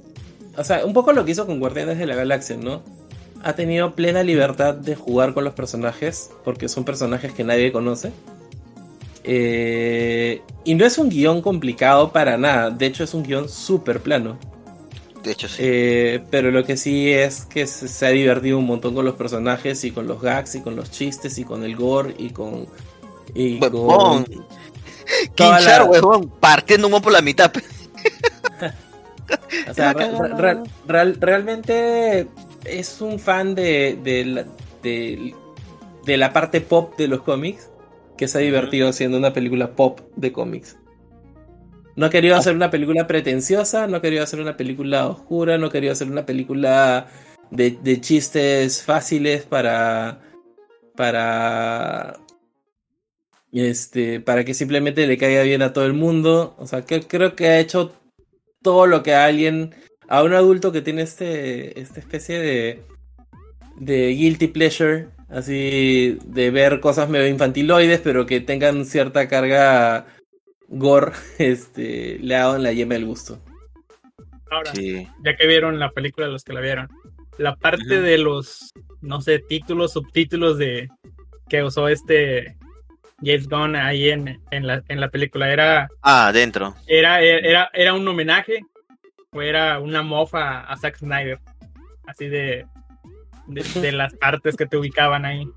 O 0.56 0.62
sea, 0.62 0.84
un 0.84 0.92
poco 0.92 1.14
lo 1.14 1.24
que 1.24 1.30
hizo 1.32 1.46
con 1.46 1.60
Guardianes 1.60 1.96
de 1.98 2.04
la 2.06 2.14
Galaxia, 2.14 2.56
¿no? 2.58 2.82
Ha 3.42 3.54
tenido 3.54 3.94
plena 3.94 4.22
libertad 4.22 4.74
de 4.74 4.94
jugar 4.94 5.32
con 5.32 5.44
los 5.44 5.54
personajes, 5.54 6.30
porque 6.44 6.68
son 6.68 6.84
personajes 6.84 7.32
que 7.32 7.42
nadie 7.42 7.72
conoce. 7.72 8.12
Eh, 9.24 10.42
y 10.64 10.74
no 10.74 10.84
es 10.84 10.98
un 10.98 11.08
guion 11.08 11.42
complicado 11.42 12.12
para 12.12 12.36
nada, 12.36 12.70
de 12.70 12.86
hecho 12.86 13.04
es 13.04 13.14
un 13.14 13.22
guion 13.22 13.48
súper 13.48 14.00
plano. 14.00 14.38
De 15.22 15.32
hecho, 15.32 15.46
sí. 15.48 15.56
Eh, 15.64 16.24
pero 16.30 16.50
lo 16.50 16.64
que 16.64 16.76
sí 16.76 17.10
es 17.12 17.44
que 17.44 17.66
se, 17.68 17.86
se 17.86 18.06
ha 18.06 18.10
divertido 18.10 18.58
un 18.58 18.66
montón 18.66 18.94
con 18.94 19.04
los 19.04 19.14
personajes 19.14 19.84
y 19.84 19.92
con 19.92 20.08
los 20.08 20.20
gags 20.20 20.56
y 20.56 20.60
con 20.62 20.74
los 20.74 20.90
chistes 20.90 21.38
y 21.38 21.44
con 21.44 21.62
el 21.62 21.76
gore 21.76 22.14
y 22.18 22.30
con... 22.30 22.66
Y 23.34 23.60
Huevón. 23.60 24.24
con 24.24 24.46
Quinchar, 25.36 25.82
la- 25.82 25.84
huevón. 25.84 26.28
Partiendo 26.40 26.88
un 26.88 27.00
por 27.00 27.12
la 27.12 27.22
mitad. 27.22 27.52
O 29.70 29.74
sea, 29.74 29.92
re- 29.94 30.58
re- 30.86 31.12
realmente 31.14 32.26
es 32.64 33.00
un 33.00 33.18
fan 33.18 33.54
de, 33.54 33.98
de, 34.02 34.24
la, 34.26 34.44
de, 34.82 35.34
de 36.04 36.16
la 36.18 36.32
parte 36.34 36.60
pop 36.60 36.96
de 36.98 37.08
los 37.08 37.22
cómics 37.22 37.68
que 38.22 38.28
se 38.28 38.38
ha 38.38 38.40
divertido 38.40 38.88
haciendo 38.88 39.18
una 39.18 39.32
película 39.32 39.74
pop 39.74 39.98
de 40.14 40.30
cómics. 40.30 40.78
No 41.96 42.06
ha 42.06 42.10
querido 42.10 42.36
hacer 42.36 42.54
una 42.54 42.70
película 42.70 43.08
pretenciosa, 43.08 43.88
no 43.88 43.96
ha 43.96 44.00
querido 44.00 44.22
hacer 44.22 44.40
una 44.40 44.56
película 44.56 45.08
oscura, 45.08 45.58
no 45.58 45.66
ha 45.66 45.72
querido 45.72 45.92
hacer 45.92 46.06
una 46.06 46.24
película 46.24 47.08
de, 47.50 47.72
de 47.82 48.00
chistes 48.00 48.84
fáciles 48.84 49.42
para. 49.42 50.20
para. 50.94 52.14
Este. 53.50 54.20
para 54.20 54.44
que 54.44 54.54
simplemente 54.54 55.04
le 55.08 55.18
caiga 55.18 55.42
bien 55.42 55.62
a 55.62 55.72
todo 55.72 55.84
el 55.84 55.94
mundo. 55.94 56.54
O 56.58 56.68
sea, 56.68 56.82
que 56.82 57.00
creo 57.00 57.34
que 57.34 57.48
ha 57.48 57.58
hecho 57.58 57.92
todo 58.62 58.86
lo 58.86 59.02
que 59.02 59.14
a 59.14 59.24
alguien. 59.24 59.74
a 60.06 60.22
un 60.22 60.32
adulto 60.32 60.70
que 60.70 60.80
tiene 60.80 61.02
este. 61.02 61.80
esta 61.80 61.98
especie 61.98 62.38
de. 62.38 62.82
de 63.80 64.14
guilty 64.14 64.46
pleasure. 64.46 65.08
Así 65.32 66.18
de 66.26 66.50
ver 66.50 66.80
cosas 66.80 67.08
medio 67.08 67.26
infantiloides, 67.26 68.00
pero 68.00 68.26
que 68.26 68.40
tengan 68.40 68.84
cierta 68.84 69.28
carga 69.28 70.06
gore, 70.68 71.12
este, 71.38 72.18
le 72.20 72.36
ha 72.36 72.40
dado 72.40 72.56
en 72.56 72.62
la 72.62 72.72
yema 72.72 72.94
del 72.94 73.06
gusto. 73.06 73.38
Ahora, 74.50 74.72
Sí. 74.74 75.08
ya 75.24 75.34
que 75.36 75.46
vieron 75.46 75.78
la 75.78 75.90
película, 75.90 76.26
los 76.26 76.44
que 76.44 76.52
la 76.52 76.60
vieron, 76.60 76.88
la 77.38 77.56
parte 77.56 78.00
de 78.02 78.18
los, 78.18 78.70
no 79.00 79.22
sé, 79.22 79.38
títulos, 79.38 79.94
subtítulos 79.94 80.58
de 80.58 80.88
que 81.48 81.62
usó 81.64 81.88
este 81.88 82.56
James 83.22 83.48
Gunn 83.48 83.76
ahí 83.76 84.10
en, 84.10 84.38
en, 84.50 84.66
la, 84.66 84.82
en 84.88 85.00
la 85.00 85.08
película, 85.08 85.50
¿era, 85.50 85.88
Ah, 86.02 86.26
adentro. 86.28 86.74
era, 86.86 87.22
era, 87.22 87.70
era 87.72 87.94
un 87.94 88.06
homenaje 88.06 88.60
o 89.32 89.40
era 89.40 89.78
una 89.80 90.02
mofa 90.02 90.60
a 90.60 90.76
Zack 90.76 90.98
Snyder? 90.98 91.38
Así 92.06 92.26
de, 92.28 92.66
de, 93.54 93.62
de 93.80 93.92
las 93.92 94.14
partes 94.14 94.56
que 94.56 94.66
te 94.66 94.76
ubicaban 94.76 95.24
ahí. 95.24 95.48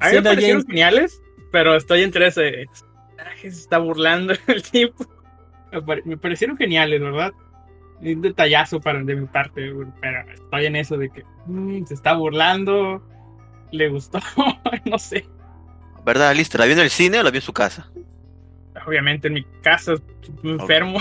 A 0.00 0.08
mí 0.10 0.14
me 0.16 0.22
parecieron 0.22 0.62
James- 0.62 0.66
geniales, 0.66 1.22
pero 1.52 1.74
estoy 1.76 2.02
entre 2.02 2.26
ese. 2.28 2.66
"Ah, 3.18 3.24
Se 3.40 3.48
está 3.48 3.78
burlando 3.78 4.34
el 4.46 4.62
tipo. 4.62 5.06
Me 5.72 5.82
pare- 5.82 6.02
Me 6.04 6.16
parecieron 6.16 6.56
geniales, 6.56 7.00
¿verdad? 7.00 7.32
un 8.00 8.22
detallazo 8.22 8.80
para, 8.80 9.02
de 9.02 9.16
mi 9.16 9.26
parte, 9.26 9.72
pero 10.00 10.30
estoy 10.32 10.66
en 10.66 10.76
eso 10.76 10.96
de 10.96 11.10
que 11.10 11.24
mm, 11.46 11.84
se 11.84 11.94
está 11.94 12.12
burlando, 12.14 13.02
le 13.72 13.88
gustó, 13.88 14.20
no 14.84 14.98
sé. 15.00 15.26
¿Verdad, 16.04 16.32
Lister? 16.36 16.60
¿La 16.60 16.66
vio 16.66 16.74
en 16.76 16.80
el 16.82 16.90
cine 16.90 17.18
o 17.18 17.22
la 17.24 17.30
vio 17.32 17.38
en 17.38 17.42
su 17.44 17.52
casa? 17.52 17.90
Obviamente 18.86 19.26
en 19.26 19.34
mi 19.34 19.44
casa, 19.62 19.94
enfermo. 20.44 21.00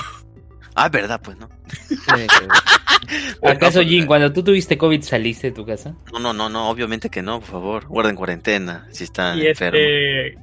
Ah, 0.79 0.89
verdad, 0.89 1.19
pues 1.23 1.37
no. 1.37 1.49
¿Acaso, 3.43 3.81
Jin, 3.81 4.05
cuando 4.05 4.31
tú 4.31 4.43
tuviste 4.43 4.77
COVID 4.77 5.01
saliste 5.01 5.47
de 5.47 5.53
tu 5.53 5.65
casa? 5.65 5.95
No, 6.13 6.19
no, 6.19 6.33
no, 6.33 6.49
no, 6.49 6.69
obviamente 6.69 7.09
que 7.09 7.21
no, 7.21 7.39
por 7.39 7.49
favor. 7.49 7.87
Guarden 7.87 8.15
cuarentena 8.15 8.87
si 8.91 9.05
están 9.05 9.39
Y 9.39 9.47
enfermos. 9.47 9.81
este, 9.81 10.37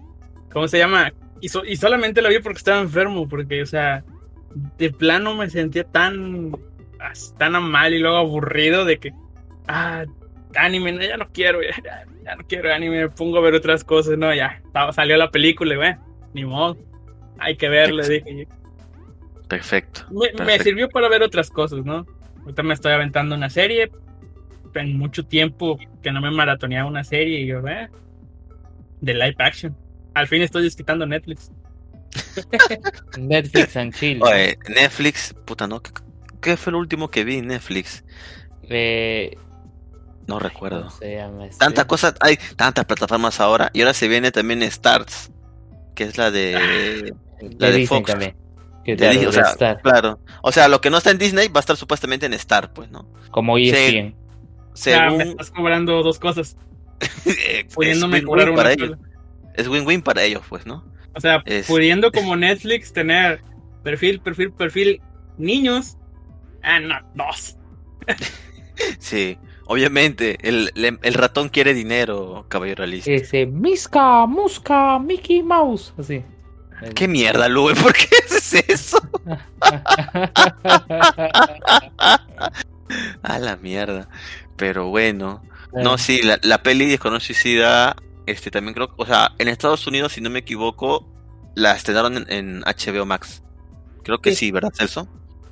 ¿cómo 0.53 0.67
se 0.69 0.79
llama? 0.79 1.13
Y, 1.41 1.49
so- 1.49 1.65
y 1.65 1.77
solamente 1.77 2.21
la 2.21 2.31
vi 2.31 2.39
porque 2.41 2.59
estaba 2.59 2.81
enfermo, 2.81 3.29
porque, 3.29 3.63
o 3.63 3.67
sea, 3.67 4.03
de 4.79 4.91
plano 4.91 5.35
me 5.35 5.49
sentía 5.51 5.85
tan, 5.85 6.53
tan 7.39 7.63
mal 7.63 7.93
y 7.95 7.99
luego 7.99 8.17
aburrido 8.17 8.85
de 8.85 8.99
que, 8.99 9.13
ah, 9.69 10.05
anime, 10.57 10.93
no, 10.93 11.03
ya 11.03 11.17
no 11.17 11.27
quiero, 11.33 11.61
ya, 12.25 12.35
no 12.37 12.45
quiero 12.49 12.73
anime, 12.73 13.03
me 13.03 13.09
pongo 13.09 13.39
a 13.39 13.43
ver 13.43 13.55
otras 13.55 13.85
cosas, 13.85 14.19
no, 14.19 14.35
ya, 14.35 14.63
salió 14.93 15.17
la 15.17 15.31
película 15.31 15.75
y, 15.75 15.77
bueno, 15.77 16.05
ni 16.33 16.45
modo, 16.45 16.77
hay 17.39 17.57
que 17.57 17.69
verla, 17.69 18.03
dije. 18.09 18.49
Perfecto. 19.55 20.07
Me, 20.45 20.59
sirvió 20.59 20.89
para 20.89 21.09
ver 21.09 21.23
otras 21.23 21.49
cosas, 21.49 21.85
¿no? 21.85 22.05
Ahorita 22.41 22.65
me 22.65 22.75
estoy 22.75 22.93
aventando 22.93 23.37
una 23.37 23.49
serie, 23.49 23.91
en 24.75 24.99
mucho 24.99 25.25
tiempo 25.25 25.79
que 26.03 26.11
no 26.11 26.21
me 26.21 26.33
maratoneaba 26.33 26.89
una 26.89 27.05
serie 27.05 27.41
y 27.41 27.47
yo, 27.47 27.61
eh, 27.69 27.89
de 29.01 29.15
live 29.15 29.37
action. 29.39 29.77
Al 30.15 30.27
fin 30.27 30.43
estoy 30.43 30.65
desquitando 30.65 31.07
Netflix. 31.07 31.53
Netflix 33.19 33.77
and 33.77 33.95
chill. 33.95 34.21
Oye, 34.25 34.59
Netflix, 34.69 35.33
puta, 35.45 35.69
¿no? 35.69 35.81
¿Qué, 35.81 35.93
qué 36.41 36.57
fue 36.57 36.73
lo 36.73 36.81
último 36.81 37.09
que 37.09 37.23
vi 37.23 37.37
en 37.37 37.47
Netflix? 37.47 38.05
Eh, 38.69 39.37
No 40.27 40.41
recuerdo. 40.41 40.81
¿Cómo 40.81 40.91
se 40.91 41.15
llama 41.15 41.47
este? 41.47 41.59
Tantas 41.59 41.85
cosas, 41.85 42.15
hay 42.19 42.39
tantas 42.57 42.85
plataformas 42.87 43.39
ahora. 43.39 43.71
Y 43.73 43.83
ahora 43.83 43.95
se 43.95 44.09
viene 44.09 44.33
también 44.33 44.69
Starts, 44.69 45.31
que 45.95 46.05
es 46.05 46.19
la 46.19 46.33
de. 46.33 47.15
la 47.59 47.69
de 47.71 47.77
Disney 47.77 47.87
Fox. 47.87 48.11
también. 48.11 48.44
Que 48.85 48.93
de 48.93 48.97
claro, 48.99 49.13
Disney, 49.13 49.27
o 49.29 49.33
sea, 49.33 49.45
Star, 49.53 49.81
Claro. 49.83 50.21
O 50.43 50.53
sea, 50.53 50.69
lo 50.69 50.81
que 50.81 50.91
no 50.91 50.99
está 50.99 51.11
en 51.11 51.19
Disney 51.19 51.49
va 51.49 51.59
a 51.59 51.61
estar 51.61 51.77
supuestamente 51.77 52.27
en 52.27 52.35
Star, 52.35 52.73
pues, 52.73 52.91
¿no? 52.91 53.09
como 53.31 53.57
ESPN. 53.59 54.15
Ya 54.15 54.15
me 54.15 54.75
Según. 54.75 55.21
estás 55.23 55.51
cobrando 55.51 56.03
dos 56.03 56.19
cosas, 56.19 56.57
es 57.25 57.65
pudiéndome 57.75 58.19
win-win 58.19 58.27
cobrar 58.27 58.49
una 58.51 58.57
para 58.57 58.73
ellos. 58.73 58.99
Es 59.55 59.69
win-win 59.69 60.03
para 60.03 60.23
ellos, 60.23 60.43
pues, 60.49 60.67
¿no? 60.67 60.85
O 61.15 61.21
sea, 61.21 61.43
Es- 61.47 61.67
pudiendo 61.67 62.11
como 62.13 62.37
Netflix 62.37 62.93
tener 62.93 63.41
perfil, 63.83 64.21
perfil, 64.21 64.53
perfil 64.53 65.01
niños. 65.39 65.97
Ah, 66.63 66.81
no, 66.81 66.95
dos. 67.15 67.57
Sí. 68.99 69.39
Obviamente, 69.67 70.37
el, 70.47 70.71
el 70.75 71.15
ratón 71.15 71.49
quiere 71.49 71.73
dinero, 71.73 72.45
caballero 72.49 72.85
Alice. 72.85 73.13
Ese 73.15 73.47
Miska, 73.47 74.27
Muska, 74.27 74.99
Mickey 74.99 75.43
Mouse. 75.43 75.95
Así. 75.97 76.23
¿Qué 76.95 77.09
mierda, 77.09 77.49
Lube? 77.49 77.75
¿Por 77.75 77.95
qué 77.95 78.09
haces 78.27 78.65
eso? 78.69 78.99
A 83.23 83.39
la 83.39 83.57
mierda. 83.57 84.09
Pero 84.57 84.89
bueno. 84.89 85.43
No, 85.73 85.99
sí, 85.99 86.23
la, 86.23 86.39
la 86.43 86.63
peli 86.63 86.87
de 86.87 86.95
Escuadrón 86.95 87.21
Suicida, 87.21 87.97
este 88.27 88.51
también 88.53 88.75
creo, 88.75 88.93
o 88.97 89.05
sea, 89.07 89.33
en 89.39 89.49
Estados 89.49 89.85
Unidos, 89.89 90.13
si 90.13 90.21
no 90.21 90.31
me 90.31 90.39
equivoco, 90.39 91.05
la 91.57 91.73
estrenaron 91.75 92.17
en, 92.17 92.33
en 92.33 92.61
HBO 92.63 93.05
Max. 93.07 93.43
Creo 94.05 94.21
que 94.21 94.31
Sí. 94.31 94.37
sí, 94.37 94.51
¿verdad, 94.53 94.71
Celso? 94.73 95.09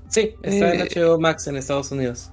Sí, 0.08 0.34
está 0.42 0.74
en 0.74 0.80
Eh, 0.82 0.88
HBO 0.94 1.18
Max 1.18 1.48
en 1.48 1.56
Estados 1.56 1.90
Unidos. 1.90 2.30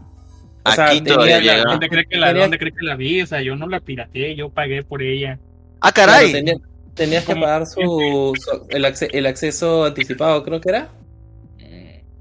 O 0.66 0.70
Aquí 0.70 0.76
sea, 0.76 0.90
tenía 0.90 1.14
todavía 1.16 1.58
la-. 1.58 1.64
¿Dónde 1.64 1.90
cree 1.90 2.06
que 2.06 2.18
la, 2.18 2.32
dónde 2.34 2.60
cree 2.60 2.72
que 2.74 2.86
la 2.86 2.96
vi? 2.96 3.22
O 3.24 3.28
sea, 3.28 3.42
yo 3.42 3.56
no 3.56 3.66
la 3.68 3.80
pirateé, 3.80 4.36
yo 4.36 4.50
pagué 4.50 4.84
por 4.84 5.02
ella. 5.02 5.40
¡Ah, 5.82 5.92
caray! 5.92 6.32
tenía- 6.32 6.56
tenías 7.00 7.26
que 7.26 7.34
pagar 7.36 7.66
su, 7.66 8.34
su- 8.40 8.66
el, 8.70 8.86
acce- 8.86 9.10
el 9.12 9.26
acceso 9.26 9.86
anticipado, 9.86 10.44
creo 10.44 10.62
que 10.62 10.70
era. 10.70 10.90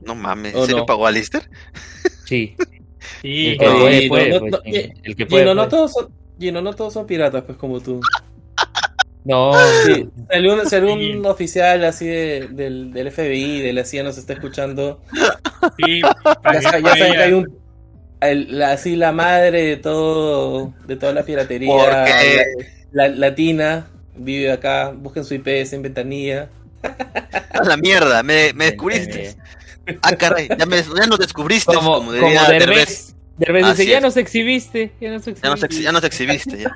No 0.01 0.15
mames, 0.15 0.55
¿O 0.55 0.61
¿en 0.61 0.65
serio 0.67 0.79
no? 0.79 0.87
pagó 0.87 1.07
Alistair? 1.07 1.51
Sí. 2.25 2.57
Sí, 3.23 3.49
El 3.49 3.59
que 3.59 3.67
puede, 3.67 4.03
no, 4.03 4.09
puede, 4.09 4.31
no, 4.31 4.39
pues, 4.41 4.53
no, 4.53 4.59
el- 4.65 5.53
Gino, 5.55 5.69
todos 5.69 5.93
son, 5.93 6.09
Gino, 6.39 6.63
no 6.63 6.73
todos 6.75 6.93
son 6.95 7.07
piratas, 7.07 7.43
pues 7.45 7.59
como 7.59 7.81
tú. 7.81 8.01
No, 9.25 9.53
Sí, 9.85 10.09
salió 10.31 10.55
un, 10.55 10.67
salió 10.71 10.93
un 10.95 11.01
Sí. 11.01 11.21
oficial 11.25 11.85
así 11.85 12.07
de- 12.07 12.49
del, 12.51 12.93
del 12.93 13.09
FBI, 13.11 13.61
de 13.61 13.73
la 13.75 13.85
CIA, 13.85 14.03
nos 14.05 14.17
está 14.17 14.33
escuchando. 14.33 15.03
sí, 15.77 16.01
Ya, 16.53 16.63
saben 16.63 17.13
que 17.13 17.19
hay 17.19 17.33
un. 17.33 17.59
el- 18.21 18.59
la- 18.59 18.73
así 18.73 18.97
la 18.97 19.13
madre 19.13 19.63
de 19.65 19.77
todo, 19.77 20.73
de 20.87 20.97
toda 20.97 21.13
la 21.13 21.25
piratería 21.25 21.71
Porque- 21.71 22.45
la, 22.93 23.09
la- 23.09 23.15
latina 23.17 23.87
vive 24.19 24.53
acá, 24.53 24.93
busquen 24.95 25.25
su 25.25 25.35
IPS 25.35 25.73
en 25.75 25.83
ventanilla. 25.83 26.49
¡A 27.51 27.65
la 27.65 27.77
mierda! 27.77 28.23
Me, 28.23 28.53
me 28.55 28.67
descubriste. 28.67 29.37
¡Ah, 30.03 30.15
caray! 30.17 30.49
Ya, 30.59 30.67
me, 30.67 30.83
ya 30.83 31.07
nos 31.07 31.19
descubriste, 31.19 31.75
como, 31.75 31.95
como, 31.95 31.99
como 32.07 32.13
diría 32.13 32.45
Derbez. 32.45 32.59
Derbez. 32.67 33.15
Derbez 33.39 33.65
Así 33.65 33.83
dice, 33.83 33.93
ya 33.93 34.01
nos 34.01 34.17
exhibiste, 34.17 34.93
ya 35.01 35.11
nos 35.11 35.25
Ya 35.25 35.31
exhibiste. 35.33 35.49
nos, 35.49 35.63
ex- 35.65 35.81
ya 35.83 35.93
nos 35.93 36.05
exhibiste, 36.05 36.59
ya. 36.59 36.71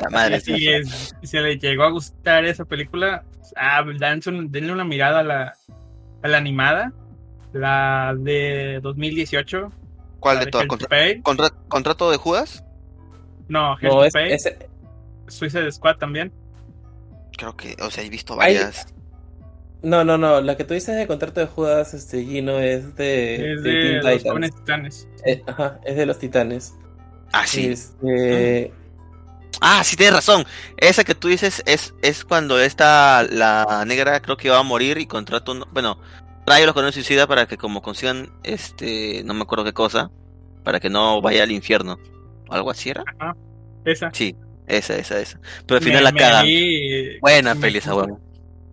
La 0.00 0.08
madre. 0.10 0.40
Si 0.40 0.68
es- 0.68 1.14
si 1.22 1.36
le 1.38 1.58
llegó 1.58 1.82
a 1.84 1.90
gustar 1.90 2.44
esa 2.44 2.64
película, 2.64 3.24
ah, 3.56 3.82
denle 3.84 4.72
una 4.72 4.84
mirada 4.84 5.20
a 5.20 5.22
la, 5.24 5.54
a 6.22 6.28
la 6.28 6.38
animada, 6.38 6.92
la 7.52 8.14
de 8.18 8.78
2018. 8.82 9.72
¿Cuál 10.20 10.38
de 10.40 10.44
de 10.46 10.50
todas? 10.50 10.66
¿Contra- 11.22 11.50
¿Contrato 11.68 12.10
de 12.10 12.16
Judas? 12.16 12.64
No, 13.48 13.76
Hell 13.78 13.88
No, 13.88 14.04
es, 14.04 14.12
Pay. 14.12 14.32
es- 14.32 14.54
Suicide 15.28 15.70
Squad 15.72 15.96
también. 15.96 16.32
Creo 17.38 17.56
que, 17.56 17.74
o 17.80 17.90
sea, 17.90 18.04
he 18.04 18.10
visto 18.10 18.34
Hay- 18.40 18.56
varias. 18.56 18.86
no, 19.82 20.04
no, 20.04 20.18
no. 20.18 20.40
La 20.42 20.56
que 20.56 20.64
tú 20.64 20.74
dices 20.74 20.94
de 20.96 21.06
contrato 21.06 21.40
de 21.40 21.46
Judas, 21.46 21.94
este 21.94 22.22
Gino, 22.24 22.58
es 22.58 22.94
de, 22.96 23.54
es 23.54 23.62
de 23.62 23.70
de 23.70 23.80
Teen 23.80 24.04
los 24.04 24.22
Titans. 24.22 24.54
titanes. 24.56 25.08
Eh, 25.24 25.42
ajá, 25.46 25.80
es 25.86 25.96
de 25.96 26.04
los 26.06 26.18
titanes. 26.18 26.74
Ah, 27.32 27.46
sí. 27.46 27.68
Este, 27.68 28.72
Ah, 29.60 29.82
sí, 29.82 29.96
tienes 29.96 30.14
razón. 30.14 30.44
Esa 30.76 31.02
que 31.04 31.14
tú 31.16 31.26
dices 31.28 31.62
es, 31.66 31.92
es 32.02 32.24
cuando 32.24 32.60
esta, 32.60 33.24
la 33.24 33.84
negra 33.86 34.20
creo 34.20 34.36
que 34.36 34.50
va 34.50 34.58
a 34.58 34.62
morir 34.62 34.98
y 34.98 35.06
contrata 35.06 35.50
un, 35.50 35.64
bueno, 35.72 35.98
trae 36.46 36.62
a 36.62 36.66
los 36.66 36.74
coreanos 36.74 36.94
suicida 36.94 37.26
para 37.26 37.46
que 37.46 37.56
como 37.56 37.82
consigan, 37.82 38.30
este, 38.44 39.22
no 39.24 39.34
me 39.34 39.42
acuerdo 39.42 39.64
qué 39.64 39.72
cosa, 39.72 40.10
para 40.64 40.78
que 40.80 40.90
no 40.90 41.20
vaya 41.22 41.42
al 41.42 41.50
infierno. 41.50 41.98
¿O 42.48 42.54
algo 42.54 42.70
así 42.70 42.90
era? 42.90 43.02
Esa. 43.84 44.10
Sí, 44.12 44.36
esa, 44.68 44.96
esa, 44.96 45.18
esa. 45.20 45.40
Pero 45.66 45.78
al 45.78 45.84
Me- 45.84 45.86
final 45.90 46.04
la 46.04 46.12
me 46.12 46.18
cagan. 46.18 46.46
vi- 46.46 47.18
Buena 47.20 47.54
me- 47.54 47.60
peli 47.60 47.78
esa 47.78 47.94
huevo. 47.94 48.20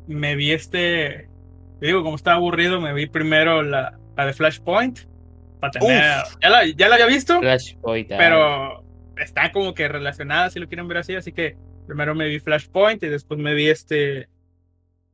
Me 0.07 0.35
vi 0.35 0.51
este. 0.51 1.27
te 1.79 1.85
digo, 1.87 2.03
como 2.03 2.15
estaba 2.15 2.37
aburrido, 2.37 2.79
me 2.81 2.93
vi 2.93 3.07
primero 3.07 3.63
la, 3.63 3.97
la 4.15 4.25
de 4.25 4.33
Flashpoint. 4.33 4.99
Para 5.59 5.71
tener. 5.71 6.23
Ya 6.41 6.49
la, 6.49 6.65
ya 6.67 6.87
la 6.89 6.95
había 6.95 7.07
visto, 7.07 7.39
Flashpoint. 7.39 8.11
ah. 8.11 8.15
pero 8.17 8.85
está 9.17 9.51
como 9.51 9.73
que 9.73 9.87
relacionada, 9.87 10.49
si 10.49 10.59
lo 10.59 10.67
quieren 10.67 10.87
ver 10.87 10.97
así. 10.97 11.15
Así 11.15 11.31
que 11.31 11.57
primero 11.87 12.13
me 12.13 12.27
vi 12.27 12.39
Flashpoint 12.39 13.01
y 13.03 13.07
después 13.07 13.39
me 13.39 13.53
vi 13.53 13.69
este. 13.69 14.27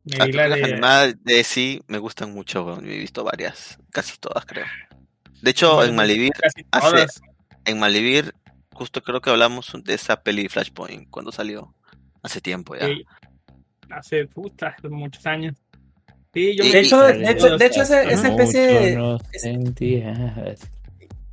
Me 0.04 0.18
Las 0.18 0.28
vi 0.28 0.34
la 0.34 0.50
de. 0.50 0.64
animadas 0.64 1.16
de 1.24 1.44
sí 1.44 1.82
me 1.88 2.00
gustan 2.00 2.32
mucho, 2.34 2.66
weón. 2.66 2.86
He 2.86 2.98
visto 2.98 3.24
varias, 3.24 3.78
casi 3.92 4.18
todas 4.20 4.46
creo. 4.46 4.66
De 5.44 5.52
hecho, 5.52 5.84
en 5.84 5.96
Malivir, 5.96 6.32
Casi 6.34 6.66
hace- 6.72 6.90
todas. 6.92 7.22
en 7.66 7.80
Malivir, 7.80 8.34
justo 8.82 9.04
creo 9.04 9.22
que 9.22 9.30
hablamos 9.30 9.72
de 9.84 9.94
esa 9.94 10.24
peli 10.24 10.50
Flashpoint 10.50 11.08
cuando 11.12 11.32
salió. 11.32 11.76
Hace 12.24 12.42
tiempo 12.42 12.76
ya. 12.76 12.88
Sí. 12.88 13.04
Hace 13.92 14.26
puta, 14.26 14.76
muchos 14.90 15.24
años. 15.28 15.56
Sí, 16.34 16.56
yo 16.58 16.64
Y- 16.64 16.68
me 16.68 16.74
de 16.74 16.80
hecho, 16.80 17.00
de 17.04 17.30
hecho, 17.32 17.58
de 17.60 17.66
hecho 17.68 17.82
esa, 17.84 18.02
especie 18.04 18.60
de, 18.62 18.96
no. 18.96 19.20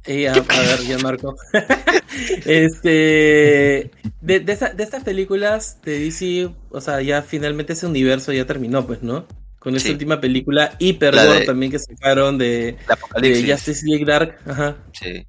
Y 0.06 0.26
a, 0.26 0.32
a 0.32 0.34
ver, 0.40 0.80
ya 0.86 0.98
Marco. 0.98 1.34
este. 2.44 3.90
De, 4.20 4.40
de, 4.40 4.52
esa- 4.52 4.74
de 4.74 4.82
estas 4.82 5.04
películas 5.04 5.80
de 5.82 5.98
DC, 6.00 6.50
o 6.70 6.80
sea, 6.82 7.00
ya 7.00 7.22
finalmente 7.22 7.72
ese 7.72 7.86
universo 7.86 8.30
ya 8.32 8.44
terminó, 8.44 8.86
pues, 8.86 9.02
¿no? 9.02 9.26
Con 9.58 9.74
esta 9.74 9.86
Sí. 9.88 9.92
última 9.92 10.20
película, 10.20 10.74
Hyper 10.78 11.14
también 11.46 11.72
que 11.72 11.78
sacaron 11.78 12.36
de, 12.36 12.70
El 12.70 12.76
de 12.76 12.92
Apocalipsis. 12.92 13.52
Justice 13.52 13.86
League 13.86 14.04
Dark, 14.04 14.38
ajá, 14.46 14.76
Sí. 14.92 15.26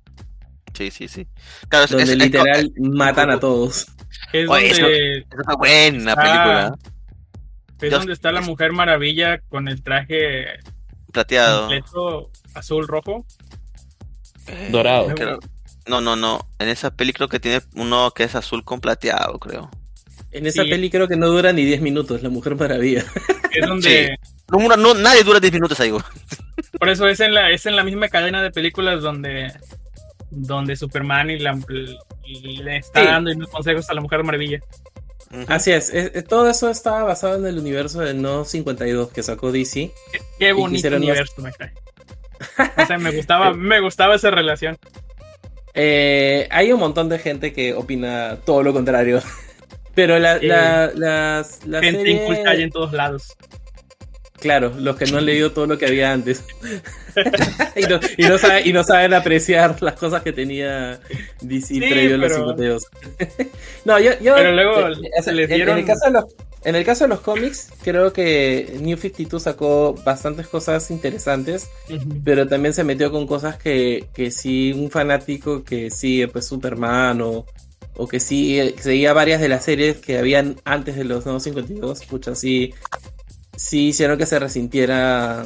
Sí, 0.79 0.91
sí, 0.91 1.09
sí. 1.09 1.27
Claro, 1.67 1.87
donde 1.87 2.03
es- 2.03 2.09
es- 2.09 2.15
literal 2.17 2.71
matan 2.79 3.31
a 3.31 3.39
todos. 3.39 3.87
Es 4.31 4.47
Oye, 4.49 4.69
donde, 4.69 5.17
es 5.17 5.25
una 5.45 5.55
buena 5.55 6.15
película. 6.15 6.75
es 7.81 7.91
Yo- 7.91 7.97
donde 7.97 8.13
está 8.13 8.31
la 8.31 8.39
Mujer 8.39 8.71
Maravilla 8.71 9.39
con 9.49 9.67
el 9.67 9.83
traje 9.83 10.45
Plateado. 11.11 11.67
completo 11.67 12.31
azul 12.53 12.87
rojo. 12.87 13.25
Eh, 14.47 14.69
Dorado. 14.71 15.07
creo- 15.15 15.39
No, 15.85 15.99
no, 15.99 16.15
no. 16.15 16.47
En 16.59 16.69
esa 16.69 16.91
peli 16.95 17.11
creo 17.11 17.27
que 17.27 17.39
tiene 17.41 17.61
uno 17.75 18.11
que 18.11 18.23
es 18.23 18.35
azul 18.35 18.63
con 18.63 18.79
plateado, 18.79 19.37
creo. 19.39 19.69
En 20.31 20.45
esa 20.45 20.63
Sí. 20.63 20.69
peli 20.69 20.89
creo 20.89 21.07
que 21.09 21.17
no 21.17 21.27
dura 21.27 21.51
ni 21.51 21.65
10 21.65 21.81
minutos, 21.81 22.21
La 22.23 22.29
Mujer 22.29 22.55
Maravilla. 22.55 23.03
Es 23.51 23.67
donde, 23.67 24.17
No, 24.49 24.77
no, 24.77 24.93
nadie 24.93 25.23
dura 25.23 25.39
10 25.41 25.51
minutos 25.51 25.79
ahí, 25.81 25.89
güey. 25.89 26.03
Por 26.79 26.87
eso 26.87 27.07
es 27.07 27.19
en 27.19 27.33
la, 27.33 27.49
es 27.51 27.65
en 27.65 27.75
la 27.75 27.83
misma 27.83 28.07
cadena 28.07 28.41
de 28.43 28.51
películas 28.51 29.01
donde, 29.01 29.51
donde 30.31 30.75
Superman 30.75 31.29
y 31.29 31.39
la, 31.39 31.57
le 32.25 32.77
está 32.77 33.01
Sí. 33.01 33.07
dando 33.07 33.31
unos 33.31 33.49
consejos 33.49 33.89
a 33.89 33.93
la 33.93 34.01
Mujer 34.01 34.23
Maravilla. 34.23 34.59
Así 35.47 35.71
es, 35.71 35.93
todo 36.27 36.49
eso 36.49 36.69
estaba 36.69 37.03
basado 37.03 37.35
en 37.35 37.45
el 37.45 37.59
universo 37.59 37.99
de 37.99 38.13
No 38.15 38.45
52 38.45 39.11
que 39.11 39.21
sacó 39.21 39.51
DC. 39.51 39.91
Qué 40.39 40.53
bonito 40.53 40.87
universo 40.87 41.41
me 41.41 41.51
cae. 41.51 41.71
O 42.81 42.85
sea, 42.87 42.97
me 42.97 43.11
gustaba, 43.11 43.53
me 43.53 43.79
gustaba 43.79 44.15
esa 44.15 44.31
relación. 44.31 44.77
Eh, 45.75 46.47
hay 46.51 46.71
un 46.71 46.79
montón 46.79 47.09
de 47.09 47.19
gente 47.19 47.53
que 47.53 47.73
opina 47.73 48.37
todo 48.45 48.63
lo 48.63 48.73
contrario. 48.73 49.21
Pero 49.95 50.17
la, 50.17 50.39
Sí. 50.39 50.47
la, 50.47 51.43
Gente 51.81 51.91
serie- 51.91 52.23
inculta 52.23 52.49
hay 52.51 52.63
en 52.63 52.69
todos 52.71 52.93
lados. 52.93 53.35
Claro, 54.39 54.73
los 54.77 54.95
que 54.95 55.05
no 55.05 55.17
han 55.17 55.25
leído 55.25 55.51
todo 55.51 55.65
lo 55.67 55.77
que 55.77 55.85
había 55.85 56.13
antes. 56.13 56.43
y, 57.75 57.81
no, 57.83 57.99
y 58.17 58.23
no 58.23 58.37
saben, 58.37 58.67
y 58.67 58.73
no 58.73 58.83
saben 58.83 59.13
apreciar 59.13 59.81
las 59.81 59.93
cosas 59.95 60.21
que 60.23 60.31
tenía 60.31 60.99
DC 61.41 61.67
Sí, 61.67 61.79
previo 61.79 62.15
a 62.15 62.17
los 62.17 62.31
pero- 62.31 62.79
52. 62.79 62.87
no, 63.85 63.99
yo, 63.99 64.11
yo 64.21 64.35
Pero 64.35 64.51
luego 64.53 64.79
eh, 64.87 65.09
o 65.19 65.23
sea, 65.23 65.33
les 65.33 65.45
en- 65.49 65.51
en, 65.51 65.57
dieron- 65.57 65.77
el 65.79 65.85
caso 65.85 66.05
de 66.05 66.11
los, 66.11 66.25
en 66.63 66.75
el 66.75 66.85
caso 66.85 67.03
de 67.05 67.09
los 67.09 67.19
cómics, 67.21 67.69
creo 67.83 68.11
que 68.13 68.77
New 68.81 68.97
52 68.97 69.41
sacó 69.43 69.93
bastantes 70.05 70.47
cosas 70.47 70.89
interesantes, 70.91 71.69
pero 72.23 72.47
también 72.47 72.73
se 72.73 72.83
metió 72.83 73.11
con 73.11 73.27
cosas 73.27 73.57
que, 73.57 74.05
que 74.13 74.29
sí, 74.31 74.73
un 74.73 74.89
fanático 74.91 75.63
que 75.63 75.89
sigue 75.89 76.27
pues 76.27 76.45
Superman 76.47 77.21
o, 77.21 77.45
o 77.95 78.07
que 78.07 78.19
sí 78.19 78.59
eh, 78.59 78.75
seguía 78.79 79.13
varias 79.13 79.39
de 79.41 79.49
las 79.49 79.63
series 79.65 79.97
que 79.97 80.17
habían 80.17 80.57
antes 80.65 80.95
de 80.97 81.03
los 81.05 81.25
nuevos 81.25 81.43
52, 81.43 82.05
pucha, 82.05 82.35
sí, 82.35 82.73
sí 83.59 83.89
hicieron 83.89 84.17
que 84.17 84.25
se 84.25 84.39
resintiera 84.39 85.45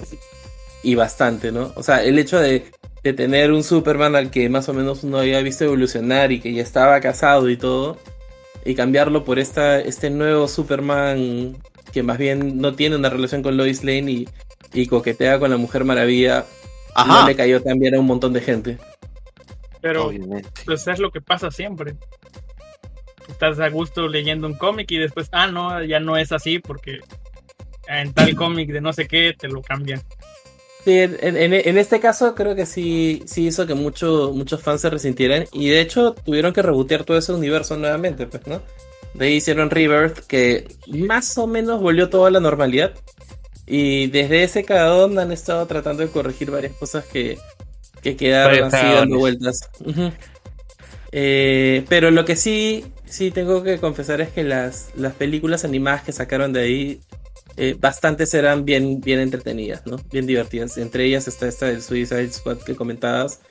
y 0.83 0.95
bastante, 0.95 1.51
¿no? 1.51 1.73
O 1.75 1.81
sea, 1.81 2.03
el 2.03 2.19
hecho 2.19 2.39
de, 2.39 2.65
de 3.01 3.13
tener 3.13 3.51
un 3.51 3.63
Superman 3.63 4.15
al 4.15 4.29
que 4.29 4.47
más 4.49 4.69
o 4.69 4.73
menos 4.73 5.03
uno 5.03 5.17
había 5.17 5.41
visto 5.41 5.63
evolucionar 5.63 6.31
y 6.31 6.39
que 6.39 6.53
ya 6.53 6.61
estaba 6.61 6.99
casado 6.99 7.49
y 7.49 7.57
todo, 7.57 7.97
y 8.65 8.75
cambiarlo 8.75 9.25
por 9.25 9.39
esta, 9.39 9.79
este 9.79 10.11
nuevo 10.11 10.47
Superman 10.47 11.57
que 11.91 12.03
más 12.03 12.17
bien 12.17 12.59
no 12.59 12.73
tiene 12.75 12.95
una 12.95 13.09
relación 13.09 13.41
con 13.41 13.57
Lois 13.57 13.83
Lane 13.83 14.11
y, 14.11 14.29
y 14.73 14.87
coquetea 14.87 15.39
con 15.39 15.49
la 15.49 15.57
Mujer 15.57 15.83
Maravilla, 15.83 16.45
Ajá. 16.93 17.21
no 17.21 17.27
le 17.27 17.35
cayó 17.35 17.61
también 17.63 17.95
a 17.95 17.99
un 17.99 18.05
montón 18.05 18.31
de 18.33 18.41
gente. 18.41 18.77
Pero 19.81 20.11
pues 20.65 20.87
es 20.87 20.99
lo 20.99 21.11
que 21.11 21.19
pasa 21.19 21.49
siempre. 21.51 21.95
Estás 23.27 23.59
a 23.59 23.69
gusto 23.69 24.07
leyendo 24.07 24.47
un 24.47 24.53
cómic 24.53 24.91
y 24.91 24.97
después, 24.97 25.29
ah, 25.31 25.47
no, 25.47 25.83
ya 25.83 25.99
no 25.99 26.15
es 26.15 26.31
así 26.31 26.59
porque 26.59 26.99
en 27.87 28.13
tal 28.13 28.35
cómic 28.35 28.71
de 28.71 28.81
no 28.81 28.93
sé 28.93 29.07
qué 29.07 29.33
te 29.37 29.47
lo 29.47 29.61
cambian. 29.61 30.01
Sí, 30.85 30.99
en, 30.99 31.17
en- 31.37 31.53
en 31.53 31.77
este 31.77 31.99
caso 31.99 32.35
creo 32.35 32.55
que 32.55 32.65
sí, 32.65 33.23
sí 33.25 33.47
hizo 33.47 33.65
que 33.65 33.73
mucho- 33.73 34.31
muchos 34.33 34.61
fans 34.61 34.81
se 34.81 34.89
resintieran 34.89 35.45
y 35.53 35.69
de 35.69 35.79
hecho 35.81 36.13
tuvieron 36.13 36.51
que 36.53 36.61
rebotear 36.61 37.03
todo 37.05 37.17
ese 37.17 37.31
universo 37.31 37.77
nuevamente, 37.77 38.27
pues, 38.27 38.45
¿no? 38.47 38.61
De 39.13 39.27
ahí 39.27 39.33
hicieron 39.35 39.69
Rebirth, 39.69 40.19
que 40.27 40.67
más 40.87 41.37
o 41.37 41.47
menos 41.47 41.79
volvió 41.81 42.09
todo 42.09 42.25
a 42.25 42.31
la 42.31 42.39
normalidad. 42.39 42.93
Y 43.65 44.07
desde 44.07 44.43
ese 44.43 44.65
cadón 44.65 45.17
han 45.19 45.31
estado 45.31 45.65
tratando 45.67 46.03
de 46.03 46.09
corregir 46.09 46.51
varias 46.51 46.73
cosas 46.73 47.05
que, 47.05 47.37
que 48.01 48.17
quedaron 48.17 48.63
así 48.65 48.75
dando 48.93 49.19
vueltas. 49.19 49.69
Eh, 51.11 51.85
pero 51.89 52.11
lo 52.11 52.25
que 52.25 52.35
sí, 52.35 52.85
sí 53.05 53.31
tengo 53.31 53.63
que 53.63 53.77
confesar 53.77 54.19
es 54.21 54.29
que 54.29 54.43
las, 54.43 54.89
las 54.95 55.13
películas 55.13 55.63
animadas 55.63 56.03
que 56.03 56.11
sacaron 56.11 56.51
de 56.53 56.61
ahí, 56.61 57.01
eh, 57.57 57.75
bastantes 57.79 58.33
eran 58.33 58.65
bien, 58.65 59.01
bien 59.01 59.19
entretenidas, 59.19 59.85
¿no? 59.85 59.97
Bien 60.11 60.25
divertidas. 60.25 60.77
Entre 60.77 61.05
ellas 61.05 61.27
está 61.27 61.47
esta 61.47 61.67
del 61.67 61.81
Suicide 61.81 62.31
Squad 62.31 62.57
que 62.59 62.75
comentabas. 62.75 63.41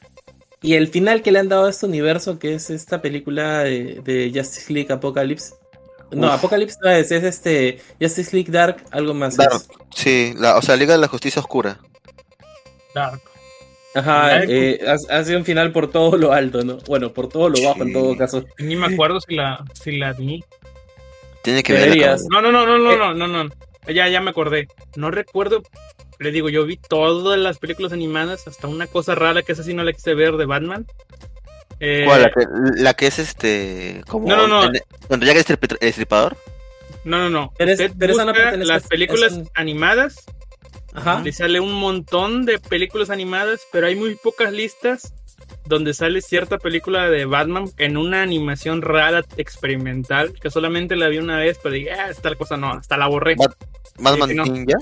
Y 0.60 0.74
el 0.74 0.88
final 0.88 1.22
que 1.22 1.32
le 1.32 1.40
han 1.40 1.48
dado 1.48 1.66
a 1.66 1.70
este 1.70 1.86
universo, 1.86 2.38
que 2.38 2.54
es 2.54 2.70
esta 2.70 3.02
película 3.02 3.60
de, 3.60 4.00
de 4.04 4.32
Justice 4.34 4.72
League 4.72 4.92
Apocalypse. 4.92 5.54
No, 6.12 6.28
Uf. 6.28 6.34
Apocalypse 6.34 6.78
no 6.82 6.90
es, 6.90 7.10
es 7.10 7.24
este 7.24 7.80
Justice 8.00 8.36
League 8.36 8.52
Dark, 8.52 8.84
algo 8.90 9.14
más. 9.14 9.36
Dark. 9.36 9.54
es. 9.54 9.68
Sí, 9.94 10.34
la, 10.36 10.56
o 10.56 10.62
sea, 10.62 10.76
Liga 10.76 10.92
de 10.92 11.00
la 11.00 11.08
Justicia 11.08 11.40
Oscura. 11.40 11.80
Dark. 12.94 13.20
Ajá, 13.94 14.44
eh, 14.44 14.80
ha, 14.86 15.18
ha 15.18 15.24
sido 15.24 15.38
un 15.38 15.44
final 15.44 15.70
por 15.70 15.90
todo 15.90 16.16
lo 16.16 16.32
alto, 16.32 16.62
¿no? 16.64 16.78
Bueno, 16.88 17.12
por 17.12 17.28
todo 17.28 17.50
lo 17.50 17.62
bajo 17.62 17.82
en 17.82 17.92
todo 17.92 18.16
caso. 18.16 18.44
Ni 18.58 18.74
me 18.74 18.86
acuerdo 18.86 19.20
si 19.20 19.34
la, 19.34 19.62
si 19.74 19.98
la 19.98 20.12
vi. 20.12 20.42
Tiene 21.42 21.62
que 21.62 21.72
ver. 21.72 22.18
No, 22.30 22.40
no, 22.40 22.52
no, 22.52 22.64
no, 22.64 22.78
no, 22.78 22.96
no, 22.96 23.14
no, 23.14 23.26
no. 23.26 23.50
Ya, 23.88 24.08
ya 24.08 24.20
me 24.20 24.30
acordé. 24.30 24.68
No 24.96 25.10
recuerdo. 25.10 25.62
Le 26.18 26.30
digo, 26.30 26.48
yo 26.48 26.64
vi 26.64 26.76
todas 26.76 27.38
las 27.38 27.58
películas 27.58 27.92
animadas, 27.92 28.46
hasta 28.46 28.68
una 28.68 28.86
cosa 28.86 29.14
rara 29.14 29.42
que 29.42 29.52
esa 29.52 29.64
sí 29.64 29.74
no 29.74 29.82
la 29.82 29.92
quise 29.92 30.14
ver 30.14 30.36
de 30.36 30.46
Batman. 30.46 30.86
Eh, 31.80 32.04
¿Cuál? 32.06 32.22
La 32.22 32.30
que, 32.30 32.46
la 32.80 32.94
que 32.94 33.06
es 33.08 33.18
este. 33.18 34.02
Como 34.06 34.28
No, 34.28 34.46
no, 34.46 34.66
no. 34.66 34.72
Cuando 35.08 35.26
llega 35.26 35.40
el 35.40 35.78
estripador. 35.80 36.36
No, 37.04 37.18
no, 37.18 37.28
no. 37.30 37.52
Pero 37.58 37.72
es- 37.72 37.92
pero 37.98 38.12
esa 38.12 38.24
no 38.24 38.32
busca 38.32 38.50
pertenece- 38.50 38.68
las 38.72 38.86
películas 38.86 39.32
un- 39.32 39.50
animadas 39.54 40.24
Ajá. 40.94 41.20
Le 41.22 41.32
sale 41.32 41.58
un 41.58 41.72
montón 41.72 42.44
de 42.44 42.58
películas 42.58 43.08
animadas, 43.10 43.62
pero 43.72 43.86
hay 43.86 43.96
muy 43.96 44.14
pocas 44.14 44.52
listas 44.52 45.14
donde 45.64 45.94
sale 45.94 46.20
cierta 46.20 46.58
película 46.58 47.08
de 47.08 47.24
Batman 47.24 47.70
en 47.78 47.96
una 47.96 48.22
animación 48.22 48.82
rara, 48.82 49.24
experimental, 49.36 50.32
que 50.40 50.50
solamente 50.50 50.96
la 50.96 51.08
vi 51.08 51.18
una 51.18 51.38
vez, 51.38 51.58
pero 51.62 51.74
dije, 51.74 51.92
ah, 51.92 52.10
es 52.10 52.20
tal 52.20 52.36
cosa 52.36 52.56
no, 52.56 52.72
hasta 52.72 52.96
la 52.96 53.06
borré. 53.06 53.36
Bat- 53.36 53.56
Batman 53.98 54.36
no. 54.36 54.44
Ninja. 54.44 54.78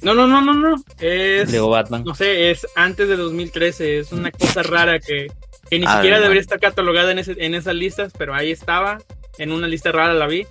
No, 0.00 0.14
no, 0.14 0.26
no, 0.26 0.40
no, 0.40 0.54
no. 0.54 0.76
Es, 1.00 1.50
Lego 1.50 1.70
Batman. 1.70 2.04
no 2.04 2.14
sé, 2.14 2.50
es 2.50 2.66
antes 2.76 3.08
de 3.08 3.16
2013, 3.16 3.98
es 3.98 4.12
una 4.12 4.30
cosa 4.30 4.62
rara 4.62 5.00
que, 5.00 5.26
que 5.68 5.78
ni 5.78 5.84
Ah, 5.86 5.96
siquiera 5.96 6.16
no. 6.18 6.22
debería 6.22 6.40
estar 6.40 6.60
catalogada 6.60 7.10
en, 7.12 7.18
ese, 7.18 7.34
en 7.38 7.54
esas 7.54 7.74
listas, 7.74 8.12
pero 8.16 8.34
ahí 8.34 8.50
estaba, 8.52 8.98
en 9.38 9.50
una 9.52 9.66
lista 9.66 9.90
rara 9.92 10.14
la 10.14 10.26
vi. 10.26 10.46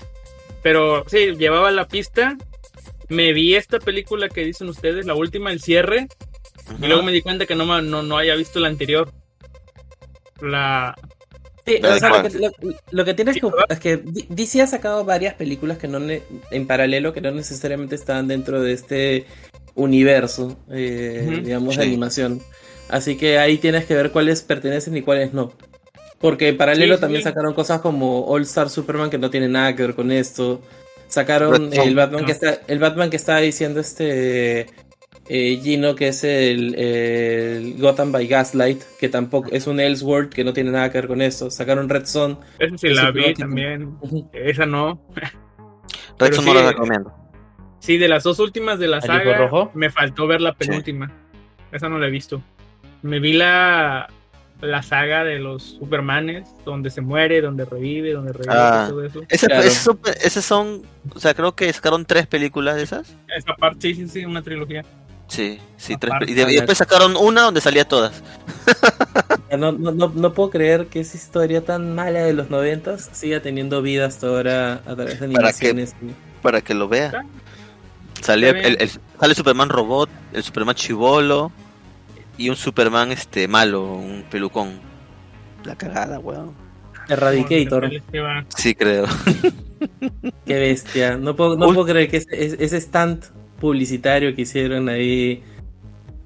Pero 0.64 1.06
sí, 1.08 1.34
llevaba 1.38 1.72
la 1.72 1.88
pista. 1.88 2.38
Me 3.10 3.32
vi 3.32 3.56
esta 3.56 3.80
película 3.80 4.28
que 4.28 4.44
dicen 4.44 4.68
ustedes, 4.68 5.06
la 5.06 5.16
última, 5.16 5.52
el 5.54 5.62
cierre, 5.62 6.08
y 6.82 6.86
luego 6.88 7.04
me 7.04 7.12
di 7.12 7.22
cuenta 7.22 7.46
que 7.46 7.56
no, 7.56 7.82
no, 7.82 8.04
no 8.04 8.18
había 8.18 8.36
visto 8.36 8.60
la 8.60 8.68
anterior. 8.68 9.12
La. 10.42 10.96
Sí, 11.66 11.80
¿La 11.82 11.96
o 11.96 12.00
sea, 12.00 12.10
lo 12.10 12.30
que, 12.30 12.40
lo- 12.40 12.52
lo 12.92 13.06
que 13.06 13.14
tienes 13.14 13.36
que 13.42 13.48
es 13.70 13.80
que 13.80 13.98
DC 14.30 14.62
ha 14.62 14.68
sacado 14.68 15.04
varias 15.04 15.34
películas 15.34 15.78
que 15.78 15.88
no 15.90 16.00
ne- 16.00 16.22
en 16.52 16.66
paralelo 16.66 17.12
que 17.14 17.20
no 17.22 17.32
necesariamente 17.32 17.96
estaban 17.96 18.28
dentro 18.28 18.62
de 18.62 18.72
este 18.72 19.26
universo, 19.76 20.58
eh, 20.72 21.42
digamos, 21.44 21.76
de 21.76 21.84
animación. 21.84 22.42
Así 22.90 23.18
que 23.18 23.38
ahí 23.38 23.58
tienes 23.58 23.86
que 23.86 23.96
ver 23.96 24.12
cuáles 24.12 24.44
pertenecen 24.44 24.96
y 24.96 25.02
cuáles 25.02 25.34
no. 25.34 25.52
Porque 26.20 26.48
en 26.48 26.58
paralelo 26.58 26.96
Sí, 26.96 27.02
también 27.02 27.22
sí. 27.22 27.26
sacaron 27.26 27.54
cosas 27.54 27.82
como 27.82 28.26
All 28.28 28.44
Star 28.44 28.70
Superman 28.70 29.10
que 29.10 29.18
no 29.18 29.30
tiene 29.30 29.50
nada 29.50 29.76
que 29.76 29.84
ver 29.84 29.96
con 29.96 30.12
esto. 30.12 30.62
Sacaron 31.10 31.70
Red 31.72 31.80
el 31.82 31.96
Batman 31.96 32.22
no. 32.22 32.26
que 32.26 32.32
está 32.32 32.60
el 32.68 32.80
Batman 32.80 33.10
que 33.10 33.18
estaba 33.18 33.40
diciendo 33.40 33.80
este 33.82 34.68
eh, 35.30 35.60
Gino 35.62 35.96
que 35.96 36.10
es 36.10 36.24
el, 36.24 36.76
el 36.76 37.76
Gotham 37.80 38.12
by 38.12 38.28
Gaslight 38.28 38.82
que 39.00 39.10
tampoco 39.10 39.50
es 39.52 39.68
un 39.68 39.80
Elseworld 39.80 40.30
que 40.30 40.44
no 40.44 40.54
tiene 40.54 40.72
nada 40.72 40.92
que 40.92 41.00
ver 41.00 41.08
con 41.08 41.22
esto. 41.22 41.50
Sacaron 41.52 41.90
Red 41.90 42.06
Son. 42.06 42.40
Esa 42.60 42.78
sí 42.78 42.90
la 42.90 43.12
vi 43.12 43.34
también. 43.34 43.98
Esa 44.34 44.66
no. 44.66 45.02
Red 46.20 46.34
sí, 46.34 46.46
no 46.46 46.54
la 46.54 46.72
recomiendo. 46.72 47.14
Sí, 47.80 47.98
de 47.98 48.08
las 48.08 48.24
dos 48.24 48.40
últimas 48.40 48.80
de 48.80 48.88
la 48.88 48.98
¿Al 48.98 49.04
hijo 49.04 49.14
saga, 49.14 49.38
rojo? 49.38 49.72
me 49.74 49.90
faltó 49.90 50.28
ver 50.28 50.42
la 50.42 50.54
penúltima. 50.56 51.12
Esa 51.72 51.90
no 51.90 52.00
la 52.00 52.08
he 52.08 52.12
visto. 52.12 52.42
Me 53.04 53.20
vi 53.20 53.34
la, 53.34 54.08
la 54.62 54.82
saga 54.82 55.24
de 55.24 55.40
los 55.40 55.78
Supermanes, 55.80 56.50
donde 56.66 56.90
se 56.90 57.02
muere, 57.02 57.40
donde 57.42 57.66
revive, 57.66 58.14
donde 58.14 58.34
revive, 58.34 58.54
Ah. 58.54 58.88
todo 58.90 59.06
eso. 59.06 59.22
Claro. 59.28 59.64
esas 59.64 60.44
son, 60.44 60.82
o 61.14 61.20
sea, 61.20 61.34
creo 61.34 61.54
que 61.56 61.72
sacaron 61.72 62.06
tres 62.06 62.26
películas 62.28 62.76
de 62.78 62.84
esas. 62.84 63.16
Esa 63.36 63.54
parte, 63.56 63.94
sí, 63.94 63.96
sí, 63.96 64.08
sí, 64.08 64.26
una 64.26 64.42
trilogía. 64.42 64.84
Sí, 65.28 65.60
sí, 65.78 65.94
Aparte. 65.94 66.26
tres. 66.26 66.30
Y, 66.30 66.34
de- 66.46 66.52
y 66.52 66.56
después 66.56 66.78
sacaron 66.78 67.16
una 67.18 67.42
donde 67.42 67.60
salía 67.62 67.88
todas. 67.88 68.24
No, 69.58 69.72
no, 69.72 69.92
no, 69.92 70.12
no 70.14 70.34
puedo 70.34 70.50
creer 70.50 70.88
que 70.88 71.00
esa 71.02 71.18
historia 71.18 71.64
tan 71.64 71.96
mala 71.96 72.20
de 72.20 72.34
los 72.34 72.50
noventas 72.50 73.10
siga 73.14 73.42
teniendo 73.42 73.82
vida 73.82 74.06
hasta 74.06 74.28
ahora 74.28 74.82
a 74.86 74.96
través 74.96 75.20
de 75.20 75.28
¿Para 75.30 75.52
qué? 75.54 75.70
animaciones. 75.70 75.96
Para 76.42 76.62
que 76.62 76.74
lo 76.74 76.88
vea. 76.88 77.24
Bien. 78.52 78.56
el, 78.58 78.82
el- 78.82 78.90
sale 79.20 79.36
Superman 79.36 79.70
robot, 79.70 80.10
el 80.34 80.44
Superman 80.44 80.76
chivolo 80.76 81.52
y 82.38 82.50
un 82.50 82.56
Superman 82.56 83.12
este 83.12 83.48
malo, 83.48 83.84
un 83.94 84.24
pelucón. 84.30 84.80
La 85.64 85.76
cagada, 85.76 86.20
weón. 86.20 86.54
Que 87.08 88.20
va- 88.20 88.46
Sí, 88.56 88.76
creo. 88.76 89.06
qué 90.46 90.60
bestia. 90.60 91.18
No 91.18 91.36
puedo, 91.36 91.56
no 91.56 91.68
puedo 91.74 91.86
creer 91.86 92.10
que 92.10 92.18
ese 92.18 92.78
stand 92.78 93.24
publicitario 93.60 94.36
que 94.36 94.44
hicieron 94.44 94.90
ahí 94.90 95.44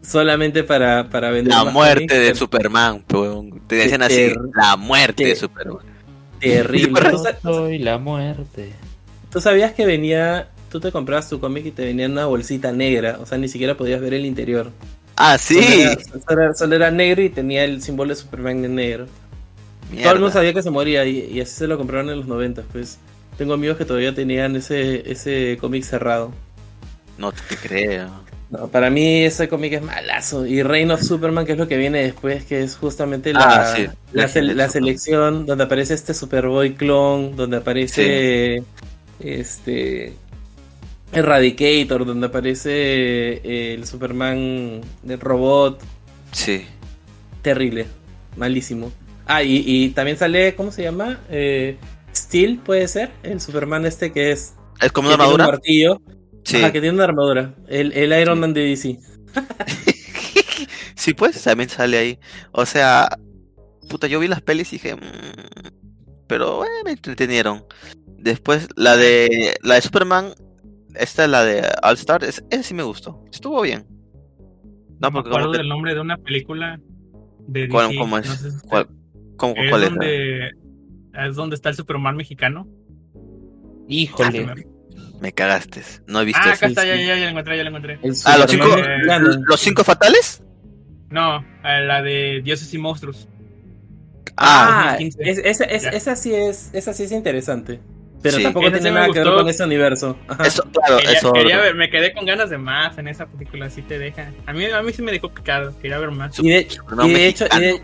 solamente 0.02 0.64
para, 0.64 1.10
para 1.10 1.30
vender. 1.32 1.54
La 1.54 1.66
muerte 1.66 2.08
cómics, 2.08 2.28
de 2.28 2.36
Superman. 2.36 3.04
Te 3.68 3.76
decían 3.76 4.02
así, 4.04 4.32
la 4.56 4.76
muerte 4.78 5.26
de 5.26 5.36
Superman. 5.36 5.78
Terrible. 6.40 7.02
Yo 7.04 7.12
¿Tú, 7.12 7.18
sa- 7.24 7.40
Soy 7.42 7.78
la 7.80 7.98
muerte. 7.98 8.72
tú 9.32 9.40
sabías 9.42 9.74
que 9.74 9.86
venía 9.86 10.50
tú 10.70 10.80
te 10.80 10.90
comprabas 10.92 11.28
tu 11.30 11.40
cómic 11.40 11.66
y 11.66 11.72
te 11.72 11.84
venía 11.84 12.06
en 12.06 12.14
una 12.14 12.26
bolsita 12.28 12.72
negra, 12.72 13.18
o 13.22 13.26
sea, 13.26 13.38
ni 13.38 13.50
siquiera 13.50 13.76
podías 13.76 14.00
ver 14.00 14.14
el 14.14 14.26
interior. 14.26 14.72
Ah, 15.18 15.38
Solo 15.38 15.62
sí. 15.62 15.82
era, 15.82 15.98
solo 16.02 16.42
era- 16.42 16.54
solo 16.54 16.76
era 16.76 16.92
negro 16.92 17.22
y 17.22 17.30
tenía 17.30 17.66
el 17.66 17.82
símbolo 17.82 18.10
de 18.12 18.16
Superman 18.16 18.64
en 18.64 18.76
negro. 18.76 19.06
Todo 19.06 19.98
el 19.98 20.00
mundo 20.06 20.20
Mierda. 20.20 20.32
sabía 20.32 20.54
que 20.54 20.64
se 20.64 20.70
moría 20.70 21.06
y, 21.06 21.30
y 21.30 21.42
así 21.42 21.54
se 21.56 21.68
lo 21.68 21.78
compraron 21.78 22.10
en 22.10 22.18
los 22.18 22.26
90, 22.28 22.64
pues. 22.72 22.98
Tengo 23.38 23.54
amigos 23.54 23.76
que 23.78 23.84
todavía 23.84 24.16
tenían 24.16 24.56
ese, 24.56 25.10
ese 25.12 25.58
cómic 25.60 25.84
cerrado. 25.84 26.32
No 27.18 27.32
te 27.32 27.56
creo. 27.58 28.10
No, 28.50 28.68
para 28.68 28.90
mí 28.90 29.24
ese 29.24 29.48
cómic 29.48 29.74
es 29.74 29.82
malazo. 29.82 30.46
Y 30.46 30.62
Reign 30.62 30.92
of 30.92 31.02
Superman, 31.02 31.46
que 31.46 31.54
es 31.54 31.58
lo 31.58 31.68
que 31.70 31.78
viene 31.78 32.04
después, 32.04 32.44
que 32.44 32.62
es 32.62 32.76
justamente 32.76 33.32
la, 33.32 33.40
Ah, 33.62 33.76
sí. 33.76 33.88
la, 34.12 34.28
sele- 34.28 34.68
selección, 34.70 35.46
donde 35.46 35.64
aparece 35.64 35.94
este 35.94 36.14
Superboy 36.14 36.74
clon, 36.76 37.36
donde 37.38 37.58
aparece 37.58 38.62
este 39.22 40.14
Eradicator, 41.14 42.06
donde 42.06 42.28
aparece 42.28 42.72
eh, 42.74 43.74
el 43.76 43.86
Superman 43.86 44.82
del 45.04 45.20
robot. 45.20 45.80
Sí. 46.32 46.66
Terrible, 47.42 47.86
malísimo. 48.38 48.92
Ah, 49.26 49.44
y, 49.44 49.64
y 49.66 49.90
también 49.90 50.18
sale, 50.18 50.56
¿cómo 50.56 50.72
se 50.72 50.84
llama? 50.84 51.20
Eh, 51.30 51.78
Steel, 52.14 52.60
puede 52.60 52.88
ser, 52.90 53.12
el 53.24 53.40
Superman 53.40 53.86
este 53.86 54.12
que 54.12 54.32
es... 54.32 54.54
¿Es 54.82 54.92
como 54.92 55.08
una 55.08 55.16
un 55.16 55.22
armadura? 55.22 55.46
martillo. 55.48 56.02
Sí. 56.44 56.58
Ajá, 56.58 56.72
que 56.72 56.82
tiene 56.82 56.96
una 56.96 57.04
armadura. 57.06 57.56
El, 57.68 57.92
el 57.94 58.20
Iron 58.22 58.40
Man 58.40 58.54
de 58.54 58.62
DC. 58.62 58.98
Sí, 60.96 61.14
pues 61.16 61.42
también 61.44 61.68
sale 61.70 61.98
ahí. 61.98 62.20
O 62.52 62.64
sea, 62.66 63.10
puta, 63.90 64.06
yo 64.06 64.20
vi 64.20 64.28
las 64.28 64.42
pelis 64.44 64.72
y 64.72 64.76
dije, 64.76 64.96
"Mm", 64.96 65.00
pero 66.28 66.58
bueno, 66.58 66.74
me 66.86 66.92
entretenieron. 66.92 67.66
Después 68.20 68.68
la 68.76 68.96
de 68.98 69.56
la 69.64 69.76
de 69.76 69.82
Superman, 69.82 70.34
esta 70.94 71.28
la 71.28 71.44
de 71.44 71.68
All 71.82 71.96
Star, 71.96 72.24
es, 72.24 72.44
esa 72.52 72.62
sí 72.62 72.76
me 72.76 72.84
gustó. 72.84 73.24
Estuvo 73.32 73.62
bien. 73.64 73.88
No, 75.00 75.10
me 75.10 75.12
porque 75.14 75.30
acuerdo 75.30 75.48
como 75.48 75.58
del 75.58 75.70
nombre 75.70 75.96
de 75.96 76.02
una 76.02 76.18
película 76.18 76.80
de 77.48 77.68
¿Cuál- 77.68 77.88
DC, 77.88 78.00
cómo 78.00 78.18
es? 78.20 78.28
no 78.28 78.36
sé 78.36 78.52
si 78.52 78.68
¿Cuál, 78.68 78.88
cómo- 79.38 79.56
es 79.58 79.70
cuál 79.72 79.84
es? 79.84 79.90
donde 79.90 80.52
es 81.28 81.36
donde 81.36 81.56
está 81.56 81.70
el 81.70 81.76
Superman 81.76 82.16
mexicano. 82.16 82.68
Híjole. 83.88 84.68
Ah, 85.22 85.24
Me 85.24 85.32
cagaste. 85.34 85.84
No 86.08 86.22
he 86.22 86.26
visto 86.26 86.42
Ah, 86.44 86.54
acá 86.54 86.66
está, 86.66 86.84
ya, 86.84 86.96
ya, 86.96 87.16
ya 87.16 87.26
lo 87.26 87.30
encontré, 87.30 87.58
ya 87.58 87.64
lo 87.64 87.70
encontré. 87.70 88.00
Ah, 88.26 88.38
los 88.38 88.50
cinco, 88.52 88.68
los 89.48 89.60
cinco 89.60 89.84
fatales. 89.84 90.42
No, 91.10 91.40
eh, 91.64 91.82
la 91.86 92.02
de 92.02 92.42
Dioses 92.44 92.74
y 92.74 92.78
Monstruos. 92.78 93.28
Ah, 94.38 94.96
2015. 95.00 95.30
es- 95.30 95.38
esa, 95.46 95.64
es- 95.66 95.84
Ya. 95.84 95.90
esa 95.90 96.16
sí 96.16 96.34
es, 96.34 96.70
esa 96.74 96.94
sí 96.94 97.04
es 97.04 97.12
interesante. 97.12 97.80
Pero 98.24 98.38
Sí. 98.38 98.44
tampoco 98.44 98.68
Esa 98.68 98.78
tiene 98.78 98.92
nada 98.92 99.08
que 99.12 99.20
ver 99.20 99.34
con 99.34 99.50
ese 99.50 99.64
universo. 99.64 100.16
Ajá. 100.28 100.44
Eso, 100.46 100.64
claro, 100.72 100.98
Quería, 100.98 101.12
eso. 101.18 101.34
quería 101.34 101.58
ver- 101.58 101.76
me 101.76 101.90
quedé 101.90 102.14
con 102.14 102.26
ganas 102.26 102.50
de 102.52 102.58
más 102.60 102.98
en 103.00 103.08
esa 103.08 103.26
película, 103.26 103.66
así 103.66 103.82
te 103.82 103.98
deja. 103.98 104.32
A 104.46 104.54
mí, 104.54 104.66
a 104.66 104.82
mí 104.84 104.94
sí 104.94 105.02
me 105.02 105.12
dejó 105.12 105.30
picado, 105.30 105.74
quería 105.82 105.98
ver 105.98 106.12
más. 106.12 106.38
Y 106.40 106.50
de, 106.50 106.68
y 107.04 107.14
de 107.14 107.28
hecho, 107.28 107.46
y 107.46 107.60
mexicano. 107.60 107.60
de, 107.62 107.82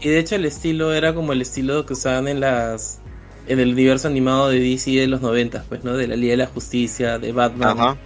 y 0.00 0.08
de 0.10 0.18
hecho 0.18 0.34
el 0.36 0.44
estilo 0.44 0.92
era 0.92 1.14
como 1.14 1.32
el 1.32 1.40
estilo 1.40 1.86
que 1.86 1.94
usaban 1.94 2.28
en 2.28 2.40
las 2.40 3.00
en 3.48 3.58
el 3.60 3.72
universo 3.72 4.08
animado 4.08 4.48
de 4.50 4.60
DC 4.60 4.90
de 4.92 5.06
los 5.06 5.20
90, 5.20 5.64
pues, 5.68 5.82
¿no? 5.84 5.96
De 5.96 6.06
la 6.06 6.16
Liga 6.16 6.32
de 6.32 6.36
la 6.38 6.46
Justicia, 6.46 7.18
de 7.18 7.32
Batman, 7.32 7.78
Ajá. 7.80 7.96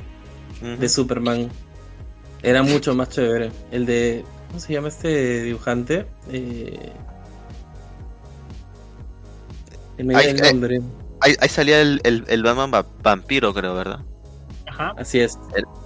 De 0.79 0.89
Superman. 0.89 1.49
Era 2.43 2.63
mucho 2.63 2.95
más 2.95 3.09
chévere. 3.11 3.51
El 3.71 3.85
de 3.87 4.25
¿cómo 4.49 4.61
se 4.61 4.73
llama 4.73 4.89
este 4.89 5.43
dibujante? 5.43 6.07
Eh, 6.31 6.93
el 9.99 10.07
medio 10.07 10.19
Ahí- 10.21 10.27
del 10.33 10.45
eh, 10.45 10.53
nombre. 10.53 10.81
Ahí, 11.21 11.35
ahí 11.41 11.49
salía 11.49 11.81
el, 11.81 12.01
el, 12.05 12.25
el 12.29 12.43
Batman 12.43 12.71
va- 12.75 12.87
vampiro, 13.03 13.55
creo, 13.55 13.75
¿verdad? 13.75 14.01
Ajá. 14.67 14.93
Así 14.97 15.21
es. 15.21 15.39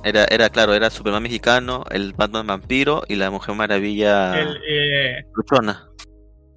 Era, 0.04 0.24
era 0.26 0.48
claro, 0.48 0.72
era 0.74 0.88
Superman 0.90 1.22
mexicano, 1.24 1.84
el 1.90 2.12
Batman 2.14 2.46
vampiro 2.46 3.02
y 3.08 3.16
la 3.16 3.30
Mujer 3.30 3.54
Maravilla 3.54 4.38
El, 4.40 4.56
eh, 4.68 5.24
luchona. 5.34 5.88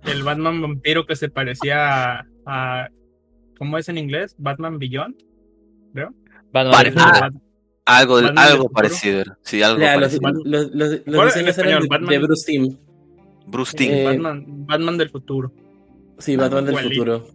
el 0.06 0.24
Batman 0.24 0.62
vampiro 0.62 1.06
que 1.06 1.16
se 1.16 1.30
parecía 1.30 2.20
a, 2.20 2.26
a- 2.50 2.90
¿Cómo 3.58 3.78
es 3.78 3.90
en 3.90 3.98
inglés? 3.98 4.36
Batman 4.38 4.80
Beyond. 4.80 5.16
Batman 6.52 6.84
del 6.84 6.94
futuro. 6.94 7.12
ah, 7.16 7.30
Algo, 7.86 8.16
Batman 8.16 8.38
algo 8.38 8.70
parecido. 8.70 9.24
Sí, 9.44 9.62
algo 9.62 9.80
Ya, 9.82 9.98
los, 9.98 10.18
parecido. 10.20 10.32
los, 10.46 10.72
los, 10.74 10.92
los 11.06 11.16
¿Cuál 11.16 11.28
en 11.28 11.46
diseños 11.46 11.58
eran 11.58 11.82
de, 11.84 11.88
Batman. 11.88 12.10
de 12.10 12.20
Bruce 12.20 12.46
Timm. 12.46 12.78
Bruce 13.48 13.76
Timm. 13.78 13.92
Eh, 13.92 14.04
Batman, 14.06 14.46
Batman 14.66 14.98
del 14.98 15.10
futuro. 15.10 15.52
Sí, 16.20 16.36
Batman 16.36 16.66
del 16.66 16.74
igualito. 16.76 16.94
futuro. 16.96 17.28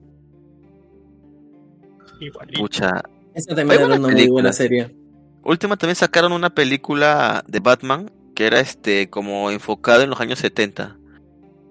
Igualito. 2.20 2.60
Pucha. 2.60 3.02
Esa 3.34 3.54
también 3.54 3.80
era 3.82 3.96
una 3.96 4.08
muy 4.08 4.28
buena 4.28 4.52
serie. 4.52 4.94
Última 5.42 5.76
también 5.76 5.96
sacaron 5.96 6.32
una 6.32 6.50
película 6.54 7.44
de 7.46 7.60
Batman 7.60 8.10
que 8.34 8.46
era 8.46 8.60
este 8.60 9.10
como 9.10 9.50
enfocada 9.50 10.04
en 10.04 10.10
los 10.10 10.20
años 10.20 10.38
70. 10.38 10.96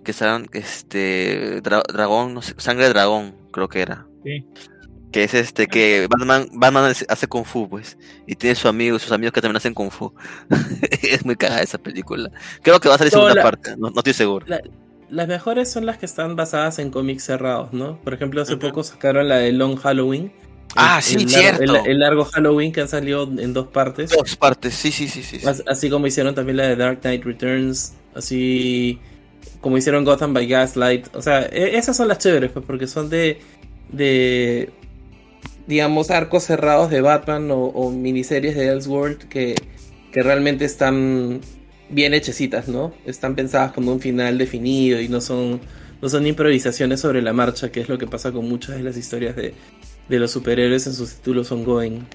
Que 0.03 0.11
estaban 0.11 0.47
este 0.53 1.61
dra- 1.63 1.83
dragón, 1.91 2.33
no 2.33 2.41
sé, 2.41 2.53
sangre 2.57 2.85
de 2.85 2.89
dragón, 2.93 3.35
creo 3.51 3.69
que 3.69 3.81
era. 3.81 4.05
Sí. 4.23 4.45
Que 5.11 5.23
es 5.25 5.33
este 5.35 5.67
que 5.67 6.07
Batman, 6.09 6.47
Batman 6.53 6.93
hace- 7.07 7.27
kung 7.27 7.45
fu, 7.45 7.69
pues, 7.69 7.97
y 8.27 8.35
tiene 8.35 8.55
sus 8.55 8.65
amigos, 8.65 9.01
sus 9.03 9.11
amigos 9.11 9.31
que 9.33 9.41
también 9.41 9.57
hacen 9.57 9.73
kung 9.73 9.91
fu. 9.91 10.13
es 11.01 11.23
muy 11.25 11.35
cagada 11.35 11.61
esa 11.61 11.77
película. 11.77 12.31
Creo 12.63 12.79
que 12.79 12.89
va 12.89 12.95
a 12.95 12.97
salir 12.97 13.13
No, 13.13 13.19
segunda 13.19 13.35
la- 13.35 13.43
parte, 13.43 13.71
no, 13.77 13.89
no 13.91 13.97
estoy 13.99 14.13
seguro. 14.13 14.45
Las 15.09 15.27
mejores 15.27 15.71
son 15.71 15.85
las 15.85 15.99
que 15.99 16.07
están 16.07 16.35
basadas 16.35 16.79
en 16.79 16.89
cómics 16.89 17.23
cerrados, 17.25 17.71
¿no? 17.71 17.99
Por 18.01 18.15
ejemplo, 18.15 18.41
hace 18.41 18.57
poco 18.57 18.83
sacaron 18.83 19.27
la 19.29 19.37
de 19.37 19.51
Long 19.51 19.75
Halloween. 19.77 20.31
Ah, 20.75 20.97
El- 20.97 21.03
sí, 21.03 21.15
el 21.15 21.25
largo- 21.27 21.37
cierto. 21.57 21.63
El, 21.85 21.91
el 21.91 21.99
largo 21.99 22.25
Halloween 22.25 22.71
que 22.71 22.81
han 22.81 22.87
salido 22.87 23.23
en 23.37 23.53
dos 23.53 23.67
partes. 23.67 24.09
Dos 24.09 24.35
partes, 24.35 24.73
sí, 24.73 24.91
sí, 24.91 25.07
sí, 25.07 25.21
sí. 25.21 25.39
sí. 25.39 25.45
As- 25.47 25.63
Así 25.67 25.89
como 25.91 26.07
hicieron 26.07 26.33
también 26.33 26.57
la 26.57 26.63
de 26.67 26.75
Dark 26.75 27.01
Knight 27.01 27.23
Returns. 27.23 27.93
Así 28.15 28.99
como 29.61 29.77
hicieron 29.77 30.03
Gotham 30.05 30.33
by 30.33 30.47
Gaslight. 30.47 31.15
O 31.15 31.21
sea, 31.21 31.43
e- 31.45 31.77
esas 31.77 31.95
son 31.97 32.07
las 32.07 32.17
chéveres, 32.19 32.51
pues, 32.51 32.65
porque 32.65 32.87
son 32.87 33.09
de. 33.09 33.39
de 33.91 34.69
digamos, 35.67 36.11
arcos 36.11 36.43
cerrados 36.43 36.89
de 36.91 36.99
Batman 37.01 37.49
o, 37.51 37.65
o 37.67 37.89
miniseries 37.89 38.55
de 38.55 38.67
Elseworld 38.67 39.29
que, 39.29 39.55
que 40.11 40.21
realmente 40.21 40.65
están 40.65 41.39
bien 41.89 42.13
hechecitas, 42.13 42.67
¿no? 42.67 42.93
Están 43.05 43.33
pensadas 43.35 43.71
con 43.71 43.87
un 43.87 44.01
final 44.01 44.37
definido 44.37 44.99
y 44.99 45.07
no 45.07 45.21
son, 45.21 45.61
no 46.01 46.09
son 46.09 46.27
improvisaciones 46.27 46.99
sobre 46.99 47.21
la 47.21 47.31
marcha, 47.31 47.71
que 47.71 47.79
es 47.79 47.87
lo 47.87 47.97
que 47.97 48.07
pasa 48.07 48.33
con 48.33 48.49
muchas 48.49 48.75
de 48.75 48.83
las 48.83 48.97
historias 48.97 49.37
de, 49.37 49.53
de 50.09 50.19
los 50.19 50.31
superhéroes 50.31 50.85
en 50.87 50.93
sus 50.93 51.13
títulos 51.15 51.49
ongoing. 51.53 52.05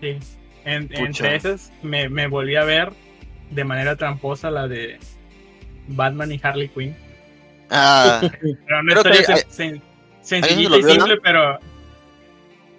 Sí. 0.00 0.16
En- 0.64 0.88
entre 0.92 1.36
esas 1.36 1.72
me, 1.82 2.08
me 2.08 2.26
volví 2.26 2.56
a 2.56 2.64
ver 2.64 2.92
de 3.52 3.64
manera 3.64 3.94
tramposa 3.96 4.50
la 4.50 4.66
de 4.66 4.98
Batman 5.88 6.32
y 6.32 6.40
Harley 6.42 6.68
Quinn. 6.68 6.96
Ah, 7.70 8.20
Era 8.68 8.80
una 8.80 8.92
que 8.94 8.98
historia 9.10 9.20
hay- 9.20 9.42
sen- 9.42 9.46
sen- 9.50 9.82
¿Alguien 10.44 10.70
sencillita 10.70 10.78
y 10.78 10.82
simple, 10.94 11.16
pero. 11.22 11.58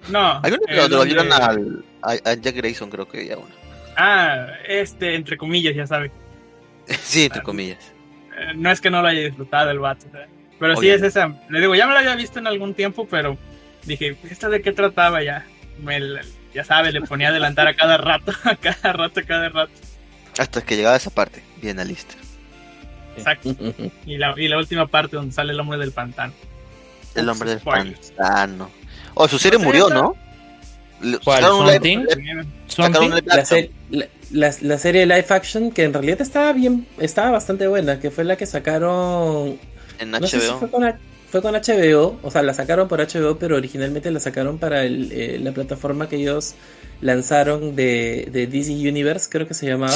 No. 0.09 0.39
hay 0.43 0.51
uno 0.51 0.61
que 0.67 0.75
lo, 0.75 0.81
lo 0.84 0.97
donde- 0.97 1.13
vieron 1.13 1.31
al, 1.34 1.85
a, 2.01 2.11
a 2.11 2.34
Jack 2.35 2.55
Grayson, 2.55 2.89
creo 2.89 3.07
que 3.07 3.25
ya 3.25 3.38
uno. 3.38 3.47
Ah, 3.95 4.47
este, 4.67 5.15
entre 5.15 5.38
comillas, 5.38 5.75
ya 5.75 5.88
sabe. 5.88 6.11
sí, 6.88 7.25
entre 7.25 7.41
comillas. 7.41 7.80
Eh, 8.38 8.53
No 8.55 8.71
es 8.71 8.81
que 8.81 8.89
no 8.89 9.01
lo 9.01 9.07
haya 9.07 9.21
disfrutado 9.21 9.69
el 9.71 9.80
vato. 9.80 10.05
¿sabes? 10.11 10.27
Pero 10.59 10.75
sí 10.77 10.89
es 10.89 11.01
esa. 11.01 11.34
Le 11.49 11.59
digo, 11.59 11.75
ya 11.75 11.88
me 11.88 11.93
la 11.93 11.99
había 11.99 12.15
visto 12.15 12.39
en 12.39 12.47
algún 12.47 12.73
tiempo, 12.73 13.07
pero 13.07 13.38
dije, 13.85 14.15
¿esta 14.30 14.49
de 14.49 14.61
qué 14.61 14.71
trataba 14.71 15.21
ya? 15.23 15.45
Me 15.81 15.99
ya 16.53 16.63
sabe, 16.63 16.91
le 16.91 17.01
ponía 17.01 17.27
a 17.27 17.31
adelantar 17.31 17.67
a 17.67 17.73
cada 17.75 17.97
rato, 17.97 18.31
a 18.43 18.55
cada 18.55 18.93
rato, 18.93 19.19
a 19.19 19.23
cada 19.23 19.49
rato. 19.49 19.71
Hasta 20.38 20.61
que 20.63 20.75
llegaba 20.75 20.95
esa 20.95 21.09
parte, 21.09 21.43
bien 21.61 21.80
a 21.80 21.84
lista. 21.84 22.15
Exacto. 23.18 23.56
Y 24.06 24.18
la, 24.18 24.34
y 24.38 24.48
la 24.48 24.57
última 24.57 24.88
parte 24.88 25.15
donde 25.15 25.34
sale 25.34 25.53
el 25.53 25.60
hombre 25.60 25.77
del 25.77 25.91
pantano. 25.91 26.34
El 27.15 27.30
hombre 27.30 27.52
del 27.52 27.60
Spoilers. 27.60 28.11
pantano. 28.11 28.69
Oh, 29.14 29.27
su 29.27 29.38
serie 29.38 29.57
No 29.60 29.64
sé, 29.64 29.65
murió, 29.68 29.85
esa- 29.88 29.95
¿no? 29.95 30.15
¿Cuál? 31.23 31.44
¿Something? 31.44 33.10
la, 33.26 33.34
action 33.35 33.45
se- 33.45 33.72
la, 33.91 34.06
la- 34.31 34.56
la 34.61 34.77
serie 34.77 35.06
live 35.06 35.26
action 35.30 35.72
que 35.72 35.84
en 35.84 35.94
realidad 35.94 36.22
estaba 36.22 36.53
bien, 36.53 36.88
estaba 36.98 37.31
bastante 37.31 37.68
buena, 37.68 37.99
que 37.99 38.10
fue 38.10 38.23
la 38.23 38.35
que 38.38 38.45
sacaron, 38.45 39.60
en 39.99 40.11
no 40.11 40.26
sé 40.26 40.40
si 40.40 40.48
HBO. 40.48 40.60
fue 40.60 40.69
con, 40.72 40.84
H- 40.85 40.98
fue 41.30 41.41
con 41.41 41.53
HBO, 41.56 42.19
o 42.23 42.31
sea, 42.31 42.41
la 42.41 42.53
sacaron 42.53 42.88
por 42.88 42.99
HBO, 43.02 43.38
pero 43.38 43.57
originalmente 43.57 44.10
la 44.11 44.19
sacaron 44.22 44.57
para 44.60 44.84
el, 44.85 45.11
eh, 45.11 45.40
la 45.41 45.52
plataforma 45.52 46.07
que 46.07 46.15
ellos 46.15 46.56
lanzaron 47.02 47.76
de, 47.76 48.30
de 48.31 48.48
DC 48.48 48.72
Universe, 48.72 49.27
creo 49.30 49.45
que 49.48 49.53
se 49.53 49.68
llamaba, 49.68 49.94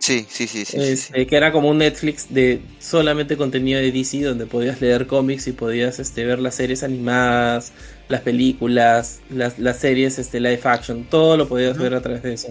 Sí, 0.00 0.26
sí, 0.30 0.46
sí, 0.46 0.64
sí. 0.64 0.76
este, 0.80 1.26
que 1.26 1.36
era 1.36 1.52
como 1.52 1.68
un 1.68 1.78
Netflix 1.78 2.32
de 2.32 2.60
solamente 2.78 3.36
contenido 3.36 3.78
de 3.78 3.92
DC, 3.92 4.22
donde 4.22 4.46
podías 4.46 4.80
leer 4.80 5.06
cómics 5.06 5.46
y 5.46 5.52
podías 5.52 5.98
este, 5.98 6.24
ver 6.24 6.38
las 6.40 6.54
series 6.54 6.82
animadas, 6.82 7.72
las 8.08 8.22
películas, 8.22 9.20
las, 9.30 9.58
las 9.58 9.78
series 9.78 10.18
este, 10.18 10.40
live 10.40 10.60
action, 10.64 11.04
todo 11.04 11.36
lo 11.36 11.46
podías 11.46 11.76
ver 11.76 11.94
a 11.94 12.00
través 12.00 12.22
de 12.22 12.32
eso. 12.32 12.48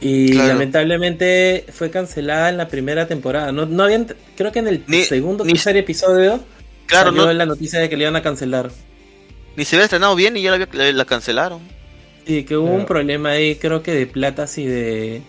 Y 0.00 0.32
Claro. 0.32 0.48
lamentablemente 0.48 1.66
fue 1.72 1.90
cancelada 1.90 2.48
en 2.48 2.56
la 2.56 2.66
primera 2.68 3.06
temporada. 3.06 3.52
No, 3.52 3.66
no 3.66 3.84
habían, 3.84 4.06
creo 4.36 4.50
que 4.50 4.58
en 4.58 4.66
el 4.68 4.82
Ni- 4.88 5.04
segundo 5.04 5.44
o 5.44 5.46
ni- 5.46 5.52
tercer 5.52 5.76
episodio 5.76 6.40
Claro, 6.86 7.10
salió 7.10 7.26
no, 7.26 7.32
la 7.32 7.46
noticia 7.46 7.78
de 7.78 7.88
que 7.88 7.96
le 7.96 8.04
iban 8.04 8.16
a 8.16 8.22
cancelar. 8.22 8.70
ni 9.56 9.64
se 9.64 9.76
había 9.76 9.84
estrenado 9.84 10.16
bien 10.16 10.36
y 10.36 10.42
ya 10.42 10.50
la, 10.50 10.56
había- 10.56 10.68
la- 10.72 10.90
la 10.92 11.04
cancelaron. 11.04 11.60
Sí, 12.26 12.42
que 12.44 12.56
hubo 12.56 12.72
un 12.72 12.86
problema 12.86 13.30
ahí, 13.30 13.54
creo 13.56 13.82
que 13.84 13.92
de 13.92 14.06
platas 14.06 14.58
y 14.58 14.64
de. 14.66 15.22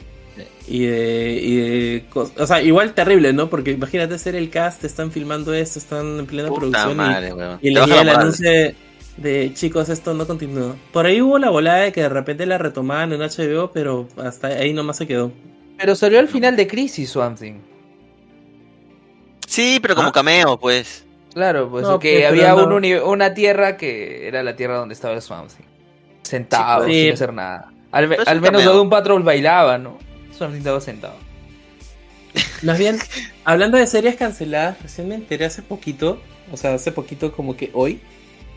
Y 0.68 0.86
de. 0.86 1.32
Y 1.42 1.56
de 1.58 2.06
o 2.14 2.48
sea, 2.48 2.62
igual 2.62 2.94
terrible, 2.94 3.34
¿no? 3.34 3.50
Porque 3.50 3.72
imagínate 3.72 4.18
ser 4.18 4.36
el 4.36 4.50
cast, 4.50 4.84
están 4.84 5.12
filmando 5.12 5.54
esto, 5.54 5.80
están 5.80 6.20
en 6.20 6.26
plena 6.26 6.50
Puta 6.50 6.60
producción 6.62 6.92
y- 6.92 6.96
madre, 6.96 7.28
y, 7.62 7.74
Te 7.74 7.80
le 7.80 7.86
llega 7.86 8.02
el 8.02 8.10
anuncio 8.10 8.50
de, 8.50 8.76
de, 9.18 9.54
chicos, 9.54 9.90
esto 9.90 10.14
no 10.14 10.26
continúa. 10.28 10.76
Por 10.94 11.06
ahí 11.06 11.22
hubo 11.22 11.38
la 11.40 11.50
volada 11.50 11.80
de 11.80 11.92
que 11.92 12.02
de 12.02 12.10
repente 12.10 12.46
la 12.46 12.58
retomaban 12.58 13.12
en 13.14 13.22
HBO, 13.22 13.72
pero 13.72 14.08
hasta 14.18 14.48
ahí 14.48 14.74
nomás 14.74 14.98
se 14.98 15.08
quedó. 15.08 15.32
Pero 15.78 15.96
salió 15.96 16.20
al 16.20 16.28
final 16.28 16.56
de 16.56 16.68
Crisis 16.68 17.10
Swamp 17.10 17.40
Thing. 17.40 17.56
Sí, 19.48 19.80
pero 19.82 19.96
como 19.96 20.10
Ah. 20.10 20.14
cameo, 20.14 20.58
pues. 20.60 21.06
Claro, 21.34 21.70
pues 21.70 21.84
No, 21.84 21.98
que 22.00 22.26
había 22.28 22.54
no. 22.54 22.66
un 22.66 22.74
uni- 22.74 22.94
una 22.96 23.34
tierra 23.34 23.78
que 23.78 24.28
era 24.28 24.44
la 24.44 24.56
tierra 24.56 24.78
donde 24.78 24.94
estaba 24.94 25.14
el 25.14 25.22
Swamp 25.22 25.50
Thing. 25.50 25.66
Sentado, 26.24 26.86
Sí, 26.86 26.92
sin 26.94 27.04
pues. 27.10 27.14
hacer 27.22 27.34
nada. 27.34 27.72
Al, 27.92 28.04
al 28.04 28.10
menos 28.10 28.26
cameo. 28.42 28.62
lo 28.66 28.74
de 28.76 28.80
un 28.80 28.90
patrol 28.90 29.24
bailaba, 29.24 29.78
¿no? 29.78 29.98
Sentado. 30.82 31.16
Más 32.62 32.78
bien, 32.78 32.98
hablando 33.44 33.78
de 33.78 33.88
series 33.88 34.16
canceladas, 34.16 34.82
recién 34.82 35.08
me 35.08 35.16
enteré 35.16 35.46
hace 35.46 35.62
poquito, 35.62 36.22
o 36.52 36.58
sea, 36.58 36.74
hace 36.74 36.92
poquito 36.92 37.32
como 37.34 37.58
que 37.58 37.70
hoy, 37.74 38.00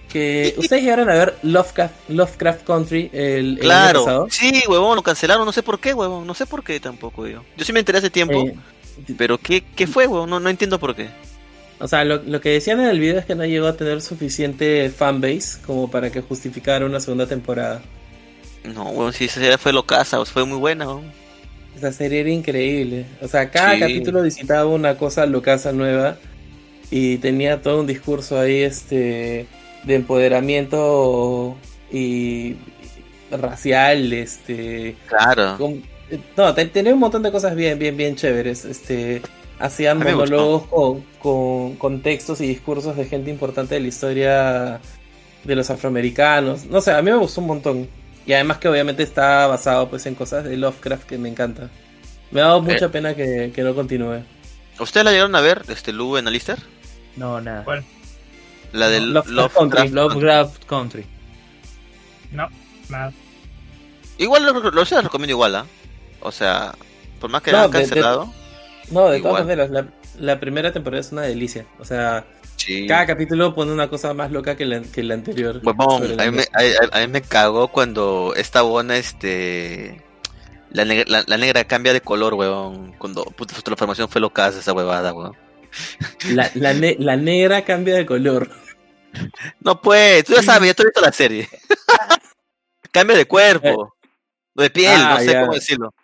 que 0.09 0.55
ustedes 0.59 0.83
llegaron 0.83 1.11
a 1.11 1.15
ver 1.15 1.39
Lovecraft, 1.43 1.95
Lovecraft 2.09 2.65
Country 2.65 3.11
el, 3.13 3.59
el 3.61 3.71
año 3.73 3.93
Claro. 3.93 4.05
pasado. 4.05 4.27
Sí, 4.31 4.63
huevón, 4.69 4.97
lo 4.97 5.03
cancelaron, 5.03 5.45
no 5.47 5.53
sé 5.53 5.63
por 5.63 5.81
qué, 5.81 5.95
huevón. 5.95 6.27
No 6.27 6.35
sé 6.35 6.47
por 6.47 6.63
qué 6.63 6.79
tampoco 6.81 7.27
yo. 7.27 7.45
Yo 7.57 7.65
sí 7.65 7.73
me 7.73 7.81
enteré 7.81 7.99
hace 7.99 8.11
tiempo, 8.11 8.45
Eh, 8.47 9.15
pero 9.17 9.39
¿qué, 9.39 9.65
qué 9.75 9.87
fue, 9.87 10.07
huevón? 10.07 10.31
No, 10.31 10.41
no 10.41 10.49
entiendo 10.51 10.79
por 10.79 10.95
qué. 10.95 11.11
o 11.79 11.89
sea, 11.89 12.05
lo, 12.05 12.23
lo 12.23 12.41
que 12.41 12.51
decían 12.51 12.81
en 12.81 12.87
el 12.89 13.01
video 13.01 13.19
es 13.19 13.27
que 13.27 13.35
no 13.35 13.45
llegó 13.45 13.67
a 13.67 13.77
tener 13.77 14.01
suficiente 14.03 14.91
fanbase 14.91 15.61
como 15.67 15.91
para 15.91 16.11
que 16.13 16.21
justificara 16.23 16.87
una 16.87 17.01
segunda 17.01 17.27
temporada. 17.27 17.83
No, 18.65 18.85
huevón, 18.91 19.13
si 19.13 19.25
esa 19.27 19.41
serie 19.41 19.59
fue 19.59 19.73
locaza, 19.73 20.25
fue 20.25 20.45
muy 20.47 20.59
buena, 20.59 20.87
huevón. 20.87 21.13
Esa 21.85 21.93
serie 21.93 22.21
era 22.21 22.31
increíble. 22.31 23.05
O 23.21 23.29
sea, 23.29 23.51
cada 23.51 23.75
Sí. 23.75 23.81
capítulo 23.81 24.23
visitaba 24.23 24.65
una 24.67 24.97
cosa 24.97 25.27
locaza 25.27 25.71
nueva 25.73 26.17
y 26.91 27.19
tenía 27.19 27.61
todo 27.61 27.81
un 27.81 27.87
discurso 27.87 28.41
ahí 28.41 28.63
este 28.63 29.47
de 29.85 29.95
empoderamiento 29.95 31.57
y 31.93 32.57
racial, 33.31 34.13
este 34.15 34.97
Claro. 35.07 35.57
con- 35.59 35.83
no, 36.39 36.55
te- 36.55 36.65
tenía 36.67 36.95
un 36.95 37.01
montón 37.01 37.23
de 37.23 37.31
cosas 37.31 37.55
bien, 37.55 37.79
bien, 37.79 37.97
bien 37.99 38.17
chéveres. 38.17 38.65
Este 38.65 39.21
hacían 39.59 39.99
monólogos 39.99 40.63
con, 40.69 41.05
con, 41.19 41.75
con 41.77 42.01
textos 42.03 42.41
y 42.41 42.47
discursos 42.47 42.97
de 42.97 43.05
gente 43.05 43.31
importante 43.31 43.75
de 43.75 43.81
la 43.81 43.89
historia 43.89 44.81
de 45.45 45.55
los 45.55 45.69
afroamericanos. 45.69 46.65
No 46.65 46.81
sé, 46.81 46.93
a 46.93 47.03
mí 47.03 47.11
me 47.11 47.17
gustó 47.19 47.43
un 47.43 47.47
montón. 47.49 47.89
Y 48.27 48.33
además 48.33 48.59
que 48.59 48.69
obviamente 48.69 49.03
está 49.03 49.47
basado 49.47 49.89
pues 49.91 50.07
en 50.07 50.15
cosas 50.15 50.45
de 50.45 50.57
Lovecraft 50.57 51.05
que 51.05 51.19
me 51.19 51.29
encanta. 51.29 51.69
Me 52.31 52.41
ha 52.41 52.45
dado 52.45 52.63
mucha 52.63 52.89
pena 52.89 53.15
que, 53.15 53.53
que 53.55 53.63
no 53.63 53.75
continúe. 53.75 54.23
¿Ustedes 54.81 55.05
la 55.05 55.13
llegaron 55.13 55.35
a 55.37 55.41
ver, 55.41 55.63
este, 55.69 55.93
Lu 55.93 56.17
en 56.17 56.27
Alistair? 56.27 56.59
No, 57.17 57.41
nada. 57.41 57.65
¿Cuál? 57.65 57.85
La 58.73 58.89
del 58.89 59.13
Lovecraft 59.13 59.31
Lovecraft 59.31 59.75
Country. 59.75 59.95
Lovecraft 59.95 60.65
Country. 60.65 61.07
No, 62.33 62.49
nada. 62.89 63.13
Igual 64.19 64.45
lo, 64.47 64.53
lo, 64.61 64.71
lo- 64.71 64.85
se 64.85 64.95
las 64.97 65.05
recomiendo 65.05 65.33
igual, 65.33 65.55
¿ah? 65.55 65.67
O 66.21 66.33
sea, 66.33 66.75
por 67.21 67.31
más 67.31 67.43
que 67.43 67.53
No, 67.53 67.59
hayan 67.59 67.71
de- 67.71 67.79
de- 67.79 67.85
cancelado. 67.85 68.33
No, 68.91 69.09
de 69.11 69.19
Igual. 69.19 69.33
todas 69.35 69.47
maneras, 69.47 69.71
la, 69.71 69.87
la 70.19 70.41
primera 70.41 70.73
temporada 70.73 71.01
es 71.01 71.13
una 71.13 71.23
delicia. 71.23 71.67
O 71.79 71.85
sea, 71.85 72.25
Sí. 72.65 72.87
cada 72.87 73.05
capítulo 73.07 73.55
pone 73.55 73.73
una 73.73 73.89
cosa 73.89 74.15
más 74.15 74.31
loca 74.33 74.57
que 74.57 74.65
la, 74.65 74.81
que 74.81 75.03
la 75.03 75.15
anterior. 75.15 75.61
A 75.67 76.25
mí, 76.25 76.31
me, 76.31 76.43
a, 76.43 76.97
a- 76.97 76.99
a 76.99 77.07
mí 77.07 77.13
me 77.13 77.21
cagó 77.23 77.69
cuando 77.69 78.33
esta 78.37 78.63
bona, 78.63 78.97
este... 78.97 80.03
La 80.71 80.85
negra, 80.85 81.05
la, 81.07 81.25
la 81.27 81.37
negra 81.37 81.65
cambia 81.65 81.93
de 81.93 82.01
color, 82.01 82.35
huevón. 82.35 82.93
Cuando 82.99 83.25
puta, 83.25 83.55
su 83.55 83.63
transformación 83.63 84.09
fue 84.09 84.21
locaza 84.21 84.59
esa 84.59 84.73
huevada, 84.73 85.13
huevón. 85.13 85.37
La, 86.31 86.51
la, 86.55 86.73
ne- 86.75 86.97
la 86.99 87.17
negra 87.17 87.65
cambia 87.65 87.95
de 87.95 88.07
color. 88.07 88.51
No 89.61 89.81
pues, 89.81 90.25
tú 90.25 90.33
ya 90.35 90.43
sabes, 90.43 90.69
ya 90.71 90.75
tú 90.75 90.83
has 90.83 90.87
visto 90.87 91.01
la 91.01 91.13
serie. 91.13 91.49
cambia 92.93 93.17
de 93.17 93.27
cuerpo. 93.27 93.95
De 94.55 94.71
piel, 94.71 94.97
Ah, 94.97 95.15
no 95.15 95.19
sé 95.21 95.33
ya. 95.33 95.41
cómo 95.43 95.55
decirlo. 95.55 95.95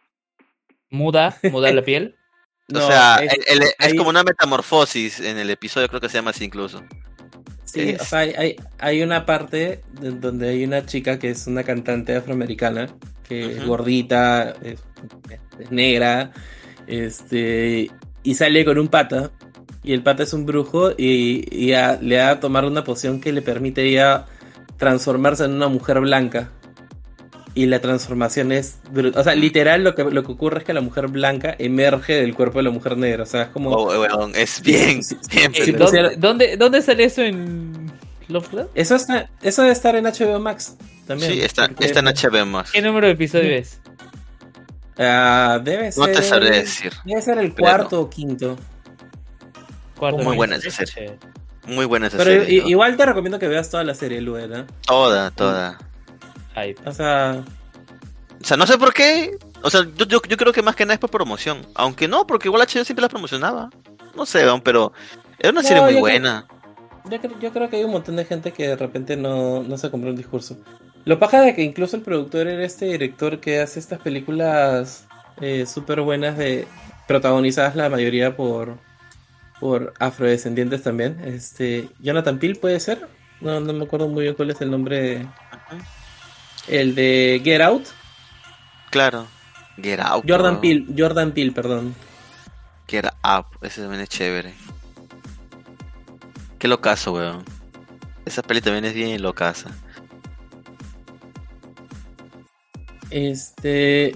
Muda, 0.91 1.37
muda 1.51 1.73
la 1.73 1.83
piel. 1.83 2.17
O 2.71 2.79
No, 2.79 2.87
sea, 2.87 3.17
es- 3.17 3.33
el- 3.49 3.57
el- 3.59 3.63
es 3.65 3.75
ahí- 3.79 3.97
como 3.97 4.11
una 4.11 4.23
metamorfosis 4.23 5.21
en 5.21 5.39
el 5.39 5.51
episodio, 5.51 5.89
creo 5.89 6.01
que 6.01 6.09
se 6.09 6.19
llama 6.19 6.31
así 6.31 6.45
incluso. 6.45 6.83
Sí, 7.65 7.91
Es- 7.91 8.01
o 8.03 8.05
sea, 8.05 8.19
hay, 8.21 8.57
hay, 8.79 9.03
una 9.03 9.27
parte 9.27 9.83
de- 10.01 10.11
donde 10.13 10.49
hay 10.49 10.65
una 10.65 10.85
chica 10.87 11.19
que 11.19 11.31
es 11.31 11.47
una 11.47 11.63
cantante 11.63 12.17
afroamericana, 12.17 12.89
que 13.29 13.53
es 13.59 13.65
gordita, 13.67 14.55
es, 14.63 14.81
es 15.59 15.71
negra, 15.71 16.33
este, 16.87 17.91
y 18.23 18.35
sale 18.35 18.65
con 18.65 18.79
un 18.79 18.89
pata, 18.89 19.31
y 19.83 19.93
el 19.93 20.03
pata 20.03 20.25
es 20.25 20.33
un 20.33 20.47
brujo, 20.47 20.91
y, 20.97 21.47
y 21.51 21.73
a- 21.73 21.97
le 22.01 22.17
da 22.17 22.31
a 22.31 22.41
tomar 22.41 22.65
una 22.65 22.85
poción 22.85 23.21
que 23.21 23.33
le 23.33 23.41
permite 23.43 23.81
a 23.83 23.85
ella 23.85 24.27
transformarse 24.77 25.45
en 25.45 25.53
una 25.53 25.69
mujer 25.69 26.01
blanca. 26.01 26.51
Y 27.55 27.67
la 27.67 27.81
transformación 27.81 28.53
es 28.53 28.79
brutal. 28.93 29.21
O 29.21 29.25
sea, 29.25 29.35
literal 29.35 29.83
lo 29.83 29.95
que, 29.97 30.05
lo 30.05 30.23
que 30.23 30.33
ocurre 30.33 30.59
es 30.59 30.65
que 30.65 30.73
la 30.73 30.81
mujer 30.81 31.09
blanca 31.09 31.55
emerge 31.59 32.15
del 32.15 32.35
cuerpo 32.35 32.59
de 32.61 32.63
la 32.65 32.71
mujer 32.71 32.97
negra. 32.97 33.25
O 33.25 33.27
sea, 33.27 33.43
es 33.43 33.49
como... 33.49 33.71
Oh, 33.71 34.01
huevón, 34.01 34.33
es 34.37 34.63
bien, 34.63 35.03
Sí, 35.03 35.17
sí, 35.29 35.49
bien 35.49 35.77
¿dónde, 35.77 36.15
dónde, 36.17 36.57
dónde 36.57 36.81
sale 36.81 37.05
eso 37.05 37.23
en 37.23 37.91
Lovecraft? 38.29 38.71
Eso, 38.77 38.95
está, 38.95 39.29
eso 39.43 39.63
debe 39.63 39.73
estar 39.73 39.97
en 39.97 40.05
HBO 40.05 40.39
Max 40.39 40.77
también. 41.09 41.33
Sí, 41.33 41.41
está, 41.41 41.67
porque- 41.67 41.87
está 41.87 41.99
en 42.01 42.07
HBO 42.07 42.47
más. 42.47 42.71
¿Qué 42.71 42.81
número 42.83 43.09
de 43.09 43.15
episodio 43.15 43.51
es? 43.57 43.81
Ah, 44.97 45.59
debe 45.63 45.91
ser. 45.91 46.07
No 46.07 46.13
te 46.13 46.23
sabré 46.23 46.51
decir. 46.51 46.93
Debe 47.05 47.23
ser 47.23 47.39
el 47.39 47.53
Pero 47.53 47.67
cuarto 47.69 48.01
o 48.03 48.11
quinto. 48.11 48.57
Cuarto 49.99 50.23
Muy 50.23 50.37
buena 50.37 50.57
esa 50.57 50.71
serie. 50.87 51.17
Muy 51.67 51.85
buena 51.87 52.07
esa 52.07 52.19
Pero 52.19 52.43
serie. 52.43 52.59
i- 52.59 52.61
¿no? 52.63 52.69
igual 52.69 52.97
te 52.97 53.07
recomiendo 53.07 53.39
que 53.39 53.49
veas 53.49 53.69
toda 53.71 53.83
la 53.85 53.95
serie, 53.95 54.21
Luela. 54.21 54.67
Toda, 54.87 55.31
toda. 55.31 55.79
Hype. 56.55 56.81
O 56.89 56.93
sea, 56.93 57.43
O 58.41 58.45
sea, 58.45 58.57
no 58.57 58.67
sé 58.67 58.79
por 58.79 58.93
qué. 58.93 59.37
O 59.63 59.71
sea, 59.71 59.83
yo, 59.97 60.07
yo, 60.07 60.21
yo 60.29 60.37
creo 60.37 60.53
que 60.53 60.63
más 60.63 60.75
que 60.77 60.85
nada 60.85 60.95
es 60.95 61.01
por 61.01 61.11
promoción. 61.11 61.67
Aunque 61.75 62.09
no, 62.09 62.27
porque 62.27 62.49
igual 62.49 62.63
HBO 62.63 62.85
siempre 62.85 63.03
la 63.03 63.09
promocionaba. 63.09 63.71
No 64.17 64.25
sé, 64.27 64.45
pero 64.65 64.93
era 65.39 65.51
una 65.53 65.63
No, 65.63 65.69
serie 65.69 65.83
muy 65.83 65.91
yo 65.93 65.97
creo- 65.97 66.01
buena. 66.01 66.47
yo, 67.11 67.21
creo- 67.21 67.39
yo 67.39 67.53
creo 67.53 67.71
que 67.71 67.77
hay 67.77 67.85
un 67.85 67.93
montón 67.93 68.17
de 68.17 68.25
gente 68.25 68.53
que 68.53 68.69
de 68.69 68.77
repente 68.77 69.17
no, 69.17 69.63
no 69.63 69.77
se 69.79 69.91
compró 69.91 70.11
el 70.11 70.17
discurso. 70.17 70.57
Lo 71.05 71.19
paja 71.19 71.41
de 71.41 71.55
que 71.55 71.63
incluso 71.63 71.97
el 71.97 72.03
productor 72.03 72.47
era 72.49 72.65
este 72.65 72.87
director 72.87 73.41
que 73.41 73.61
hace 73.61 73.79
estas 73.79 74.01
películas 74.01 75.07
eh, 75.41 75.65
súper 75.67 76.01
buenas 76.03 76.37
de 76.37 76.67
protagonizadas 77.09 77.75
la 77.77 77.89
mayoría 77.89 78.37
por 78.37 78.77
por 79.61 79.93
afrodescendientes 79.99 80.83
también. 80.83 81.21
Este, 81.25 81.89
Jonathan 82.01 82.39
Peele 82.39 82.55
puede 82.59 82.81
ser. 82.81 83.07
No, 83.43 83.61
no 83.61 83.73
me 83.75 83.85
acuerdo 83.85 84.09
muy 84.09 84.23
bien 84.23 84.35
cuál 84.35 84.51
es 84.51 84.61
el 84.63 84.71
nombre. 84.71 85.27
El 86.71 86.95
de 86.95 87.41
Get 87.45 87.61
Out. 87.61 87.85
Claro. 88.91 89.27
Get 89.83 89.99
Out. 89.99 90.25
Jordan. 90.29 90.61
Peele, 90.61 90.87
Jordan 90.97 91.33
Peele, 91.33 91.51
perdón. 91.51 91.95
Get 92.87 93.07
Up. 93.25 93.47
Ese 93.61 93.83
también 93.83 94.03
es 94.03 94.09
chévere. 94.09 94.55
Qué 96.61 96.69
locazo, 96.69 97.13
weón. 97.13 97.45
Esa 98.25 98.43
peli 98.43 98.61
también 98.61 98.85
es 98.85 98.95
bien 98.95 99.21
locaza. 99.21 99.71
Este. 103.11 104.15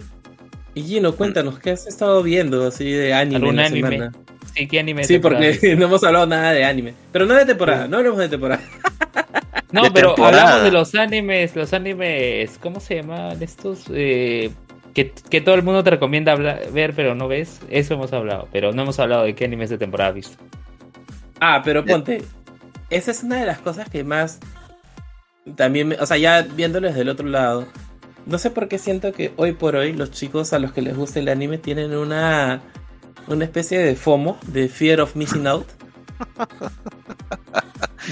Y 0.74 0.82
Gino, 0.82 1.16
cuéntanos, 1.16 1.58
¿qué 1.58 1.70
has 1.70 1.86
estado 1.86 2.22
viendo 2.22 2.66
así 2.66 2.90
de 2.92 3.14
anime 3.14 3.36
¿Algún 3.36 3.50
en 3.50 3.56
la 3.56 3.66
anime? 3.66 3.90
semana? 3.90 4.12
Sí, 4.54 4.68
¿qué 4.68 4.78
anime? 4.78 5.04
Sí, 5.04 5.18
porque 5.18 5.74
no 5.78 5.86
hemos 5.86 6.04
hablado 6.04 6.26
nada 6.26 6.52
de 6.52 6.64
anime. 6.64 6.94
Pero 7.10 7.26
no 7.26 7.34
de 7.34 7.46
temporada, 7.46 7.88
no 7.88 7.96
hablemos 7.96 8.18
de 8.18 8.28
temporada. 8.28 8.62
No, 9.74 9.82
de 9.84 9.90
pero 9.90 10.14
temporada. 10.14 10.42
hablamos 10.42 10.64
de 10.64 10.70
los 10.72 10.94
animes, 10.94 11.56
los 11.56 11.72
animes, 11.72 12.58
¿cómo 12.60 12.80
se 12.80 12.96
llaman 12.96 13.42
estos? 13.42 13.84
Eh, 13.90 14.50
que, 14.94 15.10
que 15.28 15.40
todo 15.40 15.54
el 15.56 15.62
mundo 15.62 15.82
te 15.82 15.90
recomienda 15.90 16.34
ver, 16.36 16.94
pero 16.94 17.14
no 17.14 17.26
ves. 17.28 17.60
Eso 17.68 17.94
hemos 17.94 18.12
hablado, 18.12 18.48
pero 18.52 18.72
no 18.72 18.82
hemos 18.82 18.98
hablado 19.00 19.24
de 19.24 19.34
qué 19.34 19.44
animes 19.44 19.70
de 19.70 19.78
temporada 19.78 20.10
has 20.10 20.14
visto. 20.16 20.36
Ah, 21.40 21.62
pero 21.64 21.84
ponte. 21.84 22.22
Esa 22.90 23.10
es 23.10 23.22
una 23.24 23.40
de 23.40 23.46
las 23.46 23.58
cosas 23.58 23.88
que 23.90 24.04
más. 24.04 24.38
También, 25.56 25.88
me- 25.88 25.96
o 25.96 26.06
sea, 26.06 26.16
ya 26.16 26.42
viéndoles 26.42 26.94
del 26.94 27.08
otro 27.08 27.26
lado. 27.26 27.66
No 28.26 28.38
sé 28.38 28.50
por 28.50 28.68
qué 28.68 28.78
siento 28.78 29.12
que 29.12 29.32
hoy 29.36 29.52
por 29.52 29.76
hoy 29.76 29.92
los 29.92 30.10
chicos 30.12 30.52
a 30.52 30.58
los 30.58 30.72
que 30.72 30.80
les 30.80 30.96
gusta 30.96 31.18
el 31.18 31.28
anime 31.28 31.58
tienen 31.58 31.94
una. 31.94 32.62
Una 33.26 33.44
especie 33.44 33.78
de 33.78 33.96
FOMO, 33.96 34.38
de 34.46 34.68
Fear 34.68 35.00
of 35.00 35.16
Missing 35.16 35.46
Out. 35.46 35.66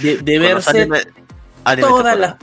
De, 0.03 0.39
verse 0.39 0.71
anime 0.71 0.99
todas 1.81 2.19
las, 2.19 2.37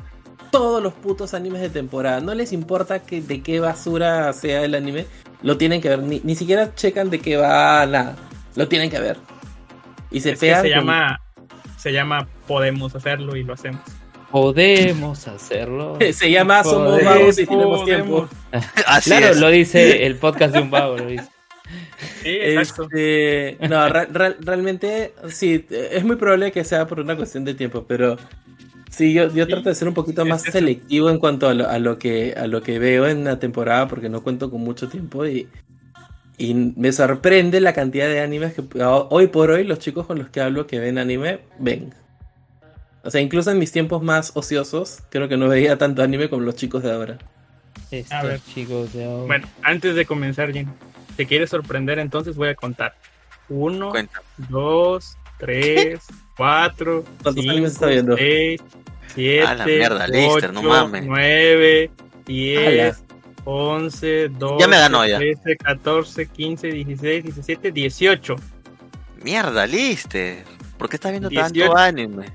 todos 0.52 0.82
los 0.82 0.94
putos 0.94 1.34
animes 1.34 1.62
de 1.62 1.70
temporada. 1.70 2.20
No 2.22 2.34
les 2.34 2.52
importa 2.54 3.00
que, 3.00 3.22
de 3.22 3.42
qué 3.42 3.60
basura 3.60 4.32
sea 4.34 4.64
el 4.64 4.76
anime. 4.76 5.06
Lo 5.42 5.58
tienen 5.58 5.82
que 5.82 5.90
ver. 5.90 6.00
Ni, 6.00 6.22
ni 6.24 6.36
siquiera 6.36 6.74
checan 6.76 7.10
de 7.10 7.20
qué 7.20 7.38
va 7.38 7.86
nada. 7.86 8.16
Lo 8.56 8.68
tienen 8.68 8.90
que 8.90 9.00
ver. 9.00 9.18
Y 10.12 10.22
se 10.22 10.32
Es 10.32 10.40
que 10.40 10.54
se 10.56 10.62
con- 10.62 10.70
llama, 10.70 11.20
se 11.78 11.94
llama 11.94 12.28
podemos 12.48 12.96
hacerlo 12.96 13.36
y 13.36 13.44
lo 13.44 13.54
hacemos. 13.54 13.82
Podemos 14.32 15.28
hacerlo. 15.28 15.98
Se 16.14 16.30
llama 16.30 16.64
Somos 16.64 16.90
Podemos. 16.92 17.16
vagos 17.16 17.40
y 17.40 17.46
tenemos 17.48 17.84
tiempo. 17.86 18.30
Así 18.86 19.10
claro, 19.10 19.28
es. 19.30 19.40
lo 19.40 19.50
dice 19.50 20.06
el 20.06 20.18
podcast 20.18 20.54
de 20.54 20.62
un 20.62 20.70
vago, 20.70 20.98
lo 20.98 21.06
dice. 21.08 21.28
Sí, 22.22 22.30
exacto. 22.40 22.84
Este, 22.84 23.58
no, 23.68 23.90
re- 23.90 24.06
re- 24.06 24.36
realmente 24.40 25.16
sí, 25.30 25.66
es 25.72 26.04
muy 26.04 26.16
probable 26.18 26.52
que 26.52 26.64
sea 26.64 26.86
por 26.86 27.00
una 27.00 27.16
cuestión 27.16 27.44
de 27.44 27.56
tiempo, 27.56 27.86
pero 27.88 28.18
sí, 29.00 29.14
yo, 29.14 29.34
yo 29.34 29.46
Sí, 29.46 29.52
trato 29.52 29.70
de 29.70 29.76
ser 29.76 29.88
un 29.88 29.94
poquito 29.94 30.26
más 30.26 30.42
selectivo 30.44 31.10
en 31.10 31.18
cuanto 31.20 31.48
a 31.48 31.54
lo, 31.54 31.68
a 31.70 31.80
lo 31.80 31.98
que 31.98 32.34
a 32.38 32.48
lo 32.48 32.62
que 32.62 32.78
veo 32.80 33.08
en 33.08 33.24
la 33.24 33.40
temporada, 33.40 33.88
porque 33.88 34.10
no 34.10 34.22
cuento 34.22 34.52
con 34.52 34.62
mucho 34.62 34.90
tiempo 34.90 35.26
y, 35.26 35.48
y 36.38 36.54
me 36.54 36.92
sorprende 36.92 37.62
la 37.62 37.74
cantidad 37.74 38.08
de 38.08 38.22
animes 38.22 38.54
que 38.54 38.84
ho- 38.84 39.08
hoy 39.10 39.28
por 39.28 39.52
hoy 39.52 39.64
los 39.64 39.80
chicos 39.80 40.06
con 40.06 40.20
los 40.20 40.30
que 40.30 40.42
hablo 40.42 40.68
que 40.68 40.80
ven 40.80 40.98
anime 40.98 41.40
ven. 41.60 41.94
O 43.04 43.10
sea, 43.10 43.22
incluso 43.22 43.50
en 43.52 43.60
mis 43.60 43.72
tiempos 43.72 44.04
más 44.04 44.32
ociosos, 44.36 45.00
creo 45.10 45.30
que 45.30 45.38
no 45.38 45.48
veía 45.48 45.78
tanto 45.78 46.04
anime 46.04 46.30
como 46.30 46.44
los 46.44 46.56
chicos 46.56 46.84
de 46.84 46.92
ahora. 46.92 47.18
Estos 47.92 48.14
A 48.14 48.24
ver. 48.24 48.40
chicos 48.42 48.94
de 48.94 49.06
ahora. 49.06 49.26
Bueno, 49.28 49.48
antes 49.64 49.96
de 49.96 50.06
comenzar, 50.06 50.52
Jin, 50.52 50.68
¿te 51.16 51.26
quieres 51.26 51.50
sorprender? 51.50 52.00
Entonces 52.00 52.36
voy 52.36 52.50
a 52.50 52.56
contar. 52.56 52.94
Uno, 53.48 53.90
Cuenta. 53.92 54.22
dos, 54.50 55.18
tres, 55.40 56.06
cuatro, 56.40 57.04
¿Cuántos 57.22 57.36
cinco, 57.36 57.52
animes 57.52 57.72
está 57.74 57.86
viendo? 57.88 58.16
seis, 58.18 58.62
siete, 59.14 59.46
A 59.46 59.56
la 59.56 59.66
mierda, 59.66 60.08
Lister, 60.08 60.54
no 60.54 60.62
ocho, 60.62 60.70
mames. 60.70 61.06
nueve, 61.06 61.92
Ala. 61.94 62.24
diez, 62.26 63.04
once, 63.44 64.30
doce, 64.30 64.56
Ya 64.60 64.68
me 64.68 64.78
ganó 64.78 65.06
ya. 65.06 65.18
13, 65.18 65.58
14, 65.58 66.28
15, 66.28 66.68
16, 66.68 67.24
17, 67.26 67.72
18. 67.72 68.36
Mierda, 69.24 69.68
Lister. 69.68 70.44
¿Por 70.78 70.88
qué 70.90 70.96
estás 70.96 71.12
viendo 71.12 71.30
18. 71.30 71.60
tanto 71.66 71.78
anime? 71.78 72.26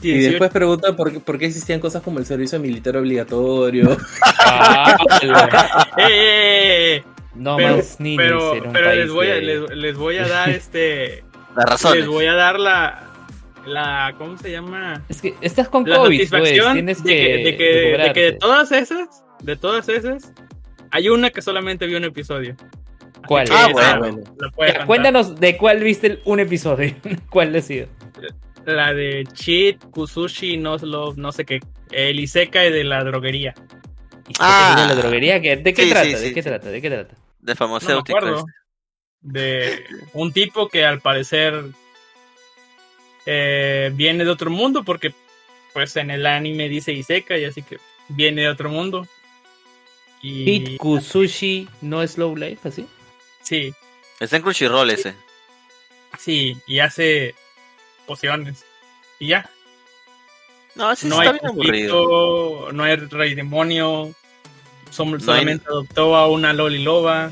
Y 0.00 0.12
18. 0.14 0.30
después 0.30 0.50
preguntan 0.50 0.96
por, 0.96 1.12
qué- 1.12 1.20
por 1.20 1.38
qué 1.38 1.46
existían 1.46 1.78
cosas 1.78 2.02
como 2.02 2.18
el 2.18 2.26
servicio 2.26 2.58
militar 2.58 2.96
obligatorio. 2.96 3.96
Ah, 4.44 4.96
¡Eh, 5.98 6.02
eh, 6.02 6.96
eh! 6.96 7.04
no 7.34 7.56
Pero, 7.56 7.76
más 7.76 8.00
ninis 8.00 8.18
pero, 8.18 8.62
pero 8.72 8.92
les, 8.94 9.10
voy 9.10 9.28
a, 9.30 9.34
les, 9.36 9.70
les 9.70 9.96
voy 9.96 10.16
a 10.18 10.26
dar 10.28 10.50
este. 10.50 11.24
Las 11.56 11.64
razones. 11.66 12.00
les 12.00 12.08
voy 12.08 12.26
a 12.26 12.34
dar 12.34 12.58
la. 12.58 13.08
La 13.66 14.14
¿Cómo 14.18 14.36
se 14.38 14.50
llama? 14.50 15.02
Es 15.08 15.20
que 15.22 15.34
estás 15.40 15.68
con 15.68 15.88
la 15.88 15.96
COVID, 15.96 16.18
pues. 16.18 16.28
satisfacción 16.30 16.74
Tienes 16.74 17.02
de, 17.04 17.10
que, 17.12 17.22
de, 17.22 17.32
que, 17.32 17.42
de 17.44 17.56
que 17.56 17.64
de 17.64 17.80
recuperarte. 17.96 18.32
todas 18.32 18.72
esas, 18.72 19.24
de 19.40 19.56
todas 19.56 19.88
esas, 19.88 20.32
hay 20.90 21.08
una 21.08 21.30
que 21.30 21.42
solamente 21.42 21.86
vio 21.86 21.98
un 21.98 22.04
episodio. 22.04 22.56
¿Cuál? 23.26 23.46
Ah, 23.52 23.68
bueno. 23.72 24.18
Ya, 24.18 24.50
contar. 24.50 24.86
cuéntanos 24.86 25.38
de 25.38 25.56
cuál 25.56 25.80
viste 25.80 26.06
el- 26.08 26.20
un 26.24 26.40
episodio. 26.40 26.94
¿Cuál 27.30 27.54
ha 27.54 27.60
sido? 27.62 27.86
La 28.64 28.92
de 28.92 29.24
Cheat, 29.32 29.84
Kusushi, 29.90 30.56
no, 30.56 30.76
lo- 30.78 31.14
no 31.14 31.30
sé 31.32 31.44
qué. 31.44 31.60
El 31.90 32.18
Isekai 32.20 32.72
de 32.72 32.84
la 32.84 33.02
droguería. 33.04 33.54
¿Y 34.28 34.32
Ah. 34.40 34.74
de 34.78 34.86
la 34.94 35.00
droguería? 35.00 35.40
¿Qué- 35.40 35.56
¿De 35.56 35.72
qué 35.74 35.84
Sí, 35.84 35.90
trata? 35.90 36.04
sí, 36.06 36.12
¿De 36.14 36.34
qué 36.34 36.42
trata? 36.42 36.68
¿De 36.70 36.80
qué 36.82 36.90
trata? 36.90 37.14
De 37.14 37.18
No 37.40 37.46
me 37.46 37.54
farmacéutico. 37.56 38.18
acuerdo. 38.18 38.44
De 39.20 39.84
un 40.14 40.32
tipo 40.32 40.68
que 40.68 40.84
al 40.84 41.00
parecer 41.00 41.62
eh, 43.26 43.90
viene 43.94 44.24
de 44.24 44.30
otro 44.30 44.50
mundo 44.50 44.82
porque 44.84 45.14
pues 45.72 45.96
en 45.96 46.10
el 46.10 46.26
anime 46.26 46.68
dice 46.68 46.92
Isekai, 46.92 47.44
así 47.44 47.62
que 47.62 47.78
viene 48.08 48.42
de 48.42 48.48
otro 48.48 48.68
mundo. 48.68 49.06
Y 50.20 50.44
Hit 50.44 50.76
Kusushi 50.78 51.68
no 51.80 52.06
Slow 52.06 52.36
Life, 52.36 52.68
así. 52.68 52.86
sí, 53.42 53.72
Está 54.20 54.36
en 54.36 54.42
Crunchyroll 54.42 54.90
ese. 54.90 55.14
sí, 56.18 56.56
y 56.66 56.78
hace 56.78 57.34
pociones. 58.06 58.64
Y 59.18 59.28
ya. 59.28 59.48
No, 60.74 60.90
ese 60.92 61.08
no 61.08 61.16
está 61.20 61.30
hay 61.32 61.38
bien 61.40 61.46
aburrido. 61.50 62.06
conflicto, 62.06 62.72
no 62.72 62.84
hay 62.84 62.96
rey 62.96 63.34
demonio. 63.34 64.14
som- 64.92 65.18
solamente 65.20 65.64
adoptó 65.68 66.14
a 66.16 66.28
una 66.28 66.52
Loli 66.52 66.82
Loba. 66.82 67.30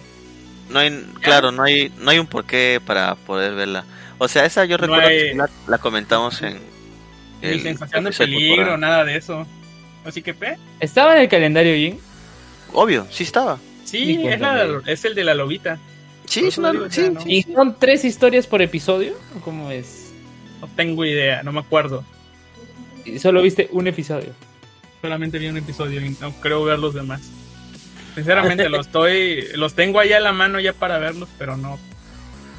No 0.71 0.79
hay, 0.79 1.05
claro, 1.21 1.53
no 1.53 1.62
hay, 1.62 1.93
no 1.99 2.11
hay 2.11 2.19
un 2.19 2.27
porqué 2.27 2.81
para 2.85 3.15
poder 3.17 3.55
verla. 3.55 3.85
O 4.23 4.29
sea, 4.29 4.45
esa 4.45 4.67
yo 4.67 4.77
No 4.77 4.83
recuerdo 4.83 5.09
hay- 5.09 5.19
que 5.31 5.35
la, 5.35 5.49
la 5.67 5.79
comentamos 5.79 6.41
en. 6.43 6.59
Ni 7.43 7.59
sensación 7.61 8.05
de 8.05 8.11
peligro, 8.13 8.57
cultural. 8.57 8.81
nada 8.81 9.05
de 9.05 9.17
eso. 9.17 9.47
Así 10.05 10.21
que, 10.21 10.35
pe. 10.35 10.57
¿Estaba 10.79 11.17
en 11.17 11.23
el 11.23 11.29
calendario, 11.29 11.75
Jin? 11.75 11.99
Obvio, 12.75 13.07
sí 13.11 13.25
estaba. 13.25 13.59
Sí, 13.85 14.21
es, 14.27 14.39
la, 14.39 14.83
es 14.87 15.05
el 15.07 15.15
de 15.15 15.25
la 15.25 15.35
lobita. 15.35 15.79
Sí, 16.27 16.47
es 16.47 16.59
una. 16.59 16.73
sí, 16.91 17.01
ya, 17.03 17.11
¿no? 17.11 17.21
sí. 17.23 17.33
¿Y 17.33 17.43
son 17.55 17.77
tres 17.79 18.05
historias 18.05 18.47
por 18.47 18.61
episodio? 18.61 19.15
¿O 19.37 19.41
¿Cómo 19.41 19.71
es? 19.71 20.13
No 20.61 20.69
tengo 20.77 21.05
idea, 21.07 21.43
no 21.43 21.51
me 21.53 21.61
acuerdo. 21.61 22.05
¿Y 23.07 23.19
solo 23.19 23.41
viste 23.41 23.69
un 23.73 23.87
episodio? 23.89 24.35
Solamente 25.01 25.39
vi 25.39 25.47
un 25.49 25.57
episodio 25.57 26.05
y 26.05 26.11
no 26.21 26.31
creo 26.43 26.63
ver 26.63 26.79
los 26.79 26.93
demás. 26.93 27.23
Sinceramente, 28.15 28.69
los 28.69 28.87
estoy, 28.87 29.47
los 29.55 29.73
tengo 29.75 29.99
ahí 29.99 30.13
a 30.13 30.21
la 30.21 30.33
mano 30.33 30.61
ya 30.61 30.75
para 30.75 30.99
verlos, 30.99 31.29
pero 31.39 31.57
no, 31.57 31.79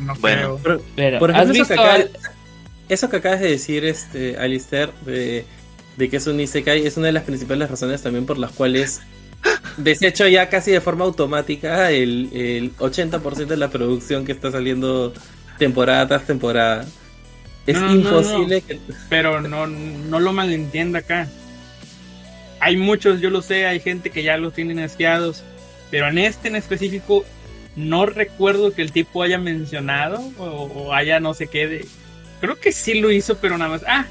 no 0.02 0.16
Bueno. 0.16 0.58
creo. 0.58 0.78
Por, 0.78 0.82
Pero, 0.96 1.20
por 1.20 1.32
¿has 1.32 1.38
ejemplo, 1.50 1.64
eso 1.64 1.68
que, 1.68 1.74
visto 1.74 1.82
acaba- 1.82 1.94
al- 1.96 2.12
eso 2.90 3.10
que 3.10 3.18
acabas 3.18 3.40
de 3.40 3.50
decir, 3.50 3.86
este, 3.86 4.38
Alistair, 4.38 4.90
de, 5.06 5.46
de 5.98 6.10
que 6.10 6.18
es 6.18 6.28
un 6.28 6.40
Isekai, 6.40 6.86
es 6.86 6.98
una 6.98 7.08
de 7.08 7.14
las 7.14 7.24
principales 7.24 7.70
razones 7.70 8.02
también 8.02 8.26
por 8.26 8.38
las 8.38 8.52
cuales 8.52 9.02
desecho 9.78 10.28
ya 10.28 10.50
casi 10.50 10.72
de 10.72 10.82
forma 10.82 11.06
automática 11.06 11.92
el, 11.92 12.30
el 12.34 12.76
80% 12.78 13.46
de 13.48 13.58
la 13.58 13.70
producción 13.70 14.26
que 14.26 14.32
está 14.34 14.52
saliendo 14.52 15.14
temporada 15.58 16.08
tras 16.08 16.26
temporada. 16.28 16.86
Es 17.68 17.76
No, 17.80 17.82
no, 17.82 17.88
no, 17.88 17.96
imposible 17.96 18.62
que... 18.62 18.80
Pero 19.10 19.40
no, 19.42 19.68
no 19.68 20.20
lo 20.20 20.34
malentienda 20.34 21.00
acá. 21.00 21.28
Hay 22.60 22.78
muchos, 22.78 23.22
yo 23.22 23.30
lo 23.30 23.42
sé, 23.42 23.66
hay 23.66 23.80
gente 23.80 24.10
que 24.12 24.24
ya 24.24 24.38
los 24.38 24.54
tienen 24.54 24.80
asqueados, 24.80 25.44
pero 25.90 26.08
en 26.10 26.18
este 26.20 26.48
en 26.48 26.56
específico 26.56 27.26
no 27.76 28.06
recuerdo 28.06 28.74
que 28.74 28.82
el 28.82 28.92
tipo 28.92 29.24
haya 29.24 29.38
mencionado 29.38 30.20
o, 30.38 30.94
haya 30.94 31.20
no 31.20 31.34
sé 31.34 31.48
qué 31.48 31.68
de... 31.68 31.88
Creo 32.40 32.60
que 32.60 32.72
sí 32.72 33.00
lo 33.00 33.12
hizo, 33.12 33.38
pero 33.38 33.58
nada 33.58 33.72
más... 33.72 33.84
Ah, 33.88 34.06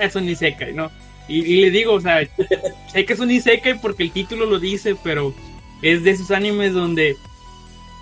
es 0.00 0.14
un 0.14 0.28
Isekai, 0.28 0.74
¿no? 0.74 0.90
Y, 1.28 1.40
y 1.40 1.60
le 1.62 1.70
digo, 1.70 1.94
o 1.94 2.00
sea, 2.00 2.20
sé 2.92 3.04
que 3.04 3.12
es 3.12 3.20
un 3.20 3.30
Isekai 3.30 3.80
porque 3.80 4.02
el 4.04 4.12
título 4.12 4.46
lo 4.46 4.58
dice, 4.58 4.96
pero 5.02 5.34
es 5.82 6.04
de 6.04 6.10
esos 6.10 6.30
animes 6.30 6.74
donde 6.74 7.16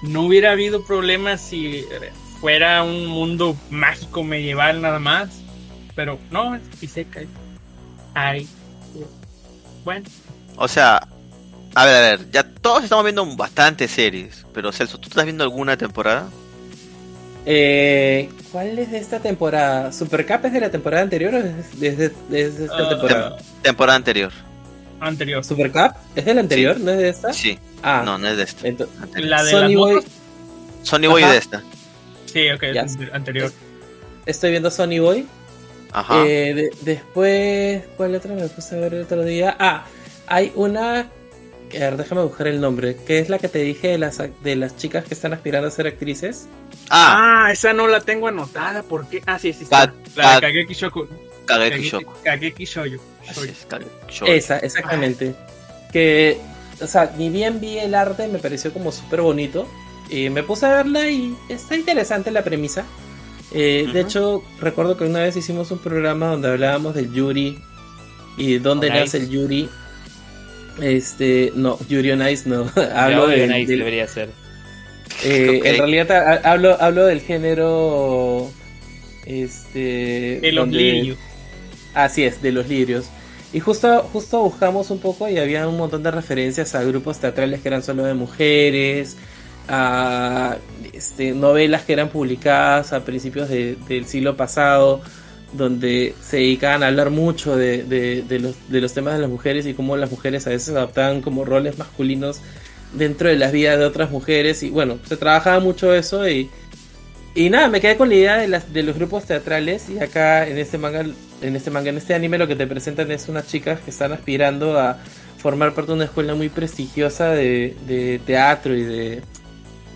no 0.03 0.23
hubiera 0.23 0.53
habido 0.53 0.85
problemas 0.85 1.41
si 1.41 1.85
fuera 2.41 2.83
un 2.83 3.07
mundo 3.07 3.57
mágico 3.71 4.23
medieval 4.23 4.81
nada 4.81 4.99
más. 4.99 5.43
Pero 5.95 6.19
no, 6.31 6.55
es 6.55 6.63
Isekai. 6.81 7.27
Ay. 8.15 8.49
Bueno, 9.85 10.07
O 10.57 10.69
sea, 10.69 11.01
a 11.75 11.85
ver, 11.87 11.95
a 11.97 12.01
ver, 12.01 12.31
ya 12.31 12.43
todos 12.43 12.85
estamos 12.85 13.05
viendo 13.05 13.25
bastantes 13.37 13.91
series, 13.91 14.45
pero 14.53 14.73
Celso, 14.73 14.99
¿tú 14.99 15.09
estás 15.09 15.25
viendo 15.25 15.45
alguna 15.45 15.77
temporada? 15.77 16.29
Eh, 17.47 18.29
¿Cuál 18.53 18.79
es 18.79 18.91
de 18.91 18.99
esta 18.99 19.21
temporada? 19.21 19.93
¿Supercap 19.93 20.45
es 20.47 20.53
de 20.53 20.61
la 20.61 20.71
temporada 20.71 21.03
anterior 21.03 21.35
o 21.35 21.39
es 21.39 21.81
desde, 21.81 22.13
desde 22.29 22.65
esta 22.65 22.77
Ah, 22.85 22.89
temporada? 22.89 23.37
Temporada 23.63 23.97
anterior. 23.97 24.33
anterior. 25.01 25.45
¿Supercap? 25.45 25.97
¿Es 26.17 26.25
de 26.25 26.35
la 26.35 26.41
anterior? 26.41 26.79
¿No 26.81 26.91
es 26.91 26.99
de 26.99 27.09
esta? 27.09 27.33
Sí, 27.33 27.59
Ah, 27.83 28.03
no, 28.05 28.19
no 28.19 28.27
es 28.29 28.37
de 28.37 28.43
esta. 28.43 28.67
ento- 28.69 28.89
Anterior. 29.01 29.31
La 29.31 29.45
de 29.45 29.51
Sony 29.53 29.75
Boy. 29.77 30.05
Sony 30.83 31.07
Boy 31.09 31.23
Ajá. 31.23 31.33
de 31.33 31.39
esta. 31.39 31.63
Sí, 32.27 32.51
ok, 32.51 32.65
Ya. 32.75 32.87
anterior. 33.13 33.53
estoy 34.27 34.51
viendo 34.51 34.71
Sony 34.71 34.99
Boy. 35.01 35.27
Ajá. 35.93 36.27
Eh, 36.27 36.53
de- 36.55 36.71
después, 36.83 37.83
¿cuál 37.97 38.15
otra 38.15 38.35
me 38.35 38.47
puse 38.49 38.77
a 38.77 38.81
ver 38.81 38.93
el 38.95 39.03
otro 39.05 39.25
día? 39.25 39.57
Ah, 39.59 39.85
hay 40.27 40.53
una. 40.55 41.07
A 41.77 41.81
ver, 41.81 41.97
déjame 41.97 42.23
buscar 42.23 42.47
el 42.49 42.61
nombre. 42.61 42.97
Que 43.07 43.19
es 43.19 43.29
la 43.29 43.39
que 43.39 43.49
te 43.49 43.59
dije 43.61 43.89
de 43.89 43.99
las, 43.99 44.19
de 44.43 44.57
las 44.57 44.77
chicas 44.77 45.05
que 45.05 45.15
están 45.15 45.33
aspirando 45.33 45.69
a 45.69 45.71
ser 45.71 45.87
actrices. 45.87 46.47
ah, 46.91 47.45
Ah, 47.47 47.53
esa 47.53 47.73
no 47.73 47.87
la 47.89 48.01
tengo 48.01 48.29
anotada. 48.29 48.83
¿Por 48.83 49.09
qué? 49.09 49.23
Ah, 49.27 49.39
sí, 49.39 49.53
sí. 49.53 49.67
Ka- 49.67 49.93
La 50.17 50.37
de 50.37 50.41
Kageki 50.41 50.75
Shoku. 50.75 51.07
Kageki 51.47 51.77
Kageki- 51.77 51.91
Shoko. 51.91 52.15
Kageki 52.25 52.65
Shoujo. 52.65 53.03
Así 53.23 53.35
Shoujo. 53.41 53.45
es, 53.53 53.67
Kageki 53.67 53.91
Shoujo. 54.11 54.33
Esa, 54.33 54.59
exactamente. 54.59 55.35
Que, 55.93 56.39
o 56.81 56.87
sea, 56.87 57.13
ni 57.17 57.31
bien 57.31 57.61
vi 57.61 57.79
el 57.79 57.95
arte, 57.95 58.29
me 58.29 58.39
pareció 58.39 58.73
como 58.73 58.93
súper 58.93 59.21
bonito. 59.23 59.67
Y 60.11 60.31
me 60.31 60.43
puse 60.43 60.65
a 60.67 60.71
verla 60.77 61.09
y 61.11 61.37
está 61.51 61.77
interesante 61.77 62.31
la 62.31 62.43
premisa. 62.43 62.85
Eh, 63.53 63.89
De 63.93 64.01
hecho, 64.01 64.43
recuerdo 64.61 64.97
que 64.97 65.05
una 65.05 65.21
vez 65.21 65.37
hicimos 65.37 65.71
un 65.71 65.79
programa 65.79 66.29
donde 66.29 66.49
hablábamos 66.49 66.95
del 66.95 67.13
Yuri 67.13 67.59
y 68.37 68.59
dónde 68.59 68.89
nace 68.91 69.19
el 69.19 69.29
Yuri. 69.31 69.69
Este, 70.81 71.53
no, 71.55 71.79
Yuri 71.89 72.13
on 72.13 72.29
Ice 72.29 72.49
no. 72.49 72.71
Hablo 72.95 73.27
del- 73.27 73.67
debería 73.67 74.07
ser. 74.07 74.31
eh. 75.25 75.61
En 75.65 75.77
realidad 75.79 76.11
ha- 76.13 76.51
hablo, 76.53 76.77
hablo 76.81 77.05
del 77.07 77.21
género. 77.21 78.51
Este. 79.27 80.39
De 80.41 80.53
los 80.53 80.65
donde- 80.65 80.79
lirios. 80.79 81.19
Así 81.95 82.25
es, 82.25 82.41
de 82.43 82.53
los 82.53 82.69
lirios. 82.69 83.07
Y 83.53 83.61
justo, 83.61 84.03
justo 84.13 84.43
buscamos 84.43 84.91
un 84.91 84.99
poco 85.01 85.29
y 85.29 85.39
había 85.39 85.67
un 85.67 85.77
montón 85.79 86.03
de 86.03 86.11
referencias 86.11 86.75
a 86.75 86.83
grupos 86.85 87.19
teatrales 87.19 87.61
que 87.61 87.69
eran 87.69 87.83
solo 87.83 88.05
de 88.05 88.13
mujeres, 88.15 89.17
a 89.69 90.57
este, 90.93 91.33
novelas 91.33 91.83
que 91.83 91.95
eran 91.95 92.09
publicadas 92.11 92.93
a 92.93 93.05
principios 93.05 93.49
de- 93.49 93.77
del 93.89 94.07
siglo 94.07 94.37
pasado, 94.37 95.01
donde 95.53 96.15
se 96.21 96.39
dedicaban 96.39 96.83
a 96.83 96.89
hablar 96.89 97.11
mucho 97.11 97.57
de, 97.57 97.85
de, 97.85 98.39
los, 98.39 98.57
de 98.69 98.81
los 98.81 98.93
temas 98.93 99.15
de 99.15 99.21
las 99.21 99.31
mujeres 99.31 99.67
y 99.67 99.75
cómo 99.75 99.97
las 99.97 100.11
mujeres 100.11 100.47
a 100.47 100.51
veces 100.51 100.75
adoptaban 100.75 101.23
como 101.23 101.45
roles 101.45 101.79
masculinos 101.79 102.41
dentro 102.93 103.29
de 103.29 103.37
las 103.37 103.53
vidas 103.53 103.79
de 103.79 103.85
otras 103.85 104.11
mujeres. 104.11 104.63
Y 104.63 104.71
bueno, 104.71 104.99
se 105.07 105.17
trabajaba 105.17 105.61
mucho 105.61 105.95
eso 105.95 106.29
y, 106.29 106.51
y 107.35 107.51
nada, 107.51 107.69
me 107.69 107.81
quedé 107.81 107.97
con 107.97 108.09
la 108.09 108.15
idea 108.15 108.37
de, 108.37 108.49
las, 108.49 108.73
de 108.73 108.83
los 108.83 108.97
grupos 108.97 109.25
teatrales. 109.25 109.89
Y 109.89 109.99
acá 109.99 110.47
en 110.47 110.59
este 110.59 110.77
manga, 110.77 111.05
en 111.41 111.57
este 111.57 111.71
manga, 111.71 111.91
en 111.91 111.97
este 111.97 112.15
anime 112.15 112.39
lo 112.39 112.47
que 112.47 112.57
te 112.57 112.67
presentan 112.67 113.11
es 113.11 113.29
unas 113.29 113.47
chicas 113.47 113.81
que 113.81 113.91
están 113.91 114.13
aspirando 114.13 114.79
a 114.79 114.99
formar 115.39 115.73
parte 115.73 115.93
de 115.93 115.97
una 115.97 116.05
escuela 116.05 116.35
muy 116.35 116.49
prestigiosa 116.49 117.31
de, 117.31 117.77
de 117.87 118.21
teatro 118.27 118.75
y 118.75 118.83
de 118.83 119.23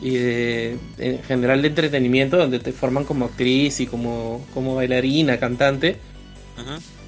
y 0.02 0.16
de 0.16 0.76
en 0.98 1.22
general 1.22 1.62
de 1.62 1.68
entretenimiento 1.68 2.36
donde 2.36 2.58
te 2.58 2.72
forman 2.72 3.04
como 3.04 3.26
actriz 3.26 3.80
y 3.80 3.86
como, 3.86 4.44
como 4.52 4.74
bailarina, 4.74 5.38
cantante 5.38 5.96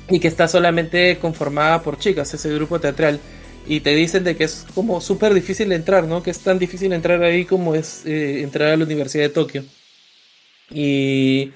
y 0.09 0.21
que 0.21 0.29
está 0.29 0.49
solamente 0.49 1.19
conformada 1.19 1.83
por 1.83 1.99
chicas, 1.99 2.33
ese 2.35 2.53
grupo 2.55 2.81
teatral. 2.81 3.21
Y 3.67 3.81
te 3.81 3.95
dicen 3.95 4.25
de 4.25 4.37
que 4.37 4.45
es 4.45 4.67
como 4.75 5.01
súper 5.01 5.33
difícil 5.33 5.73
entrar, 5.73 6.05
¿no? 6.05 6.23
Que 6.23 6.31
es 6.31 6.41
tan 6.41 6.59
difícil 6.59 6.93
entrar 6.93 7.23
ahí 7.23 7.47
como 7.47 7.75
es 7.75 8.05
eh, 8.05 8.43
entrar 8.43 8.73
a 8.73 8.77
la 8.77 8.85
Universidad 8.85 9.25
de 9.25 9.31
Tokio. 9.31 9.65
Y, 10.71 11.53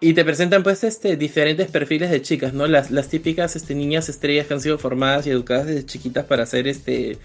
y 0.00 0.12
te 0.12 0.24
presentan 0.24 0.62
pues 0.62 0.84
este, 0.84 1.16
diferentes 1.16 1.70
perfiles 1.70 2.10
de 2.10 2.20
chicas, 2.20 2.52
¿no? 2.52 2.66
Las, 2.66 2.90
las 2.90 3.08
típicas 3.08 3.56
este, 3.56 3.74
niñas 3.74 4.10
estrellas 4.10 4.46
que 4.46 4.54
han 4.54 4.60
sido 4.60 4.78
formadas 4.78 5.26
y 5.26 5.30
educadas 5.30 5.66
desde 5.66 5.86
chiquitas 5.86 6.26
para 6.26 6.44
ser 6.44 6.68
este, 6.68 7.16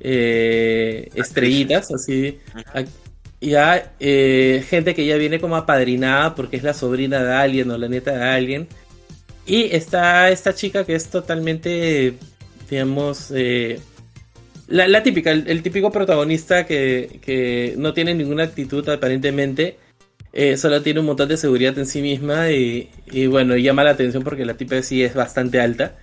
eh, 0.00 1.10
estrellitas, 1.14 1.92
así. 1.92 2.38
Ya 3.40 3.94
eh, 3.98 4.64
gente 4.68 4.94
que 4.94 5.04
ya 5.04 5.16
viene 5.16 5.40
como 5.40 5.56
apadrinada 5.56 6.34
porque 6.36 6.56
es 6.56 6.62
la 6.62 6.74
sobrina 6.74 7.22
de 7.24 7.32
alguien 7.34 7.70
o 7.70 7.78
la 7.78 7.88
nieta 7.88 8.12
de 8.16 8.24
alguien. 8.24 8.68
Y 9.46 9.64
está 9.74 10.30
esta 10.30 10.54
chica 10.54 10.84
que 10.86 10.94
es 10.94 11.10
totalmente, 11.10 12.18
digamos, 12.70 13.32
eh, 13.34 13.80
la, 14.68 14.88
la 14.88 15.02
típica, 15.02 15.32
el, 15.32 15.48
el 15.48 15.62
típico 15.62 15.90
protagonista 15.92 16.66
que, 16.66 17.20
que 17.22 17.74
no 17.78 17.92
tiene 17.94 18.14
ninguna 18.14 18.44
actitud 18.44 18.88
aparentemente. 18.88 19.78
eh, 20.32 20.56
solo 20.56 20.82
tiene 20.82 21.00
un 21.00 21.06
montón 21.06 21.28
de 21.28 21.36
seguridad 21.36 21.78
en 21.78 21.86
sí 21.86 22.02
misma 22.02 22.50
y, 22.52 22.90
y 23.06 23.26
bueno, 23.26 23.56
llama 23.56 23.84
la 23.84 23.90
atención 23.92 24.24
porque 24.24 24.44
la 24.46 24.56
tipa 24.56 24.82
sí 24.82 25.02
es 25.02 25.14
bastante 25.14 25.60
alta. 25.60 25.98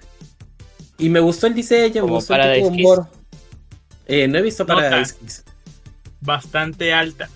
Y 0.97 1.09
me 1.09 1.19
gustó 1.19 1.47
el 1.47 1.55
diseño, 1.55 2.03
me 2.03 2.11
gustó 2.11 2.35
el 2.35 2.41
tipo 2.41 2.57
de 2.57 2.61
Paradise 2.61 2.71
Kiss. 2.71 2.99
humor. 2.99 3.07
Eh, 4.09 4.27
no 4.27 4.37
he 4.39 4.41
visto. 4.41 4.65
Paradise 4.65 5.15
Kiss. 5.21 5.45
Bastante 6.19 6.93
alta. 6.93 7.29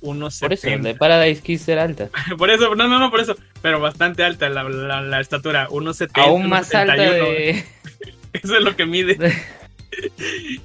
Unos 0.00 0.38
Por 0.38 0.52
eso, 0.52 0.62
70. 0.62 0.88
de 0.88 0.94
Paradise 0.94 1.42
Kiss 1.42 1.68
era 1.68 1.82
alta. 1.82 2.08
Por 2.38 2.50
eso, 2.50 2.74
no, 2.74 2.88
no, 2.88 2.98
no, 2.98 3.10
por 3.10 3.20
eso. 3.20 3.36
Pero 3.62 3.80
bastante 3.80 4.22
alta 4.22 4.48
la, 4.48 4.62
la, 4.64 5.00
la 5.02 5.20
estatura. 5.20 5.68
Unos 5.70 5.96
70. 5.98 6.22
Aún 6.22 6.48
más 6.48 6.74
alta 6.74 6.94
71. 6.94 7.24
de... 7.30 7.64
Eso 8.34 8.56
es 8.56 8.62
lo 8.64 8.74
que 8.76 8.86
mide. 8.86 9.16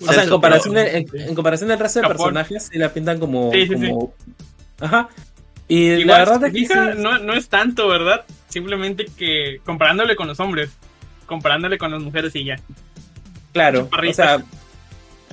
O 0.00 0.12
sea, 0.12 0.24
en 0.24 0.30
comparación, 0.30 0.74
pero- 0.74 0.88
en, 0.96 1.06
en 1.28 1.34
comparación 1.36 1.68
del 1.68 1.78
resto 1.78 2.00
de 2.00 2.06
Japón. 2.06 2.16
personajes, 2.34 2.68
sí 2.72 2.78
la 2.78 2.92
pintan 2.92 3.20
como. 3.20 3.52
Sí, 3.52 3.68
sí, 3.68 3.74
sí. 3.78 3.88
como- 3.88 4.14
Ajá. 4.80 5.08
Y 5.68 5.90
Igual, 5.92 6.06
la 6.08 6.18
verdad 6.18 6.44
es 6.46 6.68
que 6.68 6.74
no, 6.96 7.18
no 7.20 7.34
es 7.34 7.48
tanto, 7.48 7.86
¿verdad? 7.86 8.24
Simplemente 8.48 9.06
que 9.16 9.60
comparándole 9.64 10.16
con 10.16 10.26
los 10.26 10.40
hombres, 10.40 10.70
comparándole 11.26 11.78
con 11.78 11.92
las 11.92 12.02
mujeres 12.02 12.34
y 12.34 12.44
ya. 12.44 12.56
Claro. 13.52 13.88
O 14.10 14.12
sea, 14.14 14.42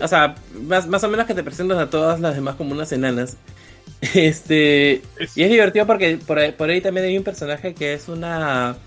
o 0.01 0.07
sea 0.07 0.35
más, 0.63 0.87
más 0.87 1.03
o 1.03 1.09
menos 1.09 1.25
que 1.25 1.33
te 1.33 1.43
presentan 1.43 1.79
a 1.79 1.89
todas 1.89 2.19
las 2.19 2.35
demás 2.35 2.55
como 2.55 2.73
unas 2.73 2.91
enanas. 2.91 3.37
Este. 4.13 5.01
Es- 5.17 5.35
Y 5.37 5.43
es 5.43 5.49
divertido 5.49 5.85
porque 5.85 6.17
por 6.25 6.39
ahí, 6.39 6.51
por 6.51 6.69
ahí 6.69 6.79
también 6.81 7.05
hay 7.07 7.17
un 7.17 7.23
personaje 7.23 7.73
que 7.73 7.93
es 7.93 8.07
una. 8.07 8.77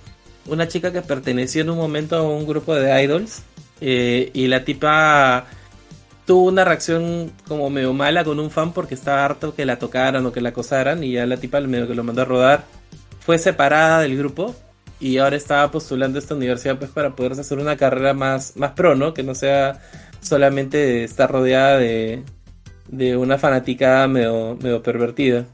Una 0.46 0.66
chica 0.66 0.92
que 0.92 1.02
perteneció 1.02 1.62
en 1.62 1.70
un 1.70 1.76
momento 1.78 2.16
a 2.16 2.22
un 2.22 2.46
grupo 2.46 2.74
de 2.74 3.02
idols. 3.04 3.42
eh, 3.80 4.30
y 4.34 4.48
la 4.48 4.64
tipa 4.64 5.46
tuvo 6.26 6.44
una 6.48 6.64
reacción 6.64 7.32
como 7.46 7.68
medio 7.70 7.92
mala 7.92 8.24
con 8.24 8.38
un 8.40 8.50
fan 8.50 8.72
porque 8.72 8.94
estaba 8.94 9.24
harto 9.24 9.54
que 9.54 9.64
la 9.66 9.78
tocaran 9.78 10.24
o 10.26 10.32
que 10.32 10.40
la 10.40 10.48
acosaran. 10.50 11.04
Y 11.04 11.12
ya 11.12 11.26
la 11.26 11.36
tipa 11.36 11.60
medio 11.60 11.86
que 11.86 11.94
lo 11.94 12.02
mandó 12.04 12.22
a 12.22 12.24
rodar. 12.24 12.64
Fue 13.20 13.38
separada 13.38 14.00
del 14.00 14.16
grupo. 14.18 14.56
Y 15.02 15.18
ahora 15.18 15.34
estaba 15.34 15.68
postulando 15.72 16.16
a 16.18 16.22
esta 16.22 16.36
universidad 16.36 16.78
pues 16.78 16.90
para 16.92 17.16
poder 17.16 17.32
hacer 17.32 17.58
una 17.58 17.76
carrera 17.76 18.14
más, 18.14 18.56
más 18.56 18.70
pro, 18.70 18.94
¿no? 18.94 19.12
Que 19.12 19.24
no 19.24 19.34
sea 19.34 19.80
solamente 20.20 21.02
estar 21.02 21.28
rodeada 21.28 21.76
de, 21.78 22.22
de 22.86 23.16
una 23.16 23.36
fanática 23.36 24.06
medio, 24.06 24.56
medio 24.62 24.80
pervertida. 24.80 25.44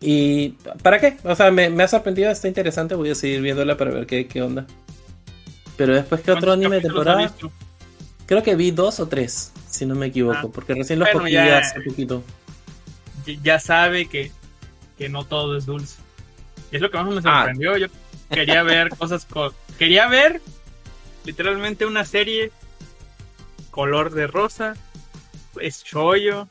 ¿Y 0.00 0.50
para 0.82 1.00
qué? 1.00 1.16
O 1.24 1.34
sea, 1.34 1.50
me, 1.50 1.70
me 1.70 1.82
ha 1.84 1.88
sorprendido, 1.88 2.30
está 2.30 2.48
interesante, 2.48 2.94
voy 2.94 3.08
a 3.10 3.14
seguir 3.14 3.40
viéndola 3.40 3.78
para 3.78 3.92
ver 3.92 4.06
qué, 4.06 4.26
qué 4.28 4.42
onda. 4.42 4.66
Pero 5.78 5.94
después, 5.94 6.20
¿qué 6.20 6.32
otro 6.32 6.48
¿Cuántos 6.48 6.66
anime 6.66 6.76
de 6.76 6.82
temporada? 6.82 7.32
Creo 8.26 8.42
que 8.42 8.56
vi 8.56 8.72
dos 8.72 9.00
o 9.00 9.08
tres, 9.08 9.52
si 9.70 9.86
no 9.86 9.94
me 9.94 10.06
equivoco, 10.06 10.48
Ah. 10.48 10.50
porque 10.52 10.74
recién 10.74 10.98
los 10.98 11.06
Bueno, 11.08 11.20
cogí 11.20 11.32
ya- 11.32 11.58
hace 11.60 11.80
poquito. 11.80 12.22
Ya- 13.42 13.58
sabe 13.58 14.06
que, 14.06 14.30
que 14.98 15.08
no 15.08 15.24
todo 15.24 15.56
es 15.56 15.64
dulce. 15.64 15.96
Y 16.70 16.76
es 16.76 16.82
lo 16.82 16.90
que 16.90 16.98
más 16.98 17.06
me 17.08 17.20
Ah. 17.24 17.44
sorprendió. 17.44 17.76
Yo 17.78 17.86
quería 18.30 18.62
ver 18.62 18.90
cosas. 18.90 19.24
co- 19.24 19.54
quería 19.78 20.08
ver 20.08 20.40
literalmente 21.24 21.86
una 21.86 22.04
serie 22.04 22.50
color 23.70 24.10
de 24.12 24.26
rosa. 24.26 24.74
Es 25.60 25.82
chollo. 25.84 26.46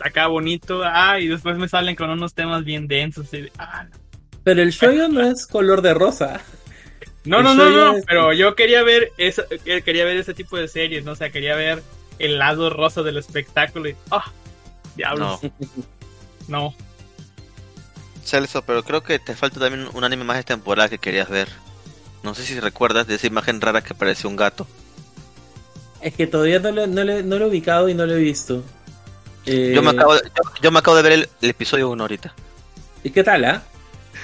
Acá 0.00 0.26
bonito. 0.26 0.82
Ah, 0.84 1.20
y 1.20 1.28
después 1.28 1.56
me 1.56 1.68
salen 1.68 1.96
con 1.96 2.10
unos 2.10 2.34
temas 2.34 2.64
bien 2.64 2.88
densos. 2.88 3.32
y 3.32 3.50
ah, 3.58 3.84
no. 3.90 3.96
Pero 4.42 4.60
el 4.62 4.70
shoyo 4.72 5.08
no 5.08 5.22
es 5.22 5.46
color 5.46 5.80
de 5.82 5.94
rosa. 5.94 6.40
No, 7.24 7.38
El 7.38 7.44
no, 7.44 7.54
no, 7.54 7.70
no, 7.70 7.96
es- 7.96 8.04
pero 8.06 8.32
yo 8.34 8.54
quería 8.54 8.82
ver 8.82 9.10
eso, 9.16 9.44
eh, 9.64 9.80
quería 9.82 10.04
ver 10.04 10.18
ese 10.18 10.34
tipo 10.34 10.58
de 10.58 10.68
series, 10.68 11.04
¿no? 11.04 11.12
O 11.12 11.16
sea, 11.16 11.30
quería 11.30 11.56
ver 11.56 11.82
el 12.18 12.38
lado 12.38 12.68
rosa 12.68 13.02
del 13.02 13.16
espectáculo 13.16 13.88
y 13.88 13.96
¡ah! 14.10 14.30
diablos, 14.96 15.40
no. 16.48 16.74
Celso, 18.24 18.62
pero 18.62 18.82
creo 18.84 19.02
que 19.02 19.18
te 19.18 19.34
falta 19.34 19.60
también 19.60 19.88
un 19.92 20.04
anime 20.04 20.24
más 20.24 20.36
de 20.36 20.44
temporada 20.44 20.88
que 20.88 20.98
querías 20.98 21.28
ver. 21.28 21.48
No 22.22 22.34
sé 22.34 22.44
si 22.44 22.58
recuerdas 22.58 23.06
de 23.06 23.16
esa 23.16 23.26
imagen 23.26 23.60
rara 23.60 23.82
que 23.82 23.94
parecía 23.94 24.28
un 24.30 24.36
gato. 24.36 24.66
Es 26.00 26.14
que 26.14 26.26
todavía 26.26 26.58
no 26.58 26.70
lo, 26.70 26.86
no 26.86 27.04
lo- 27.04 27.22
no 27.22 27.38
lo 27.38 27.44
he 27.46 27.48
ubicado 27.48 27.88
y 27.88 27.94
no 27.94 28.06
lo 28.06 28.14
he 28.14 28.18
visto. 28.20 28.62
Eh, 29.46 29.72
Yo, 29.74 29.82
me 29.82 29.90
acabo 29.90 30.14
de, 30.14 30.22
yo, 30.22 30.52
yo 30.62 30.70
me 30.70 30.78
acabo 30.78 30.96
de 30.96 31.02
ver 31.02 31.12
el, 31.12 31.28
el 31.42 31.50
episodio 31.50 31.90
1 31.90 32.02
ahorita. 32.02 32.34
¿Y 33.02 33.10
qué 33.10 33.22
tal, 33.22 33.44
ah? 33.44 33.62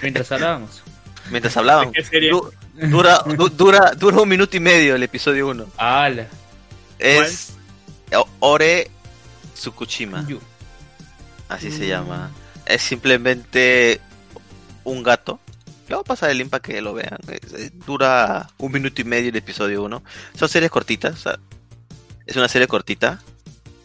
Mientras 0.02 0.30
hablábamos. 0.32 0.82
Mientras. 1.30 2.10
Du- 2.30 2.50
dura, 2.88 3.18
du- 3.36 3.48
dura, 3.50 3.92
dura 3.96 4.20
un 4.22 4.28
minuto 4.28 4.56
y 4.56 4.60
medio 4.60 4.94
el 4.94 5.02
episodio 5.02 5.48
1. 5.48 5.66
¡Hala! 5.76 6.26
Es 6.98 7.52
Ore 8.40 8.90
Tsukushima. 9.54 10.26
Así 11.48 11.70
se 11.70 11.86
llama. 11.86 12.30
Es 12.72 12.82
simplemente 12.82 14.00
un 14.84 15.02
gato. 15.02 15.40
Le 15.88 15.96
voy 15.96 16.02
a 16.02 16.04
pasar 16.04 16.30
el 16.30 16.38
link 16.38 16.50
para 16.50 16.62
que 16.62 16.80
lo 16.80 16.94
vean. 16.94 17.18
Es- 17.28 17.52
es- 17.52 17.78
dura 17.86 18.48
un 18.58 18.70
minuto 18.72 19.00
y 19.00 19.04
medio 19.04 19.30
el 19.30 19.36
episodio 19.36 19.82
1. 19.82 20.02
Son 20.36 20.48
series 20.48 20.70
cortitas. 20.70 21.14
o 21.14 21.16
sea, 21.16 21.38
es 22.26 22.36
una 22.36 22.48
serie 22.48 22.68
cortita. 22.68 23.20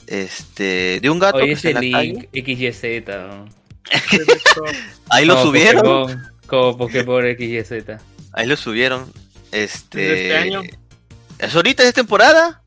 Este. 0.08 1.00
De 1.02 1.10
un 1.10 1.18
gato 1.20 1.38
Oye, 1.38 1.48
que 1.48 1.54
está 1.54 1.70
ese 1.70 1.78
en 1.80 1.92
la 1.92 2.02
link 2.02 2.28
calle. 2.32 2.72
XYZ. 2.72 3.08
¿no? 3.08 3.46
Ahí 5.10 5.26
lo 5.26 5.34
Como 5.36 5.46
subieron. 5.48 5.82
Pokémon, 5.84 6.24
como 6.48 6.78
Pokémon 6.78 7.24
XYZ. 7.36 7.98
Ahí 8.34 8.46
lo 8.48 8.56
subieron. 8.56 9.12
Este. 9.52 9.98
¿De 10.00 10.22
este 10.28 10.38
año? 10.38 10.62
¿Es 11.40 11.56
ahorita 11.56 11.84
de 11.84 11.94
temporada? 11.94 12.62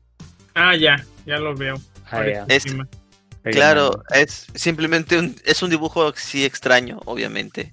Ah, 0.53 0.75
ya, 0.75 1.03
ya 1.25 1.37
lo 1.37 1.55
veo. 1.55 1.75
Ah, 2.11 2.23
ya. 2.25 2.45
Es- 2.49 2.65
Encima. 2.65 2.87
Claro, 3.43 4.03
es 4.13 4.47
simplemente 4.53 5.17
un, 5.17 5.35
es 5.45 5.61
un 5.63 5.69
dibujo 5.69 6.11
sí 6.15 6.43
extraño, 6.45 6.99
obviamente. 7.05 7.71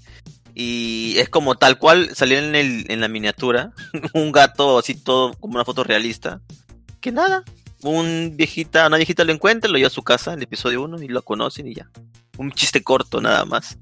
Y 0.54 1.14
es 1.18 1.28
como 1.28 1.56
tal 1.56 1.78
cual 1.78 2.14
salió 2.14 2.38
en, 2.38 2.54
el, 2.54 2.84
en 2.88 3.00
la 3.00 3.08
miniatura. 3.08 3.72
un 4.14 4.32
gato 4.32 4.78
así 4.78 4.94
todo 4.94 5.34
como 5.34 5.54
una 5.56 5.64
foto 5.64 5.84
realista. 5.84 6.40
Que 7.00 7.12
nada. 7.12 7.44
Un 7.82 8.32
viejita, 8.36 8.86
una 8.86 8.96
viejita 8.96 9.24
lo 9.24 9.32
encuentra, 9.32 9.70
lo 9.70 9.76
lleva 9.76 9.88
a 9.88 9.90
su 9.90 10.02
casa 10.02 10.32
en 10.32 10.38
el 10.38 10.44
episodio 10.44 10.82
1 10.82 11.02
y 11.02 11.08
lo 11.08 11.22
conocen 11.22 11.66
y 11.68 11.74
ya. 11.74 11.90
Un 12.38 12.52
chiste 12.52 12.82
corto 12.82 13.20
nada 13.20 13.44
más. 13.44 13.76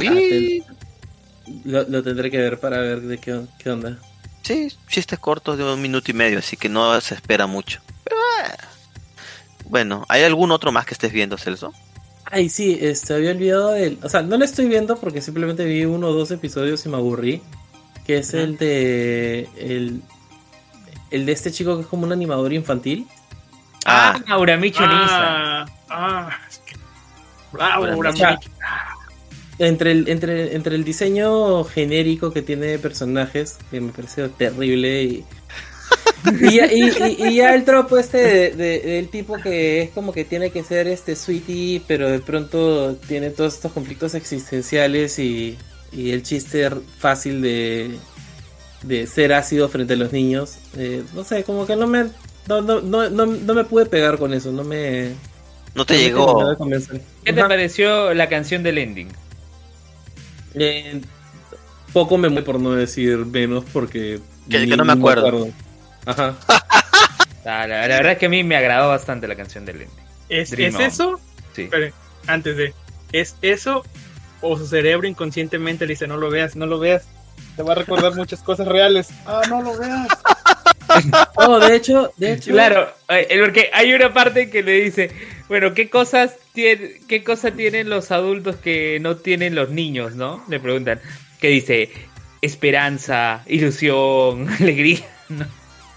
Ah, 0.00 0.12
Y 0.12 0.62
Lo, 1.64 1.82
lo 1.88 2.02
tendré 2.02 2.30
que 2.30 2.38
ver 2.38 2.58
para 2.60 2.78
ver 2.78 3.00
de 3.00 3.18
qué, 3.18 3.40
qué 3.58 3.70
onda. 3.70 3.98
sí, 4.42 4.68
chistes 4.88 5.18
cortos 5.18 5.56
de 5.56 5.64
un 5.64 5.80
minuto 5.80 6.10
y 6.10 6.14
medio, 6.14 6.38
así 6.40 6.56
que 6.56 6.68
no 6.68 7.00
se 7.00 7.14
espera 7.14 7.46
mucho. 7.46 7.80
Pero, 8.04 8.16
eh. 8.16 8.56
Bueno, 9.64 10.04
¿hay 10.08 10.22
algún 10.22 10.50
otro 10.50 10.72
más 10.72 10.86
que 10.86 10.94
estés 10.94 11.12
viendo, 11.12 11.38
Celso? 11.38 11.72
Ay, 12.26 12.48
sí, 12.48 12.78
este, 12.80 13.14
había 13.14 13.30
olvidado 13.30 13.70
del... 13.72 13.98
O 14.02 14.08
sea, 14.08 14.22
no 14.22 14.36
lo 14.36 14.44
estoy 14.44 14.66
viendo 14.68 14.96
porque 14.96 15.20
simplemente 15.20 15.64
vi 15.64 15.84
uno 15.84 16.08
o 16.08 16.12
dos 16.12 16.30
episodios 16.30 16.84
y 16.86 16.88
me 16.88 16.96
aburrí. 16.96 17.42
Que 18.06 18.18
es 18.18 18.34
el 18.34 18.56
de... 18.56 19.48
El, 19.56 20.02
el 21.10 21.26
de 21.26 21.32
este 21.32 21.52
chico 21.52 21.76
que 21.76 21.82
es 21.82 21.86
como 21.86 22.04
un 22.04 22.12
animador 22.12 22.52
infantil. 22.52 23.06
Ah, 23.86 24.18
Ah, 24.26 24.38
Uramicho 24.38 24.80
Nisa. 24.80 25.66
Ah, 25.88 26.30
ah, 27.50 28.10
ya. 28.14 28.38
entre 29.58 29.92
el, 29.92 30.08
entre, 30.08 30.56
entre 30.56 30.74
el 30.74 30.84
diseño 30.84 31.64
genérico 31.64 32.32
que 32.32 32.42
tiene 32.42 32.66
de 32.66 32.78
personajes, 32.78 33.58
que 33.70 33.80
me 33.80 33.92
pareció 33.92 34.30
terrible, 34.30 35.02
y, 35.04 35.24
y, 36.40 36.56
ya, 36.56 36.72
y, 36.72 36.82
y- 37.18 37.26
y 37.28 37.34
ya 37.36 37.54
el 37.54 37.64
tropo 37.64 37.98
este 37.98 38.18
de- 38.18 38.50
de- 38.52 38.80
del 38.80 39.08
tipo 39.08 39.34
que 39.38 39.82
es 39.82 39.90
como 39.90 40.12
que 40.12 40.24
tiene 40.24 40.50
que 40.50 40.62
ser 40.64 40.86
este 40.88 41.16
sweetie, 41.16 41.82
pero 41.86 42.08
de 42.10 42.18
pronto 42.20 42.96
tiene 43.08 43.30
todos 43.30 43.54
estos 43.54 43.72
conflictos 43.72 44.14
existenciales 44.14 45.18
y, 45.18 45.58
y 45.92 46.10
el 46.12 46.22
chiste 46.22 46.68
fácil 46.98 47.42
de, 47.42 47.96
de 48.82 49.06
ser 49.06 49.32
ácido 49.34 49.68
frente 49.68 49.94
a 49.94 49.96
los 49.96 50.12
niños. 50.12 50.56
eh, 50.76 51.02
no 51.14 51.24
sé, 51.24 51.44
como 51.44 51.66
que 51.66 51.76
no 51.76 51.86
me, 51.86 52.04
no, 52.48 52.60
no, 52.62 52.80
no, 52.80 53.10
no, 53.10 53.26
no 53.26 53.54
me 53.54 53.64
pude 53.64 53.86
pegar 53.86 54.18
con 54.18 54.32
eso, 54.32 54.50
no 54.52 54.64
me... 54.64 55.12
No 55.74 55.84
te 55.84 55.94
me 55.94 56.00
llegó. 56.04 56.56
¿Qué 57.24 57.32
te 57.32 57.40
Ajá. 57.40 57.48
pareció 57.48 58.14
la 58.14 58.28
canción 58.28 58.62
del 58.62 58.78
ending? 58.78 59.08
Eh, 60.54 61.00
poco 61.92 62.16
me 62.16 62.28
mueve 62.28 62.44
por 62.46 62.60
no 62.60 62.72
decir 62.72 63.18
menos 63.26 63.64
porque... 63.72 64.20
Que- 64.48 64.66
no 64.66 64.84
me 64.84 64.92
acuerdo. 64.92 65.48
Ajá. 66.06 66.34
Ah, 67.46 67.66
la, 67.66 67.86
la 67.86 67.96
verdad 67.96 68.12
es 68.12 68.18
que 68.18 68.24
a 68.24 68.30
mí 68.30 68.42
me 68.42 68.56
agradó 68.56 68.88
bastante 68.88 69.28
la 69.28 69.34
canción 69.36 69.66
del 69.66 69.82
ending. 69.82 70.04
¿Es, 70.30 70.50
Dream 70.50 70.70
¿es 70.70 70.76
On. 70.76 70.82
eso? 70.82 71.20
Sí. 71.54 71.68
Antes 72.26 72.56
de. 72.56 72.72
¿Es 73.12 73.36
eso? 73.42 73.84
O 74.40 74.56
su 74.56 74.66
cerebro 74.66 75.06
inconscientemente 75.06 75.84
le 75.84 75.92
dice: 75.92 76.06
No 76.06 76.16
lo 76.16 76.30
veas, 76.30 76.56
no 76.56 76.64
lo 76.64 76.78
veas. 76.78 77.06
Te 77.54 77.62
va 77.62 77.72
a 77.72 77.74
recordar 77.74 78.14
muchas 78.16 78.40
cosas 78.40 78.66
reales. 78.66 79.10
Ah, 79.26 79.42
no 79.50 79.60
lo 79.60 79.76
veas. 79.78 80.08
Oh, 81.34 81.58
de 81.58 81.74
hecho, 81.74 82.12
de 82.16 82.34
hecho... 82.34 82.52
Claro, 82.52 82.88
eh, 83.08 83.40
porque 83.42 83.70
hay 83.72 83.92
una 83.94 84.12
parte 84.12 84.48
que 84.48 84.62
le 84.62 84.80
dice, 84.80 85.10
bueno, 85.48 85.74
¿qué 85.74 85.90
cosas, 85.90 86.36
tiene, 86.52 87.00
¿qué 87.08 87.24
cosa 87.24 87.50
tienen 87.50 87.90
los 87.90 88.12
adultos 88.12 88.56
que 88.56 88.98
no 89.00 89.16
tienen 89.16 89.56
los 89.56 89.70
niños, 89.70 90.14
no? 90.14 90.44
Le 90.48 90.60
preguntan, 90.60 91.00
que 91.40 91.48
dice, 91.48 91.90
esperanza, 92.42 93.42
ilusión, 93.46 94.48
alegría, 94.60 95.00
¿no? 95.30 95.46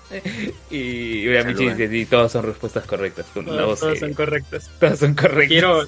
Y 0.71 1.25
Salud. 1.33 1.57
dice, 1.71 1.89
sí, 1.89 2.05
todas 2.05 2.31
son 2.31 2.45
respuestas 2.45 2.85
correctas. 2.85 3.25
Con 3.33 3.45
Todas, 3.45 3.65
voz, 3.65 3.79
todas 3.79 3.97
eh, 3.97 3.99
son 3.99 4.13
correctas. 4.13 4.69
todas 4.79 4.99
son 4.99 5.13
correctas. 5.15 5.47
Quiero, 5.47 5.87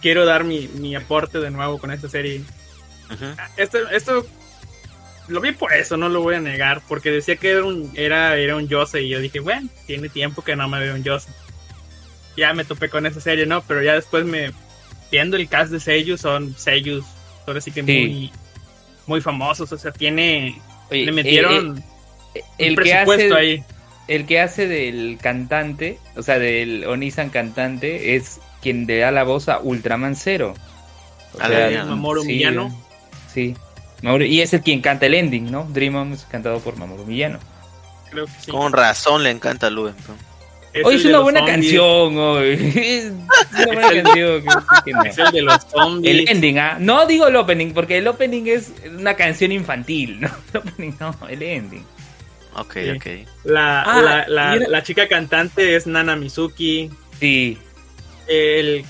quiero 0.00 0.24
dar 0.24 0.44
mi, 0.44 0.68
mi 0.74 0.94
aporte 0.94 1.38
de 1.40 1.50
nuevo 1.50 1.78
con 1.78 1.90
esta 1.90 2.08
serie. 2.08 2.42
Ujú. 3.12 3.24
Esto, 3.56 3.88
esto 3.90 4.26
lo 5.28 5.40
vi 5.40 5.52
por 5.52 5.72
eso, 5.72 5.96
no 5.96 6.08
lo 6.08 6.22
voy 6.22 6.34
a 6.36 6.40
negar, 6.40 6.82
porque 6.88 7.10
decía 7.10 7.36
que 7.36 7.50
era 7.50 7.64
un, 7.64 7.90
era, 7.94 8.36
era 8.36 8.56
un 8.56 8.68
Yose 8.68 9.02
y 9.02 9.08
yo 9.08 9.20
dije, 9.20 9.40
bueno, 9.40 9.68
tiene 9.86 10.08
tiempo 10.08 10.42
que 10.42 10.56
no 10.56 10.68
me 10.68 10.80
veo 10.80 10.94
un 10.94 11.02
Yose. 11.04 11.30
Ya 12.36 12.52
me 12.54 12.64
topé 12.64 12.88
con 12.88 13.06
esa 13.06 13.20
serie, 13.20 13.46
¿no? 13.46 13.62
Pero 13.62 13.82
ya 13.82 13.94
después 13.94 14.24
me, 14.24 14.52
viendo 15.10 15.36
el 15.36 15.48
cast 15.48 15.72
de 15.72 15.80
Seiyuu, 15.80 16.16
son 16.16 16.54
Seiyuu, 16.56 17.04
ahora 17.46 17.60
sí 17.60 17.70
que 17.72 17.82
Sí. 17.82 17.86
muy, 17.86 18.32
muy 19.06 19.20
famosos, 19.20 19.70
o 19.72 19.78
sea, 19.78 19.90
tiene, 19.92 20.60
Oye, 20.90 21.04
le 21.06 21.12
metieron 21.12 21.52
eh, 21.52 21.56
eh, 21.56 21.60
un 21.60 21.84
el, 22.58 22.76
que 22.80 22.94
hace, 22.94 23.32
ahí. 23.34 23.64
el 24.08 24.26
que 24.26 24.40
hace 24.40 24.66
del 24.68 25.18
cantante, 25.20 25.98
o 26.16 26.22
sea, 26.22 26.38
del 26.38 26.84
Onisan 26.86 27.30
cantante, 27.30 28.16
es 28.16 28.40
quien 28.62 28.86
le 28.86 28.98
da 28.98 29.10
la 29.10 29.24
voz 29.24 29.48
a 29.48 29.60
Ultraman 29.60 30.16
Zero. 30.16 30.54
O 31.38 31.42
A 31.42 31.48
sea. 31.48 31.84
Mamoru 31.84 32.22
sí, 32.22 32.28
Miyano. 32.28 32.76
Sí. 33.32 33.54
Mamoru- 34.02 34.28
y 34.28 34.40
es 34.40 34.52
el 34.52 34.62
quien 34.62 34.80
canta 34.80 35.06
el 35.06 35.14
ending, 35.14 35.50
¿no? 35.50 35.64
Dream 35.70 35.94
On 35.96 36.12
es 36.12 36.24
cantado 36.24 36.58
por 36.60 36.76
Mamoru 36.76 37.04
Miyano. 37.06 37.38
Creo 38.10 38.26
que 38.26 38.32
sí. 38.40 38.50
Con 38.50 38.72
razón 38.72 39.22
le 39.22 39.30
encanta 39.30 39.68
a 39.68 39.70
Luen. 39.70 39.94
¿no? 40.08 40.30
Es 40.72 40.84
Hoy 40.86 40.96
es 40.96 41.04
una 41.04 41.18
buena 41.20 41.40
zombies, 41.40 41.56
canción, 41.56 42.16
hoy. 42.18 42.52
Es 42.76 43.12
una 43.54 43.66
buena 43.66 43.88
el- 43.88 44.02
canción. 44.02 44.42
que- 44.42 44.84
que 44.84 44.92
no. 44.92 45.02
Es 45.04 45.18
el 45.18 45.32
de 45.32 45.42
los 45.42 45.62
zombies. 45.66 46.14
El 46.14 46.28
ending, 46.28 46.58
¿ah? 46.58 46.76
No 46.80 47.06
digo 47.06 47.26
el 47.28 47.36
opening, 47.36 47.72
porque 47.72 47.98
el 47.98 48.06
opening 48.08 48.44
es 48.46 48.72
una 48.96 49.14
canción 49.14 49.50
infantil, 49.52 50.20
¿no? 50.22 50.28
El 50.52 50.58
opening 50.60 50.92
no, 51.00 51.16
el 51.28 51.42
ending. 51.42 51.84
Ok, 52.56 52.72
Sí. 52.74 52.90
ok. 52.90 53.06
La, 53.44 53.82
Ah, 53.82 54.02
la, 54.02 54.28
la, 54.28 54.52
mira. 54.54 54.68
la 54.68 54.82
chica 54.82 55.08
cantante 55.08 55.76
es 55.76 55.86
Nana 55.86 56.16
Mizuki. 56.16 56.90
Sí, 57.20 57.58
El 58.26 58.84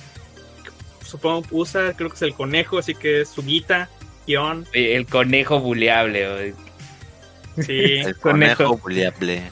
supongo 1.05 1.47
usa, 1.51 1.95
creo 1.97 2.09
que 2.09 2.16
es 2.16 2.23
el 2.23 2.35
conejo, 2.35 2.78
así 2.78 2.95
que 2.95 3.23
es 3.23 3.28
Sugita, 3.28 3.89
Kion. 4.27 4.66
el 4.73 5.07
conejo 5.07 5.59
buleable. 5.61 6.55
Sí, 7.61 7.78
El 7.99 8.16
Conejo. 8.16 8.57
conejo 8.65 8.78
buleable. 8.78 9.43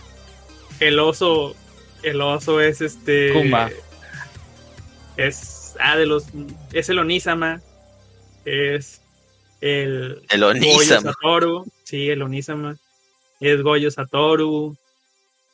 el 0.80 0.98
oso, 1.00 1.54
el 2.02 2.20
oso 2.20 2.60
es 2.60 2.80
este. 2.80 3.32
Kumba. 3.32 3.70
Es 5.16 5.74
ah 5.80 5.96
de 5.96 6.06
los 6.06 6.24
es 6.72 6.88
el 6.88 6.98
Onisama. 7.00 7.60
Es 8.44 9.02
el 9.60 10.22
El 10.30 10.42
Onisama. 10.44 11.12
Satoru. 11.12 11.66
Sí, 11.84 12.08
el 12.08 12.22
Onisama. 12.22 12.76
Es 13.40 13.62
Goyo 13.62 13.90
Satoru. 13.90 14.76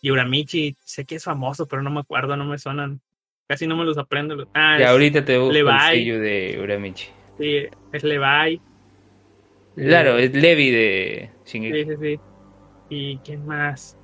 Y 0.00 0.10
Uramichi, 0.10 0.76
sé 0.84 1.04
que 1.06 1.14
es 1.16 1.24
famoso, 1.24 1.66
pero 1.66 1.80
no 1.82 1.90
me 1.90 2.00
acuerdo, 2.00 2.36
no 2.36 2.44
me 2.44 2.58
suenan. 2.58 3.00
Casi 3.48 3.66
no 3.66 3.76
me 3.76 3.84
los 3.84 3.96
aprendo. 3.98 4.46
Ah, 4.54 4.76
Y 4.78 4.82
es- 4.82 4.88
ahorita 4.88 5.24
te 5.24 5.38
busco 5.38 5.56
el 5.56 5.64
Levi. 5.64 5.78
sello 5.90 6.20
de 6.20 6.58
Uramichi. 6.62 7.08
sí, 7.38 7.66
es 7.92 8.04
Levi. 8.04 8.60
Claro, 9.76 10.18
es 10.18 10.32
Levi 10.34 10.70
de 10.70 11.30
Shingeki. 11.46 11.84
Sí, 11.84 11.90
sí, 11.90 11.96
sí. 12.00 12.20
¿Y 12.90 13.18
quién 13.18 13.46
más? 13.46 13.96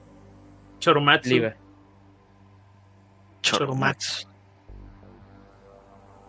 Choromatsu. 0.79 1.29
Choromatsu. 3.43 4.27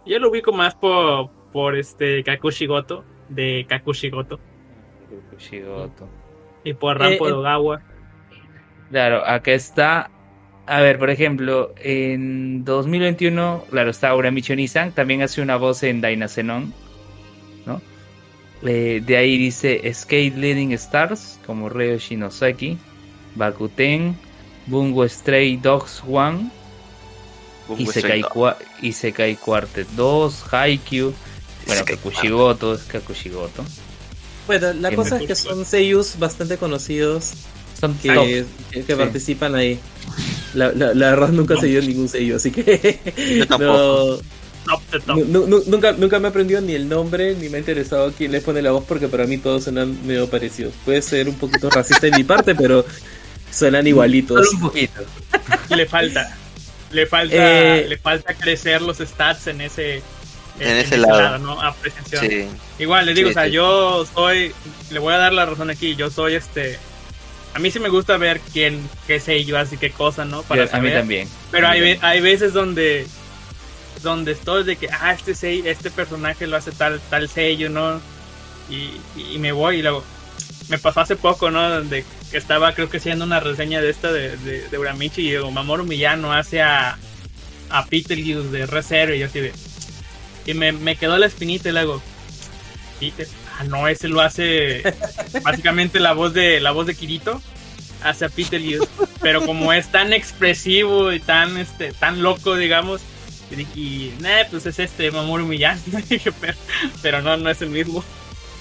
Yo 0.06 0.19
lo 0.19 0.30
ubico 0.30 0.52
más 0.52 0.76
por, 0.76 1.30
por 1.52 1.76
este 1.78 2.23
Kakushigoto, 2.23 3.03
de 3.30 3.65
Kakushigoto, 3.69 4.40
Shigoto. 5.38 6.07
Y 6.64 6.74
por 6.74 7.00
Rampo 7.00 7.26
Eh, 7.28 7.30
de 7.30 7.36
eh. 7.36 7.38
Ogawa. 7.38 7.82
Claro, 8.92 9.26
acá 9.26 9.52
está. 9.54 10.10
A 10.68 10.80
ver, 10.82 11.00
por 11.00 11.10
ejemplo, 11.10 11.74
en 11.78 12.64
2021, 12.64 13.66
claro, 13.70 13.90
está 13.90 14.14
Uramichi 14.16 14.54
Onisan, 14.54 14.92
también 14.92 15.22
hace 15.22 15.42
una 15.42 15.56
voz 15.58 15.84
en 15.84 16.02
Dainasenon, 16.02 16.74
¿no? 17.66 17.82
Eh, 18.64 19.02
de 19.04 19.18
ahí 19.18 19.38
dice 19.38 19.82
Skate 19.94 20.36
Leading 20.38 20.72
Stars, 20.74 21.40
como 21.46 21.68
Reo 21.68 21.98
Shinosaki, 21.98 22.78
Bakuten, 23.36 24.16
Bungo 24.68 25.08
Stray 25.10 25.58
Dogs 25.58 26.04
1, 26.06 26.52
Bungo 27.68 27.82
Isekai, 27.82 28.20
Stray 28.20 28.22
Qua- 28.22 28.58
Isekai 28.82 29.36
Quartet 29.38 29.88
2, 29.96 30.54
Haikyuu, 30.54 31.14
bueno, 31.66 31.84
Kakushigoto, 31.86 32.76
es 32.76 32.84
Kakushigoto. 32.84 33.64
Bueno, 34.47 34.73
la 34.73 34.93
cosa 34.95 35.18
es 35.18 35.27
que 35.27 35.35
son 35.35 35.65
seiyus 35.65 36.18
bastante 36.19 36.57
conocidos 36.57 37.31
Son 37.80 37.93
que, 37.97 38.45
que, 38.72 38.81
que 38.84 38.93
Sí. 38.93 38.99
participan 38.99 39.55
ahí. 39.55 39.80
La, 40.53 40.72
la, 40.73 40.93
la 40.93 41.09
verdad 41.11 41.30
nunca 41.30 41.57
se 41.57 41.68
dio 41.68 41.81
ningún 41.81 42.09
sello, 42.09 42.35
así 42.35 42.51
que 42.51 42.99
no, 43.49 44.18
nu- 45.47 45.63
nunca, 45.68 45.91
nunca 45.93 46.19
me 46.19 46.27
he 46.27 46.30
aprendido 46.30 46.61
ni 46.61 46.73
el 46.73 46.88
nombre 46.88 47.35
ni 47.35 47.49
me 47.49 47.57
ha 47.57 47.59
interesado 47.59 48.11
quién 48.18 48.31
le 48.31 48.41
pone 48.41 48.61
la 48.61 48.72
voz 48.72 48.84
porque 48.88 49.07
para 49.07 49.26
mí 49.26 49.38
todos 49.38 49.63
suenan 49.63 49.97
medio 50.05 50.30
parecidos. 50.30 50.73
Puede 50.85 51.01
ser 51.01 51.27
un 51.30 51.35
poquito 51.35 51.69
racista 51.72 52.07
de 52.07 52.11
mi 52.18 52.23
parte, 52.23 52.53
pero 52.55 52.85
suenan 53.51 53.88
igualitos. 53.88 54.45
Solo 54.47 54.57
un 54.57 54.61
poquito. 54.61 55.01
Le 55.76 55.85
falta. 55.85 56.38
Le 56.91 57.05
falta, 57.07 57.35
Eh, 57.80 57.85
le 57.88 57.97
falta 57.97 58.34
crecer 58.34 58.81
los 58.81 58.97
stats 58.97 59.47
en 59.47 59.61
ese, 59.61 60.01
En 60.60 60.78
ese 60.78 60.98
lado. 60.98 61.38
¿no? 61.40 61.61
Apreciación. 61.61 62.22
Sí. 62.30 62.48
Igual, 62.80 63.06
le 63.06 63.14
digo, 63.14 63.30
Sí, 63.30 63.32
o 63.32 63.34
sea, 63.34 63.45
sí. 63.45 63.52
yo 63.52 64.06
soy, 64.14 64.53
le 64.91 64.99
voy 64.99 65.14
a 65.14 65.18
dar 65.18 65.34
la 65.34 65.45
razón 65.45 65.69
aquí, 65.69 65.95
yo 65.95 66.10
soy 66.11 66.36
este, 66.36 66.78
a 67.53 67.60
mí 67.60 67.72
sí 67.72 67.80
me 67.80 67.90
gusta 67.90 68.18
ver 68.18 68.40
quién, 68.53 68.88
qué 69.07 69.19
sé 69.19 69.44
yo, 69.45 69.57
así 69.57 69.78
qué 69.78 69.91
cosa, 69.91 70.26
¿no? 70.26 70.44
Para 70.44 70.64
a 70.64 70.65
mí 70.65 70.72
saber. 70.72 70.94
también. 70.94 71.30
Pero 71.52 71.68
A 71.68 71.72
mí 71.72 71.76
hay, 71.78 71.82
también. 71.82 71.99
hay 72.06 72.22
veces 72.22 72.53
donde 72.53 73.07
donde 74.03 74.32
estoy 74.32 74.64
de 74.64 74.78
que, 74.78 74.90
ah, 74.90 75.14
este, 75.14 75.34
sei- 75.34 75.65
este 75.68 75.91
personaje 75.91 76.48
lo 76.48 76.57
hace 76.57 76.72
tal, 76.72 76.99
tal 77.11 77.30
sello, 77.30 77.69
¿no? 77.69 78.02
Y, 78.69 78.90
y 79.36 79.38
me 79.38 79.52
voy 79.52 79.78
y 79.78 79.82
luego, 79.84 80.03
me 80.69 80.80
pasó 80.80 81.02
hace 81.02 81.15
poco, 81.15 81.52
¿no? 81.52 81.69
Donde 81.69 82.03
que 82.32 82.38
estaba, 82.38 82.73
creo 82.73 82.90
que 82.90 82.98
haciendo 82.98 83.26
una 83.26 83.40
reseña 83.40 83.80
de 83.82 83.90
esta 83.91 84.11
de, 84.11 84.38
de, 84.38 84.68
de 84.69 84.78
Uramichi 84.78 85.22
y 85.28 85.32
digo, 85.32 85.52
Mamoru 85.52 85.86
Miyano 85.86 86.34
hace 86.34 86.61
a, 86.61 86.98
a 87.69 87.86
Peter 87.86 88.18
Hughes 88.18 88.52
de 88.52 88.65
Re 88.65 88.82
Zero 88.82 89.14
y 89.14 89.19
yo 89.19 89.26
así 89.28 89.40
de... 89.40 89.53
Y 90.45 90.53
me, 90.53 90.72
me 90.72 90.95
quedó 90.95 91.18
la 91.18 91.27
espinita 91.27 91.69
y 91.69 91.72
luego, 91.72 92.01
Peter, 92.99 93.27
ah, 93.59 93.63
no, 93.63 93.88
ese 93.88 94.07
lo 94.07 94.22
hace 94.22 94.84
básicamente 95.43 95.99
la 95.99 96.13
voz 96.13 96.34
de 96.34 96.59
la 96.59 96.72
voz 96.72 96.88
de 96.88 96.95
Kirito 96.95 97.41
hacia 98.03 98.30
Peter 98.30 98.59
Hughes, 98.59 98.89
pero 99.22 99.45
como 99.45 99.73
es 99.73 99.91
tan 99.91 100.13
expresivo 100.13 101.11
y 101.11 101.19
tan 101.19 101.57
este 101.57 101.91
tan 101.93 102.23
loco, 102.23 102.55
digamos, 102.55 103.01
y, 103.51 103.55
dije, 103.55 103.72
y 103.80 104.13
nah, 104.19 104.45
pues 104.49 104.65
es 104.65 104.80
este 104.80 105.11
Mamoru 105.11 105.47
dije, 106.09 106.31
pero, 106.39 106.53
pero 107.01 107.22
no, 107.22 107.38
no 107.38 107.49
es 107.49 107.61
el 107.61 107.69
mismo, 107.69 108.03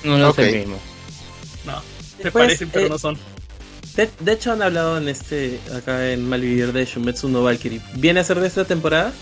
No, 0.04 0.30
es 0.30 0.38
el 0.38 0.58
mismo. 0.58 0.78
no, 1.64 1.80
se 2.16 2.24
Después, 2.24 2.44
parecen 2.44 2.70
pero 2.70 2.86
eh, 2.86 2.88
no 2.90 2.98
son. 2.98 3.18
De, 3.96 4.10
de 4.20 4.32
hecho 4.32 4.52
han 4.52 4.62
hablado 4.62 4.98
en 4.98 5.08
este 5.08 5.58
acá 5.74 6.10
en 6.10 6.28
Malvivir 6.28 6.72
de 6.72 6.84
Shumetsu 6.84 7.28
no 7.28 7.42
Valkyrie. 7.42 7.80
¿Viene 7.94 8.20
a 8.20 8.24
ser 8.24 8.40
de 8.40 8.46
esta 8.46 8.64
temporada? 8.64 9.12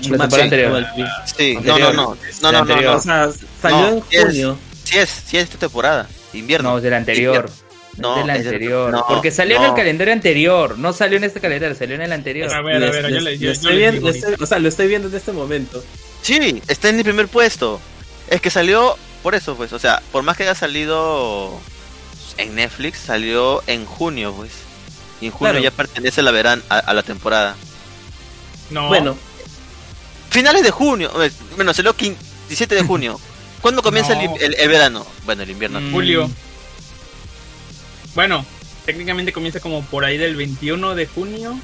Shumatsu, 0.00 0.36
temporada 0.36 0.44
anterior. 0.44 0.86
Sí, 1.36 1.52
no, 1.54 1.58
Anterior. 1.60 1.94
no, 1.94 2.02
no. 2.14 2.16
Es 2.28 2.42
No, 2.42 2.52
la 2.52 2.58
no, 2.60 2.64
no, 2.64 2.80
no. 2.80 2.94
O 2.96 3.00
sea, 3.00 3.30
salió 3.60 3.78
No, 3.78 3.88
en 3.88 4.04
es- 4.10 4.24
junio. 4.24 4.58
Sí 4.84 4.98
es, 4.98 5.08
sí 5.26 5.36
es 5.36 5.44
esta 5.44 5.58
temporada. 5.58 6.08
Invierno. 6.32 6.70
No, 6.70 6.76
es 6.78 6.82
del 6.82 6.94
anterior. 6.94 7.50
No, 7.96 8.16
es 8.20 8.26
del 8.26 8.30
es 8.36 8.44
del- 8.44 8.54
anterior. 8.54 8.90
no, 8.92 9.04
Porque 9.06 9.30
salió 9.30 9.56
en 9.56 9.62
no. 9.62 9.68
el 9.68 9.74
calendario 9.74 10.12
anterior. 10.14 10.78
No 10.78 10.92
salió 10.92 11.16
en 11.18 11.24
este 11.24 11.40
calendario, 11.40 11.76
salió 11.76 11.94
en 11.96 12.02
el 12.02 12.12
anterior. 12.12 12.52
A 12.52 12.62
ver, 12.62 12.76
a 12.76 12.90
ver, 12.90 13.02
yo 13.02 13.08
le- 13.10 13.20
lo 13.20 13.30
yo- 13.32 13.36
yo 13.36 13.50
estoy 13.52 13.70
les 13.72 13.78
viendo- 13.78 13.96
digo 14.00 14.08
lo 14.08 14.14
estoy- 14.30 14.44
o 14.44 14.46
sea, 14.46 14.58
lo 14.58 14.68
estoy 14.68 14.88
viendo 14.88 15.08
en 15.08 15.14
este 15.14 15.32
momento. 15.32 15.82
Sí, 16.22 16.62
está 16.68 16.88
en 16.88 16.98
el 16.98 17.04
primer 17.04 17.28
puesto. 17.28 17.80
Es 18.28 18.40
que 18.40 18.50
salió 18.50 18.96
por 19.22 19.34
eso, 19.34 19.54
pues. 19.56 19.72
O 19.72 19.78
sea, 19.78 20.02
por 20.12 20.22
más 20.22 20.36
que 20.36 20.44
haya 20.44 20.54
salido 20.54 21.58
en 22.38 22.54
Netflix, 22.54 22.98
salió 22.98 23.62
en 23.66 23.84
junio, 23.84 24.32
pues. 24.36 24.50
Y 25.20 25.26
en 25.26 25.32
junio 25.32 25.52
Claro. 25.52 25.62
ya 25.64 25.70
pertenece 25.70 26.20
a 26.20 26.24
la, 26.24 26.30
verán, 26.30 26.62
a, 26.70 26.78
a 26.78 26.94
la 26.94 27.02
temporada. 27.02 27.54
No. 28.70 28.88
Bueno, 28.88 29.16
Finales 30.30 30.62
de 30.62 30.70
junio. 30.70 31.10
eh, 31.22 31.30
Bueno, 31.56 31.74
salió 31.74 31.94
15 31.94 32.18
17 32.48 32.74
de 32.74 32.82
junio. 32.82 33.20
¿Cuándo 33.60 33.82
comienza 33.82 34.12
el, 34.18 34.24
No. 34.30 34.36
el- 34.40 34.54
el 34.54 34.68
verano? 34.68 35.06
Bueno, 35.24 35.42
el 35.42 35.50
invierno. 35.50 35.80
Mm. 35.80 35.92
Julio. 35.92 36.30
Bueno, 38.14 38.44
técnicamente 38.86 39.32
comienza 39.32 39.60
como 39.60 39.82
por 39.84 40.04
ahí 40.04 40.16
del 40.18 40.34
21 40.36 40.94
de 40.94 41.06
junio, 41.06 41.58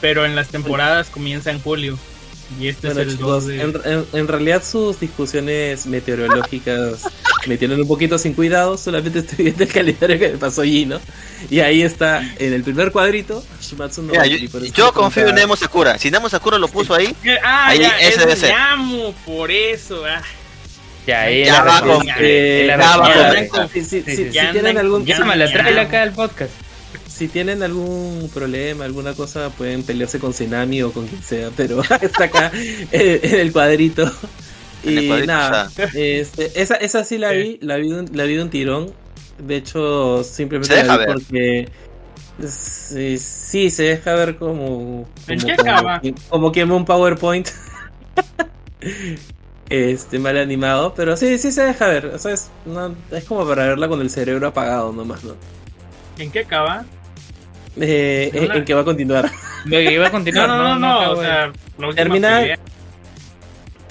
pero 0.00 0.26
en 0.26 0.34
las 0.36 0.48
temporadas 0.48 1.08
comienza 1.08 1.50
en 1.50 1.60
julio. 1.60 1.98
Y 2.58 2.66
este 2.68 2.88
bueno 2.88 3.00
es 3.02 3.06
el 3.06 3.12
chicos, 3.16 3.28
2 3.28 3.46
de... 3.46 3.60
en, 3.62 3.80
en- 3.84 4.06
en 4.12 4.28
realidad 4.28 4.62
sus 4.64 4.98
discusiones 5.00 5.86
meteorológicas 5.86 7.02
me 7.46 7.56
tienen 7.56 7.80
un 7.80 7.88
poquito 7.88 8.18
sin 8.18 8.34
cuidado. 8.34 8.76
Solamente 8.76 9.20
estoy 9.20 9.44
viendo 9.44 9.62
el 9.64 9.72
calendario 9.72 10.18
que 10.18 10.28
me 10.30 10.38
pasó 10.38 10.62
Gino. 10.62 11.00
Y 11.50 11.60
ahí 11.60 11.82
está, 11.82 12.22
en 12.38 12.52
el 12.52 12.62
primer 12.62 12.92
cuadrito, 12.92 13.44
Shumatsu 13.62 14.02
no 14.02 14.12
Mira, 14.12 14.26
yo, 14.26 14.36
yo 14.74 14.92
confío 14.92 15.28
en 15.28 15.34
Nemo 15.36 15.56
Sakura. 15.56 15.98
Si 15.98 16.10
Nemo 16.10 16.28
Sakura 16.28 16.58
lo 16.58 16.68
puso 16.68 16.94
ahí, 16.94 17.14
Ah, 17.42 17.68
Ahí, 17.68 17.80
ya, 17.80 17.88
ese 17.98 18.08
es 18.10 18.18
debe 18.18 18.36
ser. 18.36 18.50
Llamo, 18.54 19.14
por 19.24 19.50
eso. 19.50 20.04
ah. 20.06 20.22
Ya, 21.06 21.22
ahí 21.22 21.44
Ya 21.46 21.54
la 21.54 21.62
va 21.64 21.80
con- 21.80 22.06
Eh, 22.18 23.48
Si, 23.82 24.02
tienen 24.02 24.76
algún 24.78 25.04
Llámala, 25.06 25.50
tráela 25.50 25.82
acá 25.82 26.02
al 26.02 26.12
podcast. 26.12 26.50
si 27.08 27.28
tienen 27.28 27.62
algún 27.62 28.30
problema, 28.32 28.84
alguna 28.84 29.14
cosa, 29.14 29.50
pueden 29.50 29.82
pelearse 29.82 30.18
con 30.18 30.32
Senami 30.34 30.82
o 30.82 30.92
con 30.92 31.06
quien 31.06 31.22
sea, 31.22 31.50
pero 31.56 31.82
está 32.02 32.24
acá 32.24 32.52
eh, 32.54 33.20
en 33.22 33.40
el 33.40 33.52
cuadrito. 33.52 34.10
Y 34.82 35.08
nada, 35.26 35.70
este, 35.94 36.60
esa, 36.62 36.74
esa 36.76 37.04
sí 37.04 37.18
la 37.18 37.32
vi, 37.32 37.58
la 37.62 37.76
vi, 37.76 37.90
de 37.90 38.00
un, 38.00 38.10
la 38.14 38.24
vi 38.24 38.34
de 38.36 38.42
un 38.42 38.50
tirón. 38.50 38.92
De 39.38 39.56
hecho, 39.56 40.22
simplemente 40.24 40.74
Se 40.74 40.82
deja 40.82 40.96
la 40.96 40.98
vi 40.98 41.06
ver. 41.06 41.14
porque 41.14 41.68
sí, 42.48 43.18
sí, 43.18 43.70
se 43.70 43.82
deja 43.84 44.14
ver 44.14 44.36
como 44.36 45.08
¿En 45.28 45.38
como, 45.40 45.46
qué 45.50 45.56
como, 45.56 45.70
acaba? 45.70 46.02
como 46.28 46.52
quema 46.52 46.74
un 46.76 46.84
PowerPoint. 46.84 47.48
este 49.68 50.18
mal 50.18 50.36
animado, 50.36 50.94
pero 50.94 51.16
sí, 51.16 51.38
sí 51.38 51.52
se 51.52 51.62
deja 51.62 51.86
ver. 51.88 52.06
O 52.06 52.18
sea, 52.18 52.32
es, 52.32 52.50
no- 52.66 52.94
es 53.12 53.24
como 53.24 53.46
para 53.46 53.66
verla 53.66 53.88
con 53.88 54.00
el 54.00 54.10
cerebro 54.10 54.48
apagado 54.48 54.92
nomás, 54.92 55.22
¿no? 55.24 55.34
¿En 56.18 56.30
qué 56.30 56.40
acaba? 56.40 56.84
Eh, 57.80 58.30
No 58.34 58.40
en- 58.40 58.48
la- 58.48 58.56
en 58.56 58.64
que 58.64 58.74
va 58.74 58.80
a 58.80 58.84
continuar. 58.84 59.30
Lo 59.64 59.76
que 59.76 59.92
iba 59.92 60.04
a 60.06 60.08
No, 60.08 60.12
continuar. 60.12 60.48
no, 60.48 60.56
no, 60.58 60.78
no. 60.78 60.98
acabo 61.00 61.12
o 61.12 61.20
de- 61.20 61.26
sea, 61.26 61.46
la 61.46 61.86
última 61.86 61.94
Termina- 61.94 62.40
pelea. 62.40 62.58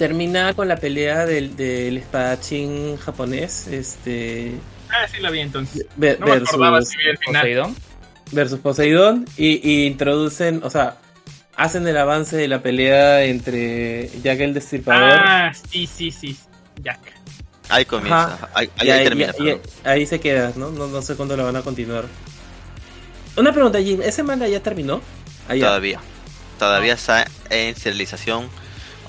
Termina 0.00 0.54
con 0.54 0.66
la 0.66 0.76
pelea 0.76 1.26
del, 1.26 1.56
del 1.56 1.98
espadachín 1.98 2.96
japonés, 2.96 3.66
este 3.66 4.54
Ah, 4.88 5.06
sí 5.14 5.20
la 5.20 5.28
vi 5.30 5.40
entonces. 5.40 5.84
No 5.94 6.24
me 6.26 6.38
versus, 6.38 6.88
si 6.88 6.96
vi 6.96 7.04
el 7.10 7.18
final. 7.18 7.42
Poseidón. 7.42 7.76
versus 8.32 8.58
Poseidón 8.60 9.26
y, 9.36 9.60
y 9.70 9.84
introducen, 9.84 10.62
o 10.64 10.70
sea, 10.70 10.96
hacen 11.54 11.86
el 11.86 11.98
avance 11.98 12.34
de 12.34 12.48
la 12.48 12.62
pelea 12.62 13.24
entre 13.24 14.08
Jack 14.22 14.40
el 14.40 14.54
Destripador. 14.54 15.20
Ah, 15.22 15.52
sí, 15.70 15.86
sí, 15.86 16.10
sí. 16.10 16.34
Jack. 16.82 17.00
ahí 17.68 17.84
comienza. 17.84 18.24
Ajá. 18.32 18.48
Ahí, 18.54 18.70
termina. 18.78 19.34
y- 19.38 19.42
y- 19.42 19.44
perdón. 19.44 19.60
ahí 19.84 20.06
se 20.06 20.18
queda, 20.18 20.52
¿no? 20.56 20.70
¿no? 20.70 20.86
No 20.86 21.02
sé 21.02 21.14
cuándo 21.14 21.36
la 21.36 21.42
van 21.44 21.56
a 21.56 21.60
continuar. 21.62 22.06
Una 23.36 23.52
pregunta, 23.52 23.78
Jim, 23.82 24.00
¿ese 24.02 24.22
manga 24.22 24.48
ya 24.48 24.60
terminó? 24.60 25.02
Ah. 25.46 25.54
Todavía. 25.54 26.00
Todavía 26.58 26.94
está 26.94 27.26
en 27.50 27.76
serialización. 27.76 28.48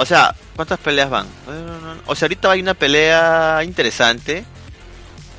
O 0.02 0.06
sea, 0.06 0.34
¿cuántas 0.56 0.80
peleas 0.80 1.12
van? 1.12 1.28
O 2.08 2.16
sea, 2.16 2.26
ahorita 2.26 2.50
hay 2.50 2.62
una 2.62 2.74
pelea 2.74 3.62
interesante. 3.64 4.44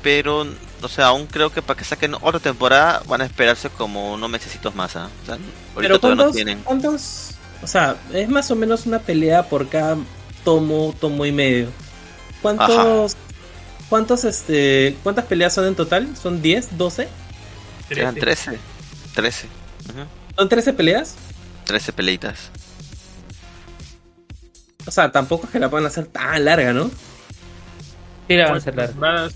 Pero, 0.01 0.47
o 0.81 0.87
sea, 0.87 1.07
aún 1.07 1.27
creo 1.27 1.49
que 1.51 1.61
para 1.61 1.77
que 1.77 1.83
saquen 1.83 2.15
otra 2.21 2.39
temporada 2.39 3.01
van 3.07 3.21
a 3.21 3.25
esperarse 3.25 3.69
como 3.69 4.13
unos 4.13 4.29
mesecitos 4.29 4.73
más. 4.73 4.95
¿ah? 4.95 5.09
O 5.23 5.25
sea, 5.25 5.35
ahorita 5.35 5.49
Pero 5.75 5.99
todavía 5.99 6.15
no 6.15 6.23
¿cuántos, 6.23 6.35
tienen. 6.35 6.59
cuántos? 6.59 7.31
O 7.61 7.67
sea, 7.67 7.97
es 8.13 8.29
más 8.29 8.49
o 8.51 8.55
menos 8.55 8.85
una 8.85 8.99
pelea 8.99 9.43
por 9.49 9.67
cada 9.67 9.97
tomo, 10.45 10.95
tomo 10.99 11.25
y 11.25 11.33
medio. 11.33 11.67
¿Cuántos? 12.41 13.17
¿Cuántos 13.89 14.23
este 14.23 14.97
cuántas 15.03 15.25
peleas 15.25 15.53
son 15.53 15.67
en 15.67 15.75
total? 15.75 16.07
¿Son 16.15 16.41
10, 16.41 16.77
12? 16.77 17.07
Eran 17.89 18.15
Trece. 18.15 18.51
13. 18.51 18.59
13. 19.13 19.47
Ujú. 19.89 20.07
¿Son 20.37 20.49
13 20.49 20.73
peleas? 20.73 21.15
13 21.65 21.93
peleitas. 21.93 22.49
O 24.85 24.91
sea, 24.91 25.11
tampoco 25.11 25.45
es 25.45 25.51
que 25.51 25.59
la 25.59 25.69
puedan 25.69 25.85
hacer 25.87 26.05
tan 26.07 26.43
larga, 26.45 26.73
¿no? 26.73 26.89
Sí, 28.27 28.35
la 28.35 28.45
van 28.45 28.55
a 28.55 28.57
hacer 28.57 28.75
larga. 28.75 28.91
temporadas, 28.91 29.33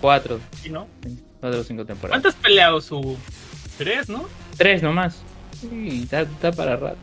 Cuatro. 0.00 0.40
sí, 0.62 0.70
¿no? 0.70 0.86
Cuatro 1.40 1.60
o 1.60 1.64
cinco 1.64 1.84
temporadas. 1.84 2.20
¿Cuántas 2.22 2.40
peleados 2.42 2.90
hubo? 2.92 3.16
Tres, 3.78 4.08
¿no? 4.08 4.28
Tres 4.56 4.82
nomás. 4.82 5.16
Sí, 5.60 6.00
está, 6.04 6.22
está 6.22 6.52
para 6.52 6.76
rato. 6.76 6.98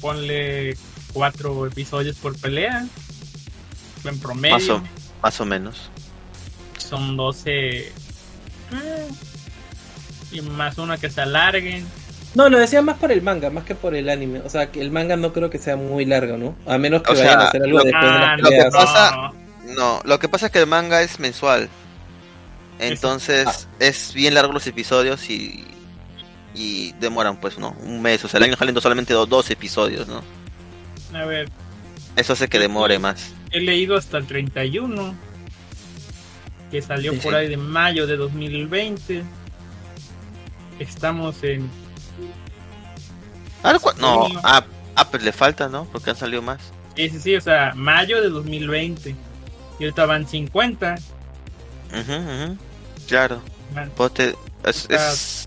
Ponle 0.00 0.76
cuatro 1.12 1.66
episodios 1.66 2.16
por 2.16 2.38
pelea. 2.38 2.86
En 4.04 4.18
promedio. 4.18 4.54
Más 4.54 4.68
o, 4.70 4.82
más 5.22 5.40
o 5.40 5.44
menos. 5.44 5.90
Son 6.78 7.16
12. 7.16 7.78
eh, 7.78 7.92
y 10.32 10.40
más 10.40 10.78
una 10.78 10.96
que 10.96 11.10
se 11.10 11.20
alarguen. 11.20 11.86
No, 12.34 12.48
lo 12.48 12.58
decía 12.58 12.80
más 12.82 12.96
por 12.98 13.10
el 13.10 13.22
manga, 13.22 13.50
más 13.50 13.64
que 13.64 13.74
por 13.74 13.94
el 13.94 14.08
anime. 14.08 14.40
O 14.40 14.48
sea, 14.50 14.70
que 14.70 14.80
el 14.80 14.90
manga 14.92 15.16
no 15.16 15.32
creo 15.32 15.50
que 15.50 15.58
sea 15.58 15.76
muy 15.76 16.04
largo, 16.04 16.36
¿no? 16.36 16.56
A 16.66 16.78
menos 16.78 17.02
que 17.02 17.10
O 17.12 17.14
vayan 17.14 17.26
sea, 17.28 17.38
a 17.40 17.48
hacer 17.48 17.62
algo 17.64 17.78
lo- 17.78 17.84
después 17.84 18.04
de 18.04 18.08
Ah, 18.10 18.36
las 18.36 18.40
lo 18.42 18.48
que 18.50 18.70
pasa- 18.70 19.32
No, 19.76 20.00
lo 20.04 20.18
que 20.18 20.28
pasa 20.28 20.46
es 20.46 20.52
que 20.52 20.58
el 20.60 20.66
manga 20.66 21.02
es 21.02 21.18
mensual. 21.18 21.68
Entonces 22.78 23.46
Ah. 23.46 23.68
es 23.78 24.14
bien 24.14 24.34
largo 24.34 24.52
los 24.52 24.66
episodios 24.66 25.28
y 25.30 25.64
y 26.52 26.92
demoran 26.98 27.38
pues, 27.38 27.58
¿no? 27.58 27.76
Un 27.84 28.02
mes, 28.02 28.24
o 28.24 28.28
sea, 28.28 28.38
el 28.38 28.44
año 28.44 28.56
saliendo 28.56 28.80
solamente 28.80 29.14
do- 29.14 29.24
dos 29.26 29.48
episodios, 29.50 30.08
¿no? 30.08 30.22
A 31.16 31.24
ver, 31.24 31.48
Eso 32.16 32.32
hace 32.32 32.48
que 32.48 32.58
demore 32.58 32.98
más. 32.98 33.32
he 33.52 33.60
leído 33.60 33.96
hasta 33.96 34.18
el 34.18 34.26
31. 34.26 35.14
Que 36.72 36.82
salió 36.82 37.12
Sí, 37.12 37.18
por 37.18 37.32
sí. 37.32 37.38
ahí 37.38 37.48
de 37.48 37.56
mayo 37.56 38.06
de 38.06 38.16
2020. 38.16 39.22
Estamos 40.78 41.42
en. 41.44 41.68
Ah, 43.62 43.78
¿cu- 43.80 43.92
no, 43.98 44.26
ah, 44.42 44.64
ah, 44.96 45.08
pues 45.10 45.22
le 45.22 45.32
falta, 45.32 45.68
¿no? 45.68 45.84
Porque 45.92 46.10
han 46.10 46.16
salido 46.16 46.42
más. 46.42 46.60
Sí, 46.96 47.08
sí, 47.10 47.20
sí, 47.20 47.36
o 47.36 47.40
sea, 47.40 47.72
mayo 47.74 48.20
de 48.22 48.28
2020. 48.30 49.14
Y 49.78 49.84
ahorita 49.84 50.06
van 50.06 50.26
50. 50.26 50.94
Ujú, 51.92 52.12
ujú. 52.14 52.56
Claro. 53.08 53.42
van 53.74 53.90
Pues 53.96 54.14
te- 54.14 54.34
es, 54.64 54.86
es 54.90 55.46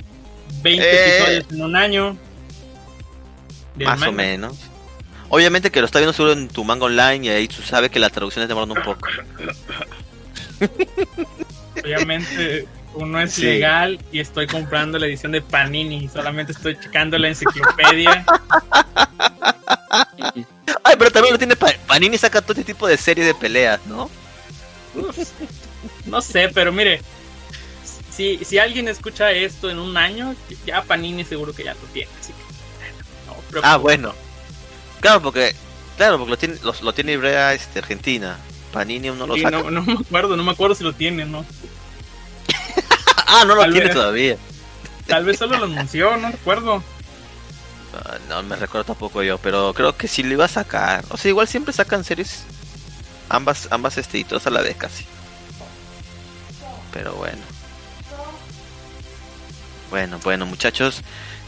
20 0.62 0.84
Eh. 0.86 1.18
episodios 1.18 1.46
en 1.52 1.62
un 1.64 1.76
año. 1.76 2.18
más 3.86 4.02
o 4.04 4.12
menos. 4.12 4.58
Obviamente 5.30 5.72
que 5.72 5.80
lo 5.80 5.88
está 5.88 5.98
viendo 6.00 6.14
solo 6.14 6.32
en 6.34 6.48
tu 6.48 6.64
manga 6.64 6.86
online 6.86 7.26
y 7.26 7.30
ahí 7.30 7.48
tú 7.48 7.62
sabes 7.64 7.90
que 7.90 8.00
la 8.00 8.10
traducción 8.12 8.44
es 8.44 8.50
demorando 8.50 8.76
un 8.76 8.84
poco. 8.84 9.08
Obviamente 11.84 12.68
uno 12.96 13.20
es 13.22 13.34
Sí. 13.34 13.44
legal 13.44 14.00
y 14.12 14.20
estoy 14.20 14.48
comprando 14.48 14.98
la 15.00 15.06
edición 15.08 15.32
de 15.32 15.42
Panini. 15.42 16.08
Solamente 16.10 16.52
estoy 16.52 16.78
checando 16.80 17.18
la 17.18 17.30
enciclopedia. 17.30 18.26
Ay, 20.84 20.96
pero 20.98 21.12
también 21.12 21.34
lo 21.34 21.38
tiene 21.38 21.56
Pa- 21.56 21.74
Panini 21.88 22.18
saca 22.18 22.42
todo 22.42 22.54
este 22.54 22.64
tipo 22.74 22.88
de 22.88 22.98
series 22.98 23.26
de 23.28 23.34
peleas, 23.34 23.80
¿no? 23.86 24.10
No 26.06 26.22
sé, 26.22 26.50
pero 26.50 26.72
mire. 26.72 27.02
Si, 28.12 28.44
si 28.46 28.60
alguien 28.60 28.88
escucha 28.88 29.32
esto 29.32 29.72
en 29.72 29.80
un 29.80 29.98
año, 29.98 30.36
ya 30.68 30.84
Panini 30.84 31.24
seguro 31.24 31.52
que 31.54 31.64
ya 31.64 31.74
lo 31.74 31.80
tiene. 31.94 32.12
Así 32.22 32.32
que, 32.32 32.40
no, 33.28 33.36
pero- 33.50 33.62
Ah, 33.64 33.78
bueno. 33.78 34.14
Claro, 35.02 35.22
porque 35.22 35.56
claro, 35.98 36.18
porque 36.20 36.30
lo 36.32 36.38
tiene 36.38 36.56
lo, 36.64 36.74
lo 36.82 36.94
tiene 36.94 37.14
Ibrea 37.14 37.54
este 37.54 37.80
Argentina. 37.80 38.38
Panini 38.72 39.08
aún 39.08 39.20
no 39.20 39.28
lo 39.28 39.36
saca. 39.38 39.62
no, 39.62 39.70
no 39.72 39.82
me 39.84 39.94
acuerdo, 39.94 40.38
no 40.38 40.44
me 40.44 40.52
acuerdo 40.52 40.76
si 40.76 40.84
lo 40.84 40.94
tiene, 40.94 41.26
¿no? 41.26 41.44
Ah, 43.34 43.46
no 43.46 43.56
lo 43.56 43.62
Tal 43.62 43.72
tiene 43.72 43.88
vez. 43.88 43.96
todavía. 43.96 44.38
Tal 45.08 45.26
vez 45.26 45.38
solo 45.38 45.58
lo 45.58 45.66
anunció, 45.66 46.16
no 46.18 46.30
recuerdo. 46.32 46.84
Ah, 47.96 48.18
no 48.30 48.42
me 48.44 48.56
recuerdo 48.56 48.86
tampoco 48.86 49.22
yo, 49.24 49.38
pero 49.38 49.74
creo 49.74 49.96
que 49.98 50.08
sí 50.08 50.24
lo 50.24 50.34
iba 50.34 50.46
a 50.46 50.50
sacar. 50.50 51.04
O 51.10 51.18
sea, 51.18 51.30
igual 51.30 51.48
siempre 51.48 51.74
sacan 51.74 52.04
series 52.04 52.44
ambas 53.30 53.68
ambas 53.72 53.98
este 53.98 54.18
y 54.20 54.24
todas 54.24 54.46
a 54.48 54.50
la 54.50 54.62
vez 54.62 54.76
casi. 54.78 55.06
Pero 56.92 57.14
bueno. 57.14 57.40
Bueno, 59.90 60.20
bueno, 60.24 60.46
muchachos, 60.46 61.02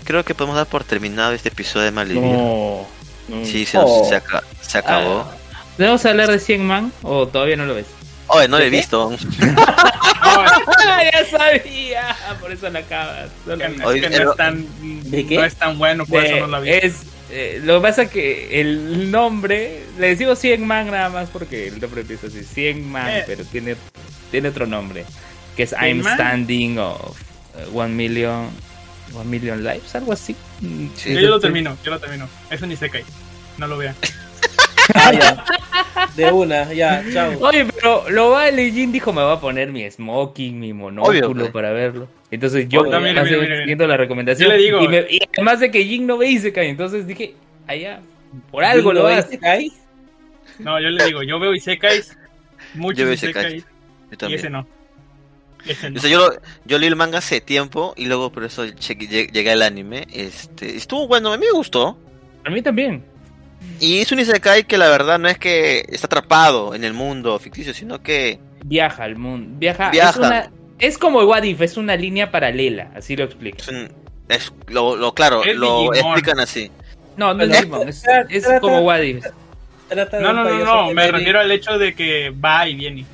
creo 0.03 0.23
que 0.23 0.35
podemos 0.35 0.55
dar 0.55 0.67
por 0.67 0.83
terminado 0.83 1.31
este 1.33 1.49
episodio 1.49 1.85
de 1.85 1.91
Malvivir. 1.91 2.23
No. 2.23 2.85
no. 3.27 3.45
Sí, 3.45 3.65
se, 3.65 3.77
Oh. 3.79 4.05
se 4.07 4.15
aca- 4.15 4.43
se 4.61 4.77
acabó. 4.77 5.25
Ah, 5.27 5.35
¿Debemos 5.77 6.05
hablar 6.05 6.29
de 6.29 6.39
100 6.39 6.65
Man 6.65 6.93
o 7.01 7.27
todavía 7.27 7.55
no 7.57 7.65
lo 7.65 7.73
ves? 7.75 7.87
Oye, 8.27 8.47
no 8.47 8.57
lo 8.57 8.63
he 8.63 8.69
visto. 8.69 9.11
Ya 11.13 11.25
sabía, 11.25 12.15
por 12.39 12.51
eso 12.51 12.69
la 12.69 12.79
acabas. 12.79 13.29
No 13.45 13.53
es 13.53 14.01
que, 14.01 14.09
no 14.09 14.31
es 14.31 14.37
tan 14.37 14.65
¿De 15.11 15.25
qué? 15.25 15.35
no 15.37 15.43
es 15.45 15.55
tan 15.55 15.77
bueno, 15.77 16.05
por 16.05 16.23
eso 16.23 16.35
Eh, 16.35 16.39
no 16.41 16.47
lo 16.47 16.61
vi. 16.61 16.69
es, 16.71 17.03
eh, 17.31 17.59
lo 17.63 17.75
que 17.75 17.81
pasa 17.81 18.03
es 18.03 18.09
que 18.11 18.61
el 18.61 19.11
nombre, 19.11 19.83
le 19.99 20.07
decimos 20.09 20.39
100 20.39 20.65
Man 20.65 20.91
nada 20.91 21.09
más 21.09 21.29
porque 21.29 21.67
el 21.67 21.79
nombre 21.81 22.01
empieza 22.01 22.27
así, 22.27 22.43
100 22.43 22.89
Man, 22.91 23.09
Eh. 23.09 23.23
pero 23.27 23.43
tiene, 23.45 23.75
tiene 24.31 24.49
otro 24.49 24.65
nombre, 24.67 25.05
que 25.55 25.63
es 25.63 25.69
100 25.71 25.83
I'm 25.83 26.01
Man. 26.03 26.13
Standing 26.15 26.77
of 26.79 27.17
eh, 27.57 27.65
One 27.73 27.93
Million, 27.93 28.49
One 29.13 29.25
Million 29.29 29.63
Lives, 29.63 29.95
algo 29.95 30.13
así. 30.13 30.35
Sí. 30.95 31.13
yo, 31.13 31.19
yo 31.21 31.29
lo 31.29 31.39
termino, 31.39 31.77
yo 31.83 31.91
lo 31.91 31.99
termino. 31.99 32.27
Es 32.49 32.61
un 32.61 32.71
Isekai. 32.71 33.03
No 33.57 33.67
lo 33.67 33.77
vean. 33.77 33.95
Ah, 34.93 35.11
ya. 35.11 35.45
De 36.15 36.31
una, 36.31 36.71
ya, 36.73 37.03
chao. 37.13 37.31
Oye, 37.41 37.65
pero 37.65 38.09
lo 38.09 38.29
vale, 38.31 38.71
Jin 38.71 38.91
dijo 38.91 39.11
me 39.11 39.21
va 39.21 39.33
a 39.33 39.39
poner 39.41 39.71
mi 39.71 39.89
smoking, 39.89 40.59
mi 40.59 40.71
monóculo 40.73 41.27
Obvio. 41.27 41.51
para 41.51 41.71
verlo. 41.71 42.07
Entonces 42.31 42.67
yo 42.69 42.81
Obvio, 42.81 42.99
mire, 42.99 43.15
pasé 43.15 43.31
mire, 43.31 43.41
mire. 43.41 43.57
siguiendo 43.59 43.87
la 43.87 43.97
recomendación. 43.97 44.49
Yo 44.49 44.55
le 44.55 44.61
digo- 44.63 44.81
y, 44.83 44.87
me- 44.87 45.05
y 45.09 45.19
además 45.33 45.59
de 45.59 45.71
que 45.71 45.83
Jin 45.83 46.05
no 46.07 46.17
ve 46.17 46.29
Isekai, 46.29 46.69
entonces 46.69 47.05
dije, 47.07 47.33
allá, 47.67 47.99
por 48.51 48.63
algo 48.63 48.93
¿No 48.93 49.01
lo 49.01 49.05
ves 49.07 49.19
hace. 49.19 49.35
Isekai? 49.35 49.71
No, 50.59 50.79
yo 50.79 50.89
le 50.89 51.05
digo, 51.05 51.23
yo 51.23 51.39
veo 51.39 51.53
Isekais, 51.53 52.17
muchos 52.75 52.99
Yo 52.99 53.05
veo 53.05 53.13
Isekais. 53.15 53.63
Yo 53.63 53.69
y 54.11 54.17
también. 54.17 54.39
ese 54.39 54.49
no. 54.49 54.67
Ese 55.65 55.89
no. 55.89 55.97
O 55.97 56.01
sea, 56.01 56.09
yo, 56.11 56.17
lo- 56.19 56.35
yo 56.65 56.77
leí 56.77 56.87
el 56.87 56.95
manga 56.95 57.17
hace 57.17 57.41
tiempo 57.41 57.93
y 57.97 58.05
luego 58.05 58.31
por 58.31 58.43
eso 58.45 58.65
cheque- 58.65 59.09
lleg- 59.09 59.31
llegué 59.31 59.51
al 59.51 59.61
anime. 59.63 60.07
Este, 60.13 60.75
estuvo 60.77 61.07
bueno, 61.07 61.33
a 61.33 61.37
mí 61.37 61.45
me 61.45 61.51
gustó. 61.57 61.97
A 62.45 62.49
mí 62.49 62.61
también. 62.61 63.03
Y 63.79 63.99
es 63.99 64.11
un 64.11 64.19
Isekai 64.19 64.63
que 64.65 64.77
la 64.77 64.87
verdad 64.89 65.19
no 65.19 65.27
es 65.27 65.37
que 65.37 65.85
está 65.89 66.07
atrapado 66.07 66.73
en 66.75 66.83
el 66.83 66.93
mundo 66.93 67.37
ficticio, 67.39 67.73
sino 67.73 68.01
que 68.01 68.39
Viaja 68.63 69.03
al 69.03 69.15
mundo. 69.17 69.49
Viaja. 69.59 69.91
Viaja. 69.91 70.09
Es, 70.11 70.17
una- 70.17 70.51
es 70.79 70.97
como 70.97 71.21
What 71.23 71.43
If, 71.43 71.61
es 71.61 71.77
una 71.77 71.95
línea 71.95 72.31
paralela, 72.31 72.89
así 72.95 73.15
lo 73.15 73.25
explico. 73.25 73.57
es, 73.59 73.67
un- 73.67 73.91
es 74.27 74.51
lo, 74.67 74.95
lo- 74.95 75.13
claro, 75.13 75.43
Es 75.43 75.55
lo 75.55 75.79
Digimon. 75.81 75.95
explican 75.97 76.39
así. 76.39 76.71
No, 77.17 77.33
no 77.33 77.43
es 77.43 77.51
Digimon, 77.51 77.87
es, 77.89 78.03
como 78.61 78.79
What 78.81 79.01
If. 79.01 79.25
No, 80.13 80.33
no, 80.33 80.43
no, 80.43 80.65
no, 80.65 80.91
me 80.93 81.11
refiero 81.11 81.39
al 81.39 81.51
hecho 81.51 81.77
de 81.77 81.93
que 81.93 82.31
va 82.31 82.67
y 82.67 82.75
viene. 82.75 83.05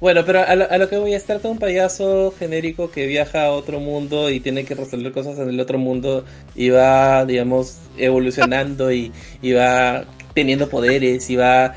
Bueno, 0.00 0.24
pero 0.24 0.40
a 0.40 0.54
lo, 0.54 0.70
a 0.70 0.78
lo 0.78 0.88
que 0.88 0.96
voy 0.96 1.12
es 1.12 1.24
trata 1.24 1.48
de 1.48 1.52
un 1.52 1.58
payaso 1.58 2.32
genérico 2.38 2.90
que 2.90 3.06
viaja 3.06 3.44
a 3.44 3.52
otro 3.52 3.80
mundo 3.80 4.30
y 4.30 4.40
tiene 4.40 4.64
que 4.64 4.74
resolver 4.74 5.12
cosas 5.12 5.38
en 5.38 5.50
el 5.50 5.60
otro 5.60 5.78
mundo 5.78 6.24
y 6.54 6.70
va, 6.70 7.26
digamos, 7.26 7.76
evolucionando 7.98 8.90
y, 8.92 9.12
y 9.42 9.52
va 9.52 10.04
teniendo 10.34 10.70
poderes 10.70 11.28
y 11.28 11.36
va, 11.36 11.74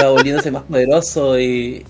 va 0.00 0.10
volviéndose 0.10 0.52
más 0.52 0.62
poderoso 0.64 1.38
y, 1.40 1.84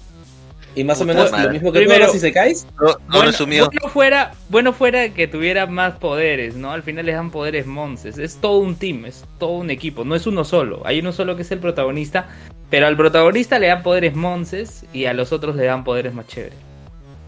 y 0.75 0.85
más 0.85 1.01
o 1.01 1.05
menos 1.05 1.31
madre. 1.31 1.47
lo 1.47 1.53
mismo 1.53 1.73
que 1.73 1.79
Primero- 1.81 2.01
todos 2.07 2.15
los 2.15 2.23
Isekais. 2.25 2.67
Lo, 2.79 2.87
lo 2.89 2.99
Bueno, 3.09 3.31
resumido. 3.31 3.67
bueno 3.67 3.89
fuera, 3.89 4.33
bueno 4.49 4.73
fuera 4.73 5.09
que 5.11 5.29
tuviera 5.29 5.67
más 5.67 5.95
poderes, 5.99 6.57
¿no? 6.57 6.73
Al 6.73 6.83
final 6.83 7.07
les 7.07 7.15
dan 7.15 7.31
poderes 7.31 7.67
monces. 7.67 8.19
Es 8.19 8.37
todo 8.41 8.59
un 8.59 8.75
team, 8.77 9.05
es 9.07 9.25
todo 9.39 9.51
un 9.53 9.71
equipo, 9.71 10.05
no 10.05 10.15
es 10.15 10.27
uno 10.27 10.45
solo. 10.45 10.83
Hay 10.85 10.99
uno 11.01 11.13
solo 11.13 11.37
que 11.37 11.43
es 11.43 11.51
el 11.53 11.59
protagonista, 11.61 12.27
pero 12.71 12.87
al 12.87 12.97
protagonista 12.97 13.59
le 13.59 13.69
dan 13.69 13.83
poderes 13.83 14.15
monces 14.15 14.85
y 14.93 15.05
a 15.07 15.13
los 15.15 15.33
otros 15.33 15.55
le 15.57 15.65
dan 15.65 15.85
poderes 15.85 16.13
más 16.15 16.27
chéveres. 16.27 16.59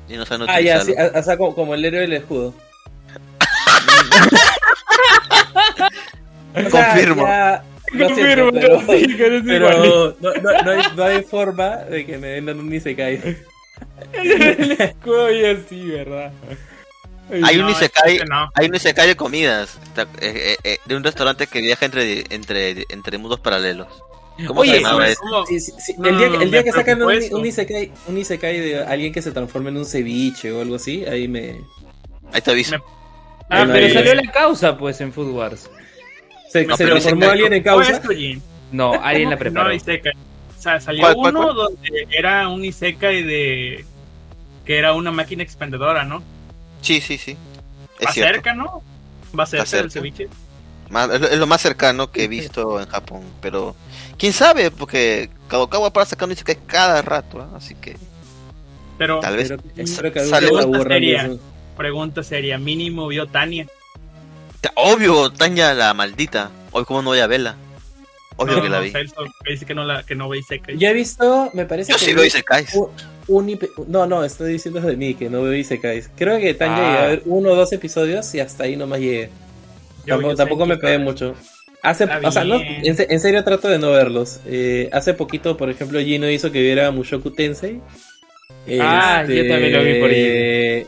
Y 0.09 0.15
no 0.17 0.25
saben 0.27 0.47
Ah, 0.49 0.61
ya, 0.61 0.81
sí, 0.83 0.93
o 1.15 1.23
sea, 1.23 1.37
como, 1.37 1.55
como 1.55 1.75
el 1.75 1.85
héroe 1.85 2.01
del 2.03 2.13
escudo. 2.15 2.55
O 6.55 6.71
sea, 6.71 6.89
Confirmo. 6.93 7.23
ya- 7.27 7.63
lo 7.93 8.09
siento, 8.15 8.51
pero, 8.53 8.81
sí, 8.81 9.17
que 9.17 9.43
pero 9.45 9.71
no, 10.21 10.33
no, 10.33 10.63
no 10.63 10.71
hay, 10.71 10.83
no 10.97 11.05
hay 11.05 11.23
forma 11.23 11.77
de 11.77 12.05
que 12.07 12.19
me 12.19 12.33
vendan 12.33 12.59
un 12.61 12.73
Isekai. 12.73 13.21
el 14.13 14.73
escudo 14.73 15.31
y 15.33 15.45
así, 15.45 15.87
¿verdad? 15.89 16.33
Hay 17.43 17.57
un 17.59 17.63
No, 17.67 17.71
Isekai, 17.71 18.13
este 18.17 18.27
no. 18.27 18.51
hay 18.55 18.67
un 18.69 18.75
Isekai 18.75 19.09
de 19.09 19.17
comidas, 19.17 19.79
eh, 19.97 20.05
eh, 20.21 20.57
eh, 20.65 20.79
de 20.85 20.97
un 20.97 21.03
restaurante 21.03 21.47
que 21.47 21.61
viaja 21.61 21.85
entre, 21.87 22.25
entre, 22.31 22.85
entre 22.89 23.19
mundos 23.19 23.41
paralelos. 23.41 23.89
¿Cómo 24.47 24.61
Oye, 24.61 24.73
se 24.73 24.77
llamaba 24.81 24.95
¿Cómo- 24.99 25.07
eso? 25.11 25.21
cómo? 25.23 25.47
Sí, 25.47 25.61
sí, 25.61 25.73
sí. 25.79 25.95
No, 25.99 26.09
el 26.09 26.19
día, 26.19 26.27
no, 26.27 26.33
que- 26.33 26.37
no, 26.39 26.43
el 26.45 26.51
día 26.51 26.61
me 26.61 26.65
que 26.65 26.73
sacan 26.73 27.03
un, 27.03 27.13
un, 27.33 27.47
isekai, 27.47 27.91
un 28.07 28.19
isekai 28.19 28.61
de 28.61 28.85
alguien 28.85 29.13
que 29.13 29.23
se 29.23 29.33
transforma 29.33 29.71
en 29.71 29.79
un 29.79 29.87
ceviche 29.87 30.53
o 30.53 30.61
algo 30.61 30.77
así, 30.77 31.05
ahí 31.07 31.27
me... 31.27 31.61
Ahí 32.33 32.41
te 32.43 32.51
aviso. 32.51 32.73
Me- 32.77 32.83
Ah, 33.49 33.65
pero 33.73 33.93
salió 33.95 34.13
la 34.17 34.31
causa, 34.33 34.77
pues, 34.77 35.01
en 35.01 35.13
Food 35.13 35.31
Wars. 35.31 35.71
Se, 36.51 36.65
No, 36.65 36.77
se 36.77 36.85
pero 36.85 36.97
transformó 36.97 37.25
Isekai- 37.27 37.31
alguien 37.31 37.53
en 37.53 37.63
¿Cómo 37.63 37.77
causa. 37.77 37.93
esto? 37.93 38.09
No, 38.73 38.93
alguien 38.95 39.31
la 39.31 39.37
¿Cómo 39.37 39.39
que 39.39 39.45
preparó. 39.51 39.69
No, 39.69 39.75
Isekai. 39.75 40.13
O 40.59 40.63
sea, 40.63 40.81
salió 40.81 41.03
¿Cuál, 41.03 41.15
cuál, 41.15 41.37
uno 41.37 41.45
cuál? 41.45 41.57
donde 41.57 42.09
era 42.11 42.49
un 42.49 42.65
Isekai 42.65 43.23
de. 43.23 43.85
que 44.65 44.79
era 44.79 44.93
una 44.95 45.13
máquina 45.13 45.43
expendedora, 45.43 46.05
¿no? 46.05 46.23
Sí, 46.81 47.01
sí, 47.01 47.19
sí. 47.19 47.37
Es 48.01 48.07
Va 48.09 48.13
cierto. 48.13 48.33
cerca, 48.35 48.55
¿no? 48.55 48.83
Va 49.39 49.47
cerca 49.47 49.67
cerca. 49.67 49.83
del 49.83 49.91
ceviche. 49.93 50.29
Más- 50.91 51.11
es, 51.11 51.21
lo, 51.21 51.37
lo 51.37 51.47
más 51.47 51.61
cercano 51.61 52.11
que 52.11 52.25
he 52.25 52.29
visto 52.29 52.81
en 52.81 52.87
Japón, 52.89 53.23
pero 53.41 53.75
quién 54.19 54.33
sabe, 54.33 54.71
porque 54.71 55.31
Kadokawa 55.49 55.93
para 55.93 56.07
sacando 56.07 56.33
Isekai 56.33 56.57
cada 56.67 57.03
rato, 57.03 57.41
¿ah? 57.41 57.57
así 57.57 57.75
que 57.75 57.97
Pero, 58.99 59.21
tal 59.21 59.37
vez 59.37 59.53
espero 59.77 60.13
que 60.13 60.21
sale 60.27 60.49
serie. 60.85 61.17
eso. 61.17 61.41
pregunta 61.77 62.23
seria: 62.23 62.59
¿mínimo 62.59 63.07
vio 63.09 63.27
Tania? 63.27 63.67
Obvio, 64.75 65.31
Tanya 65.31 65.75
la 65.75 65.95
maldita. 65.95 66.51
Hoy 66.73 66.85
como 66.85 67.03
no 67.03 67.11
voy 67.11 67.21
a 67.21 67.27
verla. 67.27 67.57
Obvio 68.39 68.57
No, 68.57 68.63
que 68.63 68.69
la 68.69 68.81
vi. 68.81 68.91
Celso, 68.91 69.25
que 69.45 69.53
dice 69.53 69.65
que 69.65 69.75
no, 69.75 69.85
la, 69.85 70.03
que 70.03 70.15
no 70.15 70.29
ve 70.29 70.39
Isekai. 70.39 70.77
Yo 70.77 70.89
he 70.89 70.93
visto, 70.93 71.51
me 71.55 71.65
parece 71.65 71.93
Yo 71.93 71.99
que 71.99 72.05
sí 72.05 72.13
veo 72.13 72.25
Isekais. 72.25 72.75
un, 72.75 72.91
un 73.29 73.59
No, 73.89 74.07
no, 74.07 74.25
estoy 74.25 74.53
diciendo 74.53 74.81
de 74.81 74.95
mí 74.97 75.15
que 75.15 75.31
no 75.31 75.43
veo 75.43 75.55
Isekais. 75.55 76.11
Creo 76.17 76.39
que 76.39 76.53
Tanya 76.53 76.77
Ah. 76.77 77.03
a 77.05 77.07
ver 77.07 77.23
uno 77.25 77.51
o 77.53 77.57
dos 77.57 77.73
episodios 77.73 78.35
y 78.35 78.41
hasta 78.41 78.65
ahí 78.65 78.77
nomás 78.77 79.01
llegué. 79.01 79.31
Yo- 80.05 80.15
tampoco 80.15 80.31
yo 80.31 80.37
tampoco 80.37 80.63
sé 80.65 80.69
me 80.69 80.77
pegué 80.77 80.99
mucho. 80.99 81.35
Hace, 81.83 82.05
o 82.05 82.33
sea, 82.33 82.45
no, 82.45 82.57
en, 82.61 82.97
se- 82.97 83.07
en 83.13 83.21
serio 83.21 83.43
trato 83.45 83.69
de 83.69 83.79
no 83.79 83.91
verlos. 83.93 84.41
Eh, 84.47 84.91
hace 84.93 85.15
poquito, 85.15 85.57
por 85.57 85.71
ejemplo, 85.71 85.99
Gino 86.01 86.29
hizo 86.29 86.51
que 86.53 86.61
viera 86.61 86.91
Mushoku 86.91 87.31
Tensei. 87.31 87.81
Ah, 88.81 89.23
yo 89.27 89.47
también 89.49 89.73
lo 89.73 89.83
vi 89.83 90.01
por 90.01 90.11
Este, 90.11 90.87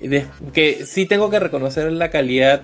de- 0.00 0.26
que 0.52 0.84
sí 0.86 1.06
tengo 1.06 1.30
que 1.30 1.40
reconocer 1.40 1.90
la 1.92 2.10
calidad 2.10 2.62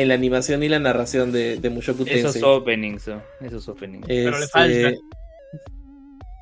en 0.00 0.08
la 0.08 0.14
animación 0.14 0.62
y 0.62 0.68
la 0.68 0.78
narración 0.78 1.32
de, 1.32 1.56
de 1.56 1.70
Mushoku 1.70 2.04
Esos 2.06 2.32
Tensei. 2.34 2.42
openings, 2.44 3.08
¿no? 3.08 3.22
esos 3.40 3.68
openings. 3.68 4.06
Pero 4.06 4.30
le 4.38 4.44
Este, 4.44 4.48
falta. 4.48 4.90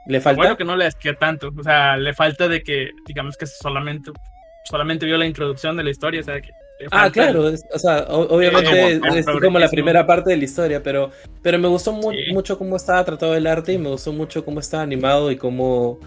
¿Le 0.08 0.20
falta? 0.20 0.40
Bueno, 0.40 0.56
que 0.56 0.64
no 0.64 0.76
le 0.76 0.86
asquea 0.86 1.14
tanto. 1.14 1.50
O 1.56 1.62
sea, 1.62 1.96
le 1.96 2.14
falta 2.14 2.46
de 2.48 2.62
que, 2.62 2.90
digamos 3.06 3.36
que 3.36 3.46
solamente, 3.46 4.12
solamente 4.64 5.04
vio 5.06 5.16
la 5.16 5.26
introducción 5.26 5.76
de 5.76 5.82
la 5.84 5.90
historia. 5.90 6.20
O 6.20 6.24
sea, 6.24 6.40
que 6.40 6.50
Ah, 6.90 7.08
claro, 7.10 7.48
es- 7.48 7.64
o 7.72 7.78
sea, 7.78 8.04
o- 8.10 8.36
obviamente 8.36 8.92
es, 8.92 8.98
como- 9.00 9.14
es 9.14 9.24
como 9.26 9.40
como 9.40 9.58
la 9.58 9.70
primera 9.70 10.06
parte 10.06 10.30
de 10.30 10.36
la 10.36 10.44
historia, 10.44 10.82
pero, 10.82 11.10
pero 11.42 11.58
me 11.58 11.68
gustó 11.68 11.90
mu- 11.92 12.12
Sí. 12.12 12.30
mucho 12.34 12.58
cómo 12.58 12.76
estaba 12.76 13.02
tratado 13.02 13.34
el 13.34 13.46
arte 13.46 13.72
y 13.72 13.78
me 13.78 13.88
gustó 13.88 14.12
mucho 14.12 14.44
cómo 14.44 14.60
estaba 14.60 14.82
animado 14.82 15.30
y 15.30 15.36
cómo, 15.36 15.98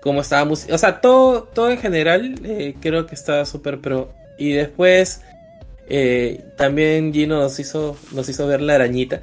cómo 0.00 0.20
estaba 0.20 0.48
O 0.50 0.54
sea, 0.54 1.00
todo, 1.00 1.42
todo 1.42 1.70
en 1.72 1.78
general 1.78 2.36
eh, 2.44 2.74
creo 2.80 3.04
que 3.06 3.16
estaba 3.16 3.44
súper 3.44 3.80
pro. 3.80 4.12
Y 4.38 4.52
después 4.52 5.24
eh, 5.94 6.40
también 6.56 7.12
Gino 7.12 7.38
nos 7.38 7.58
hizo, 7.58 7.96
nos 8.12 8.26
hizo 8.28 8.46
ver 8.46 8.62
la 8.62 8.76
arañita, 8.76 9.20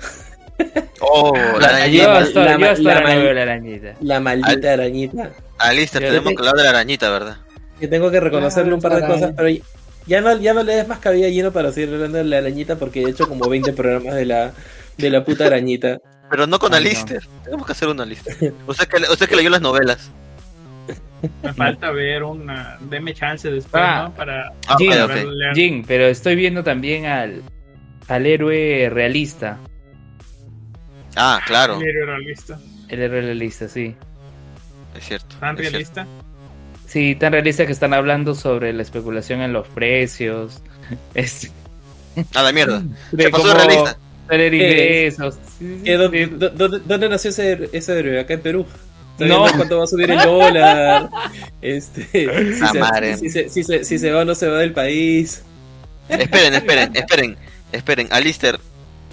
Oh, 1.01 1.33
la 1.59 1.71
La- 1.71 1.87
yo 1.87 2.03
arañita. 2.03 2.41
la- 2.41 2.51
yo 2.53 2.57
la- 2.59 2.71
hasta 2.71 2.83
la 2.83 2.91
ahora 2.91 3.01
no 3.01 3.07
mal- 3.15 3.23
veo 3.23 3.33
la 3.33 3.41
arañita. 3.41 3.93
la 4.01 4.19
maldita 4.19 4.73
arañita. 4.73 5.31
Alistair, 5.57 6.03
Yo 6.03 6.09
tenemos 6.09 6.29
te- 6.29 6.35
que 6.35 6.41
hablar 6.41 6.55
de 6.57 6.63
la 6.63 6.69
arañita, 6.69 7.09
¿verdad? 7.09 7.37
Que 7.79 7.87
tengo 7.87 8.11
que 8.11 8.19
reconocerle 8.19 8.71
Ah, 8.71 8.75
un 8.75 8.81
par 8.81 8.95
de 9.01 9.07
cosas, 9.07 9.33
pero 9.35 9.49
ya 10.05 10.21
no, 10.21 10.37
ya 10.37 10.53
no 10.53 10.63
le 10.63 10.75
des 10.75 10.87
más 10.87 10.99
cabida 10.99 11.27
a 11.27 11.29
Gino 11.29 11.51
para 11.53 11.71
seguir 11.71 11.93
hablando 11.93 12.17
de 12.17 12.25
la 12.25 12.37
arañita 12.39 12.75
porque 12.75 13.01
he 13.03 13.09
hecho 13.09 13.27
como 13.27 13.47
20 13.49 13.71
programas 13.73 14.15
de 14.15 14.25
la, 14.25 14.51
de 14.97 15.09
la 15.09 15.23
puta 15.23 15.45
arañita. 15.45 15.97
Pero 16.29 16.45
no 16.45 16.59
con 16.59 16.73
Ay, 16.73 16.83
no. 16.83 16.89
Alistair. 16.89 17.21
Tenemos 17.45 17.65
que 17.65 17.71
hacer 17.71 17.87
una 17.87 18.05
lista. 18.05 18.31
Usted 18.67 18.87
que, 18.87 18.97
usted 19.11 19.27
que 19.29 19.35
leyó 19.37 19.49
las 19.49 19.61
novelas. 19.61 20.11
Me 21.43 21.53
falta 21.53 21.91
ver 21.91 22.23
una. 22.23 22.77
Deme 22.81 23.13
chance 23.13 23.49
después, 23.51 23.83
Ah. 23.85 24.03
¿no? 24.09 24.15
Para. 24.15 24.51
Ah, 24.67 24.75
Jin, 24.77 25.81
para 25.81 25.87
pero 25.87 26.07
estoy 26.07 26.35
viendo 26.35 26.63
también 26.63 27.05
al, 27.05 27.41
al 28.07 28.25
héroe 28.25 28.89
realista. 28.91 29.57
Ah, 31.15 31.41
claro, 31.45 31.79
El 31.81 31.87
héroe 31.87 32.05
realista. 32.05 32.59
El 32.87 33.01
héroe 33.01 33.21
realista, 33.21 33.67
sí. 33.67 33.95
es 34.97 35.03
cierto. 35.05 35.35
Tan 35.39 35.55
es 35.55 35.61
cierto. 35.61 35.71
realista. 35.71 36.07
Sí, 36.87 37.15
tan 37.15 37.33
realista 37.33 37.65
que 37.65 37.71
están 37.71 37.93
hablando 37.93 38.33
sobre 38.33 38.73
la 38.73 38.81
especulación 38.81 39.41
en 39.41 39.53
los 39.53 39.67
precios. 39.67 40.61
Es, 41.13 41.51
A 42.33 42.41
la 42.41 42.51
mierda. 42.51 42.81
de 43.11 43.25
¿Qué 43.25 43.29
pasó 43.29 43.53
realista? 43.53 43.97
tener 44.27 44.51
¿Qué? 44.51 44.57
ingresos. 44.57 45.35
Sí, 45.59 45.75
sí, 45.77 45.81
¿Qué, 45.83 45.97
dó- 45.97 46.09
sí. 46.09 46.25
dó- 46.25 46.49
dónde, 46.49 46.79
dónde 46.85 47.09
nació 47.09 47.29
ese, 47.29 47.69
ese 47.73 47.99
héroe? 47.99 48.19
Acá 48.19 48.33
en 48.35 48.41
Perú. 48.41 48.65
No. 49.27 49.45
cuánto 49.55 49.77
va 49.77 49.83
a 49.83 49.87
subir 49.87 50.11
el 50.11 50.19
dólar. 50.19 51.09
Este, 51.61 52.03
si, 52.55 52.63
Ah, 52.63 52.69
se, 52.71 52.79
madre. 52.79 53.17
si, 53.17 53.29
se, 53.29 53.49
si, 53.49 53.63
se, 53.63 53.83
si 53.83 53.99
se 53.99 54.11
va 54.11 54.21
o 54.21 54.25
no 54.25 54.33
se 54.35 54.47
va 54.47 54.59
del 54.59 54.71
país. 54.73 55.43
Esperen, 56.07 56.53
esperen, 56.53 56.95
esperen, 56.95 57.37
esperen. 57.73 58.07
Alister, 58.11 58.59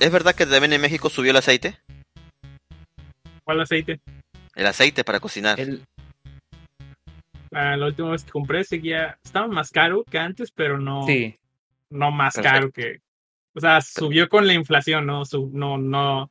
¿es 0.01 0.11
verdad 0.13 0.35
que 0.35 0.47
también 0.47 0.73
en 0.73 0.81
México 0.81 1.11
subió 1.11 1.33
el 1.33 1.37
aceite? 1.39 1.77
¿Cuál 3.45 3.61
aceite? 3.61 4.01
El 4.55 4.67
aceite 4.67 5.03
para 5.05 5.21
cocinar. 5.21 5.59
El- 5.61 5.83
Ah, 7.53 7.77
la 7.77 7.87
última 7.87 8.11
vez 8.11 8.25
que 8.25 8.31
compré 8.33 8.65
seguía, 8.65 9.19
estaba 9.25 9.47
más 9.47 9.71
caro 9.71 10.05
que 10.05 10.19
antes, 10.19 10.51
pero 10.51 10.79
no, 10.79 11.07
Sí, 11.07 11.35
no 11.91 12.11
más 12.11 12.35
Perfecto. 12.35 12.55
caro 12.55 12.71
que, 12.71 13.01
o 13.55 13.61
sea, 13.61 13.81
subió 13.81 14.29
con 14.29 14.47
la 14.47 14.53
inflación, 14.53 15.07
no, 15.07 15.25
Su- 15.25 15.51
no, 15.55 15.79
no, 15.79 16.31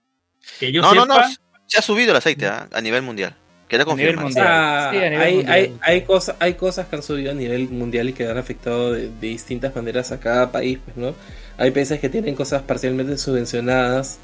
que 0.60 0.72
yo 0.72 0.82
No, 0.82 0.92
sepa, 0.92 1.06
no. 1.06 1.16
Se 1.68 1.80
ha 1.80 1.82
subido 1.82 2.12
el 2.12 2.18
aceite 2.18 2.46
¿ah? 2.48 2.68
a 2.72 2.82
nivel 2.82 3.02
mundial. 3.02 3.36
Queda 3.68 3.84
A 3.88 3.96
nivel 3.96 4.16
confirmado. 4.16 4.22
O 4.22 4.22
mundial. 4.22 4.54
sea, 4.54 4.90
Sí, 4.90 5.04
a 5.04 5.10
nivel 5.10 5.30
hay, 5.30 5.34
mundial. 5.34 5.54
hay, 5.54 5.78
hay, 5.82 6.02
cosas, 6.04 6.36
hay 6.40 6.54
cosas 6.56 6.88
que 6.88 6.96
han 6.98 7.04
subido 7.04 7.32
a 7.32 7.36
nivel 7.36 7.70
mundial 7.70 8.10
y 8.10 8.14
que 8.14 8.28
han 8.30 8.38
afectado 8.38 8.92
de, 8.94 9.10
de 9.10 9.28
distintas 9.28 9.76
maneras 9.76 10.12
a 10.12 10.20
cada 10.20 10.52
país, 10.52 10.80
pues, 10.84 10.98
¿no? 10.98 11.16
Hay 11.58 11.72
países 11.72 12.00
que 12.00 12.10
tienen 12.10 12.36
cosas 12.36 12.62
parcialmente 12.64 13.18
subvencionadas 13.18 14.20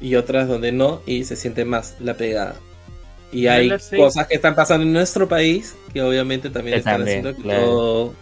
y 0.00 0.16
otras 0.16 0.48
donde 0.48 0.72
no, 0.72 1.02
y 1.06 1.24
se 1.24 1.36
siente 1.36 1.64
más 1.64 1.96
la 2.00 2.14
pegada. 2.16 2.56
Y 3.32 3.48
hay 3.48 3.80
cosas 3.96 4.26
que 4.28 4.36
están 4.36 4.54
pasando 4.54 4.84
en 4.86 4.92
nuestro 4.92 5.28
país 5.28 5.76
que 5.92 6.02
obviamente 6.02 6.50
también 6.50 6.74
Que 6.74 6.78
están 6.80 6.98
también, 6.98 7.18
haciendo 7.20 7.36
que 7.36 7.42
claro. 7.42 7.64
todo, 7.66 8.14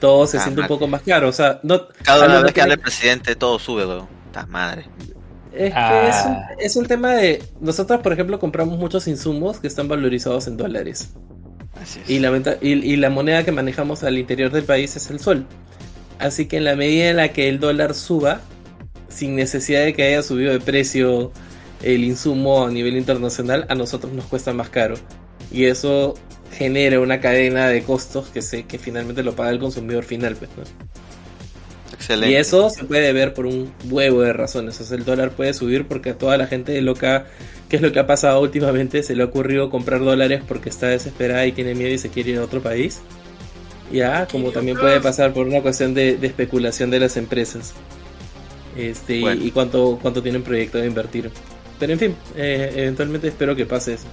todo 0.00 0.26
se 0.26 0.38
Ah, 0.38 0.40
siente 0.40 0.60
un 0.62 0.66
poco 0.66 0.88
más 0.88 1.02
caro. 1.02 1.28
O 1.28 1.32
sea, 1.32 1.60
no, 1.62 1.88
Cada 2.02 2.42
vez 2.42 2.52
que 2.52 2.62
habla 2.62 2.74
el 2.74 2.80
presidente, 2.80 3.36
todo 3.36 3.58
sube, 3.58 3.86
weón. 3.86 4.08
Madre. 4.48 4.90
Es 5.56 5.72
que 5.72 5.78
Ah. 5.78 6.08
es, 6.08 6.26
un, 6.26 6.64
es 6.64 6.76
un 6.76 6.86
tema 6.86 7.14
de... 7.14 7.42
Nosotros, 7.60 8.00
por 8.02 8.12
ejemplo, 8.12 8.38
compramos 8.38 8.78
muchos 8.78 9.08
insumos 9.08 9.58
que 9.60 9.66
están 9.66 9.88
valorizados 9.88 10.46
en 10.46 10.56
dólares. 10.56 11.10
Así 11.80 12.00
es. 12.04 12.10
Y 12.10 12.18
la, 12.20 12.30
venta- 12.30 12.56
y, 12.60 12.72
y 12.72 12.96
la 12.96 13.10
moneda 13.10 13.44
que 13.44 13.52
manejamos 13.52 14.02
al 14.02 14.18
interior 14.18 14.50
del 14.50 14.64
país 14.64 14.96
es 14.96 15.10
el 15.10 15.18
sol. 15.20 15.46
Así 16.18 16.46
que 16.46 16.56
en 16.58 16.64
la 16.64 16.76
medida 16.76 17.10
en 17.10 17.16
la 17.16 17.28
que 17.32 17.48
el 17.48 17.58
dólar 17.60 17.94
suba, 17.94 18.40
sin 19.08 19.34
necesidad 19.36 19.84
de 19.84 19.92
que 19.94 20.02
haya 20.04 20.22
subido 20.22 20.52
de 20.52 20.60
precio 20.60 21.32
el 21.82 22.04
insumo 22.04 22.64
a 22.66 22.70
nivel 22.70 22.96
internacional, 22.96 23.66
a 23.68 23.74
nosotros 23.74 24.12
nos 24.12 24.24
cuesta 24.26 24.52
más 24.54 24.68
caro. 24.70 24.94
Y 25.52 25.64
eso 25.64 26.14
genera 26.56 27.00
una 27.00 27.20
cadena 27.20 27.68
de 27.68 27.82
costos 27.82 28.28
que, 28.28 28.40
se, 28.40 28.64
que 28.64 28.78
finalmente 28.78 29.22
lo 29.22 29.34
paga 29.36 29.50
el 29.50 29.58
consumidor 29.58 30.04
final. 30.04 30.36
pues, 30.36 30.50
¿no? 30.56 30.64
Excelente. 31.96 32.30
Y 32.32 32.36
eso 32.36 32.70
se 32.70 32.84
puede 32.84 33.12
ver 33.12 33.34
por 33.34 33.46
un 33.46 33.72
huevo 33.88 34.22
de 34.22 34.32
razones. 34.32 34.80
O 34.80 34.84
sea, 34.84 34.96
el 34.96 35.04
dólar 35.04 35.30
puede 35.30 35.52
subir 35.54 35.86
porque 35.86 36.10
a 36.10 36.18
toda 36.18 36.36
la 36.36 36.46
gente 36.46 36.80
loca, 36.82 37.26
que 37.68 37.76
es 37.76 37.82
lo 37.82 37.90
que 37.92 37.98
ha 37.98 38.06
pasado 38.06 38.40
últimamente, 38.40 39.02
se 39.02 39.16
le 39.16 39.22
ha 39.22 39.26
ocurrido 39.26 39.70
comprar 39.70 40.00
dólares 40.04 40.42
porque 40.46 40.68
está 40.68 40.88
desesperada 40.88 41.46
y 41.46 41.52
tiene 41.52 41.74
miedo 41.74 41.90
y 41.92 41.98
se 41.98 42.08
quiere 42.10 42.30
ir 42.32 42.38
a 42.38 42.44
otro 42.44 42.60
país. 42.60 43.00
Ya, 43.92 44.26
como 44.30 44.50
también 44.50 44.76
puede 44.76 45.00
pasar 45.00 45.32
por 45.32 45.46
una 45.46 45.62
cuestión 45.62 45.94
de, 45.94 46.16
de 46.16 46.26
especulación 46.26 46.90
de 46.90 47.00
las 47.00 47.16
empresas. 47.16 47.72
Este, 48.76 49.16
y- 49.16 49.20
Bueno. 49.22 49.44
y, 49.44 49.50
cuánto, 49.52 49.98
cuánto 50.02 50.22
tienen 50.22 50.42
proyecto 50.42 50.78
de 50.78 50.86
invertir. 50.86 51.30
Pero 51.78 51.92
en 51.92 51.98
fin, 51.98 52.14
eh, 52.36 52.72
eventualmente 52.76 53.28
espero 53.28 53.54
que 53.54 53.64
pase 53.64 53.94
eso. 53.94 54.06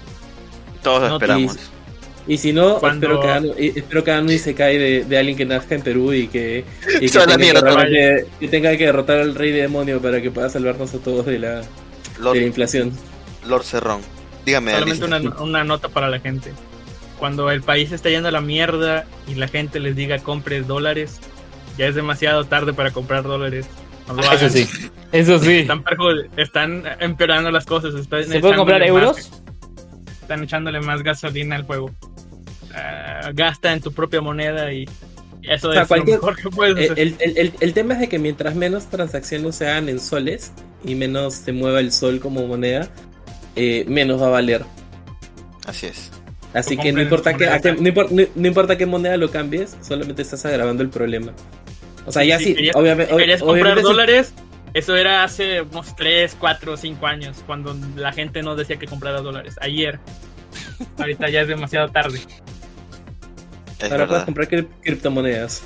Todos 0.84 1.10
lo 1.10 1.16
esperamos. 1.16 1.58
Y 2.28 2.38
si 2.38 2.54
no, 2.54 2.80
Cuando- 2.80 3.06
espero, 3.08 3.20
que 3.22 3.28
hagan, 3.28 3.46
espero 3.58 4.04
que 4.04 4.12
hagan 4.12 4.24
un 4.26 4.32
Isekai 4.32 4.78
de, 4.78 5.04
de 5.04 5.18
alguien 5.18 5.36
que 5.36 5.46
nazca 5.46 5.76
en 5.76 5.82
Perú 5.82 6.14
y 6.14 6.28
que, 6.28 6.64
y 7.02 7.10
que, 7.10 7.10
tenga, 7.20 7.28
que 7.28 7.38
mierda, 7.38 7.62
realmente- 7.62 8.26
que 8.40 8.48
tenga 8.48 8.78
que 8.78 8.86
derrotar 8.86 9.20
al 9.20 9.36
rey 9.36 9.52
demonio 9.52 10.02
para 10.02 10.22
que 10.22 10.32
pueda 10.32 10.50
salvarnos 10.50 10.94
a 10.94 11.00
todos 11.00 11.26
de 11.26 11.40
la, 11.40 11.56
de 11.56 11.62
la 11.62 11.68
Lord, 12.20 12.38
inflación. 12.38 12.92
Lord 13.46 13.64
Cerrón. 13.64 14.02
Dígame, 14.46 14.72
solamente 14.72 15.06
una, 15.06 15.42
una 15.42 15.64
nota 15.64 15.90
para 15.90 16.10
la 16.10 16.20
gente. 16.20 16.52
Cuando 17.20 17.50
el 17.52 17.62
país 17.62 17.92
está 17.92 18.10
yendo 18.10 18.30
a 18.30 18.32
la 18.32 18.42
mierda 18.42 19.06
y 19.28 19.36
la 19.36 19.48
gente 19.48 19.80
les 19.80 19.96
diga 19.96 20.20
compre 20.20 20.62
dólares, 20.62 21.20
ya 21.78 21.88
es 21.88 21.96
demasiado 21.96 22.46
tarde 22.46 22.74
para 22.74 22.92
comprar 22.92 23.24
dólares. 23.24 23.66
No 24.08 24.20
eso 24.34 24.50
sí. 24.50 24.68
Eso 25.12 25.40
sí. 25.40 25.68
Están, 26.38 26.84
empeorando 27.00 27.52
las 27.52 27.66
cosas. 27.66 27.94
Están 27.96 28.26
¿Se 28.26 28.40
puede 28.40 28.56
comprar 28.56 28.82
euros? 28.84 29.30
Están 30.24 30.44
echándole 30.44 30.82
más 30.82 31.04
gasolina 31.04 31.56
al 31.56 31.64
juego. 31.64 31.92
Ah, 32.76 33.30
gasta 33.34 33.72
en 33.72 33.82
tu 33.82 33.92
propia 33.94 34.20
moneda 34.22 34.74
y 34.74 34.86
eso 35.44 35.70
O 35.70 35.74
sea, 35.74 35.84
es 35.84 35.88
cualquier- 35.88 36.18
lo 36.18 36.24
mejor 36.26 36.42
que 36.42 36.50
puedes 36.50 36.76
El, 36.78 36.92
hacer. 36.92 37.00
el- 37.00 37.16
el- 37.20 37.38
el- 37.38 37.54
el 37.60 37.74
tema 37.74 37.94
es 37.94 38.00
de 38.00 38.10
que 38.10 38.18
mientras 38.20 38.56
menos 38.56 38.88
transacciones 38.90 39.56
se 39.56 39.68
hagan 39.70 39.90
en 39.90 40.00
soles 40.00 40.52
y 40.84 40.96
menos 40.96 41.36
se 41.36 41.52
mueva 41.52 41.80
el 41.80 41.92
sol 41.92 42.20
como 42.20 42.48
moneda, 42.48 42.90
eh, 43.56 43.86
menos 43.88 44.22
va 44.22 44.28
a 44.28 44.32
valer. 44.32 44.64
Así 45.68 45.86
es. 45.86 46.12
Así 46.54 46.78
que 46.78 46.92
no 46.92 47.02
importa, 47.02 47.36
que, 47.36 47.46
a 47.48 47.58
moneda. 47.58 47.62
qué- 47.62 47.82
no, 47.82 47.90
impor- 47.90 48.10
no- 48.12 48.28
no 48.36 48.48
importa 48.48 48.78
qué 48.78 48.86
moneda 48.86 49.18
lo 49.18 49.30
cambies, 49.32 49.76
solamente 49.82 50.22
estás 50.22 50.46
agravando 50.46 50.84
el 50.84 50.90
problema. 50.90 51.34
O 52.06 52.12
sea, 52.12 52.24
ya 52.24 52.38
Si 52.38 52.46
sí, 52.46 52.56
querías- 52.56 52.76
obviamente. 52.76 53.12
Si 53.14 53.18
querías 53.20 53.40
comprar 53.42 53.62
obviamente 53.64 53.82
dólares, 53.84 54.34
eso 54.74 54.96
era 54.96 55.24
hace 55.24 55.62
unos 55.62 55.96
3, 55.96 56.36
4, 56.40 56.78
5 56.78 57.08
años, 57.08 57.38
cuando 57.46 57.76
la 57.96 58.12
gente 58.14 58.42
no 58.42 58.56
decía 58.56 58.78
que 58.78 58.88
comprara 58.88 59.22
dólares. 59.22 59.56
Ayer. 59.62 60.00
Ahorita 60.98 61.30
ya 61.30 61.42
es 61.42 61.48
demasiado 61.48 61.90
tarde. 61.90 62.20
Es 63.80 63.92
Ahora 63.92 64.08
puedes 64.08 64.24
comprar 64.24 64.48
cri- 64.50 64.68
criptomonedas. 64.82 65.62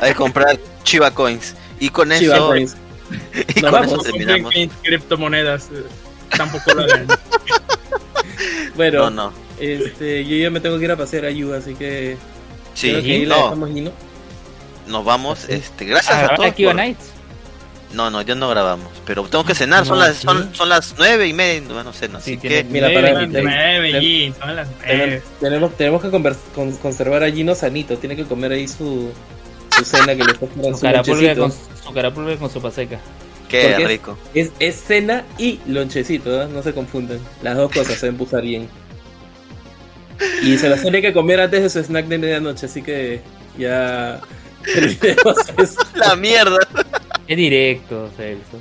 Hay 0.00 0.10
que 0.10 0.16
comprar 0.16 0.58
Chiva 0.84 1.10
Coins. 1.12 1.54
Y 1.80 1.88
con 1.90 2.10
Chiva 2.10 2.36
eso, 2.36 2.46
Coins. 2.46 2.76
y 3.56 3.60
Nos 3.60 3.70
con 3.70 3.80
vamos. 3.80 3.92
eso 3.92 4.02
terminamos. 4.02 4.42
Compren 4.42 4.70
criptomonedas. 4.82 5.68
eh, 5.72 5.82
Tampoco 6.36 6.74
lo 6.74 6.82
hagan. 6.84 7.06
Bueno, 8.76 9.10
No, 9.10 9.10
no. 9.10 9.32
Este, 9.58 10.24
yo 10.26 10.36
ya 10.36 10.50
me 10.50 10.60
tengo 10.60 10.78
que 10.78 10.84
ir 10.84 10.90
a 10.90 10.96
pasear 10.96 11.24
a 11.24 11.30
Yu, 11.30 11.54
así 11.54 11.74
que 11.74 12.18
Sí, 12.74 12.90
creo 12.90 13.02
que 13.02 13.12
ahí 13.12 13.24
la 13.26 13.36
no, 13.36 13.42
dejamos 13.44 13.70
nos 14.86 15.04
vamos. 15.04 15.48
Este, 15.48 15.86
gracias 15.86 16.14
Ah, 16.14 16.18
a 16.18 16.22
¿Ahora 16.24 16.36
todos. 16.36 16.54
Kiva 16.54 16.72
por- 16.72 16.76
Nights? 16.80 17.10
No, 17.96 18.10
no, 18.10 18.20
ya 18.20 18.34
no 18.34 18.48
grabamos. 18.50 18.88
Pero 19.06 19.22
tengo 19.24 19.44
que 19.44 19.54
cenar. 19.54 19.86
Son 19.86 19.98
No, 19.98 20.04
las, 20.04 20.16
sí. 20.16 20.22
son, 20.24 20.54
son 20.54 20.68
las 20.68 20.94
nueve 20.98 21.26
y 21.28 21.32
media. 21.32 21.62
No, 21.66 21.82
no 21.82 21.92
sé, 21.94 22.08
no. 22.08 22.20
Sí, 22.20 22.32
Así 22.34 22.48
que 22.48 22.62
Mira, 22.64 22.88
Nueve, 22.92 23.10
para. 23.10 23.26
Nueve, 23.26 24.34
son 24.38 24.54
las 24.56 24.68
ten- 24.68 24.98
nueve. 24.98 25.22
tenemos, 25.40 25.76
tenemos 25.76 26.02
que 26.02 26.10
con- 26.54 26.72
conservar 26.76 27.24
a 27.24 27.30
Gino 27.30 27.54
sanito. 27.54 27.96
Tiene 27.96 28.14
que 28.14 28.24
comer 28.24 28.52
ahí 28.52 28.68
su, 28.68 29.10
su 29.76 29.84
cena 29.84 30.14
que 30.14 30.24
le 30.24 30.32
está 30.32 30.44
esperando 30.44 30.72
Su 30.72 30.76
su 30.76 30.82
carapulga 30.82 31.34
con, 31.36 31.52
su 31.52 31.92
carapulga 31.94 32.36
con 32.36 32.50
sopa 32.50 32.70
seca. 32.70 33.00
qué 33.48 33.68
porque 33.70 33.86
rico. 33.88 34.18
Es, 34.34 34.50
es 34.60 34.76
cena 34.82 35.24
y 35.38 35.58
lonchecito, 35.66 36.42
¿eh? 36.42 36.48
no 36.52 36.62
se 36.62 36.74
confundan. 36.74 37.18
Las 37.42 37.56
dos 37.56 37.72
cosas 37.72 37.98
se 37.98 38.10
usar 38.10 38.42
bien. 38.42 38.68
Y 40.42 40.56
se 40.58 40.68
las 40.68 40.82
tiene 40.82 41.00
que 41.02 41.12
comer 41.12 41.40
antes 41.40 41.62
de 41.62 41.70
su 41.70 41.78
snack 41.82 42.06
de 42.06 42.18
medianoche, 42.18 42.66
así 42.66 42.82
que 42.82 43.20
ya. 43.58 44.20
La 45.94 46.16
mierda. 46.16 46.58
Es 47.28 47.36
directo, 47.36 48.08
Celso. 48.16 48.60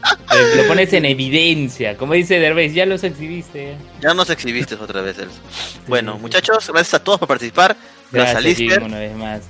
Lo 0.55 0.61
lo 0.63 0.67
pones 0.67 0.91
en 0.93 1.05
evidencia. 1.05 1.95
Como 1.97 2.13
dice 2.13 2.39
Derbez, 2.39 2.73
ya 2.73 2.85
los 2.85 3.03
exhibiste. 3.03 3.75
Ya 4.01 4.13
nos 4.13 4.29
exhibiste 4.29 4.75
otra 4.75 5.01
vez, 5.01 5.17
Elso. 5.19 5.39
Bueno, 5.87 6.17
muchachos, 6.17 6.67
gracias 6.69 6.95
a 6.95 7.03
todos 7.03 7.19
por 7.19 7.27
participar. 7.27 7.75
Gracias, 8.11 8.33
Gracias, 8.33 8.37
a 8.37 8.57
Jim, 8.57 8.65
Lister. 8.67 8.83
una 8.83 8.99
vez 8.99 9.15
más. 9.15 9.41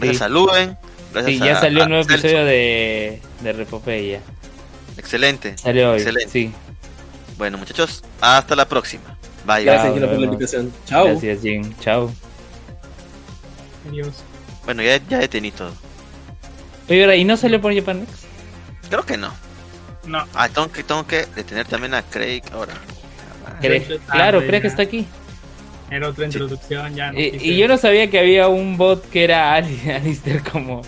Gracias 0.00 0.18
Sí. 0.18 0.24
a. 0.24 0.78
Gracias 1.12 1.32
Sí, 1.34 1.38
ya 1.44 1.58
a- 1.58 1.60
salió 1.60 1.80
a 1.80 1.84
un 1.84 1.88
nuevo 1.90 2.04
Celso. 2.04 2.26
episodio 2.26 2.44
de, 2.46 3.20
de 3.40 3.52
Repopeya. 3.52 4.20
Excelente. 4.96 5.58
Salió 5.58 5.90
hoy. 5.90 5.98
Excelente. 5.98 6.30
Sí, 6.30 6.50
Bueno, 7.36 7.58
muchachos, 7.58 8.02
hasta 8.20 8.56
la 8.56 8.66
próxima. 8.68 9.16
Bye. 9.46 9.64
Gracias, 9.64 9.92
por 9.92 10.00
la 10.18 10.24
invitación. 10.24 10.72
Chao. 10.86 11.06
gracias, 11.06 11.42
Jim. 11.42 11.72
Chao. 11.80 12.10
Adiós. 13.90 14.22
Bueno, 14.64 14.82
ya, 14.82 14.96
ya 15.08 15.18
detení 15.18 15.50
todo. 15.50 15.72
Oye, 16.88 17.02
ahora, 17.02 17.16
¿y 17.16 17.24
no 17.24 17.36
salió 17.36 17.60
por 17.60 17.74
Japan 17.74 18.00
Next? 18.00 18.24
Creo 18.88 19.04
que 19.04 19.16
no. 19.16 19.32
No. 20.06 20.24
Ah, 20.34 20.48
tengo 20.48 20.70
que, 20.70 20.82
tengo 20.82 21.06
que 21.06 21.26
detener 21.34 21.66
también 21.66 21.94
a 21.94 22.02
Craig 22.02 22.42
ahora. 22.52 22.74
Claro, 24.10 24.40
ya. 24.40 24.46
creo 24.46 24.60
que 24.60 24.66
está 24.66 24.82
aquí. 24.82 25.06
Era 25.90 26.08
otra 26.08 26.24
introducción, 26.24 26.94
ya 26.94 27.12
no 27.12 27.20
Y, 27.20 27.56
yo 27.56 27.68
no 27.68 27.76
sabía 27.78 28.10
que 28.10 28.18
había 28.18 28.48
un 28.48 28.76
bot 28.76 29.08
que 29.10 29.24
era 29.24 29.54
Ali- 29.54 29.90
Alistair 29.94 30.42
como... 30.42 30.82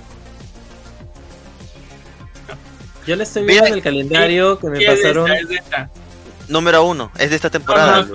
Yo 3.06 3.14
le 3.14 3.22
estoy 3.22 3.46
viendo 3.46 3.66
en 3.66 3.74
el 3.74 3.82
calendario 3.82 4.58
que 4.58 4.66
me 4.68 4.84
pasaron 4.84 5.30
es 5.30 5.48
esta. 5.48 5.88
Número 6.48 6.84
uno, 6.84 7.12
es 7.18 7.30
de 7.30 7.36
esta 7.36 7.50
temporada. 7.50 8.04
no, 8.04 8.14